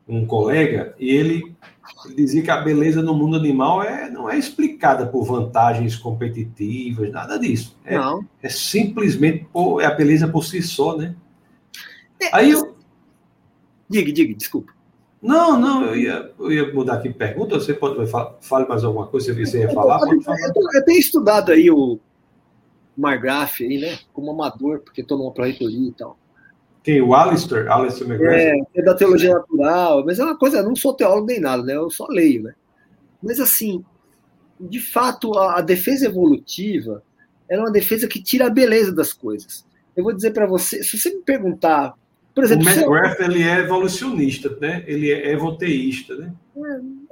um 0.07 0.27
colega 0.27 0.95
e 0.99 1.11
ele, 1.11 1.55
ele, 2.05 2.15
dizia 2.15 2.43
que 2.43 2.51
a 2.51 2.61
beleza 2.61 3.01
no 3.01 3.15
mundo 3.15 3.37
animal 3.37 3.83
é, 3.83 4.11
não 4.11 4.29
é 4.29 4.37
explicada 4.37 5.07
por 5.07 5.25
vantagens 5.25 5.97
competitivas, 5.97 7.11
nada 7.11 7.39
disso. 7.39 7.77
É, 7.85 7.97
não. 7.97 8.27
é 8.43 8.49
simplesmente 8.49 9.47
por, 9.53 9.81
é 9.81 9.87
a 9.87 9.95
beleza 9.95 10.29
por 10.29 10.45
si 10.45 10.61
só, 10.63 10.97
né? 10.97 11.15
É, 12.21 12.29
Aí 12.33 12.51
eu... 12.51 12.77
Diga, 13.89 14.13
diga, 14.13 14.35
desculpa. 14.35 14.73
Não, 15.23 15.59
não, 15.59 15.85
eu 15.85 15.97
ia, 15.97 16.33
eu 16.39 16.53
ia 16.53 16.73
mudar 16.73 16.95
aqui 16.95 17.11
pergunta. 17.11 17.59
Você 17.59 17.75
pode 17.75 18.07
falar 18.07 18.69
mais 18.69 18.85
alguma 18.85 19.07
coisa 19.07 19.35
você 19.35 19.61
ia 19.61 19.71
falar? 19.71 20.01
Eu, 20.11 20.21
falar. 20.23 20.39
eu 20.75 20.85
tenho 20.85 20.99
estudado 20.99 21.53
aí 21.53 21.71
o 21.71 21.99
Margraf 23.01 23.63
aí, 23.63 23.79
né? 23.79 23.99
Como 24.13 24.31
amador, 24.31 24.81
porque 24.81 25.01
estou 25.01 25.19
numa 25.19 25.33
pró-reitoria 25.33 25.89
e 25.89 25.93
tal. 25.93 26.19
Tem 26.83 27.01
o 27.01 27.15
Alistair, 27.15 27.71
Alistair 27.71 28.11
McGrath. 28.11 28.35
É, 28.35 28.55
é 28.75 28.83
da 28.83 28.95
teologia 28.95 29.35
natural, 29.35 30.05
mas 30.05 30.19
é 30.19 30.25
uma 30.25 30.37
coisa, 30.37 30.59
eu 30.59 30.65
não 30.65 30.77
sou 30.77 30.95
teólogo 30.95 31.27
nem 31.27 31.41
nada, 31.41 31.63
né? 31.63 31.77
Eu 31.77 31.91
só 31.91 32.07
leio, 32.09 32.43
né? 32.43 32.55
Mas 33.23 33.39
assim, 33.39 33.85
de 34.59 34.81
fato, 34.81 35.37
a, 35.39 35.59
a 35.59 35.61
defesa 35.61 36.07
evolutiva 36.07 37.03
é 37.49 37.59
uma 37.59 37.71
defesa 37.71 38.09
que 38.09 38.23
tira 38.23 38.47
a 38.47 38.51
beleza 38.51 38.95
das 38.95 39.13
coisas. 39.13 39.67
Eu 39.97 40.05
vou 40.05 40.13
dizer 40.15 40.33
para 40.33 40.47
você, 40.47 40.83
se 40.83 40.99
você 40.99 41.11
me 41.11 41.23
perguntar 41.23 41.95
por 42.35 42.45
exemplo, 42.45 42.67
o 42.67 42.71
McGrath 42.71 43.21
ele 43.21 43.43
é 43.43 43.59
evolucionista, 43.59 44.57
né? 44.61 44.85
Ele 44.87 45.11
é 45.11 45.33
evoteísta, 45.33 46.15
né? 46.17 46.33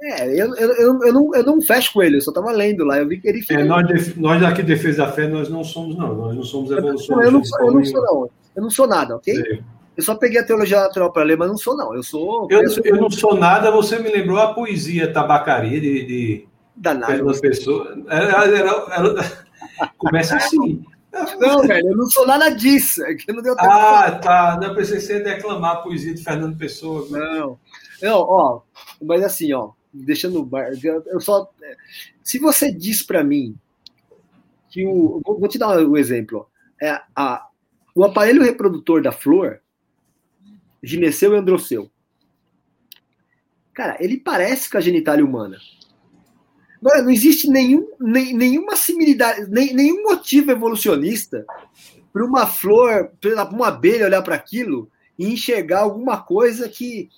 É, 0.01 0.41
eu, 0.41 0.55
eu, 0.55 0.69
eu, 0.73 0.99
eu, 1.03 1.13
não, 1.13 1.35
eu 1.35 1.43
não 1.43 1.61
fecho 1.61 1.93
com 1.93 2.01
ele, 2.01 2.17
eu 2.17 2.21
só 2.21 2.31
estava 2.31 2.51
lendo 2.51 2.85
lá, 2.85 2.99
eu 2.99 3.07
vi 3.07 3.19
que 3.19 3.27
ele 3.27 3.43
É, 3.49 3.63
nós, 3.63 4.15
nós 4.15 4.43
aqui, 4.43 4.63
Defesa 4.63 5.05
da 5.05 5.11
Fé, 5.11 5.27
nós 5.27 5.49
não 5.49 5.63
somos, 5.63 5.97
não, 5.97 6.15
nós 6.15 6.35
não 6.35 6.43
somos 6.43 6.71
evolucionistas. 6.71 7.25
Eu 7.25 7.31
não, 7.31 7.43
sou, 7.43 7.65
eu 7.65 7.73
não 7.73 7.85
sou, 7.85 8.01
não. 8.01 8.29
Eu 8.55 8.63
não 8.63 8.69
sou 8.69 8.87
nada, 8.87 9.15
ok? 9.15 9.61
Eu 9.99 10.03
só 10.03 10.15
peguei 10.15 10.39
a 10.39 10.45
teologia 10.45 10.79
natural 10.79 11.11
para 11.11 11.23
ler, 11.23 11.37
mas 11.37 11.49
não 11.49 11.57
sou, 11.57 11.75
não. 11.75 11.93
Eu 11.93 12.01
sou. 12.01 12.47
Eu, 12.49 12.61
eu 12.85 12.95
não 12.95 13.11
sou 13.11 13.35
nada, 13.35 13.69
você 13.69 13.99
me 13.99 14.09
lembrou 14.09 14.37
a 14.37 14.53
poesia 14.53 15.11
tabacaria 15.11 15.81
de. 15.81 16.05
de 16.05 16.47
Danado. 16.73 17.41
Pessoa. 17.41 17.97
Era, 18.07 18.45
era, 18.45 18.85
era, 18.91 19.31
começa 19.97 20.37
assim. 20.37 20.81
Não, 21.39 21.63
velho, 21.63 21.89
eu 21.89 21.97
não 21.97 22.07
sou 22.07 22.25
nada 22.27 22.49
disso. 22.49 23.03
É 23.03 23.15
que 23.15 23.31
não 23.31 23.41
deu 23.41 23.55
tempo 23.55 23.67
ah, 23.67 24.11
tá. 24.11 24.57
Não, 24.61 24.69
eu 24.69 24.75
pensei 24.75 24.97
que 24.97 25.01
você 25.01 25.17
ia 25.17 25.23
declamar 25.23 25.77
a 25.77 25.81
poesia 25.81 26.13
de 26.13 26.23
Fernando 26.23 26.55
Pessoa. 26.55 27.07
Não. 27.09 27.59
Não, 28.01 28.19
ó, 28.19 28.61
mas 29.01 29.23
assim, 29.23 29.51
ó, 29.51 29.71
deixando. 29.91 30.47
Eu 31.07 31.19
só. 31.19 31.49
Se 32.23 32.37
você 32.37 32.71
diz 32.71 33.01
para 33.01 33.23
mim 33.23 33.55
que 34.69 34.85
o. 34.85 35.21
Vou 35.25 35.47
te 35.47 35.57
dar 35.57 35.79
um 35.79 35.97
exemplo. 35.97 36.47
É, 36.81 37.01
a, 37.15 37.47
o 37.95 38.03
aparelho 38.03 38.43
reprodutor 38.43 39.01
da 39.01 39.11
flor, 39.11 39.61
gineceu 40.81 41.33
e 41.33 41.37
androceu. 41.37 41.89
Cara, 43.73 43.97
ele 43.99 44.17
parece 44.17 44.69
com 44.69 44.77
a 44.77 44.81
genitália 44.81 45.25
humana. 45.25 45.57
Agora, 46.81 47.01
não 47.01 47.11
existe 47.11 47.49
nenhum, 47.49 47.87
nem, 47.99 48.33
nenhuma 48.33 48.75
similaridade, 48.75 49.49
nem, 49.49 49.73
nenhum 49.73 50.03
motivo 50.03 50.51
evolucionista 50.51 51.45
para 52.11 52.25
uma 52.25 52.47
flor, 52.47 53.11
para 53.19 53.43
uma 53.49 53.67
abelha 53.67 54.05
olhar 54.05 54.21
para 54.21 54.35
aquilo 54.35 54.89
e 55.17 55.31
enxergar 55.31 55.81
alguma 55.81 56.21
coisa 56.21 56.69
que 56.69 57.09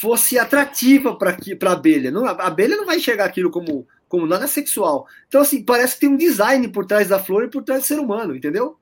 fosse 0.00 0.38
atrativa 0.38 1.16
para 1.16 1.36
a 1.36 1.72
abelha. 1.72 2.10
Não, 2.10 2.26
a 2.26 2.30
abelha 2.30 2.76
não 2.76 2.86
vai 2.86 2.96
enxergar 2.96 3.26
aquilo 3.26 3.50
como, 3.50 3.86
como 4.08 4.26
nada 4.26 4.46
sexual. 4.46 5.06
Então, 5.28 5.40
assim, 5.40 5.62
parece 5.62 5.94
que 5.94 6.00
tem 6.00 6.08
um 6.08 6.16
design 6.16 6.66
por 6.68 6.86
trás 6.86 7.08
da 7.08 7.18
flor 7.18 7.44
e 7.44 7.50
por 7.50 7.62
trás 7.62 7.82
do 7.82 7.86
ser 7.86 7.98
humano, 7.98 8.34
entendeu? 8.34 8.78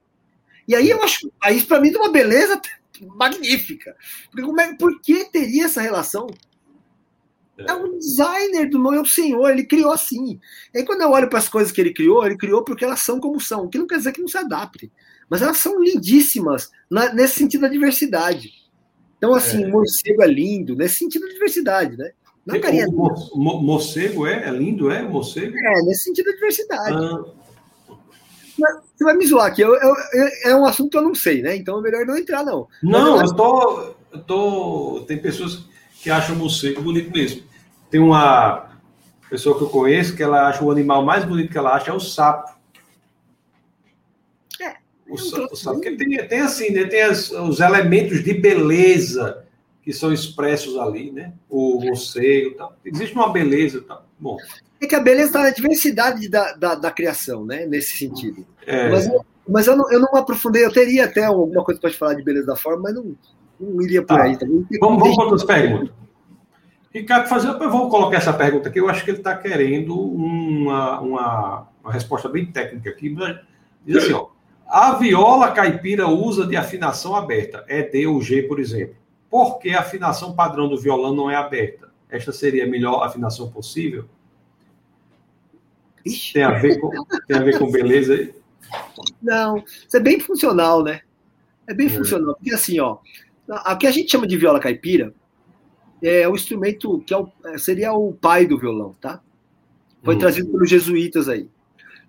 E 0.67 0.75
aí 0.75 0.91
eu 0.91 1.03
acho, 1.03 1.33
aí 1.41 1.63
para 1.63 1.81
mim 1.81 1.93
é 1.93 1.99
uma 1.99 2.13
beleza 2.13 2.61
magnífica. 3.17 3.97
Porque 4.31 4.47
como 4.47 4.61
é, 4.61 4.75
por 4.75 5.01
que 5.01 5.25
teria 5.25 5.65
essa 5.65 5.81
relação? 5.81 6.29
É 7.67 7.75
um 7.75 7.99
designer 7.99 8.71
do 8.71 8.79
meu 8.79 9.05
senhor, 9.05 9.51
ele 9.51 9.65
criou 9.65 9.93
assim. 9.93 10.39
E 10.73 10.79
aí, 10.79 10.85
quando 10.85 11.03
eu 11.03 11.11
olho 11.11 11.29
para 11.29 11.41
as 11.41 11.49
coisas 11.49 11.73
que 11.73 11.81
ele 11.81 11.93
criou, 11.93 12.25
ele 12.25 12.37
criou 12.37 12.63
porque 12.63 12.85
elas 12.85 13.01
são 13.01 13.19
como 13.19 13.41
são, 13.41 13.65
o 13.65 13.69
que 13.69 13.79
não 13.79 13.87
quer 13.87 13.99
dizer 13.99 14.13
que 14.13 14.21
não 14.21 14.29
se 14.29 14.39
adaptem. 14.39 14.91
Mas 15.29 15.43
elas 15.43 15.59
são 15.59 15.83
lindíssimas 15.83 16.71
na, 16.89 17.13
nesse 17.13 17.35
sentido 17.35 17.63
da 17.63 17.69
diversidade. 17.69 18.53
Então, 19.17 19.35
assim, 19.35 19.65
é. 19.65 19.67
morcego 19.67 20.23
é 20.23 20.27
lindo, 20.27 20.77
nesse 20.77 20.97
sentido 20.97 21.27
da 21.27 21.33
diversidade, 21.33 21.97
né? 21.97 22.13
Não 22.47 22.55
é, 22.55 22.61
carinha 22.61 22.87
o, 22.89 23.39
mo, 23.39 23.61
morcego 23.61 24.27
é, 24.27 24.49
é 24.49 24.51
lindo, 24.51 24.91
é? 24.91 25.03
Morcego? 25.03 25.55
É, 25.55 25.83
nesse 25.83 26.05
sentido 26.05 26.27
da 26.27 26.33
diversidade. 26.33 26.97
Ah. 26.97 27.25
Você 28.57 29.05
vai 29.05 29.17
me 29.17 29.27
zoar 29.27 29.47
aqui, 29.47 29.61
eu, 29.63 29.75
eu, 29.75 29.95
eu, 30.13 30.29
é 30.47 30.57
um 30.57 30.65
assunto 30.65 30.91
que 30.91 30.97
eu 30.97 31.03
não 31.03 31.15
sei, 31.15 31.43
né? 31.43 31.55
Então 31.57 31.79
é 31.79 31.83
melhor 31.83 32.07
não 32.07 32.17
entrar, 32.17 32.43
não. 32.45 32.67
Não, 32.83 33.21
eu, 33.21 33.35
tô, 33.35 33.95
eu 34.13 34.21
tô. 34.21 35.05
Tem 35.07 35.19
pessoas 35.19 35.65
que 36.01 36.11
acham 36.11 36.35
o 36.35 36.39
morcego 36.39 36.83
bonito 36.83 37.11
mesmo. 37.13 37.43
Tem 37.91 38.01
uma 38.01 38.69
pessoa 39.29 39.57
que 39.57 39.65
eu 39.65 39.69
conheço 39.69 40.17
que 40.17 40.23
ela 40.23 40.49
acha 40.49 40.65
o 40.65 40.71
animal 40.71 41.05
mais 41.05 41.25
bonito 41.25 41.51
que 41.51 41.59
ela 41.59 41.75
acha 41.75 41.91
é 41.91 41.95
o 41.95 42.01
sapo. 42.01 42.57
É. 44.61 44.77
O, 45.09 45.17
sapo, 45.17 45.53
o 45.53 45.57
sapo 45.57 45.81
que 45.81 45.97
tem, 45.97 46.29
tem 46.29 46.41
assim, 46.41 46.71
né? 46.71 46.85
Tem 46.85 47.03
as, 47.03 47.31
os 47.31 47.61
elementos 47.61 48.23
de 48.23 48.35
beleza 48.35 49.45
que 49.83 49.93
são 49.93 50.13
expressos 50.13 50.77
ali, 50.77 51.11
né? 51.11 51.33
O 51.49 51.81
morcego, 51.81 52.57
tal. 52.57 52.77
Existe 52.85 53.15
uma 53.15 53.33
beleza, 53.33 53.83
tal. 53.87 54.07
Bom. 54.19 54.37
É 54.81 54.87
que 54.87 54.95
a 54.95 55.01
beleza 55.01 55.29
está 55.29 55.43
na 55.43 55.51
diversidade 55.51 56.29
da, 56.29 56.53
da, 56.53 56.75
da, 56.75 56.91
criação, 56.91 57.45
né? 57.45 57.67
Nesse 57.67 57.97
sentido. 57.97 58.47
É. 58.67 58.91
Mas, 58.91 59.11
mas 59.49 59.67
eu, 59.67 59.77
não, 59.77 59.91
eu 59.91 59.99
não 60.01 60.15
aprofundei, 60.15 60.65
eu 60.65 60.73
teria 60.73 61.07
até 61.07 61.25
alguma 61.25 61.65
coisa 61.65 61.81
para 61.81 61.91
te 61.91 61.97
falar 61.97 62.15
de 62.15 62.23
beleza 62.23 62.47
da 62.47 62.57
forma, 62.57 62.83
mas 62.83 62.95
não, 62.95 63.17
não 63.59 63.83
iria 63.83 64.03
por 64.03 64.17
tá. 64.17 64.25
aí. 64.25 64.39
Tá? 64.39 64.47
Vamos, 64.79 65.01
vamos 65.01 65.17
para 65.17 65.25
outras 65.25 65.45
perguntas. 65.45 65.91
Ricardo, 66.93 67.29
fazer, 67.29 67.49
eu 67.49 67.71
vou 67.71 67.89
colocar 67.91 68.17
essa 68.17 68.33
pergunta 68.33 68.69
aqui. 68.69 68.81
Eu 68.81 68.89
acho 68.89 69.05
que 69.05 69.11
ele 69.11 69.19
está 69.19 69.37
querendo 69.37 69.99
uma, 69.99 71.01
uma, 71.01 71.69
uma, 71.83 71.93
resposta 71.93 72.29
bem 72.29 72.47
técnica 72.47 72.91
aqui. 72.91 73.15
Diz 73.85 73.97
assim: 73.97 74.13
ó, 74.13 74.29
a 74.67 74.95
viola 74.95 75.53
caipira 75.53 76.09
usa 76.09 76.47
de 76.47 76.57
afinação 76.57 77.15
aberta, 77.15 77.65
é 77.69 77.83
D 77.83 78.07
ou 78.07 78.21
G, 78.23 78.43
por 78.43 78.59
exemplo. 78.59 78.97
Por 79.31 79.59
que 79.59 79.71
a 79.71 79.81
afinação 79.81 80.35
padrão 80.35 80.69
do 80.69 80.81
violão 80.81 81.15
não 81.15 81.31
é 81.31 81.37
aberta? 81.37 81.91
Esta 82.09 82.33
seria 82.33 82.65
a 82.65 82.69
melhor 82.69 83.05
afinação 83.05 83.51
possível? 83.51 84.07
Tem 86.33 86.43
a 86.43 86.53
ver 86.53 86.81
com, 86.81 86.91
tem 87.27 87.37
a 87.37 87.43
ver 87.43 87.59
com 87.59 87.71
beleza 87.71 88.15
aí? 88.15 88.35
Não, 89.23 89.59
isso 89.59 89.97
é 89.97 90.01
bem 90.01 90.19
funcional, 90.21 90.83
né? 90.83 91.03
É 91.67 91.75
bem 91.75 91.87
é. 91.87 91.91
funcional. 91.91 92.35
Porque 92.35 92.55
assim, 92.55 92.81
ó, 92.81 92.99
o 93.47 93.77
que 93.77 93.87
a 93.87 93.91
gente 93.91 94.11
chama 94.11 94.27
de 94.27 94.39
viola 94.39 94.59
caipira 94.59 95.13
é 96.03 96.29
o 96.29 96.35
instrumento 96.35 97.03
que 97.07 97.13
é 97.13 97.19
o, 97.19 97.29
é, 97.47 97.59
seria 97.59 97.93
o 97.93 98.13
pai 98.13 98.47
do 98.47 98.59
violão, 98.59 98.95
tá? 99.01 99.21
Foi 100.03 100.15
hum. 100.15 100.19
trazido 100.19 100.51
pelos 100.51 100.71
jesuítas 100.71 101.29
aí. 101.29 101.49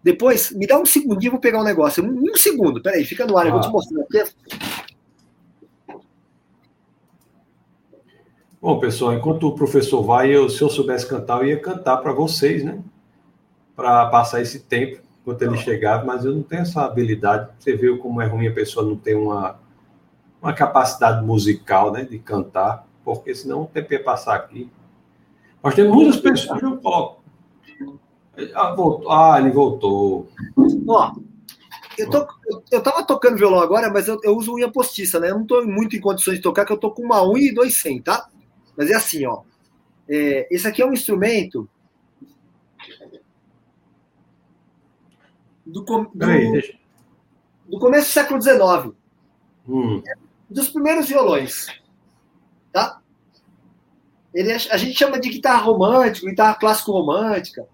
Depois, 0.03 0.51
me 0.51 0.65
dá 0.65 0.79
um 0.79 0.85
segundinho, 0.85 1.33
vou 1.33 1.41
pegar 1.41 1.59
um 1.59 1.63
negócio. 1.63 2.03
Um, 2.03 2.31
um 2.31 2.35
segundo, 2.35 2.81
peraí, 2.81 3.03
fica 3.03 3.25
no 3.25 3.37
ar, 3.37 3.47
eu 3.47 3.51
vou 3.53 3.61
te 3.61 3.67
ah. 3.67 3.71
mostrar 3.71 4.01
aqui. 4.01 4.23
Bom, 8.61 8.79
pessoal, 8.79 9.13
enquanto 9.13 9.47
o 9.47 9.55
professor 9.55 10.03
vai, 10.03 10.35
eu, 10.35 10.49
se 10.49 10.61
eu 10.61 10.69
soubesse 10.69 11.07
cantar, 11.07 11.41
eu 11.41 11.47
ia 11.47 11.59
cantar 11.59 11.97
para 11.97 12.11
vocês, 12.11 12.63
né? 12.63 12.79
Para 13.75 14.05
passar 14.07 14.41
esse 14.41 14.59
tempo 14.59 15.01
enquanto 15.21 15.41
ele 15.43 15.57
chegava, 15.57 16.05
mas 16.05 16.25
eu 16.25 16.33
não 16.33 16.43
tenho 16.43 16.63
essa 16.63 16.83
habilidade. 16.83 17.49
Você 17.57 17.75
viu 17.75 17.97
como 17.99 18.21
é 18.21 18.25
ruim 18.25 18.47
a 18.47 18.53
pessoa 18.53 18.85
não 18.85 18.97
ter 18.97 19.15
uma, 19.15 19.59
uma 20.41 20.53
capacidade 20.53 21.25
musical, 21.25 21.91
né? 21.91 22.03
De 22.03 22.19
cantar 22.19 22.85
porque 23.15 23.35
senão 23.35 23.63
o 23.63 23.79
ia 23.89 24.03
passar 24.03 24.35
aqui. 24.35 24.69
Nós 25.63 25.75
temos 25.75 25.93
muitas 25.93 26.17
pessoas, 26.17 26.61
eu 26.61 26.77
coloco. 26.77 27.23
Ah, 28.53 28.73
voltou. 28.73 29.11
ah 29.11 29.39
ele 29.39 29.51
voltou. 29.51 30.29
Ó, 30.87 31.13
eu, 31.97 32.09
tô, 32.09 32.27
eu 32.71 32.81
tava 32.81 33.03
tocando 33.03 33.37
violão 33.37 33.59
agora, 33.59 33.91
mas 33.91 34.07
eu, 34.07 34.17
eu 34.23 34.35
uso 34.37 34.53
unha 34.53 34.71
postiça, 34.71 35.19
né? 35.19 35.29
Eu 35.29 35.39
não 35.39 35.45
tô 35.45 35.61
muito 35.65 35.95
em 35.95 35.99
condições 35.99 36.37
de 36.37 36.41
tocar, 36.41 36.65
que 36.65 36.71
eu 36.71 36.77
tô 36.77 36.91
com 36.91 37.03
uma 37.03 37.27
unha 37.27 37.49
e 37.49 37.53
dois 37.53 37.77
sem, 37.77 38.01
tá? 38.01 38.29
Mas 38.77 38.89
é 38.89 38.95
assim, 38.95 39.25
ó. 39.25 39.41
É, 40.07 40.47
esse 40.49 40.67
aqui 40.67 40.81
é 40.81 40.85
um 40.85 40.93
instrumento. 40.93 41.69
do, 45.69 45.81
do, 45.81 46.11
do 47.67 47.79
começo 47.79 48.07
do 48.07 48.13
século 48.13 48.41
XIX. 48.41 48.95
Hum. 49.67 50.01
Dos 50.49 50.69
primeiros 50.69 51.07
violões. 51.07 51.67
Tá? 52.71 52.99
Ele, 54.33 54.51
a 54.51 54.77
gente 54.77 54.97
chama 54.97 55.19
de 55.19 55.29
guitarra 55.29 55.63
romântica, 55.63 56.29
guitarra 56.29 56.55
clássico 56.55 56.91
romântica. 56.91 57.67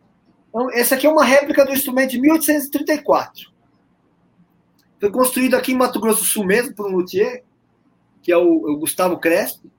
Então, 0.49 0.72
essa 0.72 0.95
aqui 0.95 1.05
é 1.05 1.09
uma 1.09 1.23
réplica 1.23 1.65
do 1.65 1.73
instrumento 1.73 2.11
de 2.11 2.22
1834. 2.22 3.51
Foi 4.99 5.11
construído 5.11 5.55
aqui 5.55 5.73
em 5.73 5.76
Mato 5.76 5.99
Grosso 5.99 6.22
do 6.22 6.26
Sul 6.26 6.45
mesmo 6.45 6.73
por 6.73 6.88
um 6.88 6.95
luthier, 6.95 7.43
que 8.22 8.31
é 8.31 8.38
o, 8.38 8.72
o 8.72 8.77
Gustavo 8.77 9.17
Crespo, 9.17 9.69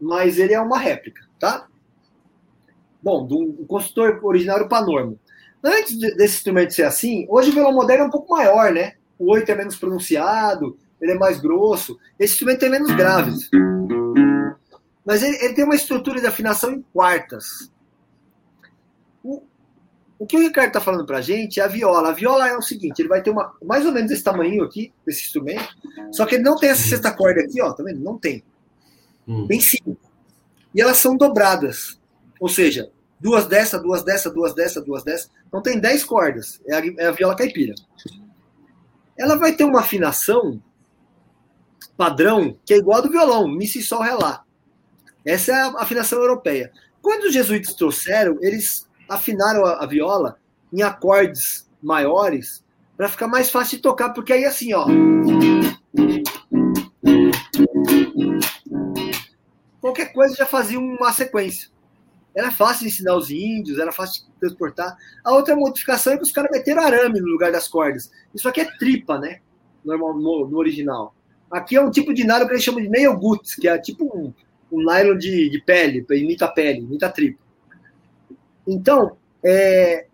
mas 0.00 0.38
ele 0.38 0.54
é 0.54 0.60
uma 0.60 0.78
réplica, 0.78 1.26
tá? 1.38 1.66
Bom, 3.02 3.26
do 3.26 3.36
um 3.38 3.66
construtor 3.66 4.20
originário 4.22 4.68
Panormo. 4.68 5.18
Antes 5.62 5.98
desse 5.98 6.36
instrumento 6.36 6.72
ser 6.72 6.84
assim, 6.84 7.26
hoje 7.28 7.50
o 7.50 7.52
violão 7.52 7.72
moderno 7.72 8.04
é 8.04 8.06
um 8.06 8.10
pouco 8.10 8.32
maior, 8.32 8.72
né? 8.72 8.94
O 9.18 9.32
oito 9.32 9.50
é 9.50 9.54
menos 9.56 9.76
pronunciado, 9.76 10.78
ele 11.00 11.12
é 11.12 11.18
mais 11.18 11.40
grosso. 11.40 11.98
Esse 12.18 12.34
instrumento 12.34 12.60
tem 12.60 12.70
menos 12.70 12.92
graves. 12.92 13.50
Mas 15.08 15.22
ele, 15.22 15.42
ele 15.42 15.54
tem 15.54 15.64
uma 15.64 15.74
estrutura 15.74 16.20
de 16.20 16.26
afinação 16.26 16.70
em 16.70 16.82
quartas. 16.92 17.72
O, 19.24 19.42
o 20.18 20.26
que 20.26 20.36
o 20.36 20.40
Ricardo 20.40 20.66
está 20.66 20.82
falando 20.82 21.06
para 21.06 21.16
a 21.16 21.22
gente 21.22 21.60
é 21.60 21.62
a 21.62 21.66
viola. 21.66 22.10
A 22.10 22.12
viola 22.12 22.46
é 22.46 22.54
o 22.54 22.60
seguinte: 22.60 23.00
ele 23.00 23.08
vai 23.08 23.22
ter 23.22 23.30
uma 23.30 23.54
mais 23.64 23.86
ou 23.86 23.92
menos 23.92 24.10
esse 24.10 24.22
tamanho 24.22 24.62
aqui, 24.62 24.92
desse 25.06 25.24
instrumento, 25.24 25.66
só 26.12 26.26
que 26.26 26.34
ele 26.34 26.44
não 26.44 26.56
tem 26.56 26.68
essa 26.68 26.86
sexta 26.86 27.10
corda 27.10 27.40
aqui, 27.40 27.58
ó, 27.62 27.72
tá 27.72 27.82
vendo? 27.82 28.00
Não 28.00 28.18
tem. 28.18 28.44
Hum. 29.26 29.46
Tem 29.46 29.58
cinco. 29.58 29.96
E 30.74 30.82
elas 30.82 30.98
são 30.98 31.16
dobradas. 31.16 31.98
Ou 32.38 32.50
seja, 32.50 32.90
duas 33.18 33.46
dessa, 33.46 33.78
duas 33.78 34.04
dessa, 34.04 34.28
duas 34.28 34.54
dessa, 34.54 34.82
duas 34.82 35.02
dessa. 35.02 35.30
Então 35.46 35.62
tem 35.62 35.80
dez 35.80 36.04
cordas. 36.04 36.60
É 36.66 36.74
a, 36.74 36.82
é 36.98 37.06
a 37.06 37.12
viola 37.12 37.34
caipira. 37.34 37.74
Ela 39.16 39.36
vai 39.36 39.56
ter 39.56 39.64
uma 39.64 39.80
afinação 39.80 40.62
padrão 41.96 42.58
que 42.66 42.74
é 42.74 42.76
igual 42.76 42.98
a 42.98 43.00
do 43.00 43.10
violão, 43.10 43.48
mi, 43.48 43.66
si, 43.66 43.82
sol, 43.82 44.02
ré, 44.02 44.12
lá. 44.12 44.44
Essa 45.28 45.52
é 45.52 45.54
a 45.56 45.68
afinação 45.82 46.18
europeia. 46.20 46.72
Quando 47.02 47.24
os 47.24 47.34
jesuítas 47.34 47.74
trouxeram, 47.74 48.38
eles 48.40 48.88
afinaram 49.06 49.62
a, 49.66 49.84
a 49.84 49.86
viola 49.86 50.38
em 50.72 50.80
acordes 50.80 51.68
maiores 51.82 52.64
para 52.96 53.10
ficar 53.10 53.28
mais 53.28 53.50
fácil 53.50 53.76
de 53.76 53.82
tocar, 53.82 54.14
porque 54.14 54.32
aí 54.32 54.46
assim, 54.46 54.72
ó. 54.72 54.86
Qualquer 59.82 60.14
coisa 60.14 60.34
já 60.34 60.46
fazia 60.46 60.80
uma 60.80 61.12
sequência. 61.12 61.68
Era 62.34 62.50
fácil 62.50 62.86
de 62.86 62.94
ensinar 62.94 63.14
os 63.14 63.30
índios, 63.30 63.78
era 63.78 63.92
fácil 63.92 64.24
de 64.24 64.30
transportar. 64.40 64.96
A 65.22 65.34
outra 65.34 65.54
modificação 65.54 66.14
é 66.14 66.16
que 66.16 66.22
os 66.22 66.32
caras 66.32 66.50
meteram 66.50 66.82
arame 66.82 67.20
no 67.20 67.28
lugar 67.28 67.52
das 67.52 67.68
cordas. 67.68 68.10
Isso 68.34 68.48
aqui 68.48 68.62
é 68.62 68.78
tripa, 68.78 69.18
né? 69.18 69.40
Normal, 69.84 70.14
no, 70.14 70.48
no 70.48 70.56
original. 70.56 71.14
Aqui 71.50 71.76
é 71.76 71.82
um 71.82 71.90
tipo 71.90 72.14
de 72.14 72.24
nylon 72.24 72.46
que 72.46 72.54
eles 72.54 72.64
chamam 72.64 72.80
de 72.80 72.88
nail 72.88 73.14
goods, 73.14 73.54
que 73.54 73.68
é 73.68 73.78
tipo 73.78 74.04
um, 74.04 74.32
um 74.70 74.84
nylon 74.84 75.16
de, 75.16 75.48
de 75.50 75.60
pele, 75.62 76.04
imita 76.10 76.44
a 76.44 76.48
pele, 76.48 76.80
imita 76.80 77.06
a 77.06 77.12
tripa. 77.12 77.38
Então, 78.66 79.16
é, 79.44 80.06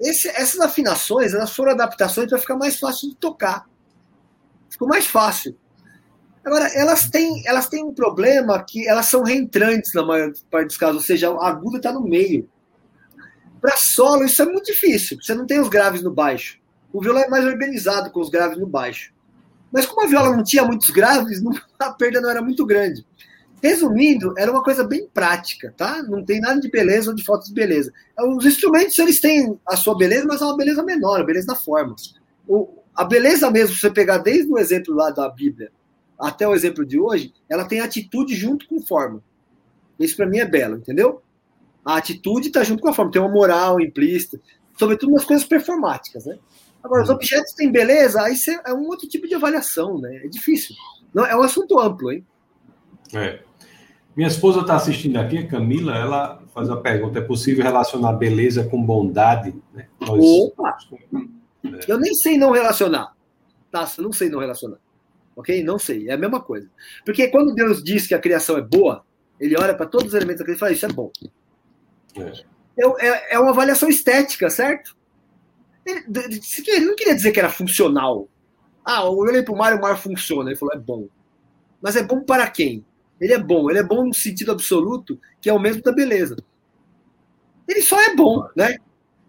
esse, 0.00 0.28
essas 0.28 0.60
afinações 0.60 1.32
elas 1.32 1.54
foram 1.54 1.72
adaptações 1.72 2.28
para 2.28 2.38
ficar 2.38 2.56
mais 2.56 2.78
fácil 2.78 3.10
de 3.10 3.16
tocar. 3.16 3.66
Ficou 4.68 4.88
mais 4.88 5.06
fácil. 5.06 5.56
Agora, 6.44 6.68
elas 6.74 7.08
têm, 7.08 7.42
elas 7.46 7.68
têm 7.68 7.82
um 7.82 7.94
problema 7.94 8.62
que 8.62 8.86
elas 8.86 9.06
são 9.06 9.22
reentrantes 9.22 9.94
na 9.94 10.02
maior 10.04 10.32
parte 10.50 10.66
dos 10.66 10.76
casos, 10.76 10.96
ou 10.96 11.02
seja, 11.02 11.30
a 11.30 11.48
aguda 11.48 11.78
está 11.78 11.92
no 11.92 12.02
meio. 12.02 12.48
Para 13.60 13.78
solo, 13.78 14.24
isso 14.24 14.42
é 14.42 14.44
muito 14.44 14.66
difícil. 14.66 15.16
Você 15.22 15.34
não 15.34 15.46
tem 15.46 15.58
os 15.58 15.68
graves 15.68 16.02
no 16.02 16.10
baixo. 16.10 16.58
O 16.92 17.00
violão 17.00 17.22
é 17.22 17.28
mais 17.28 17.46
organizado 17.46 18.10
com 18.10 18.20
os 18.20 18.28
graves 18.28 18.58
no 18.58 18.66
baixo. 18.66 19.14
Mas 19.72 19.86
como 19.86 20.02
a 20.02 20.06
viola 20.06 20.36
não 20.36 20.44
tinha 20.44 20.64
muitos 20.64 20.90
graves, 20.90 21.40
a 21.80 21.90
perda 21.92 22.20
não 22.20 22.30
era 22.30 22.42
muito 22.42 22.66
grande. 22.66 23.06
Resumindo, 23.64 24.34
era 24.36 24.52
uma 24.52 24.62
coisa 24.62 24.84
bem 24.84 25.08
prática, 25.08 25.72
tá? 25.74 26.02
Não 26.02 26.22
tem 26.22 26.38
nada 26.38 26.60
de 26.60 26.70
beleza 26.70 27.08
ou 27.08 27.16
de 27.16 27.24
falta 27.24 27.46
de 27.46 27.54
beleza. 27.54 27.90
Os 28.36 28.44
instrumentos, 28.44 28.98
eles 28.98 29.18
têm 29.20 29.58
a 29.66 29.74
sua 29.74 29.96
beleza, 29.96 30.26
mas 30.28 30.42
é 30.42 30.44
uma 30.44 30.54
beleza 30.54 30.82
menor, 30.82 31.18
a 31.18 31.24
beleza 31.24 31.46
da 31.46 31.54
forma. 31.54 31.96
O, 32.46 32.68
a 32.94 33.04
beleza 33.04 33.50
mesmo, 33.50 33.74
se 33.74 33.80
você 33.80 33.90
pegar 33.90 34.18
desde 34.18 34.52
o 34.52 34.58
exemplo 34.58 34.94
lá 34.94 35.08
da 35.08 35.30
Bíblia 35.30 35.72
até 36.18 36.46
o 36.46 36.54
exemplo 36.54 36.84
de 36.84 37.00
hoje, 37.00 37.32
ela 37.48 37.64
tem 37.64 37.80
atitude 37.80 38.34
junto 38.34 38.68
com 38.68 38.82
forma. 38.82 39.24
Isso 39.98 40.14
para 40.14 40.26
mim 40.26 40.40
é 40.40 40.44
belo, 40.44 40.76
entendeu? 40.76 41.22
A 41.82 41.96
atitude 41.96 42.48
está 42.48 42.62
junto 42.62 42.82
com 42.82 42.90
a 42.90 42.92
forma, 42.92 43.12
tem 43.12 43.22
uma 43.22 43.32
moral 43.32 43.80
implícita, 43.80 44.38
sobretudo 44.78 45.14
nas 45.14 45.24
coisas 45.24 45.46
performáticas, 45.46 46.26
né? 46.26 46.38
Agora, 46.82 47.02
os 47.02 47.08
uhum. 47.08 47.14
objetos 47.14 47.54
têm 47.54 47.72
beleza, 47.72 48.20
aí 48.20 48.34
é 48.66 48.74
um 48.74 48.88
outro 48.88 49.08
tipo 49.08 49.26
de 49.26 49.34
avaliação, 49.34 49.98
né? 49.98 50.16
É 50.22 50.28
difícil. 50.28 50.76
Não, 51.14 51.24
é 51.24 51.34
um 51.34 51.42
assunto 51.42 51.80
amplo, 51.80 52.12
hein? 52.12 52.26
É. 53.14 53.40
Minha 54.16 54.28
esposa 54.28 54.60
está 54.60 54.76
assistindo 54.76 55.16
aqui, 55.16 55.38
a 55.38 55.46
Camila, 55.46 55.96
ela 55.96 56.42
faz 56.54 56.68
uma 56.68 56.80
pergunta: 56.80 57.18
é 57.18 57.22
possível 57.22 57.64
relacionar 57.64 58.12
beleza 58.12 58.64
com 58.64 58.82
bondade? 58.82 59.54
Né? 59.72 59.88
Nós... 60.00 60.22
Opa! 60.22 60.76
É. 61.64 61.80
Eu 61.88 61.98
nem 61.98 62.14
sei 62.14 62.38
não 62.38 62.52
relacionar. 62.52 63.14
Tá, 63.70 63.90
não 63.98 64.12
sei 64.12 64.28
não 64.28 64.38
relacionar. 64.38 64.78
Ok? 65.34 65.64
Não 65.64 65.78
sei. 65.78 66.08
É 66.08 66.12
a 66.12 66.16
mesma 66.16 66.40
coisa. 66.40 66.70
Porque 67.04 67.26
quando 67.28 67.54
Deus 67.54 67.82
diz 67.82 68.06
que 68.06 68.14
a 68.14 68.20
criação 68.20 68.56
é 68.56 68.62
boa, 68.62 69.04
ele 69.40 69.56
olha 69.58 69.74
para 69.74 69.86
todos 69.86 70.08
os 70.08 70.14
elementos 70.14 70.38
da 70.38 70.44
criação 70.44 70.56
e 70.56 70.60
fala: 70.60 70.72
Isso 70.72 70.86
é 70.86 70.92
bom. 70.92 71.10
É. 72.16 72.54
É, 72.76 73.34
é 73.34 73.38
uma 73.38 73.50
avaliação 73.50 73.88
estética, 73.88 74.48
certo? 74.50 74.96
Ele, 75.84 76.04
ele, 76.68 76.86
não 76.86 76.96
queria 76.96 77.14
dizer 77.14 77.32
que 77.32 77.38
era 77.38 77.48
funcional. 77.48 78.28
Ah, 78.84 79.02
eu 79.04 79.16
olhei 79.16 79.42
para 79.42 79.54
o 79.54 79.56
mar 79.56 79.72
e 79.72 79.76
o 79.76 79.80
mar 79.80 79.98
funciona. 79.98 80.50
Ele 80.50 80.58
falou: 80.58 80.74
É 80.74 80.78
bom. 80.78 81.08
Mas 81.82 81.96
é 81.96 82.02
bom 82.02 82.22
para 82.22 82.48
quem? 82.48 82.84
Ele 83.24 83.32
é 83.32 83.38
bom, 83.38 83.70
ele 83.70 83.78
é 83.78 83.82
bom 83.82 84.04
no 84.04 84.12
sentido 84.12 84.52
absoluto, 84.52 85.18
que 85.40 85.48
é 85.48 85.52
o 85.52 85.58
mesmo 85.58 85.82
da 85.82 85.90
beleza. 85.90 86.36
Ele 87.66 87.80
só 87.80 87.98
é 87.98 88.14
bom, 88.14 88.46
né? 88.54 88.76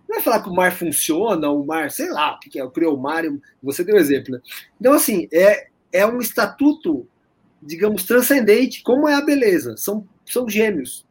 Não 0.06 0.16
vai 0.16 0.22
falar 0.22 0.44
que 0.44 0.50
o 0.50 0.54
mar 0.54 0.74
funciona, 0.74 1.50
o 1.50 1.66
mar, 1.66 1.90
sei 1.90 2.12
lá, 2.12 2.36
o 2.36 2.40
que 2.40 2.60
é, 2.60 2.64
o 2.66 2.98
mar, 2.98 3.24
você 3.64 3.86
deu 3.86 3.96
exemplo, 3.96 4.34
né? 4.34 4.42
Então, 4.78 4.92
assim, 4.92 5.30
é, 5.32 5.70
é 5.94 6.06
um 6.06 6.20
estatuto, 6.20 7.08
digamos, 7.64 8.04
transcendente, 8.04 8.84
como 8.84 9.08
é 9.08 9.14
a 9.14 9.24
beleza. 9.24 9.78
São, 9.78 10.06
são 10.26 10.50
gêmeos. 10.50 11.06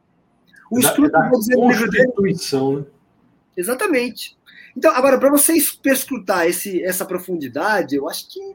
O 0.70 0.78
estudo 0.78 1.10
da, 1.10 1.20
da 1.20 1.30
constituição, 1.30 2.80
né? 2.80 2.86
Exatamente. 3.56 4.36
Então, 4.76 4.94
agora, 4.94 5.16
para 5.16 5.30
você 5.30 5.54
perscrutar 5.82 6.46
esse, 6.46 6.84
essa 6.84 7.06
profundidade, 7.06 7.96
eu 7.96 8.10
acho 8.10 8.28
que 8.28 8.54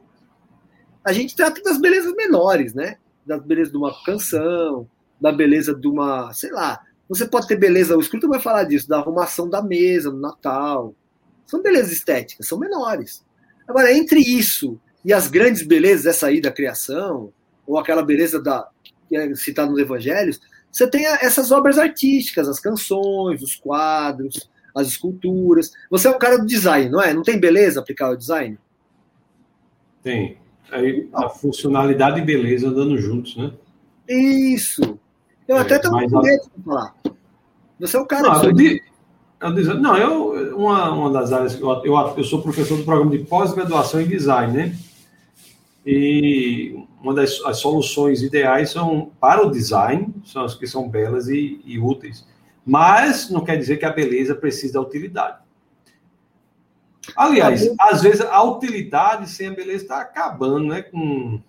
a 1.04 1.12
gente 1.12 1.34
trata 1.34 1.60
das 1.64 1.80
belezas 1.80 2.14
menores, 2.14 2.74
né? 2.74 2.96
Da 3.26 3.38
beleza 3.38 3.70
de 3.70 3.76
uma 3.76 3.94
canção, 4.04 4.88
da 5.20 5.32
beleza 5.32 5.74
de 5.74 5.86
uma, 5.86 6.32
sei 6.32 6.50
lá. 6.50 6.80
Você 7.08 7.26
pode 7.26 7.46
ter 7.46 7.56
beleza, 7.56 7.96
o 7.96 8.00
escritor 8.00 8.30
vai 8.30 8.40
falar 8.40 8.64
disso, 8.64 8.88
da 8.88 8.98
arrumação 8.98 9.48
da 9.48 9.62
mesa 9.62 10.10
no 10.10 10.20
Natal. 10.20 10.94
São 11.46 11.62
belezas 11.62 11.92
estéticas, 11.92 12.46
são 12.46 12.58
menores. 12.58 13.24
Agora, 13.66 13.92
entre 13.92 14.20
isso 14.20 14.80
e 15.04 15.12
as 15.12 15.28
grandes 15.28 15.66
belezas 15.66 16.04
dessa 16.04 16.28
aí 16.28 16.40
da 16.40 16.52
criação, 16.52 17.32
ou 17.66 17.78
aquela 17.78 18.02
beleza 18.02 18.40
da 18.40 18.68
que 19.08 19.16
é 19.16 19.34
citada 19.34 19.70
nos 19.70 19.80
evangelhos, 19.80 20.40
você 20.70 20.88
tem 20.88 21.04
essas 21.04 21.50
obras 21.50 21.78
artísticas, 21.78 22.48
as 22.48 22.60
canções, 22.60 23.42
os 23.42 23.56
quadros, 23.56 24.48
as 24.74 24.86
esculturas. 24.86 25.72
Você 25.90 26.06
é 26.06 26.10
um 26.10 26.18
cara 26.18 26.38
do 26.38 26.46
design, 26.46 26.88
não 26.88 27.02
é? 27.02 27.12
Não 27.12 27.22
tem 27.22 27.38
beleza 27.38 27.80
aplicar 27.80 28.10
o 28.10 28.16
design? 28.16 28.56
Tem. 30.02 30.38
Aí 30.72 31.08
a 31.12 31.28
funcionalidade 31.28 32.20
e 32.20 32.24
beleza 32.24 32.68
andando 32.68 32.96
juntos, 32.98 33.36
né? 33.36 33.52
Isso. 34.08 34.98
Eu 35.46 35.56
é, 35.56 35.60
até 35.60 35.78
tenho 35.78 35.92
com 35.92 36.20
medo 36.20 36.50
de 36.56 36.64
falar. 36.64 36.94
Você 37.78 37.96
é 37.96 38.00
o 38.00 38.06
cara. 38.06 38.28
Não, 38.28 38.44
eu, 38.44 38.52
de, 38.52 38.82
eu, 39.40 39.80
não 39.80 39.96
eu, 39.96 40.56
uma, 40.56 40.90
uma 40.92 41.10
das 41.10 41.32
áreas 41.32 41.54
que 41.54 41.62
eu, 41.62 41.70
eu, 41.84 42.14
eu 42.16 42.24
sou 42.24 42.42
professor 42.42 42.76
do 42.76 42.84
programa 42.84 43.10
de 43.10 43.24
pós-graduação 43.24 44.00
em 44.00 44.06
design, 44.06 44.52
né? 44.52 44.76
E 45.84 46.84
uma 47.02 47.14
das 47.14 47.40
as 47.44 47.58
soluções 47.58 48.22
ideais 48.22 48.70
são 48.70 49.10
para 49.18 49.46
o 49.46 49.50
design, 49.50 50.14
são 50.24 50.44
as 50.44 50.54
que 50.54 50.66
são 50.66 50.88
belas 50.88 51.28
e, 51.28 51.60
e 51.64 51.78
úteis. 51.78 52.26
Mas 52.64 53.30
não 53.30 53.42
quer 53.42 53.56
dizer 53.56 53.78
que 53.78 53.86
a 53.86 53.92
beleza 53.92 54.34
precisa 54.34 54.74
da 54.74 54.80
utilidade. 54.82 55.38
Aliás, 57.16 57.68
às 57.80 58.02
vezes 58.02 58.20
a 58.20 58.42
utilidade 58.42 59.28
sem 59.28 59.48
a 59.48 59.52
beleza 59.52 59.84
está 59.84 60.00
acabando, 60.00 60.68
né? 60.68 60.82
Com, 60.82 61.40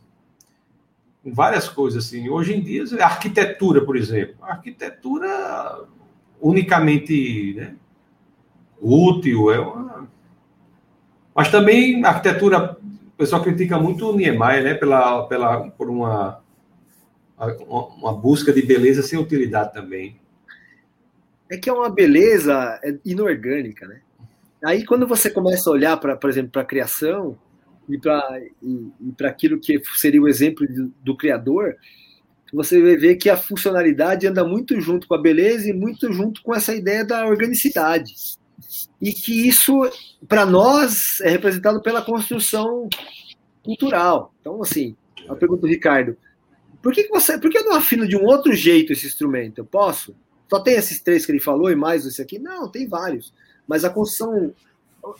com, 1.23 1.33
várias 1.33 1.67
coisas 1.67 2.05
assim. 2.05 2.29
Hoje 2.29 2.53
em 2.53 2.61
dia, 2.61 2.83
a 3.01 3.05
arquitetura, 3.05 3.83
por 3.83 3.95
exemplo, 3.97 4.35
a 4.41 4.51
arquitetura 4.51 5.85
unicamente 6.39 7.53
né, 7.55 7.75
útil 8.81 9.51
é 9.51 9.59
uma... 9.59 10.09
Mas 11.35 11.49
também 11.49 12.03
a 12.03 12.09
arquitetura, 12.09 12.77
o 12.81 13.17
pessoal 13.17 13.43
critica 13.43 13.77
muito 13.77 14.09
o 14.09 14.15
Niemeyer, 14.15 14.63
né? 14.63 14.73
Pela, 14.73 15.27
pela, 15.27 15.69
por 15.71 15.89
uma, 15.89 16.41
uma 17.69 18.13
busca 18.13 18.51
de 18.51 18.61
beleza 18.61 19.01
sem 19.01 19.19
utilidade 19.19 19.73
também. 19.73 20.19
É 21.49 21.57
que 21.57 21.69
é 21.69 21.73
uma 21.73 21.89
beleza 21.89 22.79
inorgânica, 23.05 23.87
né? 23.87 24.01
Aí, 24.63 24.85
quando 24.85 25.07
você 25.07 25.29
começa 25.29 25.69
a 25.69 25.73
olhar, 25.73 25.97
para, 25.97 26.15
por 26.15 26.29
exemplo, 26.29 26.51
para 26.51 26.61
a 26.61 26.65
criação 26.65 27.37
e 27.89 27.97
para 27.97 28.39
e, 28.61 28.91
e 29.01 29.25
aquilo 29.25 29.59
que 29.59 29.81
seria 29.95 30.21
o 30.21 30.27
exemplo 30.27 30.67
do, 30.67 30.93
do 31.03 31.17
Criador, 31.17 31.75
você 32.53 32.81
vai 32.81 32.95
ver 32.95 33.15
que 33.15 33.29
a 33.29 33.37
funcionalidade 33.37 34.27
anda 34.27 34.43
muito 34.43 34.79
junto 34.79 35.07
com 35.07 35.15
a 35.15 35.21
beleza 35.21 35.69
e 35.69 35.73
muito 35.73 36.11
junto 36.11 36.43
com 36.43 36.53
essa 36.53 36.75
ideia 36.75 37.05
da 37.05 37.25
organicidade. 37.25 38.13
E 39.01 39.11
que 39.11 39.47
isso, 39.47 39.73
para 40.27 40.45
nós, 40.45 41.19
é 41.21 41.29
representado 41.29 41.81
pela 41.81 42.01
construção 42.01 42.87
cultural. 43.63 44.33
Então, 44.41 44.61
assim, 44.61 44.95
a 45.27 45.35
pergunta 45.35 45.61
do 45.61 45.67
Ricardo: 45.67 46.15
por 46.81 46.93
que, 46.93 47.03
que 47.03 47.09
você, 47.09 47.37
por 47.39 47.49
que 47.49 47.57
eu 47.57 47.65
não 47.65 47.75
afino 47.75 48.07
de 48.07 48.15
um 48.15 48.25
outro 48.25 48.53
jeito 48.53 48.93
esse 48.93 49.07
instrumento? 49.07 49.59
Eu 49.59 49.65
posso? 49.65 50.15
Só 50.49 50.59
tem 50.59 50.75
esses 50.75 51.01
três 51.01 51.25
que 51.25 51.31
ele 51.31 51.39
falou 51.39 51.71
e 51.71 51.75
mais 51.75 52.05
esse 52.05 52.21
aqui? 52.21 52.37
Não, 52.37 52.69
tem 52.69 52.87
vários. 52.87 53.33
Mas 53.67 53.83
a 53.83 53.89
construção, 53.89 54.53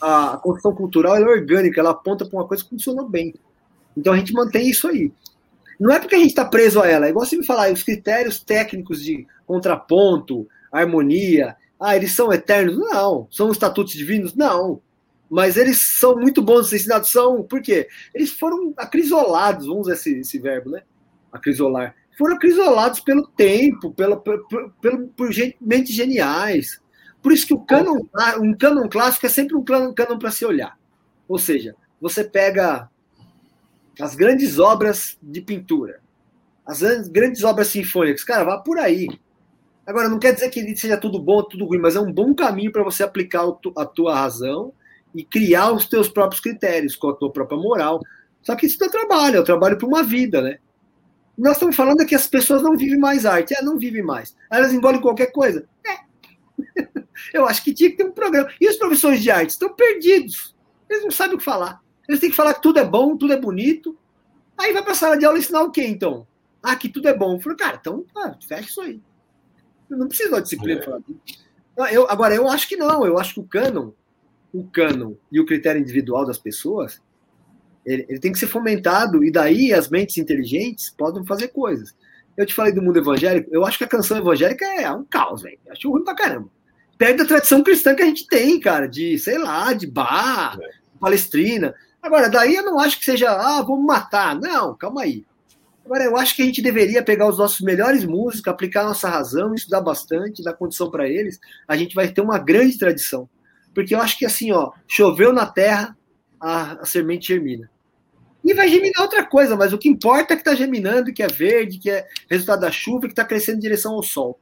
a, 0.00 0.34
a 0.34 0.36
construção 0.36 0.74
cultural 0.74 1.16
é 1.16 1.20
orgânica, 1.20 1.80
ela 1.80 1.90
aponta 1.90 2.24
para 2.24 2.38
uma 2.38 2.46
coisa 2.46 2.62
que 2.62 2.70
funcionou 2.70 3.08
bem. 3.08 3.34
Então 3.96 4.12
a 4.12 4.16
gente 4.16 4.32
mantém 4.32 4.68
isso 4.68 4.88
aí. 4.88 5.12
Não 5.78 5.92
é 5.92 5.98
porque 5.98 6.14
a 6.14 6.18
gente 6.18 6.28
está 6.28 6.44
preso 6.44 6.80
a 6.80 6.86
ela, 6.86 7.06
é 7.06 7.10
igual 7.10 7.26
você 7.26 7.36
me 7.36 7.44
falar, 7.44 7.72
os 7.72 7.82
critérios 7.82 8.40
técnicos 8.40 9.02
de 9.02 9.26
contraponto, 9.46 10.46
harmonia, 10.70 11.56
ah, 11.82 11.96
eles 11.96 12.14
são 12.14 12.32
eternos? 12.32 12.78
Não. 12.78 13.26
São 13.28 13.50
estatutos 13.50 13.92
divinos? 13.92 14.36
Não. 14.36 14.80
Mas 15.28 15.56
eles 15.56 15.98
são 15.98 16.14
muito 16.14 16.40
bons 16.40 16.70
de 16.70 16.76
ensinados. 16.76 17.10
São, 17.10 17.42
por 17.42 17.60
quê? 17.60 17.88
Eles 18.14 18.30
foram 18.30 18.72
acrisolados, 18.76 19.66
vamos 19.66 19.88
usar 19.88 19.94
esse, 19.94 20.20
esse 20.20 20.38
verbo, 20.38 20.70
né? 20.70 20.82
Acrisolar. 21.32 21.96
Foram 22.16 22.36
acrisolados 22.36 23.00
pelo 23.00 23.26
tempo, 23.26 23.90
pelo, 23.90 24.16
pelo, 24.18 24.46
pelo, 24.80 25.08
por 25.08 25.30
mentes 25.60 25.92
geniais. 25.92 26.80
Por 27.22 27.32
isso 27.32 27.46
que 27.46 27.54
o 27.54 27.60
canon, 27.60 28.00
um 28.40 28.54
canon 28.54 28.88
clássico 28.88 29.26
é 29.26 29.28
sempre 29.28 29.56
um 29.56 29.64
canon, 29.64 29.92
para 30.18 30.30
se 30.30 30.44
olhar. 30.44 30.76
Ou 31.28 31.38
seja, 31.38 31.74
você 32.00 32.24
pega 32.24 32.90
as 34.00 34.14
grandes 34.14 34.58
obras 34.58 35.16
de 35.22 35.40
pintura, 35.40 36.00
as 36.66 36.80
grandes 37.08 37.44
obras 37.44 37.68
sinfônicas, 37.68 38.24
cara, 38.24 38.44
vá 38.44 38.58
por 38.58 38.78
aí. 38.78 39.08
Agora, 39.86 40.08
não 40.08 40.18
quer 40.18 40.32
dizer 40.32 40.48
que 40.50 40.76
seja 40.76 40.96
tudo 40.96 41.20
bom, 41.20 41.42
tudo 41.42 41.64
ruim, 41.66 41.78
mas 41.78 41.96
é 41.96 42.00
um 42.00 42.12
bom 42.12 42.34
caminho 42.34 42.72
para 42.72 42.84
você 42.84 43.02
aplicar 43.02 43.44
a 43.76 43.84
tua 43.84 44.14
razão 44.14 44.72
e 45.14 45.24
criar 45.24 45.72
os 45.72 45.86
teus 45.86 46.08
próprios 46.08 46.40
critérios, 46.40 46.96
com 46.96 47.10
a 47.10 47.14
tua 47.14 47.32
própria 47.32 47.58
moral. 47.58 48.00
Só 48.42 48.56
que 48.56 48.66
isso 48.66 48.78
dá 48.78 48.88
trabalho, 48.88 49.36
é 49.36 49.40
o 49.40 49.44
trabalho 49.44 49.78
para 49.78 49.86
uma 49.86 50.02
vida, 50.02 50.40
né? 50.40 50.58
Nós 51.36 51.54
estamos 51.54 51.74
falando 51.74 52.04
que 52.06 52.14
as 52.14 52.26
pessoas 52.26 52.62
não 52.62 52.76
vivem 52.76 52.98
mais 52.98 53.24
arte. 53.24 53.54
É, 53.54 53.62
não 53.62 53.78
vivem 53.78 54.02
mais. 54.02 54.36
Elas 54.50 54.72
engolem 54.72 55.00
qualquer 55.00 55.32
coisa. 55.32 55.66
Eu 57.32 57.46
acho 57.46 57.62
que 57.62 57.72
tinha 57.72 57.90
que 57.90 57.96
ter 57.96 58.04
um 58.04 58.12
programa. 58.12 58.50
E 58.60 58.68
os 58.68 58.76
professores 58.76 59.22
de 59.22 59.30
arte 59.30 59.50
estão 59.50 59.74
perdidos. 59.74 60.54
Eles 60.88 61.04
não 61.04 61.10
sabem 61.10 61.34
o 61.34 61.38
que 61.38 61.44
falar. 61.44 61.80
Eles 62.08 62.20
têm 62.20 62.30
que 62.30 62.36
falar 62.36 62.54
que 62.54 62.62
tudo 62.62 62.78
é 62.78 62.84
bom, 62.84 63.16
tudo 63.16 63.32
é 63.32 63.40
bonito. 63.40 63.96
Aí 64.58 64.72
vai 64.72 64.82
para 64.82 64.92
a 64.92 64.96
sala 64.96 65.16
de 65.16 65.24
aula 65.24 65.38
ensinar 65.38 65.62
o 65.62 65.70
quê, 65.70 65.84
então? 65.84 66.26
Ah, 66.62 66.76
que 66.76 66.88
tudo 66.88 67.08
é 67.08 67.16
bom. 67.16 67.34
Eu 67.34 67.40
falei, 67.40 67.58
cara, 67.58 67.78
então 67.80 68.04
ah, 68.16 68.34
fecha 68.46 68.68
isso 68.68 68.80
aí. 68.80 69.00
Não 69.88 70.08
precisa 70.08 70.36
de 70.36 70.42
disciplina 70.42 70.80
é. 70.80 70.82
falar. 70.82 71.02
Eu, 71.90 72.08
agora, 72.10 72.34
eu 72.34 72.48
acho 72.48 72.68
que 72.68 72.76
não. 72.76 73.04
Eu 73.04 73.18
acho 73.18 73.34
que 73.34 73.40
o 73.40 73.44
cânon, 73.44 73.92
o 74.52 74.64
cânon 74.64 75.14
e 75.30 75.40
o 75.40 75.46
critério 75.46 75.80
individual 75.80 76.26
das 76.26 76.38
pessoas, 76.38 77.00
ele, 77.84 78.06
ele, 78.08 78.20
tem 78.20 78.32
que 78.32 78.38
ser 78.38 78.46
fomentado, 78.46 79.24
e 79.24 79.30
daí 79.30 79.72
as 79.72 79.88
mentes 79.88 80.16
inteligentes 80.18 80.90
podem 80.90 81.24
fazer 81.24 81.48
coisas. 81.48 81.94
Eu 82.36 82.46
te 82.46 82.54
falei 82.54 82.72
do 82.72 82.82
mundo 82.82 82.98
evangélico, 82.98 83.50
eu 83.52 83.64
acho 83.64 83.78
que 83.78 83.84
a 83.84 83.88
canção 83.88 84.16
evangélica 84.16 84.64
é 84.64 84.90
um 84.90 85.04
caos, 85.04 85.42
velho. 85.42 85.58
Acho 85.70 85.90
ruim 85.90 86.04
pra 86.04 86.14
caramba. 86.14 86.48
Perde 86.96 87.22
a 87.22 87.26
tradição 87.26 87.62
cristã 87.62 87.94
que 87.94 88.02
a 88.02 88.06
gente 88.06 88.26
tem, 88.26 88.58
cara, 88.60 88.86
de, 88.86 89.18
sei 89.18 89.38
lá, 89.38 89.72
de 89.72 89.86
bar, 89.86 90.58
é. 90.60 90.70
palestrina. 91.00 91.74
Agora, 92.00 92.28
daí 92.28 92.54
eu 92.54 92.64
não 92.64 92.78
acho 92.78 92.98
que 92.98 93.04
seja, 93.04 93.30
ah, 93.30 93.62
vamos 93.62 93.84
matar. 93.84 94.38
Não, 94.38 94.74
calma 94.76 95.02
aí. 95.02 95.24
Agora, 95.84 96.04
eu 96.04 96.16
acho 96.16 96.36
que 96.36 96.42
a 96.42 96.44
gente 96.44 96.62
deveria 96.62 97.02
pegar 97.02 97.28
os 97.28 97.38
nossos 97.38 97.60
melhores 97.60 98.04
músicos, 98.04 98.48
aplicar 98.48 98.84
nossa 98.84 99.08
razão, 99.08 99.54
estudar 99.54 99.80
bastante, 99.80 100.42
dar 100.42 100.52
condição 100.52 100.90
para 100.90 101.08
eles. 101.08 101.40
A 101.66 101.76
gente 101.76 101.94
vai 101.94 102.08
ter 102.08 102.20
uma 102.20 102.38
grande 102.38 102.78
tradição. 102.78 103.28
Porque 103.74 103.94
eu 103.94 104.00
acho 104.00 104.18
que 104.18 104.24
assim, 104.24 104.52
ó, 104.52 104.70
choveu 104.86 105.32
na 105.32 105.46
terra, 105.46 105.96
a, 106.40 106.82
a 106.82 106.84
semente 106.84 107.28
germina. 107.28 107.70
E 108.44 108.54
vai 108.54 108.68
germinar 108.68 109.02
outra 109.02 109.24
coisa, 109.24 109.56
mas 109.56 109.72
o 109.72 109.78
que 109.78 109.88
importa 109.88 110.32
é 110.32 110.36
que 110.36 110.42
está 110.42 110.54
germinando, 110.54 111.12
que 111.12 111.22
é 111.22 111.28
verde, 111.28 111.78
que 111.78 111.90
é 111.90 112.06
resultado 112.28 112.60
da 112.60 112.70
chuva, 112.70 113.06
que 113.06 113.12
está 113.12 113.24
crescendo 113.24 113.58
em 113.58 113.60
direção 113.60 113.94
ao 113.94 114.02
sol. 114.02 114.38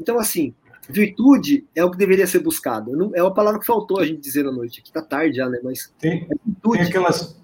Então, 0.00 0.18
assim, 0.18 0.54
virtude 0.88 1.66
é 1.74 1.84
o 1.84 1.90
que 1.90 1.96
deveria 1.96 2.26
ser 2.26 2.40
buscado. 2.40 2.96
Não, 2.96 3.12
é 3.14 3.22
uma 3.22 3.32
palavra 3.32 3.60
que 3.60 3.66
faltou 3.66 4.00
a 4.00 4.06
gente 4.06 4.20
dizer 4.20 4.46
à 4.46 4.52
noite. 4.52 4.80
Aqui 4.80 4.88
está 4.88 5.02
tarde 5.02 5.36
já, 5.36 5.48
né? 5.48 5.60
Mas 5.62 5.92
tem, 5.98 6.26
é 6.30 6.72
tem, 6.72 6.82
aquelas, 6.82 7.40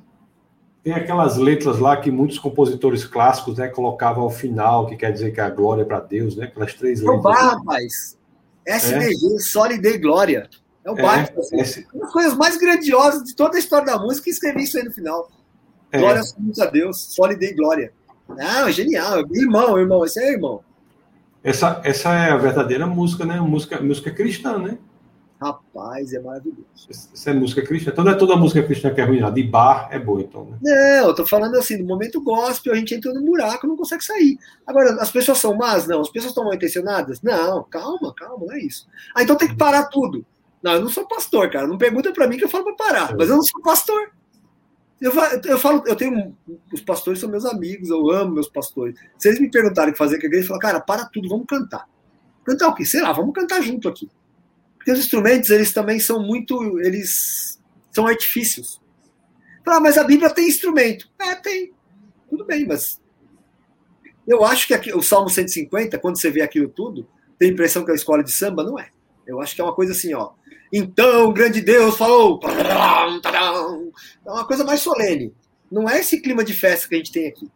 tem 0.83 0.93
aquelas 0.93 1.37
letras 1.37 1.79
lá 1.79 1.97
que 1.97 2.11
muitos 2.11 2.39
compositores 2.39 3.05
clássicos 3.05 3.59
né, 3.59 3.69
colocavam 3.69 4.25
ao 4.25 4.31
final, 4.31 4.87
que 4.87 4.97
quer 4.97 5.13
dizer 5.13 5.33
que 5.33 5.41
é 5.41 5.45
a 5.45 5.51
glória 5.51 5.83
é 5.83 5.85
para 5.85 6.01
Deus, 6.01 6.37
né? 6.37 6.47
Aquelas 6.47 6.75
três 6.75 7.01
letras. 7.01 7.17
É 7.17 7.19
o 7.19 7.23
bar, 7.23 7.57
rapaz. 7.57 8.17
SDG, 8.67 9.87
é. 9.87 9.95
E 9.95 9.99
Glória. 9.99 10.49
É 10.85 10.91
o 10.91 10.95
bar. 10.95 11.33
É, 11.53 11.61
assim. 11.61 11.85
Uma 11.95 12.05
das 12.05 12.13
coisas 12.13 12.35
mais 12.37 12.57
grandiosas 12.57 13.23
de 13.23 13.35
toda 13.35 13.57
a 13.57 13.59
história 13.59 13.87
da 13.87 13.99
música 13.99 14.29
e 14.29 14.33
escrevi 14.33 14.65
isso 14.65 14.77
aí 14.77 14.85
no 14.85 14.93
final. 14.93 15.31
É. 15.93 15.99
Glória 15.99 16.23
a 16.61 16.67
Deus, 16.67 17.15
sólida 17.15 17.45
e 17.45 17.55
glória. 17.55 17.93
Não, 18.29 18.71
genial. 18.71 19.25
Irmão, 19.33 19.79
irmão, 19.79 20.05
esse 20.05 20.21
é 20.21 20.33
irmão. 20.33 20.61
Essa, 21.43 21.81
essa 21.85 22.13
é 22.13 22.33
a 22.33 22.37
verdadeira 22.37 22.87
música, 22.87 23.25
né? 23.25 23.41
Música, 23.41 23.81
música 23.81 24.11
cristã, 24.11 24.59
né? 24.59 24.79
Rapaz, 25.41 26.15
é 26.15 26.19
maravilhoso. 26.19 26.65
Essa 26.89 27.31
é 27.31 27.35
música 27.35 27.63
cristã. 27.63 27.91
Então 27.93 28.05
não 28.05 28.13
é 28.13 28.15
toda 28.15 28.37
música 28.37 28.63
cristã 28.63 28.93
que 28.93 29.01
é 29.01 29.05
ruim, 29.05 29.21
não. 29.21 29.33
De 29.33 29.43
bar 29.43 29.89
é 29.93 29.99
boa, 29.99 30.23
então. 30.23 30.47
Né? 30.47 30.59
Não, 30.63 31.09
eu 31.09 31.15
tô 31.15 31.27
falando 31.27 31.57
assim, 31.57 31.77
no 31.77 31.87
momento 31.87 32.23
gospel, 32.23 32.73
a 32.73 32.77
gente 32.77 32.95
entra 32.95 33.13
no 33.13 33.23
buraco 33.23 33.67
não 33.67 33.77
consegue 33.77 34.03
sair. 34.03 34.39
Agora, 34.67 34.95
as 34.95 35.11
pessoas 35.11 35.39
são 35.39 35.55
más? 35.55 35.87
Não. 35.87 36.01
As 36.01 36.09
pessoas 36.09 36.31
estão 36.31 36.45
mal 36.45 36.55
intencionadas? 36.55 37.21
Não, 37.21 37.63
calma, 37.65 38.15
calma, 38.15 38.47
não 38.47 38.55
é 38.55 38.61
isso. 38.61 38.89
Ah, 39.15 39.23
então 39.23 39.37
tem 39.37 39.49
que 39.49 39.57
parar 39.57 39.85
tudo. 39.85 40.25
Não, 40.63 40.73
eu 40.73 40.81
não 40.81 40.89
sou 40.89 41.07
pastor, 41.07 41.51
cara. 41.51 41.67
Não 41.67 41.77
pergunta 41.77 42.13
para 42.13 42.27
mim 42.27 42.39
que 42.39 42.45
eu 42.45 42.49
falo 42.49 42.65
para 42.65 42.75
parar. 42.75 43.13
É. 43.13 43.17
Mas 43.17 43.29
eu 43.29 43.37
não 43.37 43.43
sou 43.43 43.61
pastor. 43.61 44.11
Eu, 45.01 45.13
eu 45.45 45.59
falo, 45.59 45.83
eu 45.87 45.95
tenho. 45.95 46.37
Os 46.73 46.81
pastores 46.81 47.21
são 47.21 47.29
meus 47.29 47.45
amigos, 47.45 47.91
eu 47.91 48.11
amo 48.11 48.35
meus 48.35 48.49
pastores. 48.49 48.99
Se 49.19 49.29
eles 49.29 49.41
me 49.41 49.51
perguntarem 49.51 49.91
o 49.91 49.93
que 49.93 49.99
fazer 49.99 50.19
com 50.19 50.25
a 50.25 50.27
igreja, 50.27 50.45
eu 50.45 50.49
falo, 50.49 50.61
cara, 50.61 50.81
para 50.81 51.05
tudo, 51.07 51.29
vamos 51.29 51.47
cantar. 51.47 51.87
Cantar 52.45 52.69
o 52.69 52.75
quê? 52.75 52.85
Sei 52.85 53.03
lá, 53.03 53.13
vamos 53.13 53.35
cantar 53.35 53.61
junto 53.63 53.89
aqui. 53.89 54.09
Porque 54.77 54.93
os 54.93 54.99
instrumentos, 54.99 55.51
eles 55.51 55.73
também 55.73 56.01
são 56.01 56.21
muito. 56.23 56.79
Eles 56.81 57.61
são 57.91 58.07
artifícios. 58.07 58.81
Ah, 59.67 59.81
mas 59.81 59.99
a 59.99 60.05
Bíblia 60.05 60.31
tem 60.31 60.49
instrumento. 60.49 61.11
É, 61.19 61.35
tem. 61.35 61.73
Tudo 62.31 62.45
bem, 62.45 62.67
mas. 62.67 63.01
Eu 64.27 64.45
acho 64.45 64.67
que 64.67 64.75
aqui, 64.75 64.93
o 64.95 65.03
Salmo 65.03 65.29
150, 65.29 65.99
quando 65.99 66.19
você 66.19 66.31
vê 66.31 66.41
aquilo 66.41 66.69
tudo, 66.69 67.07
tem 67.39 67.51
a 67.51 67.53
impressão 67.53 67.85
que 67.85 67.91
é 67.91 67.93
a 67.93 67.97
escola 67.97 68.25
de 68.25 68.33
samba, 68.33 68.65
não 68.65 68.79
é. 68.79 68.91
Eu 69.27 69.41
acho 69.41 69.55
que 69.55 69.61
é 69.61 69.65
uma 69.65 69.75
coisa 69.75 69.93
assim, 69.93 70.15
ó. 70.15 70.33
Então, 70.73 71.33
grande 71.33 71.61
Deus 71.61 71.97
falou. 71.97 72.41
É 74.25 74.31
uma 74.31 74.47
coisa 74.47 74.65
mais 74.65 74.81
solene. 74.81 75.33
Não 75.71 75.89
é 75.89 76.01
esse 76.01 76.21
clima 76.21 76.45
de 76.45 76.53
festa 76.53 76.89
que 76.89 76.95
a 76.95 76.99
gente 76.99 77.13
tem 77.13 77.29
aqui. 77.29 77.51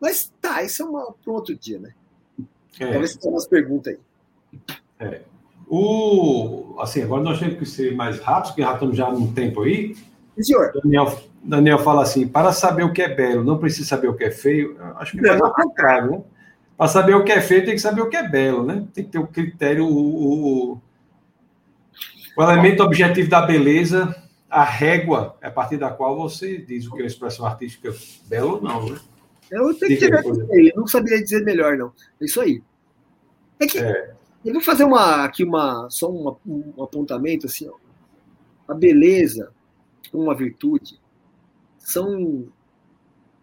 Mas 0.00 0.32
tá, 0.40 0.62
isso 0.62 0.82
é 0.82 0.86
uma, 0.86 1.12
para 1.12 1.32
outro 1.32 1.54
dia, 1.54 1.78
né? 1.78 1.94
É. 2.78 2.90
Talvez 2.90 3.16
tenha 3.16 3.32
umas 3.32 3.46
perguntas 3.46 3.94
aí. 3.94 4.60
É. 5.00 5.20
O, 5.66 6.76
assim, 6.78 7.02
agora 7.02 7.22
nós 7.22 7.38
temos 7.38 7.58
que 7.58 7.66
ser 7.66 7.94
mais 7.94 8.20
rápidos, 8.20 8.50
porque 8.50 8.62
já 8.62 8.74
estamos 8.74 8.96
já 8.96 9.10
num 9.10 9.32
tempo 9.32 9.62
aí. 9.62 9.96
senhor. 10.38 10.72
Daniel, 10.82 11.18
Daniel 11.42 11.78
fala 11.78 12.02
assim: 12.02 12.28
para 12.28 12.52
saber 12.52 12.82
o 12.82 12.92
que 12.92 13.02
é 13.02 13.14
belo, 13.14 13.42
não 13.42 13.58
precisa 13.58 13.88
saber 13.88 14.08
o 14.08 14.14
que 14.14 14.24
é 14.24 14.30
feio. 14.30 14.76
Acho 14.96 15.16
que 15.16 15.26
é 15.26 15.34
o 15.34 15.52
contrário, 15.52 16.10
né? 16.10 16.22
Para 16.76 16.88
saber 16.88 17.14
o 17.14 17.24
que 17.24 17.32
é 17.32 17.40
feio, 17.40 17.64
tem 17.64 17.74
que 17.74 17.80
saber 17.80 18.02
o 18.02 18.08
que 18.08 18.16
é 18.16 18.28
belo, 18.28 18.64
né? 18.64 18.84
Tem 18.92 19.04
que 19.04 19.10
ter 19.10 19.18
o 19.18 19.26
critério, 19.26 19.86
o, 19.86 20.72
o, 20.72 20.80
o 22.36 22.42
elemento 22.42 22.82
objetivo 22.82 23.28
da 23.28 23.42
beleza, 23.42 24.14
a 24.50 24.64
régua, 24.64 25.36
é 25.40 25.48
a 25.48 25.50
partir 25.50 25.76
da 25.76 25.90
qual 25.90 26.16
você 26.16 26.58
diz 26.58 26.86
o 26.86 26.90
que 26.92 26.98
é 26.98 27.02
uma 27.02 27.06
expressão 27.06 27.46
artística 27.46 27.94
bela 28.26 28.54
ou 28.54 28.62
não, 28.62 28.88
né? 28.90 28.98
Eu 29.50 29.74
tenho 29.74 29.98
que 29.98 30.04
aí, 30.52 30.72
não 30.74 30.86
saberia 30.86 31.22
dizer 31.22 31.44
melhor, 31.44 31.76
não. 31.76 31.92
É 32.20 32.24
isso 32.24 32.40
aí. 32.40 32.62
É 33.60 33.66
que 33.66 33.78
é. 33.78 34.14
eu 34.44 34.52
vou 34.52 34.62
fazer 34.62 34.84
uma 34.84 35.24
aqui 35.24 35.44
uma 35.44 35.88
só 35.90 36.10
uma, 36.10 36.36
um 36.46 36.82
apontamento 36.82 37.46
assim, 37.46 37.68
ó. 37.68 37.74
A 38.66 38.74
beleza, 38.74 39.52
uma 40.12 40.34
virtude, 40.34 40.98
são 41.78 42.48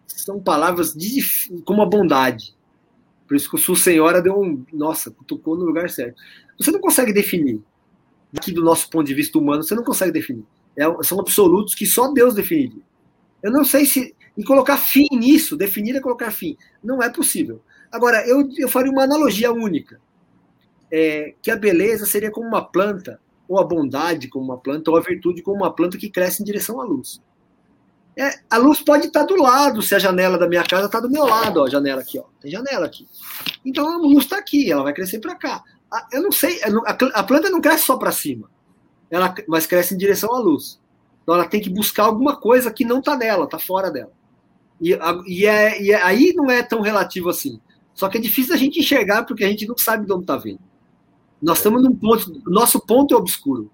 são 0.06 0.40
palavras 0.40 0.92
de, 0.92 1.22
como 1.64 1.82
a 1.82 1.86
bondade. 1.86 2.54
Por 3.26 3.36
isso 3.36 3.48
que 3.48 3.56
o 3.56 3.58
Sul 3.58 3.76
Senhora 3.76 4.20
deu 4.20 4.38
um. 4.38 4.64
Nossa, 4.72 5.14
tocou 5.26 5.56
no 5.56 5.64
lugar 5.64 5.88
certo. 5.88 6.20
Você 6.58 6.70
não 6.70 6.80
consegue 6.80 7.12
definir 7.12 7.62
aqui 8.36 8.52
do 8.52 8.62
nosso 8.62 8.88
ponto 8.88 9.06
de 9.06 9.14
vista 9.14 9.38
humano, 9.38 9.62
você 9.62 9.74
não 9.74 9.84
consegue 9.84 10.12
definir. 10.12 10.44
É, 10.76 10.84
são 11.02 11.20
absolutos 11.20 11.74
que 11.74 11.86
só 11.86 12.12
Deus 12.12 12.34
definiria. 12.34 12.82
Eu 13.42 13.50
não 13.50 13.64
sei 13.64 13.84
se. 13.84 14.14
E 14.36 14.44
colocar 14.44 14.78
fim 14.78 15.06
nisso, 15.12 15.56
definir 15.56 15.94
é 15.94 16.00
colocar 16.00 16.30
fim. 16.30 16.56
Não 16.82 17.02
é 17.02 17.10
possível. 17.10 17.60
Agora, 17.90 18.26
eu, 18.26 18.48
eu 18.56 18.68
faria 18.68 18.90
uma 18.90 19.02
analogia 19.02 19.52
única. 19.52 20.00
É, 20.90 21.34
que 21.42 21.50
a 21.50 21.56
beleza 21.56 22.06
seria 22.06 22.30
como 22.30 22.46
uma 22.46 22.62
planta 22.62 23.20
ou 23.52 23.58
a 23.58 23.64
bondade 23.64 24.28
como 24.28 24.46
uma 24.46 24.58
planta, 24.58 24.90
ou 24.90 24.96
a 24.96 25.00
virtude 25.00 25.42
como 25.42 25.58
uma 25.58 25.74
planta 25.74 25.98
que 25.98 26.08
cresce 26.08 26.42
em 26.42 26.44
direção 26.44 26.80
à 26.80 26.84
luz. 26.84 27.20
É, 28.16 28.40
a 28.50 28.56
luz 28.56 28.80
pode 28.80 29.06
estar 29.06 29.24
do 29.24 29.36
lado, 29.36 29.82
se 29.82 29.94
a 29.94 29.98
janela 29.98 30.38
da 30.38 30.48
minha 30.48 30.64
casa 30.64 30.86
está 30.86 31.00
do 31.00 31.10
meu 31.10 31.24
lado, 31.24 31.60
ó, 31.60 31.66
a 31.66 31.70
janela 31.70 32.00
aqui, 32.00 32.18
ó, 32.18 32.24
tem 32.40 32.50
janela 32.50 32.86
aqui. 32.86 33.06
Então 33.64 33.86
a 33.86 33.96
luz 33.96 34.24
está 34.24 34.38
aqui, 34.38 34.70
ela 34.70 34.82
vai 34.82 34.94
crescer 34.94 35.18
para 35.18 35.34
cá. 35.34 35.62
Eu 36.10 36.22
não 36.22 36.32
sei, 36.32 36.60
a 37.14 37.22
planta 37.22 37.50
não 37.50 37.60
cresce 37.60 37.84
só 37.84 37.96
para 37.96 38.12
cima, 38.12 38.50
ela, 39.10 39.34
mas 39.46 39.66
cresce 39.66 39.94
em 39.94 39.98
direção 39.98 40.34
à 40.34 40.38
luz. 40.38 40.80
Então 41.22 41.34
ela 41.34 41.46
tem 41.46 41.60
que 41.60 41.70
buscar 41.70 42.04
alguma 42.04 42.36
coisa 42.36 42.72
que 42.72 42.84
não 42.84 42.98
está 42.98 43.16
nela, 43.16 43.44
está 43.44 43.58
fora 43.58 43.90
dela. 43.90 44.12
E, 44.80 44.98
e, 45.26 45.46
é, 45.46 45.80
e 45.80 45.92
é, 45.92 46.02
aí 46.02 46.32
não 46.34 46.50
é 46.50 46.62
tão 46.62 46.80
relativo 46.80 47.28
assim. 47.28 47.60
Só 47.94 48.08
que 48.08 48.18
é 48.18 48.20
difícil 48.20 48.54
a 48.54 48.56
gente 48.56 48.80
enxergar 48.80 49.24
porque 49.24 49.44
a 49.44 49.48
gente 49.48 49.66
não 49.66 49.78
sabe 49.78 50.06
de 50.06 50.12
onde 50.12 50.22
está 50.22 50.36
vindo. 50.36 50.60
Nós 51.40 51.58
estamos 51.58 51.82
num 51.82 51.94
ponto, 51.94 52.42
nosso 52.46 52.80
ponto 52.80 53.14
é 53.14 53.16
obscuro. 53.16 53.70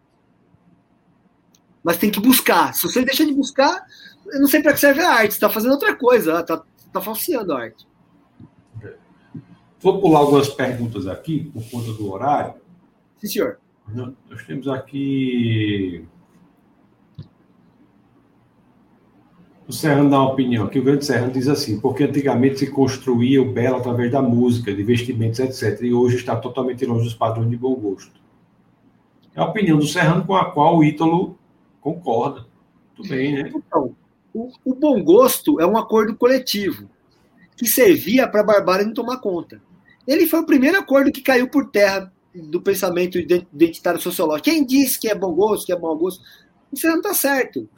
Mas 1.82 1.96
tem 1.96 2.10
que 2.10 2.20
buscar. 2.20 2.74
Se 2.74 2.82
você 2.82 3.02
deixa 3.02 3.24
de 3.24 3.32
buscar, 3.32 3.86
eu 4.26 4.40
não 4.40 4.46
sei 4.46 4.60
para 4.60 4.74
que 4.74 4.80
serve 4.80 5.00
a 5.00 5.12
arte. 5.12 5.32
Está 5.32 5.48
fazendo 5.48 5.72
outra 5.72 5.94
coisa, 5.94 6.40
está 6.40 6.62
tá 6.92 7.00
falseando 7.00 7.52
a 7.54 7.60
arte. 7.62 7.87
Vou 9.80 10.00
pular 10.00 10.20
algumas 10.20 10.48
perguntas 10.48 11.06
aqui, 11.06 11.50
por 11.52 11.62
conta 11.70 11.92
do 11.92 12.10
horário. 12.10 12.54
Sim, 13.18 13.26
senhor. 13.26 13.58
Nós 13.88 14.44
temos 14.46 14.68
aqui. 14.68 16.04
O 19.66 19.72
Serrano 19.72 20.10
dá 20.10 20.18
uma 20.18 20.32
opinião 20.32 20.66
aqui. 20.66 20.78
O 20.78 20.82
grande 20.82 21.04
Serrano 21.04 21.32
diz 21.32 21.48
assim: 21.48 21.80
porque 21.80 22.04
antigamente 22.04 22.58
se 22.58 22.70
construía 22.70 23.40
o 23.40 23.52
belo 23.52 23.76
através 23.76 24.10
da 24.10 24.20
música, 24.20 24.74
de 24.74 24.82
vestimentos, 24.82 25.38
etc. 25.38 25.80
E 25.82 25.92
hoje 25.92 26.16
está 26.16 26.34
totalmente 26.36 26.84
longe 26.84 27.04
dos 27.04 27.14
padrões 27.14 27.48
de 27.48 27.56
bom 27.56 27.74
gosto. 27.74 28.18
É 29.34 29.40
a 29.40 29.44
opinião 29.44 29.78
do 29.78 29.86
Serrano 29.86 30.26
com 30.26 30.34
a 30.34 30.50
qual 30.50 30.78
o 30.78 30.84
Ítalo 30.84 31.38
concorda. 31.80 32.46
Tudo 32.96 33.08
bem, 33.08 33.32
né? 33.32 33.52
Então, 33.54 33.94
o, 34.34 34.50
o 34.64 34.74
bom 34.74 35.02
gosto 35.04 35.60
é 35.60 35.66
um 35.66 35.76
acordo 35.76 36.16
coletivo 36.16 36.90
que 37.56 37.66
servia 37.66 38.28
para 38.28 38.40
a 38.40 38.44
barbárie 38.44 38.86
não 38.86 38.94
tomar 38.94 39.18
conta. 39.18 39.60
Ele 40.08 40.26
foi 40.26 40.40
o 40.40 40.46
primeiro 40.46 40.78
acordo 40.78 41.12
que 41.12 41.20
caiu 41.20 41.50
por 41.50 41.70
terra 41.70 42.10
do 42.34 42.62
pensamento 42.62 43.18
identitário 43.18 44.00
sociológico. 44.00 44.46
Quem 44.46 44.64
disse 44.64 44.98
que 44.98 45.06
é 45.06 45.14
bom 45.14 45.34
gosto, 45.34 45.66
que 45.66 45.72
é 45.72 45.78
mau 45.78 45.94
gosto, 45.94 46.24
você 46.72 46.88
não 46.88 46.96
está 46.96 47.12
certo. 47.12 47.68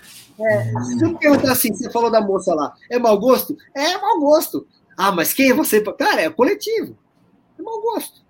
É, 0.40 0.72
se 0.84 1.04
eu 1.04 1.18
perguntar 1.18 1.50
assim, 1.50 1.74
você 1.74 1.90
falou 1.90 2.08
da 2.08 2.20
moça 2.20 2.54
lá, 2.54 2.72
é 2.88 3.00
mau 3.00 3.18
gosto? 3.18 3.56
É 3.74 3.98
mau 3.98 4.20
gosto. 4.20 4.64
Ah, 4.96 5.10
mas 5.10 5.32
quem 5.32 5.50
é 5.50 5.54
você? 5.54 5.80
Cara, 5.80 6.20
é 6.20 6.30
coletivo. 6.30 6.96
É 7.58 7.62
mau 7.62 7.80
gosto. 7.80 8.20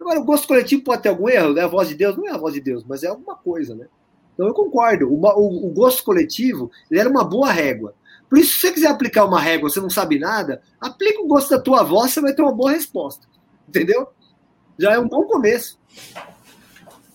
Agora, 0.00 0.20
o 0.20 0.24
gosto 0.24 0.46
coletivo 0.46 0.84
pode 0.84 1.02
ter 1.02 1.08
algum 1.08 1.28
erro, 1.28 1.54
né? 1.54 1.62
A 1.62 1.66
voz 1.66 1.88
de 1.88 1.96
Deus 1.96 2.16
não 2.16 2.28
é 2.28 2.30
a 2.30 2.38
voz 2.38 2.54
de 2.54 2.60
Deus, 2.60 2.84
mas 2.86 3.02
é 3.02 3.08
alguma 3.08 3.34
coisa, 3.34 3.74
né? 3.74 3.86
Então 4.34 4.46
eu 4.46 4.54
concordo. 4.54 5.08
O, 5.08 5.14
o, 5.14 5.66
o 5.66 5.70
gosto 5.70 6.04
coletivo 6.04 6.70
ele 6.88 7.00
era 7.00 7.08
uma 7.08 7.24
boa 7.24 7.50
régua. 7.50 7.94
Por 8.28 8.38
isso, 8.38 8.54
se 8.54 8.60
você 8.60 8.72
quiser 8.72 8.88
aplicar 8.88 9.24
uma 9.24 9.40
régua, 9.40 9.70
você 9.70 9.80
não 9.80 9.90
sabe 9.90 10.18
nada, 10.18 10.60
aplica 10.80 11.20
o 11.20 11.26
gosto 11.26 11.50
da 11.50 11.60
tua 11.60 11.82
voz, 11.82 12.12
você 12.12 12.20
vai 12.20 12.34
ter 12.34 12.42
uma 12.42 12.54
boa 12.54 12.72
resposta. 12.72 13.26
Entendeu? 13.68 14.08
Já 14.78 14.92
é 14.94 14.98
um 14.98 15.08
bom 15.08 15.24
começo. 15.24 15.78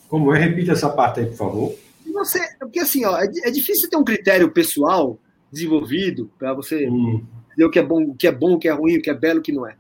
Como 0.08 0.34
é? 0.34 0.40
Repita 0.40 0.72
essa 0.72 0.90
parte 0.90 1.20
aí, 1.20 1.26
por 1.28 1.36
favor. 1.36 1.76
Você, 2.14 2.40
porque 2.60 2.80
assim, 2.80 3.06
ó, 3.06 3.18
é, 3.18 3.26
é 3.44 3.52
difícil 3.52 3.90
ter 3.90 3.98
um 3.98 4.04
critério 4.04 4.52
pessoal 4.52 5.20
desenvolvido 5.52 6.32
para 6.38 6.54
você 6.54 6.90
hum. 6.90 7.24
dizer 7.52 7.66
o 7.66 7.70
que 7.70 7.80
é 7.80 7.84
bom, 7.84 8.04
o 8.04 8.16
que 8.16 8.28
é 8.28 8.32
bom, 8.32 8.54
o 8.54 8.60
que 8.60 8.68
é 8.68 8.72
ruim, 8.72 8.98
o 8.98 9.02
que 9.02 9.10
é 9.10 9.14
belo, 9.14 9.40
o 9.40 9.44
que 9.44 9.52
não 9.52 9.68
é. 9.68 9.76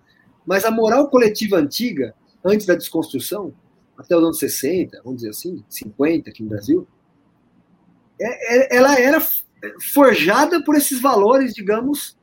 Mas 0.46 0.66
a 0.66 0.72
moral 0.72 1.10
coletiva 1.10 1.58
antiga, 1.58 2.14
antes 2.44 2.66
da 2.66 2.76
desconstrução, 2.76 3.54
até 3.98 4.16
os 4.16 4.24
anos 4.24 4.40
60, 4.40 5.02
vamos 5.04 5.18
dizer 5.18 5.32
assim, 5.32 5.64
50 5.68 6.30
aqui 6.30 6.44
no 6.44 6.50
Brasil, 6.50 6.88
é, 8.20 8.76
é, 8.76 8.78
ela 8.78 9.00
era 9.00 9.22
forjada 9.94 10.64
por 10.64 10.76
esses 10.76 11.00
valores, 11.02 11.54
digamos, 11.54 12.18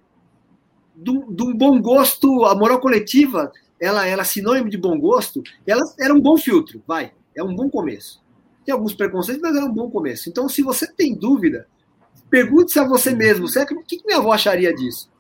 de 0.97 1.11
um 1.11 1.55
bom 1.55 1.81
gosto, 1.81 2.45
a 2.47 2.55
moral 2.55 2.81
coletiva, 2.81 3.53
ela 3.81 4.07
era 4.07 4.25
sinônimo 4.25 4.71
de 4.71 4.79
bom 4.79 4.99
gosto, 4.99 5.43
ela 5.67 5.83
era 6.01 6.15
um 6.15 6.21
bom 6.21 6.37
filtro, 6.37 6.83
vai, 6.87 7.13
é 7.35 7.43
um 7.43 7.55
bom 7.55 7.69
começo. 7.69 8.25
Tem 8.65 8.73
alguns 8.73 8.95
preconceitos, 8.95 9.43
mas 9.43 9.57
é 9.57 9.63
um 9.63 9.73
bom 9.73 9.91
começo. 9.91 10.29
Então, 10.29 10.49
se 10.49 10.63
você 10.63 10.91
tem 10.91 11.15
dúvida, 11.15 11.69
pergunte-se 12.31 12.79
a 12.79 12.89
você 12.89 13.15
mesmo, 13.15 13.47
será 13.47 13.67
que, 13.67 13.75
o 13.75 13.83
que 13.83 14.03
minha 14.05 14.19
avó 14.19 14.33
acharia 14.33 14.75
disso? 14.75 15.11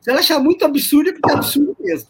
Se 0.00 0.10
ela 0.10 0.20
achar 0.20 0.40
muito 0.40 0.64
absurdo, 0.64 1.10
é 1.10 1.12
porque 1.12 1.30
é 1.30 1.34
absurdo 1.34 1.76
mesmo. 1.78 2.08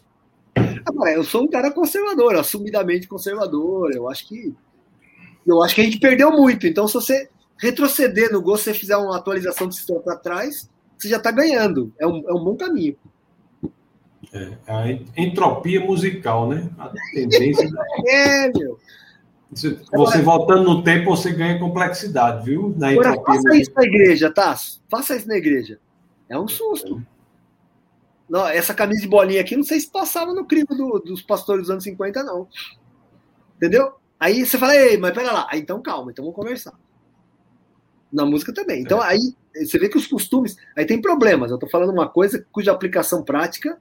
Agora, 0.85 1.11
eu 1.11 1.23
sou 1.23 1.43
um 1.43 1.47
cara 1.47 1.71
conservador, 1.71 2.35
assumidamente 2.35 3.07
conservador, 3.07 3.91
eu 3.93 4.09
acho 4.09 4.27
que 4.27 4.55
eu 5.45 5.61
acho 5.63 5.73
que 5.73 5.81
a 5.81 5.83
gente 5.83 5.99
perdeu 5.99 6.31
muito. 6.31 6.67
Então, 6.67 6.87
se 6.87 6.93
você 6.93 7.29
retroceder 7.59 8.31
no 8.31 8.41
gol, 8.41 8.57
se 8.57 8.63
você 8.63 8.73
fizer 8.73 8.97
uma 8.97 9.17
atualização 9.17 9.67
do 9.67 9.73
sistema 9.73 9.99
para 9.99 10.15
trás, 10.15 10.69
você 10.97 11.09
já 11.09 11.17
está 11.17 11.29
ganhando. 11.29 11.93
É 11.99 12.07
um, 12.07 12.27
é 12.27 12.33
um 12.33 12.43
bom 12.43 12.55
caminho. 12.55 12.95
É, 14.33 14.57
a 14.67 15.21
entropia 15.21 15.81
musical, 15.81 16.49
né? 16.49 16.69
A 16.77 16.91
tendência. 17.13 17.69
é, 18.07 18.49
meu. 18.49 18.79
Você, 19.51 19.77
você 19.91 20.21
voltando 20.21 20.63
no 20.63 20.83
tempo, 20.83 21.09
você 21.09 21.31
ganha 21.31 21.59
complexidade, 21.59 22.45
viu? 22.45 22.73
Na 22.77 22.89
Agora, 22.89 23.15
faça 23.15 23.31
musical. 23.31 23.55
isso 23.55 23.71
na 23.75 23.83
igreja, 23.83 24.31
tá? 24.31 24.55
Faça 24.87 25.15
isso 25.15 25.27
na 25.27 25.35
igreja. 25.35 25.79
É 26.29 26.39
um 26.39 26.47
susto. 26.47 26.97
É. 26.97 27.19
Não, 28.29 28.47
essa 28.47 28.75
camisa 28.75 29.01
de 29.01 29.07
bolinha 29.07 29.41
aqui, 29.41 29.57
não 29.57 29.63
sei 29.63 29.79
se 29.79 29.89
passava 29.89 30.33
no 30.33 30.45
crivo 30.45 30.75
do, 30.75 30.99
dos 30.99 31.23
pastores 31.23 31.63
dos 31.63 31.71
anos 31.71 31.83
50, 31.83 32.23
não. 32.23 32.47
Entendeu? 33.57 33.93
Aí 34.19 34.45
você 34.45 34.55
fala, 34.57 34.75
ei, 34.75 34.97
mas 34.97 35.11
pera 35.13 35.31
lá. 35.31 35.47
Aí, 35.49 35.59
então 35.59 35.81
calma, 35.81 36.11
então 36.11 36.23
vamos 36.23 36.35
conversar 36.35 36.73
na 38.11 38.25
música 38.25 38.53
também. 38.53 38.81
Então, 38.81 39.03
é. 39.03 39.09
aí 39.09 39.35
você 39.55 39.77
vê 39.77 39.89
que 39.89 39.97
os 39.97 40.07
costumes. 40.07 40.55
Aí 40.75 40.85
tem 40.85 41.01
problemas. 41.01 41.51
Eu 41.51 41.55
estou 41.55 41.69
falando 41.69 41.91
uma 41.91 42.07
coisa 42.07 42.45
cuja 42.51 42.71
aplicação 42.71 43.23
prática 43.23 43.77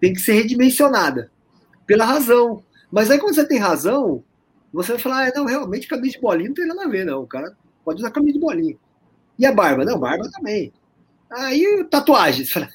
tem 0.00 0.12
que 0.12 0.20
ser 0.20 0.32
redimensionada 0.32 1.30
pela 1.86 2.04
razão. 2.04 2.62
Mas 2.90 3.10
aí, 3.10 3.18
quando 3.18 3.34
você 3.34 3.46
tem 3.46 3.58
razão, 3.58 4.22
você 4.72 4.92
vai 4.92 5.00
falar: 5.00 5.28
ah, 5.28 5.32
não, 5.34 5.46
realmente 5.46 5.88
camisa 5.88 6.12
de 6.12 6.20
bolinha 6.20 6.48
não 6.48 6.54
tem 6.54 6.66
nada 6.66 6.84
a 6.84 6.88
ver, 6.88 7.04
não. 7.04 7.22
O 7.22 7.26
cara 7.26 7.56
pode 7.84 8.00
usar 8.00 8.10
camisa 8.10 8.34
de 8.34 8.40
bolinha. 8.40 8.76
E 9.38 9.46
a 9.46 9.52
barba? 9.52 9.84
Não, 9.84 9.98
barba 9.98 10.30
também. 10.30 10.72
Aí, 11.30 11.84
tatuagem. 11.90 12.44
Você 12.44 12.52
fala: 12.52 12.68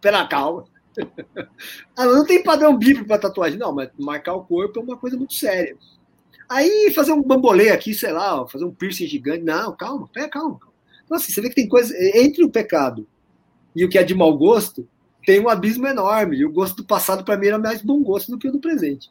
pera, 0.00 0.26
calma. 0.26 0.64
ah, 1.96 2.06
não 2.06 2.24
tem 2.24 2.42
padrão 2.42 2.76
bíblico 2.76 3.06
para 3.06 3.18
tatuagem. 3.18 3.58
Não, 3.58 3.72
mas 3.72 3.90
marcar 3.98 4.34
o 4.34 4.44
corpo 4.44 4.80
é 4.80 4.82
uma 4.82 4.96
coisa 4.96 5.16
muito 5.16 5.34
séria. 5.34 5.76
Aí 6.48 6.92
fazer 6.94 7.12
um 7.12 7.22
bambolê 7.22 7.70
aqui, 7.70 7.92
sei 7.92 8.12
lá, 8.12 8.46
fazer 8.46 8.64
um 8.64 8.70
piercing 8.70 9.06
gigante. 9.06 9.44
Não, 9.44 9.74
calma, 9.76 10.08
pé, 10.12 10.28
calma. 10.28 10.58
Então, 11.04 11.16
assim, 11.16 11.32
você 11.32 11.40
vê 11.40 11.48
que 11.48 11.54
tem 11.54 11.68
coisa. 11.68 11.94
Entre 12.16 12.44
o 12.44 12.50
pecado 12.50 13.06
e 13.74 13.84
o 13.84 13.88
que 13.88 13.98
é 13.98 14.04
de 14.04 14.14
mau 14.14 14.36
gosto, 14.36 14.88
tem 15.24 15.40
um 15.40 15.48
abismo 15.48 15.86
enorme. 15.86 16.36
E 16.36 16.44
o 16.44 16.52
gosto 16.52 16.76
do 16.76 16.84
passado, 16.84 17.24
para 17.24 17.36
mim, 17.36 17.48
era 17.48 17.58
mais 17.58 17.82
bom 17.82 18.02
gosto 18.02 18.30
do 18.30 18.38
que 18.38 18.48
o 18.48 18.52
do 18.52 18.60
presente. 18.60 19.10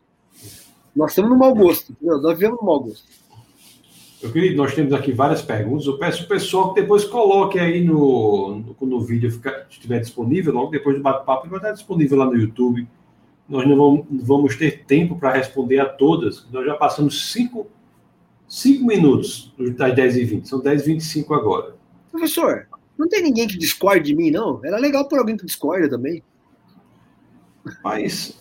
Nós 0.96 1.12
estamos 1.12 1.30
no 1.30 1.38
mau 1.38 1.54
gosto, 1.54 1.92
entendeu? 1.92 2.22
nós 2.22 2.34
vivemos 2.36 2.60
no 2.60 2.66
mau 2.66 2.80
gosto. 2.80 3.04
Meu 4.24 4.32
querido, 4.32 4.56
nós 4.56 4.74
temos 4.74 4.94
aqui 4.94 5.12
várias 5.12 5.42
perguntas. 5.42 5.86
Eu 5.86 5.98
peço 5.98 6.24
ao 6.24 6.30
pessoal 6.30 6.74
que 6.74 6.82
depois 6.82 7.04
coloque 7.04 7.60
aí 7.60 7.84
no, 7.84 8.56
no 8.66 8.74
quando 8.76 8.96
o 8.96 9.02
vídeo 9.02 9.30
ficar, 9.30 9.68
estiver 9.70 10.00
disponível, 10.00 10.54
logo 10.54 10.72
depois 10.72 10.96
do 10.96 11.04
bate-papo, 11.04 11.50
vai 11.50 11.60
estar 11.60 11.74
disponível 11.74 12.18
lá 12.18 12.26
no 12.26 12.38
YouTube 12.38 12.88
nós 13.48 13.68
não 13.68 14.06
vamos, 14.12 14.56
ter 14.56 14.86
tempo 14.86 15.18
para 15.18 15.34
responder 15.34 15.80
a 15.80 15.86
todas. 15.86 16.48
Nós 16.52 16.66
já 16.66 16.76
passamos 16.76 17.32
cinco, 17.32 17.68
cinco 18.48 18.86
minutos 18.86 19.54
das 19.78 19.94
10h20, 19.94 20.46
são 20.46 20.62
10h25 20.62 21.36
agora. 21.36 21.76
Professor, 22.12 22.68
não 22.98 23.08
tem 23.08 23.22
ninguém 23.22 23.48
que 23.48 23.58
discorde 23.58 24.06
de 24.06 24.16
mim, 24.16 24.32
não? 24.32 24.60
Era 24.64 24.78
legal 24.78 25.08
por 25.08 25.20
alguém 25.20 25.38
que 25.38 25.46
discorda 25.46 25.90
também. 25.90 26.24
Mas 27.84 28.40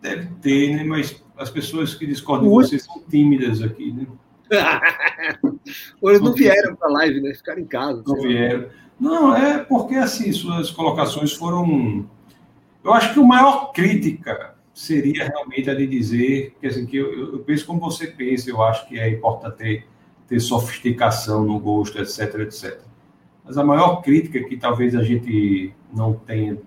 deve 0.00 0.26
ter, 0.40 0.76
né? 0.76 0.84
Mas 0.84 1.22
as 1.36 1.50
pessoas 1.50 1.94
que 1.94 2.06
discordam 2.06 2.48
de 2.48 2.54
você 2.54 2.78
são 2.78 3.02
tímidas 3.08 3.60
aqui, 3.62 3.92
né? 3.92 4.06
Ou 6.00 6.10
eles 6.10 6.22
não 6.22 6.32
vieram 6.32 6.76
para 6.76 6.88
a 6.88 6.92
live, 6.92 7.20
né? 7.20 7.34
Ficaram 7.34 7.60
em 7.60 7.66
casa. 7.66 8.02
Não 8.06 8.20
vieram. 8.20 8.68
Não, 8.98 9.36
é 9.36 9.58
porque 9.58 9.96
assim, 9.96 10.32
suas 10.32 10.70
colocações 10.70 11.32
foram 11.32 12.08
eu 12.86 12.94
acho 12.94 13.12
que 13.12 13.18
a 13.18 13.24
maior 13.24 13.72
crítica 13.72 14.54
seria 14.72 15.24
realmente 15.24 15.68
a 15.68 15.74
de 15.74 15.88
dizer 15.88 16.54
que, 16.60 16.68
assim, 16.68 16.86
que 16.86 16.96
eu, 16.96 17.32
eu, 17.32 17.38
penso 17.40 17.66
como 17.66 17.80
você 17.80 18.06
pensa, 18.06 18.48
eu 18.48 18.62
acho 18.62 18.86
que 18.86 18.96
é 18.96 19.08
importante 19.08 19.56
ter, 19.56 19.86
ter 20.28 20.38
sofisticação 20.38 21.44
no 21.44 21.58
gosto, 21.58 21.98
etc, 21.98 22.40
etc. 22.40 22.80
Mas 23.44 23.58
a 23.58 23.64
maior 23.64 24.02
crítica 24.02 24.40
que 24.44 24.56
talvez 24.56 24.94
a 24.94 25.02
gente 25.02 25.74
não 25.92 26.12
tenha 26.12 26.58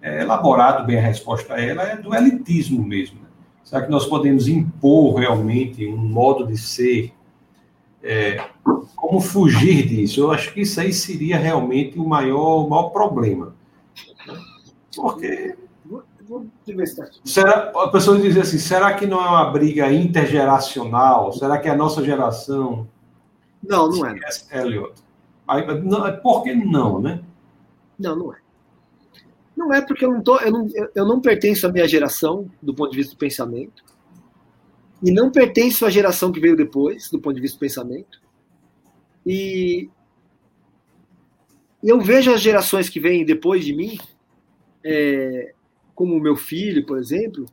é, 0.00 0.22
elaborado 0.22 0.86
bem 0.86 0.98
a 0.98 1.02
resposta 1.02 1.52
a 1.52 1.60
ela 1.60 1.82
é 1.82 1.96
do 1.96 2.14
elitismo 2.14 2.82
mesmo. 2.82 3.20
Né? 3.20 3.28
Será 3.62 3.82
que 3.82 3.90
nós 3.90 4.06
podemos 4.06 4.48
impor 4.48 5.16
realmente 5.16 5.86
um 5.86 5.98
modo 5.98 6.46
de 6.46 6.56
ser? 6.56 7.12
É, 8.02 8.42
como 8.94 9.20
fugir 9.20 9.86
disso? 9.86 10.20
Eu 10.20 10.32
acho 10.32 10.54
que 10.54 10.62
isso 10.62 10.80
aí 10.80 10.94
seria 10.94 11.36
realmente 11.36 11.98
o 11.98 12.08
maior, 12.08 12.64
o 12.64 12.70
maior 12.70 12.88
problema. 12.90 13.54
Porque. 14.96 15.56
Vou 15.84 16.44
se 16.64 16.96
tá 16.96 17.08
será, 17.24 17.70
a 17.70 17.88
pessoa 17.88 18.18
diz 18.18 18.36
assim: 18.36 18.58
será 18.58 18.94
que 18.94 19.06
não 19.06 19.20
é 19.24 19.28
uma 19.28 19.50
briga 19.52 19.92
intergeracional? 19.92 21.32
Será 21.32 21.58
que 21.58 21.68
é 21.68 21.70
a 21.70 21.76
nossa 21.76 22.04
geração? 22.04 22.88
Não, 23.62 23.88
não 23.88 24.06
é. 24.06 24.18
Elliot. 24.50 24.94
Não, 25.84 26.20
por 26.20 26.42
que 26.42 26.52
não, 26.52 27.00
né? 27.00 27.22
Não, 27.96 28.16
não 28.16 28.34
é. 28.34 28.38
Não 29.56 29.72
é 29.72 29.80
porque 29.80 30.04
eu 30.04 30.10
não, 30.10 30.20
tô, 30.20 30.38
eu, 30.38 30.50
não, 30.50 30.68
eu 30.94 31.06
não 31.06 31.20
pertenço 31.20 31.66
à 31.66 31.72
minha 31.72 31.86
geração, 31.86 32.50
do 32.60 32.74
ponto 32.74 32.90
de 32.90 32.96
vista 32.96 33.14
do 33.14 33.18
pensamento, 33.18 33.84
e 35.02 35.12
não 35.12 35.30
pertenço 35.30 35.86
à 35.86 35.90
geração 35.90 36.32
que 36.32 36.40
veio 36.40 36.56
depois, 36.56 37.08
do 37.08 37.20
ponto 37.20 37.36
de 37.36 37.40
vista 37.40 37.56
do 37.56 37.60
pensamento. 37.60 38.20
E 39.24 39.88
eu 41.82 42.00
vejo 42.00 42.32
as 42.32 42.40
gerações 42.40 42.88
que 42.88 43.00
vêm 43.00 43.24
depois 43.24 43.64
de 43.64 43.74
mim, 43.74 43.98
é, 44.88 45.52
como 45.94 46.16
o 46.16 46.20
meu 46.20 46.36
filho, 46.36 46.86
por 46.86 46.96
exemplo, 46.96 47.44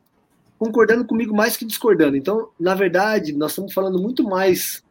concordando 0.60 1.04
comigo 1.04 1.36
mais 1.36 1.58
que 1.58 1.66
discordando. 1.66 2.16
Então, 2.16 2.50
na 2.60 2.76
verdade, 2.76 3.34
nós 3.34 3.52
estamos 3.52 3.74
falando 3.74 4.00
muito 4.00 4.24
mais 4.24 4.84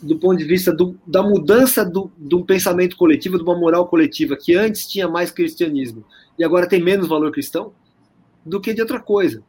do 0.00 0.18
ponto 0.18 0.36
de 0.36 0.44
vista 0.44 0.72
do, 0.72 0.98
da 1.06 1.22
mudança 1.22 1.84
do, 1.84 2.10
do 2.16 2.44
pensamento 2.44 2.96
coletivo, 2.96 3.36
de 3.36 3.42
uma 3.42 3.56
moral 3.56 3.86
coletiva, 3.86 4.36
que 4.36 4.54
antes 4.54 4.86
tinha 4.86 5.08
mais 5.08 5.30
cristianismo 5.30 6.04
e 6.38 6.44
agora 6.44 6.68
tem 6.68 6.82
menos 6.82 7.08
valor 7.08 7.30
cristão, 7.30 7.72
do 8.44 8.60
que 8.60 8.74
de 8.74 8.80
outra 8.80 9.00
coisa. 9.00 9.42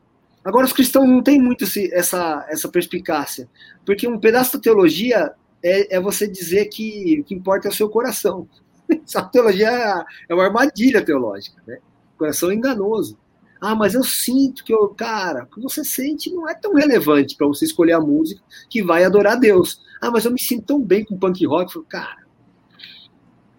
Agora, 0.44 0.66
os 0.66 0.74
cristãos 0.74 1.10
não 1.10 1.24
têm 1.24 1.42
muito 1.42 1.64
esse, 1.64 1.94
essa, 1.94 2.46
essa 2.50 2.70
perspicácia, 2.70 3.50
porque 3.86 4.08
um 4.08 4.20
pedaço 4.20 4.54
da 4.54 4.62
teologia 4.62 5.34
é, 5.64 5.96
é 5.96 6.00
você 6.00 6.28
dizer 6.28 6.66
que 6.66 7.20
o 7.22 7.24
que 7.24 7.34
importa 7.34 7.68
é 7.68 7.72
o 7.72 7.74
seu 7.74 7.90
coração. 7.90 8.48
Essa 9.04 9.24
teologia 9.24 10.06
é 10.30 10.34
uma 10.34 10.46
armadilha 10.46 11.04
teológica, 11.04 11.60
né? 11.66 11.80
Coração 12.18 12.52
enganoso. 12.52 13.18
Ah, 13.62 13.76
mas 13.76 13.94
eu 13.94 14.04
sinto 14.04 14.64
que 14.64 14.74
eu, 14.74 14.90
cara, 14.90 15.44
o 15.44 15.48
que 15.48 15.62
você 15.62 15.84
sente 15.84 16.32
não 16.32 16.48
é 16.48 16.54
tão 16.54 16.74
relevante 16.74 17.36
para 17.36 17.48
você 17.48 17.66
escolher 17.66 17.94
a 17.94 18.02
música 18.02 18.42
que 18.70 18.84
vai 18.84 19.04
adorar 19.04 19.40
Deus. 19.40 19.82
Ah, 20.02 20.12
mas 20.12 20.26
eu 20.26 20.32
me 20.32 20.40
sinto 20.40 20.66
tão 20.66 20.82
bem 20.82 21.04
com 21.04 21.18
punk 21.18 21.46
rock. 21.46 21.74
Falo, 21.74 21.86
cara, 21.86 22.26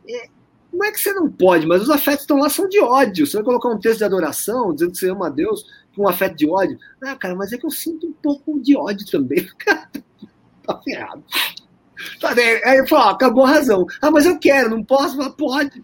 é, 0.09 0.29
não 0.73 0.85
é 0.85 0.93
que 0.93 1.01
você 1.01 1.13
não 1.13 1.31
pode, 1.31 1.67
mas 1.67 1.83
os 1.83 1.91
afetos 1.91 2.21
estão 2.21 2.39
lá 2.39 2.49
são 2.49 2.69
de 2.69 2.81
ódio. 2.81 3.27
Você 3.27 3.37
vai 3.37 3.45
colocar 3.45 3.69
um 3.69 3.79
texto 3.79 3.99
de 3.99 4.05
adoração 4.05 4.73
dizendo 4.73 4.93
que 4.93 4.99
você 4.99 5.11
ama 5.11 5.27
a 5.27 5.31
Deus 5.31 5.65
com 5.95 6.03
um 6.03 6.09
afeto 6.09 6.37
de 6.37 6.49
ódio. 6.49 6.79
Ah, 7.03 7.17
cara, 7.17 7.35
mas 7.35 7.53
é 7.53 7.59
que 7.59 7.67
eu 7.67 7.71
sinto 7.71 8.07
um 8.07 8.13
pouco 8.13 8.61
de 8.61 8.77
ódio 8.77 9.07
também. 9.11 9.47
Cara, 9.59 9.91
tá 10.63 10.81
ferrado. 10.83 11.25
Tá, 12.21 12.33
aí 12.65 12.79
eu 12.79 12.87
falo, 12.87 13.11
acabou 13.11 13.45
a 13.45 13.51
razão. 13.51 13.87
Ah, 14.03 14.11
mas 14.11 14.27
eu 14.27 14.39
quero, 14.39 14.69
não 14.69 14.85
posso? 14.85 15.17
Mas 15.17 15.35
pode. 15.35 15.83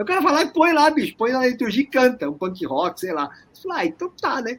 Eu 0.00 0.06
quero 0.06 0.22
falar 0.22 0.44
e 0.44 0.46
põe 0.46 0.72
lá, 0.72 0.88
bicho, 0.88 1.14
põe 1.14 1.30
na 1.30 1.46
liturgia 1.46 1.82
e 1.82 1.86
canta, 1.86 2.26
um 2.26 2.32
punk 2.32 2.64
rock, 2.64 2.98
sei 2.98 3.12
lá. 3.12 3.28
Fala, 3.62 3.80
ah, 3.80 3.84
então 3.84 4.10
tá, 4.18 4.40
né? 4.40 4.58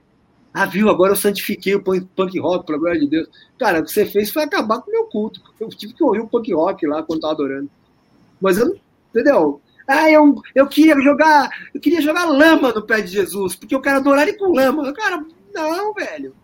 Ah, 0.53 0.67
viu? 0.67 0.87
Agora 0.87 1.13
eu 1.13 1.15
santifiquei 1.15 1.73
o 1.73 1.81
punk 1.81 2.39
rock, 2.39 2.63
pela 2.63 2.77
glória 2.77 2.99
de 2.99 3.07
Deus. 3.07 3.27
Cara, 3.57 3.79
o 3.79 3.83
que 3.83 3.89
você 3.89 4.05
fez 4.05 4.29
foi 4.29 4.43
acabar 4.43 4.79
com 4.81 4.91
o 4.91 4.93
meu 4.93 5.05
culto. 5.05 5.41
Eu 5.59 5.67
tive 5.69 5.93
que 5.93 6.03
ouvir 6.03 6.19
o 6.19 6.27
punk 6.27 6.53
rock 6.53 6.85
lá 6.85 7.01
quando 7.01 7.21
tava 7.21 7.33
adorando. 7.33 7.71
Mas 8.39 8.59
eu 8.59 8.67
não. 8.67 8.75
Entendeu? 9.09 9.59
Ah, 9.87 10.11
eu, 10.11 10.35
eu 10.53 10.67
queria 10.67 10.95
jogar. 11.01 11.49
Eu 11.73 11.81
queria 11.81 12.01
jogar 12.01 12.25
lama 12.25 12.71
no 12.71 12.83
pé 12.83 13.01
de 13.01 13.07
Jesus, 13.07 13.55
porque 13.55 13.73
eu 13.73 13.81
quero 13.81 13.97
adorar 13.97 14.27
ele 14.27 14.37
com 14.37 14.53
lama. 14.53 14.93
Cara, 14.93 15.25
não, 15.55 15.91
velho. 15.95 16.35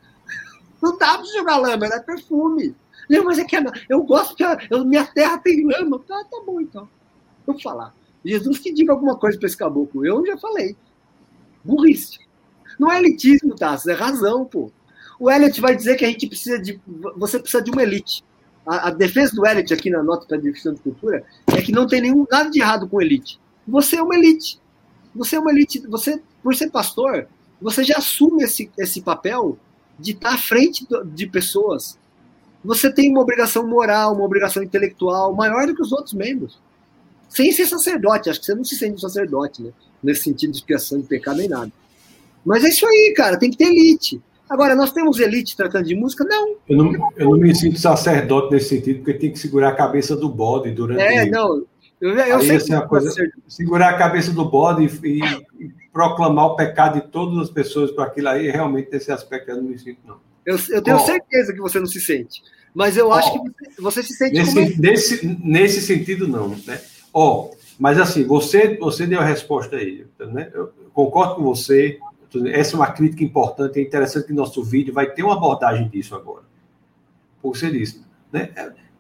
Não 0.82 0.98
dá 0.98 1.20
pra 1.20 1.26
jogar 1.38 1.58
lama, 1.58 1.86
é 1.86 2.00
perfume. 2.00 2.76
Não, 3.08 3.26
mas 3.26 3.38
é 3.38 3.46
que 3.46 3.56
eu 3.90 4.02
gosto 4.02 4.36
que 4.36 4.44
a, 4.44 4.58
eu, 4.72 4.84
minha 4.84 5.06
terra 5.06 5.38
tem 5.38 5.64
lama. 5.64 6.00
Tá, 6.00 6.16
tá 6.24 6.42
bom, 6.44 6.60
então. 6.60 6.90
Vou 7.46 7.62
falar. 7.62 7.94
Jesus 8.28 8.60
que 8.60 8.74
diga 8.74 8.92
alguma 8.92 9.16
coisa 9.16 9.38
para 9.38 9.48
esse 9.48 9.58
caboclo. 9.58 10.06
Eu 10.06 10.26
já 10.26 10.38
falei. 10.38 10.76
Burrice. 11.64 12.20
Não 12.78 12.92
é 12.92 13.00
elitismo, 13.00 13.56
tá? 13.56 13.78
é 13.88 13.94
razão, 13.94 14.46
pô. 14.46 14.72
O 15.20 15.32
Elliot 15.32 15.60
vai 15.62 15.76
dizer 15.76 15.96
que 15.96 16.06
a 16.06 16.08
gente 16.10 16.28
precisa 16.28 16.60
de. 16.60 16.80
Você 17.16 17.40
precisa 17.40 17.64
de 17.64 17.72
uma 17.72 17.82
elite. 17.82 18.24
A, 18.66 18.90
a 18.90 18.92
defesa 18.92 19.34
do 19.36 19.46
Elliot 19.48 19.74
aqui 19.74 19.90
na 19.90 20.04
nota 20.04 20.28
da 20.28 20.38
divisão 20.42 20.74
de 20.74 20.82
cultura 20.82 21.24
é 21.48 21.62
que 21.62 21.72
não 21.72 21.88
tem 21.88 22.02
nenhum 22.02 22.26
nada 22.30 22.50
de 22.50 22.60
errado 22.60 22.88
com 22.88 23.02
elite. 23.02 23.40
Você 23.68 23.96
é 23.96 24.04
uma 24.04 24.16
elite. 24.16 24.60
Você 25.16 25.36
é 25.36 25.40
uma 25.40 25.52
elite. 25.52 25.80
Você, 25.88 26.22
por 26.44 26.54
ser 26.56 26.70
pastor, 26.70 27.28
você 27.62 27.84
já 27.84 27.98
assume 27.98 28.44
esse, 28.44 28.70
esse 28.78 29.02
papel 29.02 29.58
de 29.98 30.12
estar 30.12 30.36
à 30.36 30.38
frente 30.38 30.86
de 31.06 31.28
pessoas. 31.28 31.98
Você 32.64 32.92
tem 32.92 33.10
uma 33.10 33.22
obrigação 33.22 33.66
moral, 33.66 34.14
uma 34.14 34.26
obrigação 34.26 34.62
intelectual 34.62 35.34
maior 35.34 35.66
do 35.66 35.76
que 35.76 35.82
os 35.82 35.92
outros 35.92 36.14
membros. 36.14 36.60
Sem 37.30 37.52
ser 37.52 37.66
sacerdote. 37.68 38.30
Acho 38.30 38.40
que 38.40 38.46
você 38.46 38.56
não 38.56 38.64
se 38.64 38.76
sente 38.76 38.96
um 38.96 39.00
sacerdote, 39.00 39.62
né? 39.62 39.72
Nesse 40.02 40.24
sentido 40.24 40.52
de 40.52 40.58
expiação 40.58 41.00
de 41.00 41.08
pecado 41.08 41.38
nem 41.38 41.50
nada. 41.50 41.72
Mas 42.46 42.64
é 42.64 42.70
isso 42.70 42.86
aí, 42.86 43.14
cara. 43.16 43.38
Tem 43.38 43.52
que 43.52 43.58
ter 43.58 43.66
elite. 43.66 44.22
Agora, 44.50 44.76
nós 44.76 44.92
temos 44.92 45.20
elite 45.20 45.58
tratando 45.58 45.86
de 45.86 45.96
música? 45.96 46.24
Não. 46.24 46.56
Eu 46.70 46.78
não, 46.78 47.10
eu 47.18 47.30
não 47.32 47.38
me 47.38 47.54
sinto 47.54 47.78
sacerdote 47.78 48.54
nesse 48.54 48.70
sentido, 48.70 49.00
porque 49.00 49.14
tem 49.14 49.32
que 49.32 49.40
segurar 49.40 49.70
a 49.70 49.76
cabeça 49.76 50.16
do 50.16 50.30
bode 50.30 50.72
durante. 50.72 51.02
É, 51.02 51.26
não. 51.30 51.66
Eu, 52.00 52.12
eu 52.16 52.42
sei 52.42 52.58
assim, 52.58 52.80
coisa, 52.88 53.12
segurar 53.48 53.90
a 53.90 53.98
cabeça 53.98 54.32
do 54.32 54.46
bode 54.46 54.86
e, 55.04 55.08
e, 55.08 55.66
e, 55.66 55.72
proclamar 55.92 56.46
o 56.46 56.56
pecado 56.56 57.02
de 57.02 57.08
todas 57.08 57.40
as 57.40 57.50
pessoas 57.50 57.92
para 57.92 58.06
aquilo 58.06 58.30
aí, 58.30 58.52
realmente, 58.52 58.90
nesse 58.92 59.12
aspecto, 59.12 59.50
eu 59.50 59.58
não 59.58 59.64
me 59.64 59.80
sinto, 59.80 59.98
não. 60.06 60.18
Eu, 60.46 60.58
eu 60.70 60.82
tenho 60.82 61.00
certeza 61.00 61.52
que 61.52 61.60
você 61.60 61.80
não 61.80 61.88
se 61.88 62.00
sente. 62.00 62.42
Mas 62.74 62.96
eu 62.96 63.12
acho 63.12 63.34
que 63.34 63.40
você, 63.40 63.82
você, 63.82 64.04
se 64.04 64.14
sente 64.14 64.36
nesse, 64.36 64.54
como... 64.54 64.82
nesse, 64.82 65.40
nesse 65.44 65.82
sentido, 65.82 66.28
não. 66.28 66.50
Né? 66.50 66.80
Ó, 67.14 67.50
mas 67.80 68.00
assim, 68.00 68.26
você, 68.26 68.78
você 68.78 69.06
deu 69.06 69.20
a 69.20 69.26
resposta 69.26 69.76
aí. 69.76 70.06
Né? 70.20 70.50
Eu 70.54 70.72
concordo 70.94 71.36
com 71.36 71.44
você. 71.44 72.00
Essa 72.48 72.76
é 72.76 72.80
uma 72.80 72.92
crítica 72.92 73.24
importante. 73.24 73.80
É 73.80 73.82
interessante 73.82 74.28
que 74.28 74.34
nosso 74.34 74.64
vídeo 74.64 74.94
vai 74.94 75.12
ter 75.12 75.24
uma 75.24 75.36
abordagem 75.36 75.88
disso 75.88 76.16
agora. 76.16 76.44
Por 77.42 77.56
ser 77.56 77.74
isso. 77.76 78.06
Né? 78.32 78.52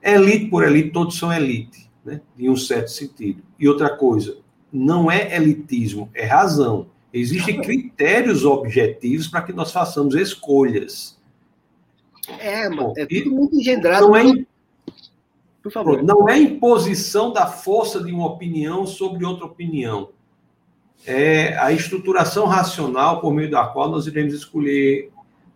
Elite 0.01 0.45
por 0.47 0.63
elite, 0.63 0.91
todos 0.91 1.17
são 1.17 1.33
elite, 1.33 1.89
né? 2.05 2.21
em 2.37 2.49
um 2.49 2.55
certo 2.55 2.89
sentido. 2.89 3.43
E 3.59 3.67
outra 3.67 3.89
coisa, 3.89 4.37
não 4.71 5.11
é 5.11 5.35
elitismo, 5.35 6.09
é 6.13 6.25
razão. 6.25 6.87
Existem 7.11 7.61
critérios 7.61 8.45
objetivos 8.45 9.27
para 9.27 9.41
que 9.41 9.53
nós 9.53 9.71
façamos 9.71 10.15
escolhas. 10.15 11.17
É, 12.39 12.69
mano, 12.69 12.93
é 12.97 13.05
tudo 13.05 13.31
muito 13.31 13.55
engendrado. 13.55 14.07
Não 14.07 14.15
é, 14.15 14.23
por 15.67 15.71
favor. 15.71 16.03
Não 16.03 16.29
é 16.29 16.39
imposição 16.39 17.31
da 17.31 17.45
força 17.45 18.01
de 18.01 18.11
uma 18.11 18.25
opinião 18.25 18.85
sobre 18.85 19.25
outra 19.25 19.45
opinião. 19.45 20.09
É 21.05 21.57
a 21.57 21.71
estruturação 21.71 22.45
racional 22.45 23.21
por 23.21 23.33
meio 23.33 23.51
da 23.51 23.65
qual 23.67 23.89
nós 23.89 24.07
iremos 24.07 24.33
escolher 24.33 25.11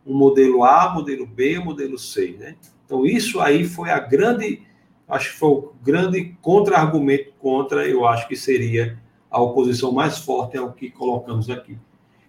um 0.06 0.14
modelo 0.14 0.64
A, 0.64 0.90
modelo 0.94 1.26
B, 1.26 1.60
modelo 1.60 1.98
C, 1.98 2.36
né? 2.38 2.56
Então 2.86 3.06
isso 3.06 3.40
aí 3.40 3.64
foi 3.64 3.90
a 3.90 4.00
grande, 4.00 4.62
acho 5.08 5.32
que 5.32 5.40
foi 5.40 5.50
o 5.50 5.74
grande 5.82 6.36
contra-argumento 6.42 7.32
contra, 7.40 7.88
eu 7.88 8.06
acho 8.06 8.28
que 8.28 8.36
seria 8.36 9.00
a 9.30 9.42
oposição 9.42 9.92
mais 9.92 10.18
forte 10.18 10.58
ao 10.58 10.74
que 10.74 10.92
colocamos 10.92 11.50
aqui. 11.50 11.78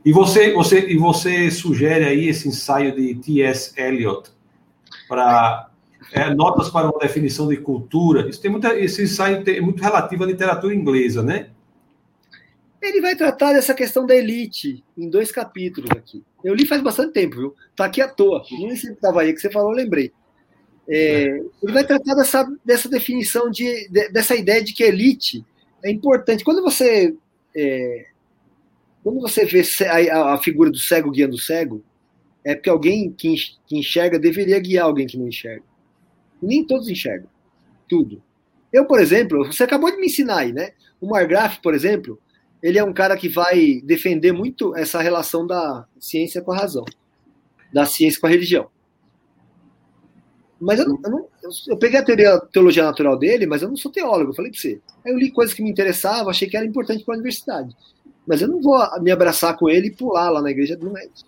E 0.04 0.12
você, 0.12 0.52
você, 0.52 0.88
e 0.88 0.96
você 0.96 1.50
sugere 1.50 2.04
aí 2.04 2.28
esse 2.28 2.48
ensaio 2.48 2.94
de 2.94 3.14
T.S. 3.16 3.72
Eliot 3.80 4.30
para 5.09 5.72
é, 6.12 6.34
notas 6.34 6.70
para 6.70 6.90
uma 6.90 6.98
definição 6.98 7.48
de 7.48 7.56
cultura. 7.56 8.28
Isso 8.28 8.40
tem 8.40 8.51
muita, 8.51 8.78
esse 8.78 9.02
ensaio 9.02 9.43
é 9.47 9.60
muito 9.60 9.82
relativo 9.82 10.24
à 10.24 10.26
literatura 10.26 10.74
inglesa, 10.74 11.22
né? 11.22 11.51
Ele 12.80 13.01
vai 13.01 13.14
tratar 13.14 13.52
dessa 13.52 13.74
questão 13.74 14.05
da 14.05 14.14
elite 14.14 14.82
em 14.98 15.09
dois 15.09 15.30
capítulos 15.30 15.90
aqui. 15.93 16.22
Eu 16.43 16.55
li 16.55 16.66
faz 16.66 16.82
bastante 16.82 17.12
tempo, 17.12 17.36
viu? 17.36 17.55
Tá 17.76 17.84
aqui 17.84 18.01
à 18.01 18.09
toa. 18.09 18.43
Nem 18.51 18.74
sempre 18.74 18.97
estava 18.97 19.22
aí 19.22 19.32
que 19.32 19.40
você 19.40 19.51
falou, 19.51 19.70
eu 19.70 19.76
lembrei. 19.76 20.12
É, 20.89 21.40
ele 21.62 21.72
vai 21.72 21.86
tratar 21.86 22.14
dessa, 22.14 22.44
dessa 22.64 22.89
definição 22.89 23.48
de, 23.48 23.89
de, 23.89 24.09
dessa 24.10 24.34
ideia 24.34 24.62
de 24.62 24.74
que 24.74 24.82
elite 24.82 25.44
é 25.82 25.90
importante. 25.90 26.43
Quando 26.43 26.60
você 26.60 27.14
é, 27.56 28.06
quando 29.02 29.20
você 29.20 29.44
vê 29.44 29.62
a, 30.10 30.34
a, 30.34 30.39
figura 30.39 30.70
do 30.70 30.78
cego 30.78 31.10
guiando 31.10 31.34
o 31.34 31.40
cego, 31.40 31.84
é 32.44 32.55
porque 32.55 32.70
alguém 32.70 33.12
que 33.12 33.34
enxerga 33.70 34.18
deveria 34.18 34.59
guiar 34.59 34.86
alguém 34.86 35.06
que 35.06 35.16
não 35.16 35.28
enxerga. 35.28 35.64
Nem 36.43 36.66
todos 36.66 36.89
enxergam 36.89 37.28
tudo. 37.89 38.23
Eu, 38.73 38.86
por 38.86 39.01
exemplo, 39.01 39.44
você 39.47 39.64
acabou 39.64 39.90
de 39.90 39.98
me 39.98 40.06
ensinar 40.06 40.39
aí, 40.39 40.52
né? 40.52 40.73
O 40.98 41.06
Margraf, 41.06 41.59
por 41.60 41.74
exemplo, 41.74 42.19
ele 42.62 42.78
é 42.78 42.85
um 42.85 42.93
cara 42.93 43.16
que 43.16 43.28
vai 43.28 43.82
defender 43.85 44.32
muito 44.32 44.74
essa 44.74 45.02
relação 45.02 45.47
da 45.47 45.86
ciência 46.01 46.40
com 46.40 46.52
a 46.52 46.56
razão, 46.56 46.85
da 47.73 47.85
ciência 47.85 48.19
com 48.19 48.27
a 48.27 48.31
religião. 48.31 48.69
Mas 50.59 50.78
eu, 50.78 50.89
não, 50.89 51.01
eu, 51.05 51.10
não, 51.10 51.28
eu 51.69 51.77
peguei 51.77 51.98
a 51.98 52.05
teoria, 52.05 52.39
teologia 52.52 52.85
natural 52.85 53.19
dele, 53.19 53.47
mas 53.47 53.62
eu 53.62 53.69
não 53.69 53.77
sou 53.77 53.90
teólogo, 53.90 54.31
eu 54.31 54.35
falei 54.35 54.51
para 54.51 54.60
você. 54.60 54.81
Aí 55.05 55.12
eu 55.12 55.19
li 55.19 55.31
coisas 55.31 55.52
que 55.52 55.62
me 55.62 55.70
interessavam, 55.70 56.31
achei 56.31 56.48
que 56.48 56.56
era 56.56 56.64
importante 56.64 57.05
para 57.05 57.14
a 57.14 57.16
universidade. 57.16 57.77
Mas 58.27 58.40
eu 58.40 58.48
não 58.48 58.62
vou 58.62 58.78
me 59.01 59.10
abraçar 59.10 59.56
com 59.59 59.69
ele 59.69 59.89
e 59.89 59.94
pular 59.94 60.31
lá 60.31 60.40
na 60.40 60.51
igreja, 60.51 60.78
não 60.81 60.97
é 60.97 61.05
isso. 61.05 61.27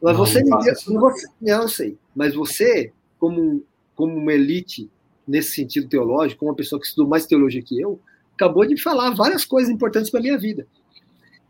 Mas 0.00 0.16
não, 0.16 0.26
você, 0.26 0.44
não, 0.44 0.58
não, 0.58 1.00
você, 1.00 1.26
não, 1.40 1.62
eu 1.62 1.68
sei. 1.68 1.98
Mas 2.14 2.34
você, 2.34 2.92
como 3.18 3.64
como 3.96 4.16
uma 4.16 4.32
elite 4.32 4.88
nesse 5.26 5.52
sentido 5.52 5.88
teológico, 5.88 6.44
uma 6.44 6.54
pessoa 6.54 6.80
que 6.80 6.86
estudou 6.86 7.08
mais 7.08 7.26
teologia 7.26 7.62
que 7.62 7.80
eu, 7.80 7.98
acabou 8.34 8.64
de 8.64 8.80
falar 8.80 9.10
várias 9.10 9.44
coisas 9.44 9.68
importantes 9.68 10.10
para 10.10 10.20
minha 10.20 10.38
vida. 10.38 10.66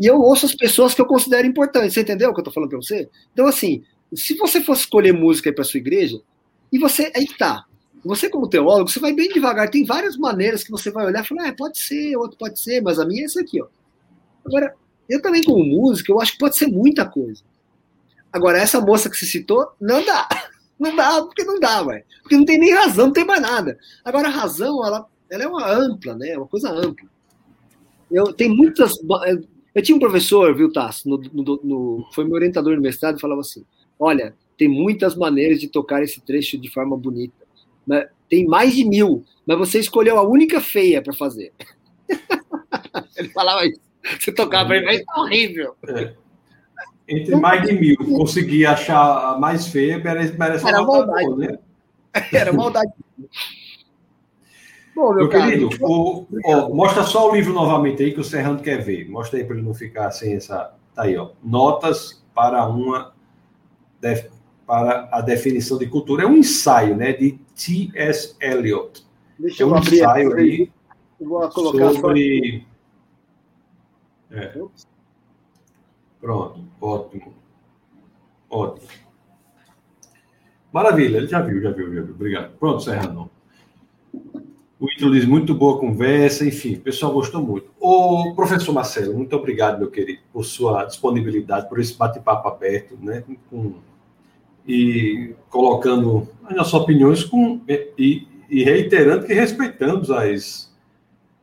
e 0.01 0.06
eu 0.06 0.20
ouço 0.20 0.47
as 0.47 0.55
pessoas 0.55 0.94
que 0.94 1.01
eu 1.01 1.06
considero 1.06 1.47
importantes. 1.47 1.93
Você 1.93 2.01
entendeu 2.01 2.31
o 2.31 2.32
que 2.32 2.39
eu 2.39 2.43
estou 2.43 2.55
falando 2.55 2.70
para 2.70 2.81
você? 2.81 3.09
Então, 3.32 3.47
assim, 3.47 3.82
se 4.14 4.35
você 4.35 4.62
fosse 4.62 4.82
escolher 4.82 5.12
música 5.12 5.52
para 5.52 5.64
sua 5.64 5.78
igreja, 5.78 6.20
e 6.73 6.78
você. 6.78 7.12
Aí 7.14 7.27
tá. 7.39 7.64
Você, 8.05 8.28
como 8.28 8.48
teólogo, 8.48 8.89
você 8.89 9.01
vai 9.01 9.12
bem 9.12 9.28
devagar. 9.28 9.68
Tem 9.68 9.85
várias 9.85 10.16
maneiras 10.16 10.62
que 10.62 10.70
você 10.70 10.90
vai 10.90 11.06
olhar 11.06 11.24
e 11.24 11.27
falar, 11.27 11.48
ah, 11.48 11.52
pode 11.52 11.78
ser, 11.78 12.16
outro 12.16 12.39
pode 12.39 12.60
ser, 12.60 12.81
mas 12.81 13.01
a 13.01 13.05
minha 13.05 13.23
é 13.23 13.24
essa 13.24 13.40
aqui, 13.40 13.60
ó. 13.60 13.66
Agora, 14.44 14.74
eu 15.09 15.20
também, 15.20 15.43
como 15.43 15.64
músico, 15.64 16.12
eu 16.12 16.20
acho 16.20 16.32
que 16.32 16.39
pode 16.39 16.56
ser 16.56 16.68
muita 16.68 17.05
coisa. 17.05 17.43
Agora, 18.32 18.59
essa 18.59 18.81
moça 18.81 19.10
que 19.10 19.16
você 19.16 19.27
citou, 19.27 19.73
não 19.81 20.05
dá. 20.05 20.28
Não 20.78 20.94
dá, 20.94 21.23
porque 21.23 21.44
não 21.44 21.59
dá, 21.59 21.82
ué. 21.82 22.05
Porque 22.23 22.36
não 22.36 22.44
tem 22.44 22.59
nem 22.59 22.74
razão, 22.74 23.07
não 23.07 23.12
tem 23.12 23.24
mais 23.24 23.40
nada. 23.40 23.78
Agora, 24.05 24.28
a 24.28 24.31
razão, 24.31 24.85
ela, 24.85 25.07
ela 25.31 25.43
é 25.43 25.48
uma 25.48 25.70
ampla, 25.70 26.15
né? 26.15 26.31
É 26.31 26.39
uma 26.39 26.47
coisa 26.47 26.70
ampla. 26.70 27.09
Eu, 28.11 28.32
tem 28.32 28.48
muitas. 28.48 28.94
Eu 29.74 29.82
tinha 29.82 29.97
um 29.97 30.01
professor, 30.01 30.55
viu, 30.55 30.73
Tasso, 30.73 31.09
no, 31.09 31.19
no, 31.32 31.61
no, 31.62 32.09
foi 32.12 32.24
meu 32.24 32.35
orientador 32.35 32.77
no 32.77 32.82
mestrado, 32.82 33.20
falava 33.20 33.40
assim: 33.40 33.65
olha, 33.98 34.35
tem 34.57 34.69
muitas 34.69 35.16
maneiras 35.16 35.61
de 35.61 35.69
tocar 35.69 36.03
esse 36.03 36.20
trecho 36.20 36.59
de 36.59 36.70
forma 36.70 36.97
bonita. 36.97 37.47
Mas 37.86 38.07
tem 38.28 38.47
mais 38.47 38.74
de 38.74 38.85
mil, 38.85 39.24
mas 39.47 39.59
você 39.59 39.78
escolheu 39.78 40.19
a 40.19 40.23
única 40.23 40.61
feia 40.61 41.03
para 41.03 41.12
fazer. 41.12 41.53
ele 43.16 43.28
falava 43.31 43.66
isso. 43.66 43.81
Você 44.19 44.32
tocava 44.32 44.77
é 44.77 45.03
horrível. 45.16 45.74
É. 45.89 46.15
Entre 47.09 47.37
mais 47.37 47.62
de 47.62 47.73
mil, 47.73 47.97
conseguir 47.97 48.66
achar 48.66 49.35
a 49.35 49.39
mais 49.39 49.69
feia, 49.69 49.99
merece, 49.99 50.37
merece 50.37 50.66
Era 50.66 50.83
maldade. 50.83 51.24
Boa, 51.27 51.37
né? 51.37 51.59
Era 52.33 52.53
maldade. 52.53 52.93
Bom, 54.95 55.15
meu, 55.15 55.15
meu 55.15 55.28
querido, 55.28 55.69
o, 55.81 56.27
ó, 56.45 56.69
mostra 56.74 57.05
só 57.05 57.31
o 57.31 57.35
livro 57.35 57.53
novamente 57.53 58.03
aí 58.03 58.12
que 58.12 58.20
o 58.20 58.24
Serrano 58.24 58.61
quer 58.61 58.83
ver. 58.83 59.09
Mostra 59.09 59.39
aí 59.39 59.45
para 59.45 59.57
ele 59.57 59.65
não 59.65 59.74
ficar 59.74 60.11
sem 60.11 60.35
essa. 60.35 60.74
Tá 60.95 61.03
aí, 61.03 61.16
ó. 61.16 61.31
Notas 61.45 62.24
para 62.35 62.66
uma 62.66 63.15
para 64.66 65.09
a 65.12 65.20
definição 65.20 65.78
de 65.78 65.87
cultura. 65.87 66.24
É 66.24 66.27
um 66.27 66.37
ensaio, 66.37 66.97
né, 66.97 67.12
de 67.12 67.39
T.S. 67.55 68.37
Eliot. 68.41 69.05
Deixa 69.39 69.62
é 69.62 69.66
um 69.66 69.77
ensaio 69.78 70.35
aí 70.35 70.70
vou 71.20 71.49
colocar 71.51 71.93
sobre. 71.95 72.66
É. 74.31 74.61
Pronto, 76.21 76.61
ótimo. 76.81 77.35
Ótimo. 78.51 78.89
Maravilha, 80.73 81.19
ele 81.19 81.27
já 81.27 81.41
viu, 81.41 81.61
já 81.61 81.71
viu, 81.71 81.95
já 81.95 82.03
viu. 82.03 82.15
Obrigado. 82.15 82.57
Pronto, 82.59 82.83
Serrano. 82.83 83.31
O 84.79 84.91
Ítalo 84.91 85.15
diz 85.15 85.25
muito 85.25 85.55
boa 85.55 85.79
conversa, 85.79 86.45
enfim, 86.45 86.75
o 86.75 86.81
pessoal 86.81 87.13
gostou 87.13 87.41
muito. 87.41 87.71
O 87.81 88.35
professor 88.35 88.75
Marcelo, 88.75 89.15
muito 89.15 89.35
obrigado, 89.35 89.79
meu 89.79 89.91
querido, 89.91 90.21
por 90.31 90.45
sua 90.45 90.85
disponibilidade, 90.85 91.67
por 91.67 91.81
esse 91.81 91.97
bate-papo 91.97 92.47
aberto, 92.47 92.95
né? 93.01 93.25
Com, 93.49 93.77
e 94.69 95.35
colocando 95.49 96.29
as 96.45 96.55
nossas 96.55 96.75
opiniões 96.75 97.25
com, 97.25 97.61
e, 97.67 98.27
e 98.51 98.65
reiterando 98.65 99.25
que 99.27 99.33
respeitamos 99.33 100.11
as, 100.11 100.66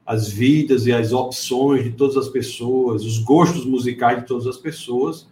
as 0.05 0.29
vidas 0.29 0.85
e 0.85 0.91
as 0.91 1.13
opções 1.13 1.83
de 1.83 1.91
todas 1.91 2.17
as 2.17 2.27
pessoas, 2.27 3.03
os 3.03 3.19
gostos 3.19 3.65
musicais 3.65 4.19
de 4.19 4.27
todas 4.27 4.47
as 4.47 4.57
pessoas, 4.57 5.27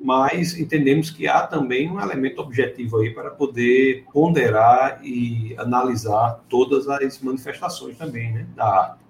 mas 0.00 0.56
entendemos 0.56 1.10
que 1.10 1.26
há 1.26 1.44
também 1.44 1.90
um 1.90 2.00
elemento 2.00 2.40
objetivo 2.40 2.98
aí 2.98 3.10
para 3.10 3.30
poder 3.30 4.04
ponderar 4.12 5.00
e 5.04 5.54
analisar 5.58 6.44
todas 6.48 6.88
as 6.88 7.20
manifestações 7.20 7.96
também, 7.96 8.32
né, 8.32 8.46
da 8.54 8.64
arte. 8.64 9.08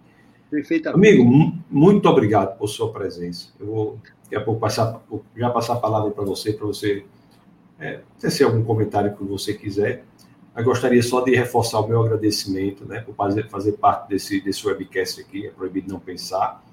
Perfeitamente. 0.50 1.20
Amigo, 1.20 1.54
muito 1.70 2.08
obrigado 2.08 2.56
por 2.56 2.68
sua 2.68 2.90
presença. 2.90 3.48
Eu 3.60 3.66
vou 3.66 3.98
daqui 4.22 4.36
a 4.36 4.40
pouco 4.40 4.58
passar, 4.58 4.98
já 5.36 5.50
passar 5.50 5.74
a 5.74 5.76
palavra 5.76 6.10
para 6.10 6.24
você, 6.24 6.54
para 6.54 6.66
você 6.66 7.04
é, 7.78 8.00
tecer 8.18 8.46
algum 8.46 8.64
comentário 8.64 9.14
que 9.14 9.24
você 9.24 9.52
quiser. 9.52 10.04
Eu 10.58 10.64
gostaria 10.64 11.00
só 11.04 11.20
de 11.20 11.36
reforçar 11.36 11.78
o 11.78 11.86
meu 11.86 12.02
agradecimento, 12.02 12.84
né, 12.84 13.00
por 13.00 13.14
fazer, 13.14 13.48
fazer 13.48 13.72
parte 13.74 14.08
desse, 14.08 14.40
desse 14.40 14.66
webcast 14.66 15.20
aqui, 15.20 15.46
é 15.46 15.50
proibido 15.50 15.88
não 15.88 16.00
pensar. 16.00 16.64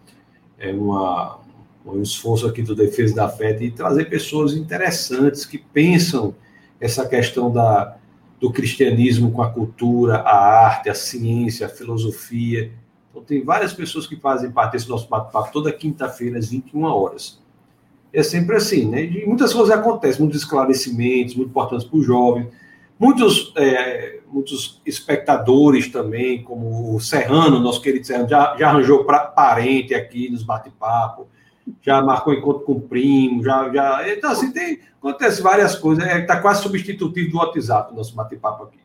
É 0.57 0.71
uma, 0.71 1.39
um 1.85 2.01
esforço 2.01 2.47
aqui 2.47 2.63
do 2.63 2.73
Defesa 2.73 3.13
da 3.13 3.29
Fé 3.29 3.53
de 3.53 3.69
trazer 3.69 4.05
pessoas 4.05 4.55
interessantes 4.55 5.45
que 5.45 5.59
pensam 5.59 6.33
essa 6.79 7.07
questão 7.07 7.53
da, 7.53 7.95
do 8.39 8.51
cristianismo 8.51 9.31
com 9.31 9.43
a 9.43 9.51
cultura, 9.51 10.15
a 10.15 10.65
arte, 10.65 10.89
a 10.89 10.95
ciência, 10.95 11.67
a 11.67 11.69
filosofia. 11.69 12.71
Então, 13.11 13.21
tem 13.21 13.43
várias 13.43 13.71
pessoas 13.71 14.07
que 14.07 14.15
fazem 14.15 14.49
parte 14.49 14.71
desse 14.71 14.89
nosso 14.89 15.07
bate-papo 15.07 15.51
toda 15.53 15.71
quinta-feira, 15.71 16.39
às 16.39 16.49
21 16.49 16.81
horas. 16.85 17.39
É 18.11 18.23
sempre 18.23 18.55
assim, 18.55 18.89
né? 18.89 19.03
E 19.03 19.27
muitas 19.27 19.53
coisas 19.53 19.69
acontecem, 19.69 20.21
muitos 20.21 20.41
esclarecimentos, 20.41 21.35
muito 21.35 21.49
importantes 21.49 21.85
para 21.85 21.99
os 21.99 22.05
jovens. 22.05 22.47
Muitos, 22.97 23.53
é, 23.57 24.19
muitos 24.31 24.81
espectadores 24.85 25.89
também, 25.89 26.43
como 26.43 26.95
o 26.95 26.99
Serrano, 26.99 27.59
nosso 27.59 27.81
querido 27.81 28.05
Serrano, 28.05 28.29
já, 28.29 28.55
já 28.57 28.69
arranjou 28.69 29.03
pra, 29.03 29.19
parente 29.19 29.93
aqui 29.93 30.29
nos 30.29 30.43
bate-papo 30.43 31.27
já 31.81 32.01
marcou 32.01 32.33
encontro 32.33 32.63
com 32.63 32.73
o 32.73 32.81
primo, 32.81 33.43
já, 33.43 33.69
já. 33.69 34.09
Então, 34.11 34.31
assim, 34.31 34.51
tem, 34.51 34.79
acontece 34.97 35.41
várias 35.41 35.75
coisas. 35.75 36.03
Está 36.03 36.17
é, 36.17 36.21
tá 36.21 36.39
quase 36.39 36.61
substitutivo 36.61 37.31
do 37.31 37.37
WhatsApp, 37.37 37.91
o 37.91 37.95
nosso 37.95 38.15
bate-papo 38.15 38.63
aqui. 38.63 38.79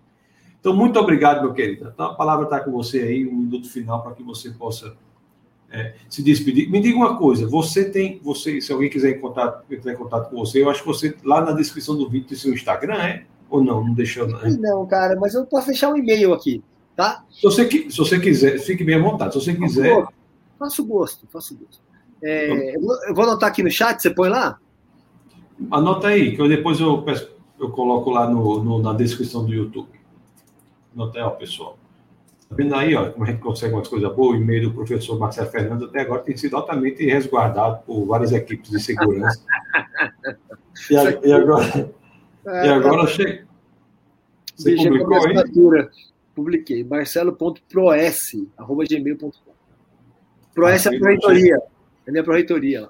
Então, 0.58 0.74
muito 0.74 0.98
obrigado, 0.98 1.42
meu 1.42 1.52
querido. 1.52 1.90
Então, 1.92 2.06
a 2.06 2.14
palavra 2.14 2.44
está 2.44 2.60
com 2.60 2.70
você 2.70 3.00
aí, 3.00 3.26
um 3.26 3.34
minuto 3.34 3.70
final, 3.70 4.02
para 4.02 4.12
que 4.12 4.22
você 4.22 4.50
possa 4.50 4.94
é, 5.70 5.94
se 6.08 6.22
despedir. 6.22 6.70
Me 6.70 6.80
diga 6.80 6.96
uma 6.96 7.16
coisa: 7.16 7.46
você 7.46 7.90
tem, 7.90 8.20
você, 8.22 8.60
se 8.60 8.72
alguém 8.72 8.90
quiser 8.90 9.10
em 9.10 9.20
contato, 9.20 9.64
entrar 9.72 9.92
em 9.92 9.96
contato 9.96 10.30
com 10.30 10.36
você, 10.36 10.62
eu 10.62 10.70
acho 10.70 10.80
que 10.80 10.86
você, 10.86 11.14
lá 11.24 11.40
na 11.40 11.52
descrição 11.52 11.96
do 11.96 12.08
vídeo, 12.08 12.28
tem 12.28 12.36
seu 12.36 12.52
Instagram, 12.52 12.96
é? 13.02 13.24
Ou 13.50 13.62
não? 13.62 13.84
Não 13.84 13.92
deixou, 13.92 14.28
não? 14.28 14.40
Não, 14.58 14.86
cara, 14.86 15.18
mas 15.18 15.34
eu 15.34 15.44
posso 15.44 15.66
deixar 15.66 15.90
um 15.90 15.96
e-mail 15.96 16.32
aqui, 16.32 16.62
tá? 16.96 17.24
Se 17.30 17.42
você, 17.42 17.68
se 17.68 17.98
você 17.98 18.18
quiser, 18.20 18.58
fique 18.60 18.84
bem 18.84 18.94
à 18.94 19.02
vontade. 19.02 19.34
Se 19.34 19.40
você 19.40 19.54
quiser. 19.54 20.06
Faço 20.58 20.84
gosto, 20.84 21.26
faço 21.32 21.56
gosto. 21.56 21.82
É, 22.22 22.76
eu 22.76 23.14
vou 23.14 23.24
anotar 23.24 23.48
aqui 23.48 23.62
no 23.62 23.70
chat, 23.70 24.00
você 24.00 24.10
põe 24.10 24.28
lá? 24.28 24.58
Anota 25.70 26.08
aí, 26.08 26.34
que 26.34 26.40
eu 26.40 26.48
depois 26.48 26.78
eu, 26.78 27.02
peço, 27.02 27.30
eu 27.58 27.70
coloco 27.70 28.10
lá 28.10 28.28
no, 28.28 28.62
no, 28.62 28.80
na 28.80 28.92
descrição 28.92 29.44
do 29.44 29.52
YouTube. 29.52 29.88
Anota 30.94 31.18
aí, 31.18 31.24
ó, 31.24 31.30
pessoal. 31.30 31.78
Tá 32.48 32.56
vendo 32.56 32.74
aí, 32.74 32.94
ó, 32.94 33.10
como 33.10 33.24
a 33.24 33.28
gente 33.28 33.40
consegue 33.40 33.74
umas 33.74 33.88
coisas 33.88 34.14
boas? 34.14 34.38
O 34.38 34.42
e-mail 34.42 34.68
do 34.68 34.74
professor 34.74 35.18
Marcelo 35.18 35.50
Fernando 35.50 35.86
até 35.86 36.00
agora 36.00 36.22
tem 36.22 36.36
sido 36.36 36.56
altamente 36.56 37.04
resguardado 37.04 37.82
por 37.86 38.04
várias 38.04 38.32
equipes 38.32 38.70
de 38.70 38.80
segurança. 38.80 39.40
e, 40.90 40.96
a, 40.96 41.10
e, 41.24 41.32
agora, 41.32 41.90
é, 42.46 42.66
e 42.66 42.68
agora 42.70 43.06
chega. 43.06 43.46
Você 44.56 44.74
publicou 44.76 45.16
aí? 45.16 45.34
Publiquei, 46.34 46.84
marcelo.proes, 46.84 48.32
arroba 48.56 48.84
gmail.com. 48.84 49.50
Proes 50.54 50.86
é 50.86 50.88
a 50.88 50.92
reitoria. 50.92 51.60
Ele 52.06 52.18
é 52.18 52.22
para 52.22 52.34
a 52.34 52.36
reitoria. 52.36 52.88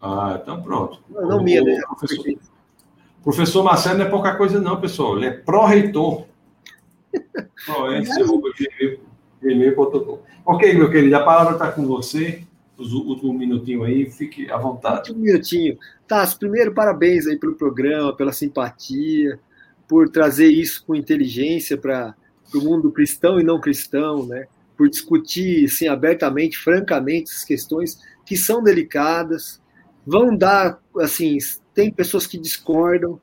Ah, 0.00 0.40
então 0.42 0.62
pronto. 0.62 1.02
Não, 1.08 1.28
não 1.28 1.42
minha, 1.42 1.62
né? 1.62 1.80
Professor, 1.86 2.24
professor 3.22 3.62
Marcelo 3.62 3.98
não 3.98 4.06
é 4.06 4.10
pouca 4.10 4.34
coisa, 4.36 4.60
não, 4.60 4.80
pessoal. 4.80 5.16
Ele 5.16 5.26
é 5.26 5.30
pró-reitor. 5.30 6.24
Proes.gmail.com. 7.66 10.18
ok, 10.44 10.74
meu 10.74 10.90
querido, 10.90 11.16
a 11.16 11.24
palavra 11.24 11.52
está 11.52 11.70
com 11.70 11.86
você. 11.86 12.44
Os 12.76 12.92
últimos 12.92 13.36
minutinhos 13.36 13.84
aí, 13.84 14.10
fique 14.10 14.50
à 14.50 14.56
vontade. 14.56 15.12
Um 15.12 15.16
minutinho. 15.16 15.78
Tá, 16.06 16.26
primeiro, 16.38 16.72
parabéns 16.72 17.26
aí 17.26 17.38
pelo 17.38 17.54
programa, 17.54 18.16
pela 18.16 18.32
simpatia, 18.32 19.38
por 19.86 20.08
trazer 20.08 20.48
isso 20.48 20.84
com 20.86 20.94
inteligência 20.94 21.76
para 21.76 22.14
o 22.54 22.60
mundo 22.60 22.90
cristão 22.90 23.38
e 23.38 23.44
não 23.44 23.60
cristão, 23.60 24.26
né? 24.26 24.46
Por 24.76 24.88
discutir 24.88 25.66
assim, 25.66 25.86
abertamente, 25.86 26.58
francamente, 26.58 27.30
as 27.30 27.44
questões 27.44 28.00
que 28.24 28.36
são 28.36 28.62
delicadas, 28.62 29.60
vão 30.06 30.36
dar, 30.36 30.80
assim, 30.98 31.36
tem 31.74 31.90
pessoas 31.90 32.26
que 32.26 32.38
discordam, 32.38 33.20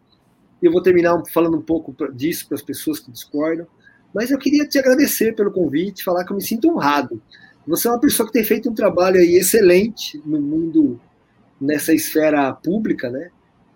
eu 0.61 0.71
vou 0.71 0.81
terminar 0.81 1.21
falando 1.31 1.57
um 1.57 1.61
pouco 1.61 1.95
disso 2.13 2.47
para 2.47 2.55
as 2.55 2.61
pessoas 2.61 2.99
que 2.99 3.11
discordam, 3.11 3.65
mas 4.13 4.31
eu 4.31 4.37
queria 4.37 4.67
te 4.67 4.77
agradecer 4.77 5.35
pelo 5.35 5.51
convite, 5.51 6.03
falar 6.03 6.25
que 6.25 6.31
eu 6.31 6.35
me 6.35 6.43
sinto 6.43 6.69
honrado. 6.69 7.21
Você 7.69 7.87
é 7.87 7.91
uma 7.91 7.99
pessoa 7.99 8.25
que 8.25 8.33
tem 8.33 8.43
feito 8.43 8.67
um 8.67 8.73
trabalho 8.73 9.19
aí 9.19 9.35
excelente 9.35 10.19
no 10.25 10.41
mundo, 10.41 10.99
nessa 11.61 11.93
esfera 11.93 12.51
pública, 12.51 13.11
né? 13.11 13.29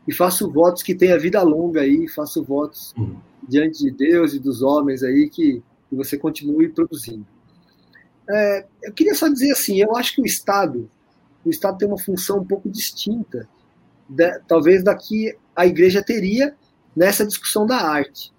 E 0.08 0.12
faço 0.12 0.52
votos 0.52 0.82
que 0.82 0.96
tenha 0.96 1.18
vida 1.20 1.40
longa 1.44 1.82
aí, 1.82 2.08
faço 2.08 2.44
votos 2.44 2.92
uhum. 2.98 3.16
diante 3.48 3.84
de 3.84 3.92
Deus 3.92 4.34
e 4.34 4.40
dos 4.40 4.64
homens 4.64 5.04
aí 5.04 5.30
que, 5.30 5.62
que 5.88 5.96
você 5.96 6.18
continue 6.18 6.70
produzindo. 6.70 7.24
É, 8.28 8.66
eu 8.82 8.94
queria 8.94 9.14
só 9.14 9.28
dizer 9.28 9.52
assim, 9.52 9.80
eu 9.80 9.96
acho 9.96 10.16
que 10.16 10.22
o 10.22 10.26
Estado 10.26 10.90
o 11.46 11.50
Estado 11.52 11.78
tem 11.78 11.88
uma 11.88 12.00
função 12.00 12.40
um 12.40 12.46
pouco 12.46 12.68
distinta, 12.68 13.48
talvez 14.48 14.84
da 14.84 14.96
que 14.96 15.38
a 15.56 15.68
igreja 15.68 16.02
teria 16.02 16.56
nessa 16.96 17.26
discussão 17.26 17.68
da 17.68 17.78
arte. 17.78 18.34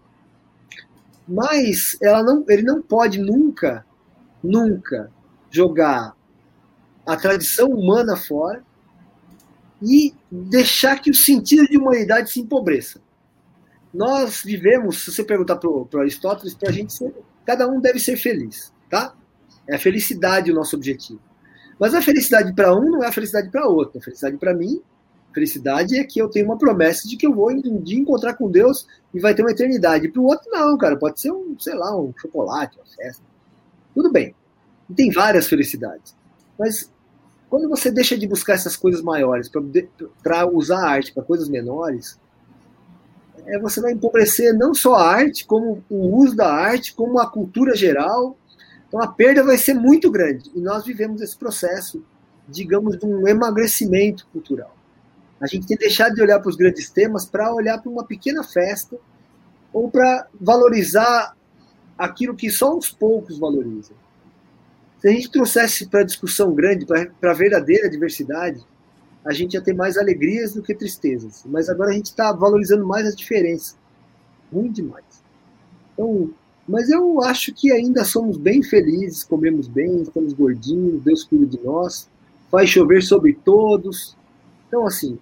Mas 1.28 1.96
ela 2.02 2.24
não, 2.24 2.44
ele 2.48 2.62
não 2.62 2.82
pode 2.82 3.20
nunca, 3.20 3.86
nunca 4.42 5.12
jogar 5.54 6.16
a 7.06 7.16
tradição 7.16 7.68
humana 7.68 8.16
fora 8.16 8.64
e 9.80 10.14
deixar 10.30 11.00
que 11.00 11.10
o 11.10 11.14
sentido 11.14 11.66
de 11.66 11.76
humanidade 11.76 12.30
se 12.30 12.40
empobreça. 12.40 13.00
Nós 13.92 14.42
vivemos, 14.42 15.04
se 15.04 15.12
você 15.12 15.22
perguntar 15.22 15.56
para 15.56 16.00
Aristóteles, 16.00 16.54
para 16.54 16.70
a 16.70 16.72
gente 16.72 16.92
ser, 16.92 17.14
cada 17.44 17.68
um 17.68 17.80
deve 17.80 18.00
ser 18.00 18.16
feliz, 18.16 18.72
tá? 18.90 19.14
É 19.68 19.76
a 19.76 19.78
felicidade 19.78 20.50
o 20.50 20.54
nosso 20.54 20.74
objetivo. 20.74 21.20
Mas 21.78 21.94
a 21.94 22.02
felicidade 22.02 22.52
para 22.52 22.74
um 22.74 22.90
não 22.90 23.04
é 23.04 23.08
a 23.08 23.12
felicidade 23.12 23.50
para 23.50 23.68
outro. 23.68 23.98
A 23.98 24.02
felicidade 24.02 24.36
para 24.36 24.54
mim, 24.54 24.80
felicidade 25.32 25.98
é 25.98 26.04
que 26.04 26.20
eu 26.20 26.28
tenho 26.28 26.46
uma 26.46 26.58
promessa 26.58 27.06
de 27.08 27.16
que 27.16 27.26
eu 27.26 27.34
vou 27.34 27.50
um 27.50 27.82
dia 27.82 27.98
encontrar 27.98 28.34
com 28.34 28.50
Deus 28.50 28.86
e 29.12 29.20
vai 29.20 29.34
ter 29.34 29.42
uma 29.42 29.50
eternidade. 29.50 30.08
Para 30.08 30.20
o 30.20 30.26
outro, 30.26 30.50
não, 30.50 30.78
cara. 30.78 30.96
Pode 30.96 31.20
ser 31.20 31.32
um, 31.32 31.56
sei 31.58 31.74
lá, 31.74 31.96
um 31.96 32.12
chocolate, 32.16 32.78
uma 32.78 32.86
festa. 32.86 33.22
Tudo 33.94 34.10
bem. 34.10 34.34
Tem 34.92 35.10
várias 35.10 35.46
felicidades. 35.46 36.14
Mas 36.58 36.90
quando 37.48 37.68
você 37.68 37.90
deixa 37.90 38.18
de 38.18 38.26
buscar 38.26 38.54
essas 38.54 38.76
coisas 38.76 39.00
maiores 39.00 39.48
para 40.22 40.46
usar 40.46 40.78
a 40.78 40.90
arte 40.90 41.12
para 41.12 41.22
coisas 41.22 41.48
menores, 41.48 42.18
é, 43.46 43.58
você 43.58 43.80
vai 43.80 43.92
empobrecer 43.92 44.52
não 44.54 44.74
só 44.74 44.94
a 44.94 45.08
arte, 45.08 45.46
como 45.46 45.84
o 45.88 46.16
uso 46.16 46.34
da 46.34 46.52
arte, 46.52 46.94
como 46.94 47.18
a 47.18 47.30
cultura 47.30 47.76
geral. 47.76 48.36
Então 48.88 49.00
a 49.00 49.06
perda 49.06 49.42
vai 49.42 49.58
ser 49.58 49.74
muito 49.74 50.10
grande. 50.10 50.50
E 50.54 50.60
nós 50.60 50.84
vivemos 50.84 51.20
esse 51.20 51.36
processo, 51.36 52.02
digamos, 52.48 52.98
de 52.98 53.06
um 53.06 53.26
emagrecimento 53.28 54.26
cultural. 54.32 54.74
A 55.40 55.46
gente 55.46 55.66
tem 55.66 55.76
deixar 55.76 56.08
de 56.08 56.22
olhar 56.22 56.40
para 56.40 56.48
os 56.48 56.56
grandes 56.56 56.88
temas 56.88 57.26
para 57.26 57.52
olhar 57.52 57.80
para 57.80 57.90
uma 57.90 58.04
pequena 58.04 58.42
festa 58.42 58.96
ou 59.72 59.90
para 59.90 60.26
valorizar 60.40 61.36
aquilo 61.98 62.34
que 62.34 62.50
só 62.50 62.76
uns 62.76 62.90
poucos 62.90 63.38
valorizam. 63.38 63.96
Se 65.04 65.08
a 65.08 65.12
gente 65.12 65.30
trouxesse 65.30 65.86
para 65.86 66.00
a 66.00 66.04
discussão 66.04 66.54
grande, 66.54 66.86
para 66.86 67.30
a 67.30 67.34
verdadeira 67.34 67.90
diversidade, 67.90 68.64
a 69.22 69.34
gente 69.34 69.52
ia 69.52 69.60
ter 69.60 69.74
mais 69.74 69.98
alegrias 69.98 70.54
do 70.54 70.62
que 70.62 70.74
tristezas. 70.74 71.44
Mas 71.44 71.68
agora 71.68 71.90
a 71.90 71.92
gente 71.92 72.06
está 72.06 72.32
valorizando 72.32 72.86
mais 72.86 73.06
as 73.06 73.14
diferenças. 73.14 73.76
Ruim 74.50 74.72
demais. 74.72 75.04
Então, 75.92 76.30
mas 76.66 76.88
eu 76.88 77.22
acho 77.22 77.52
que 77.52 77.70
ainda 77.70 78.02
somos 78.02 78.38
bem 78.38 78.62
felizes, 78.62 79.22
comemos 79.24 79.68
bem, 79.68 80.00
estamos 80.00 80.32
gordinhos, 80.32 81.02
Deus 81.02 81.22
cuida 81.22 81.44
de 81.44 81.62
nós, 81.62 82.08
faz 82.50 82.70
chover 82.70 83.02
sobre 83.02 83.34
todos. 83.34 84.16
Então, 84.68 84.86
assim, 84.86 85.18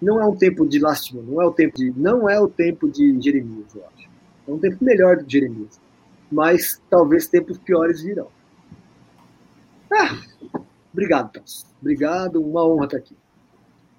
não 0.00 0.18
é 0.18 0.26
um 0.26 0.36
tempo 0.36 0.66
de 0.66 0.78
lástima, 0.78 1.20
não 1.20 1.42
é 1.42 1.44
o 1.44 1.52
tempo 1.52 1.76
de, 1.76 1.92
não 1.94 2.30
é 2.30 2.40
o 2.40 2.48
tempo 2.48 2.88
de 2.88 3.20
Jeremias, 3.20 3.74
eu 3.74 3.84
acho. 3.94 4.08
É 4.48 4.50
um 4.50 4.58
tempo 4.58 4.82
melhor 4.82 5.18
do 5.18 5.26
que 5.26 5.32
Jeremias. 5.32 5.78
Mas 6.32 6.80
talvez 6.88 7.28
tempos 7.28 7.58
piores 7.58 8.00
virão. 8.00 8.37
Ah, 9.92 10.18
obrigado, 10.92 11.32
Tans. 11.32 11.66
Obrigado, 11.80 12.42
uma 12.42 12.66
honra 12.66 12.84
estar 12.84 12.96
aqui. 12.98 13.16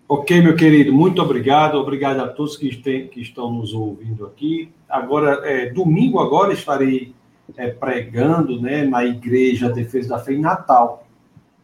Ok, 0.08 0.42
meu 0.42 0.56
querido, 0.56 0.92
muito 0.92 1.22
obrigado. 1.22 1.76
Obrigado 1.76 2.20
a 2.20 2.28
todos 2.28 2.58
que, 2.58 2.76
tem, 2.76 3.08
que 3.08 3.22
estão 3.22 3.52
nos 3.54 3.74
ouvindo 3.74 4.26
aqui. 4.26 4.72
Agora, 4.90 5.42
é, 5.44 5.70
domingo 5.70 6.20
agora 6.20 6.52
estarei 6.52 7.14
é, 7.56 7.70
pregando 7.70 8.60
né, 8.60 8.84
na 8.84 9.06
Igreja 9.06 9.70
Defesa 9.70 10.10
da 10.10 10.20
Fé 10.20 10.34
em 10.34 10.42
Natal, 10.42 11.06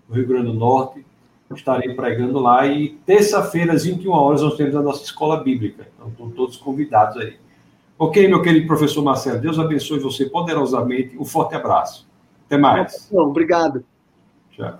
no 0.07 0.15
Rio 0.15 0.27
Grande 0.27 0.51
do 0.51 0.53
Norte. 0.53 1.03
Estarei 1.55 1.93
pregando 1.95 2.39
lá 2.39 2.67
e 2.67 2.89
terça-feira, 3.05 3.73
às 3.73 3.85
21 3.85 4.11
horas, 4.11 4.41
nós 4.41 4.55
temos 4.55 4.75
a 4.75 4.81
nossa 4.81 5.03
escola 5.03 5.43
bíblica. 5.43 5.87
Então, 5.95 6.09
estão 6.09 6.29
todos 6.29 6.57
convidados 6.57 7.17
aí. 7.17 7.37
Ok, 7.97 8.27
meu 8.27 8.41
querido 8.41 8.67
professor 8.67 9.03
Marcelo, 9.03 9.39
Deus 9.39 9.57
abençoe 9.57 9.99
você 9.99 10.25
poderosamente. 10.25 11.17
Um 11.17 11.25
forte 11.25 11.55
abraço. 11.55 12.07
Até 12.45 12.57
mais. 12.57 13.09
Não, 13.11 13.23
obrigado. 13.23 13.83
Tchau. 14.55 14.79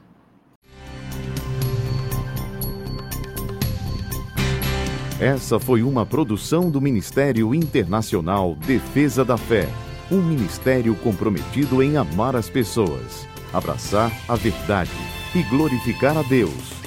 Essa 5.19 5.59
foi 5.59 5.81
uma 5.81 6.05
produção 6.05 6.69
do 6.69 6.79
Ministério 6.79 7.53
Internacional 7.53 8.55
Defesa 8.55 9.25
da 9.25 9.35
Fé, 9.35 9.67
um 10.11 10.21
ministério 10.21 10.95
comprometido 10.95 11.81
em 11.81 11.97
amar 11.97 12.35
as 12.35 12.49
pessoas, 12.49 13.27
abraçar 13.51 14.11
a 14.29 14.35
verdade 14.35 14.91
e 15.35 15.41
glorificar 15.43 16.15
a 16.17 16.21
Deus. 16.21 16.86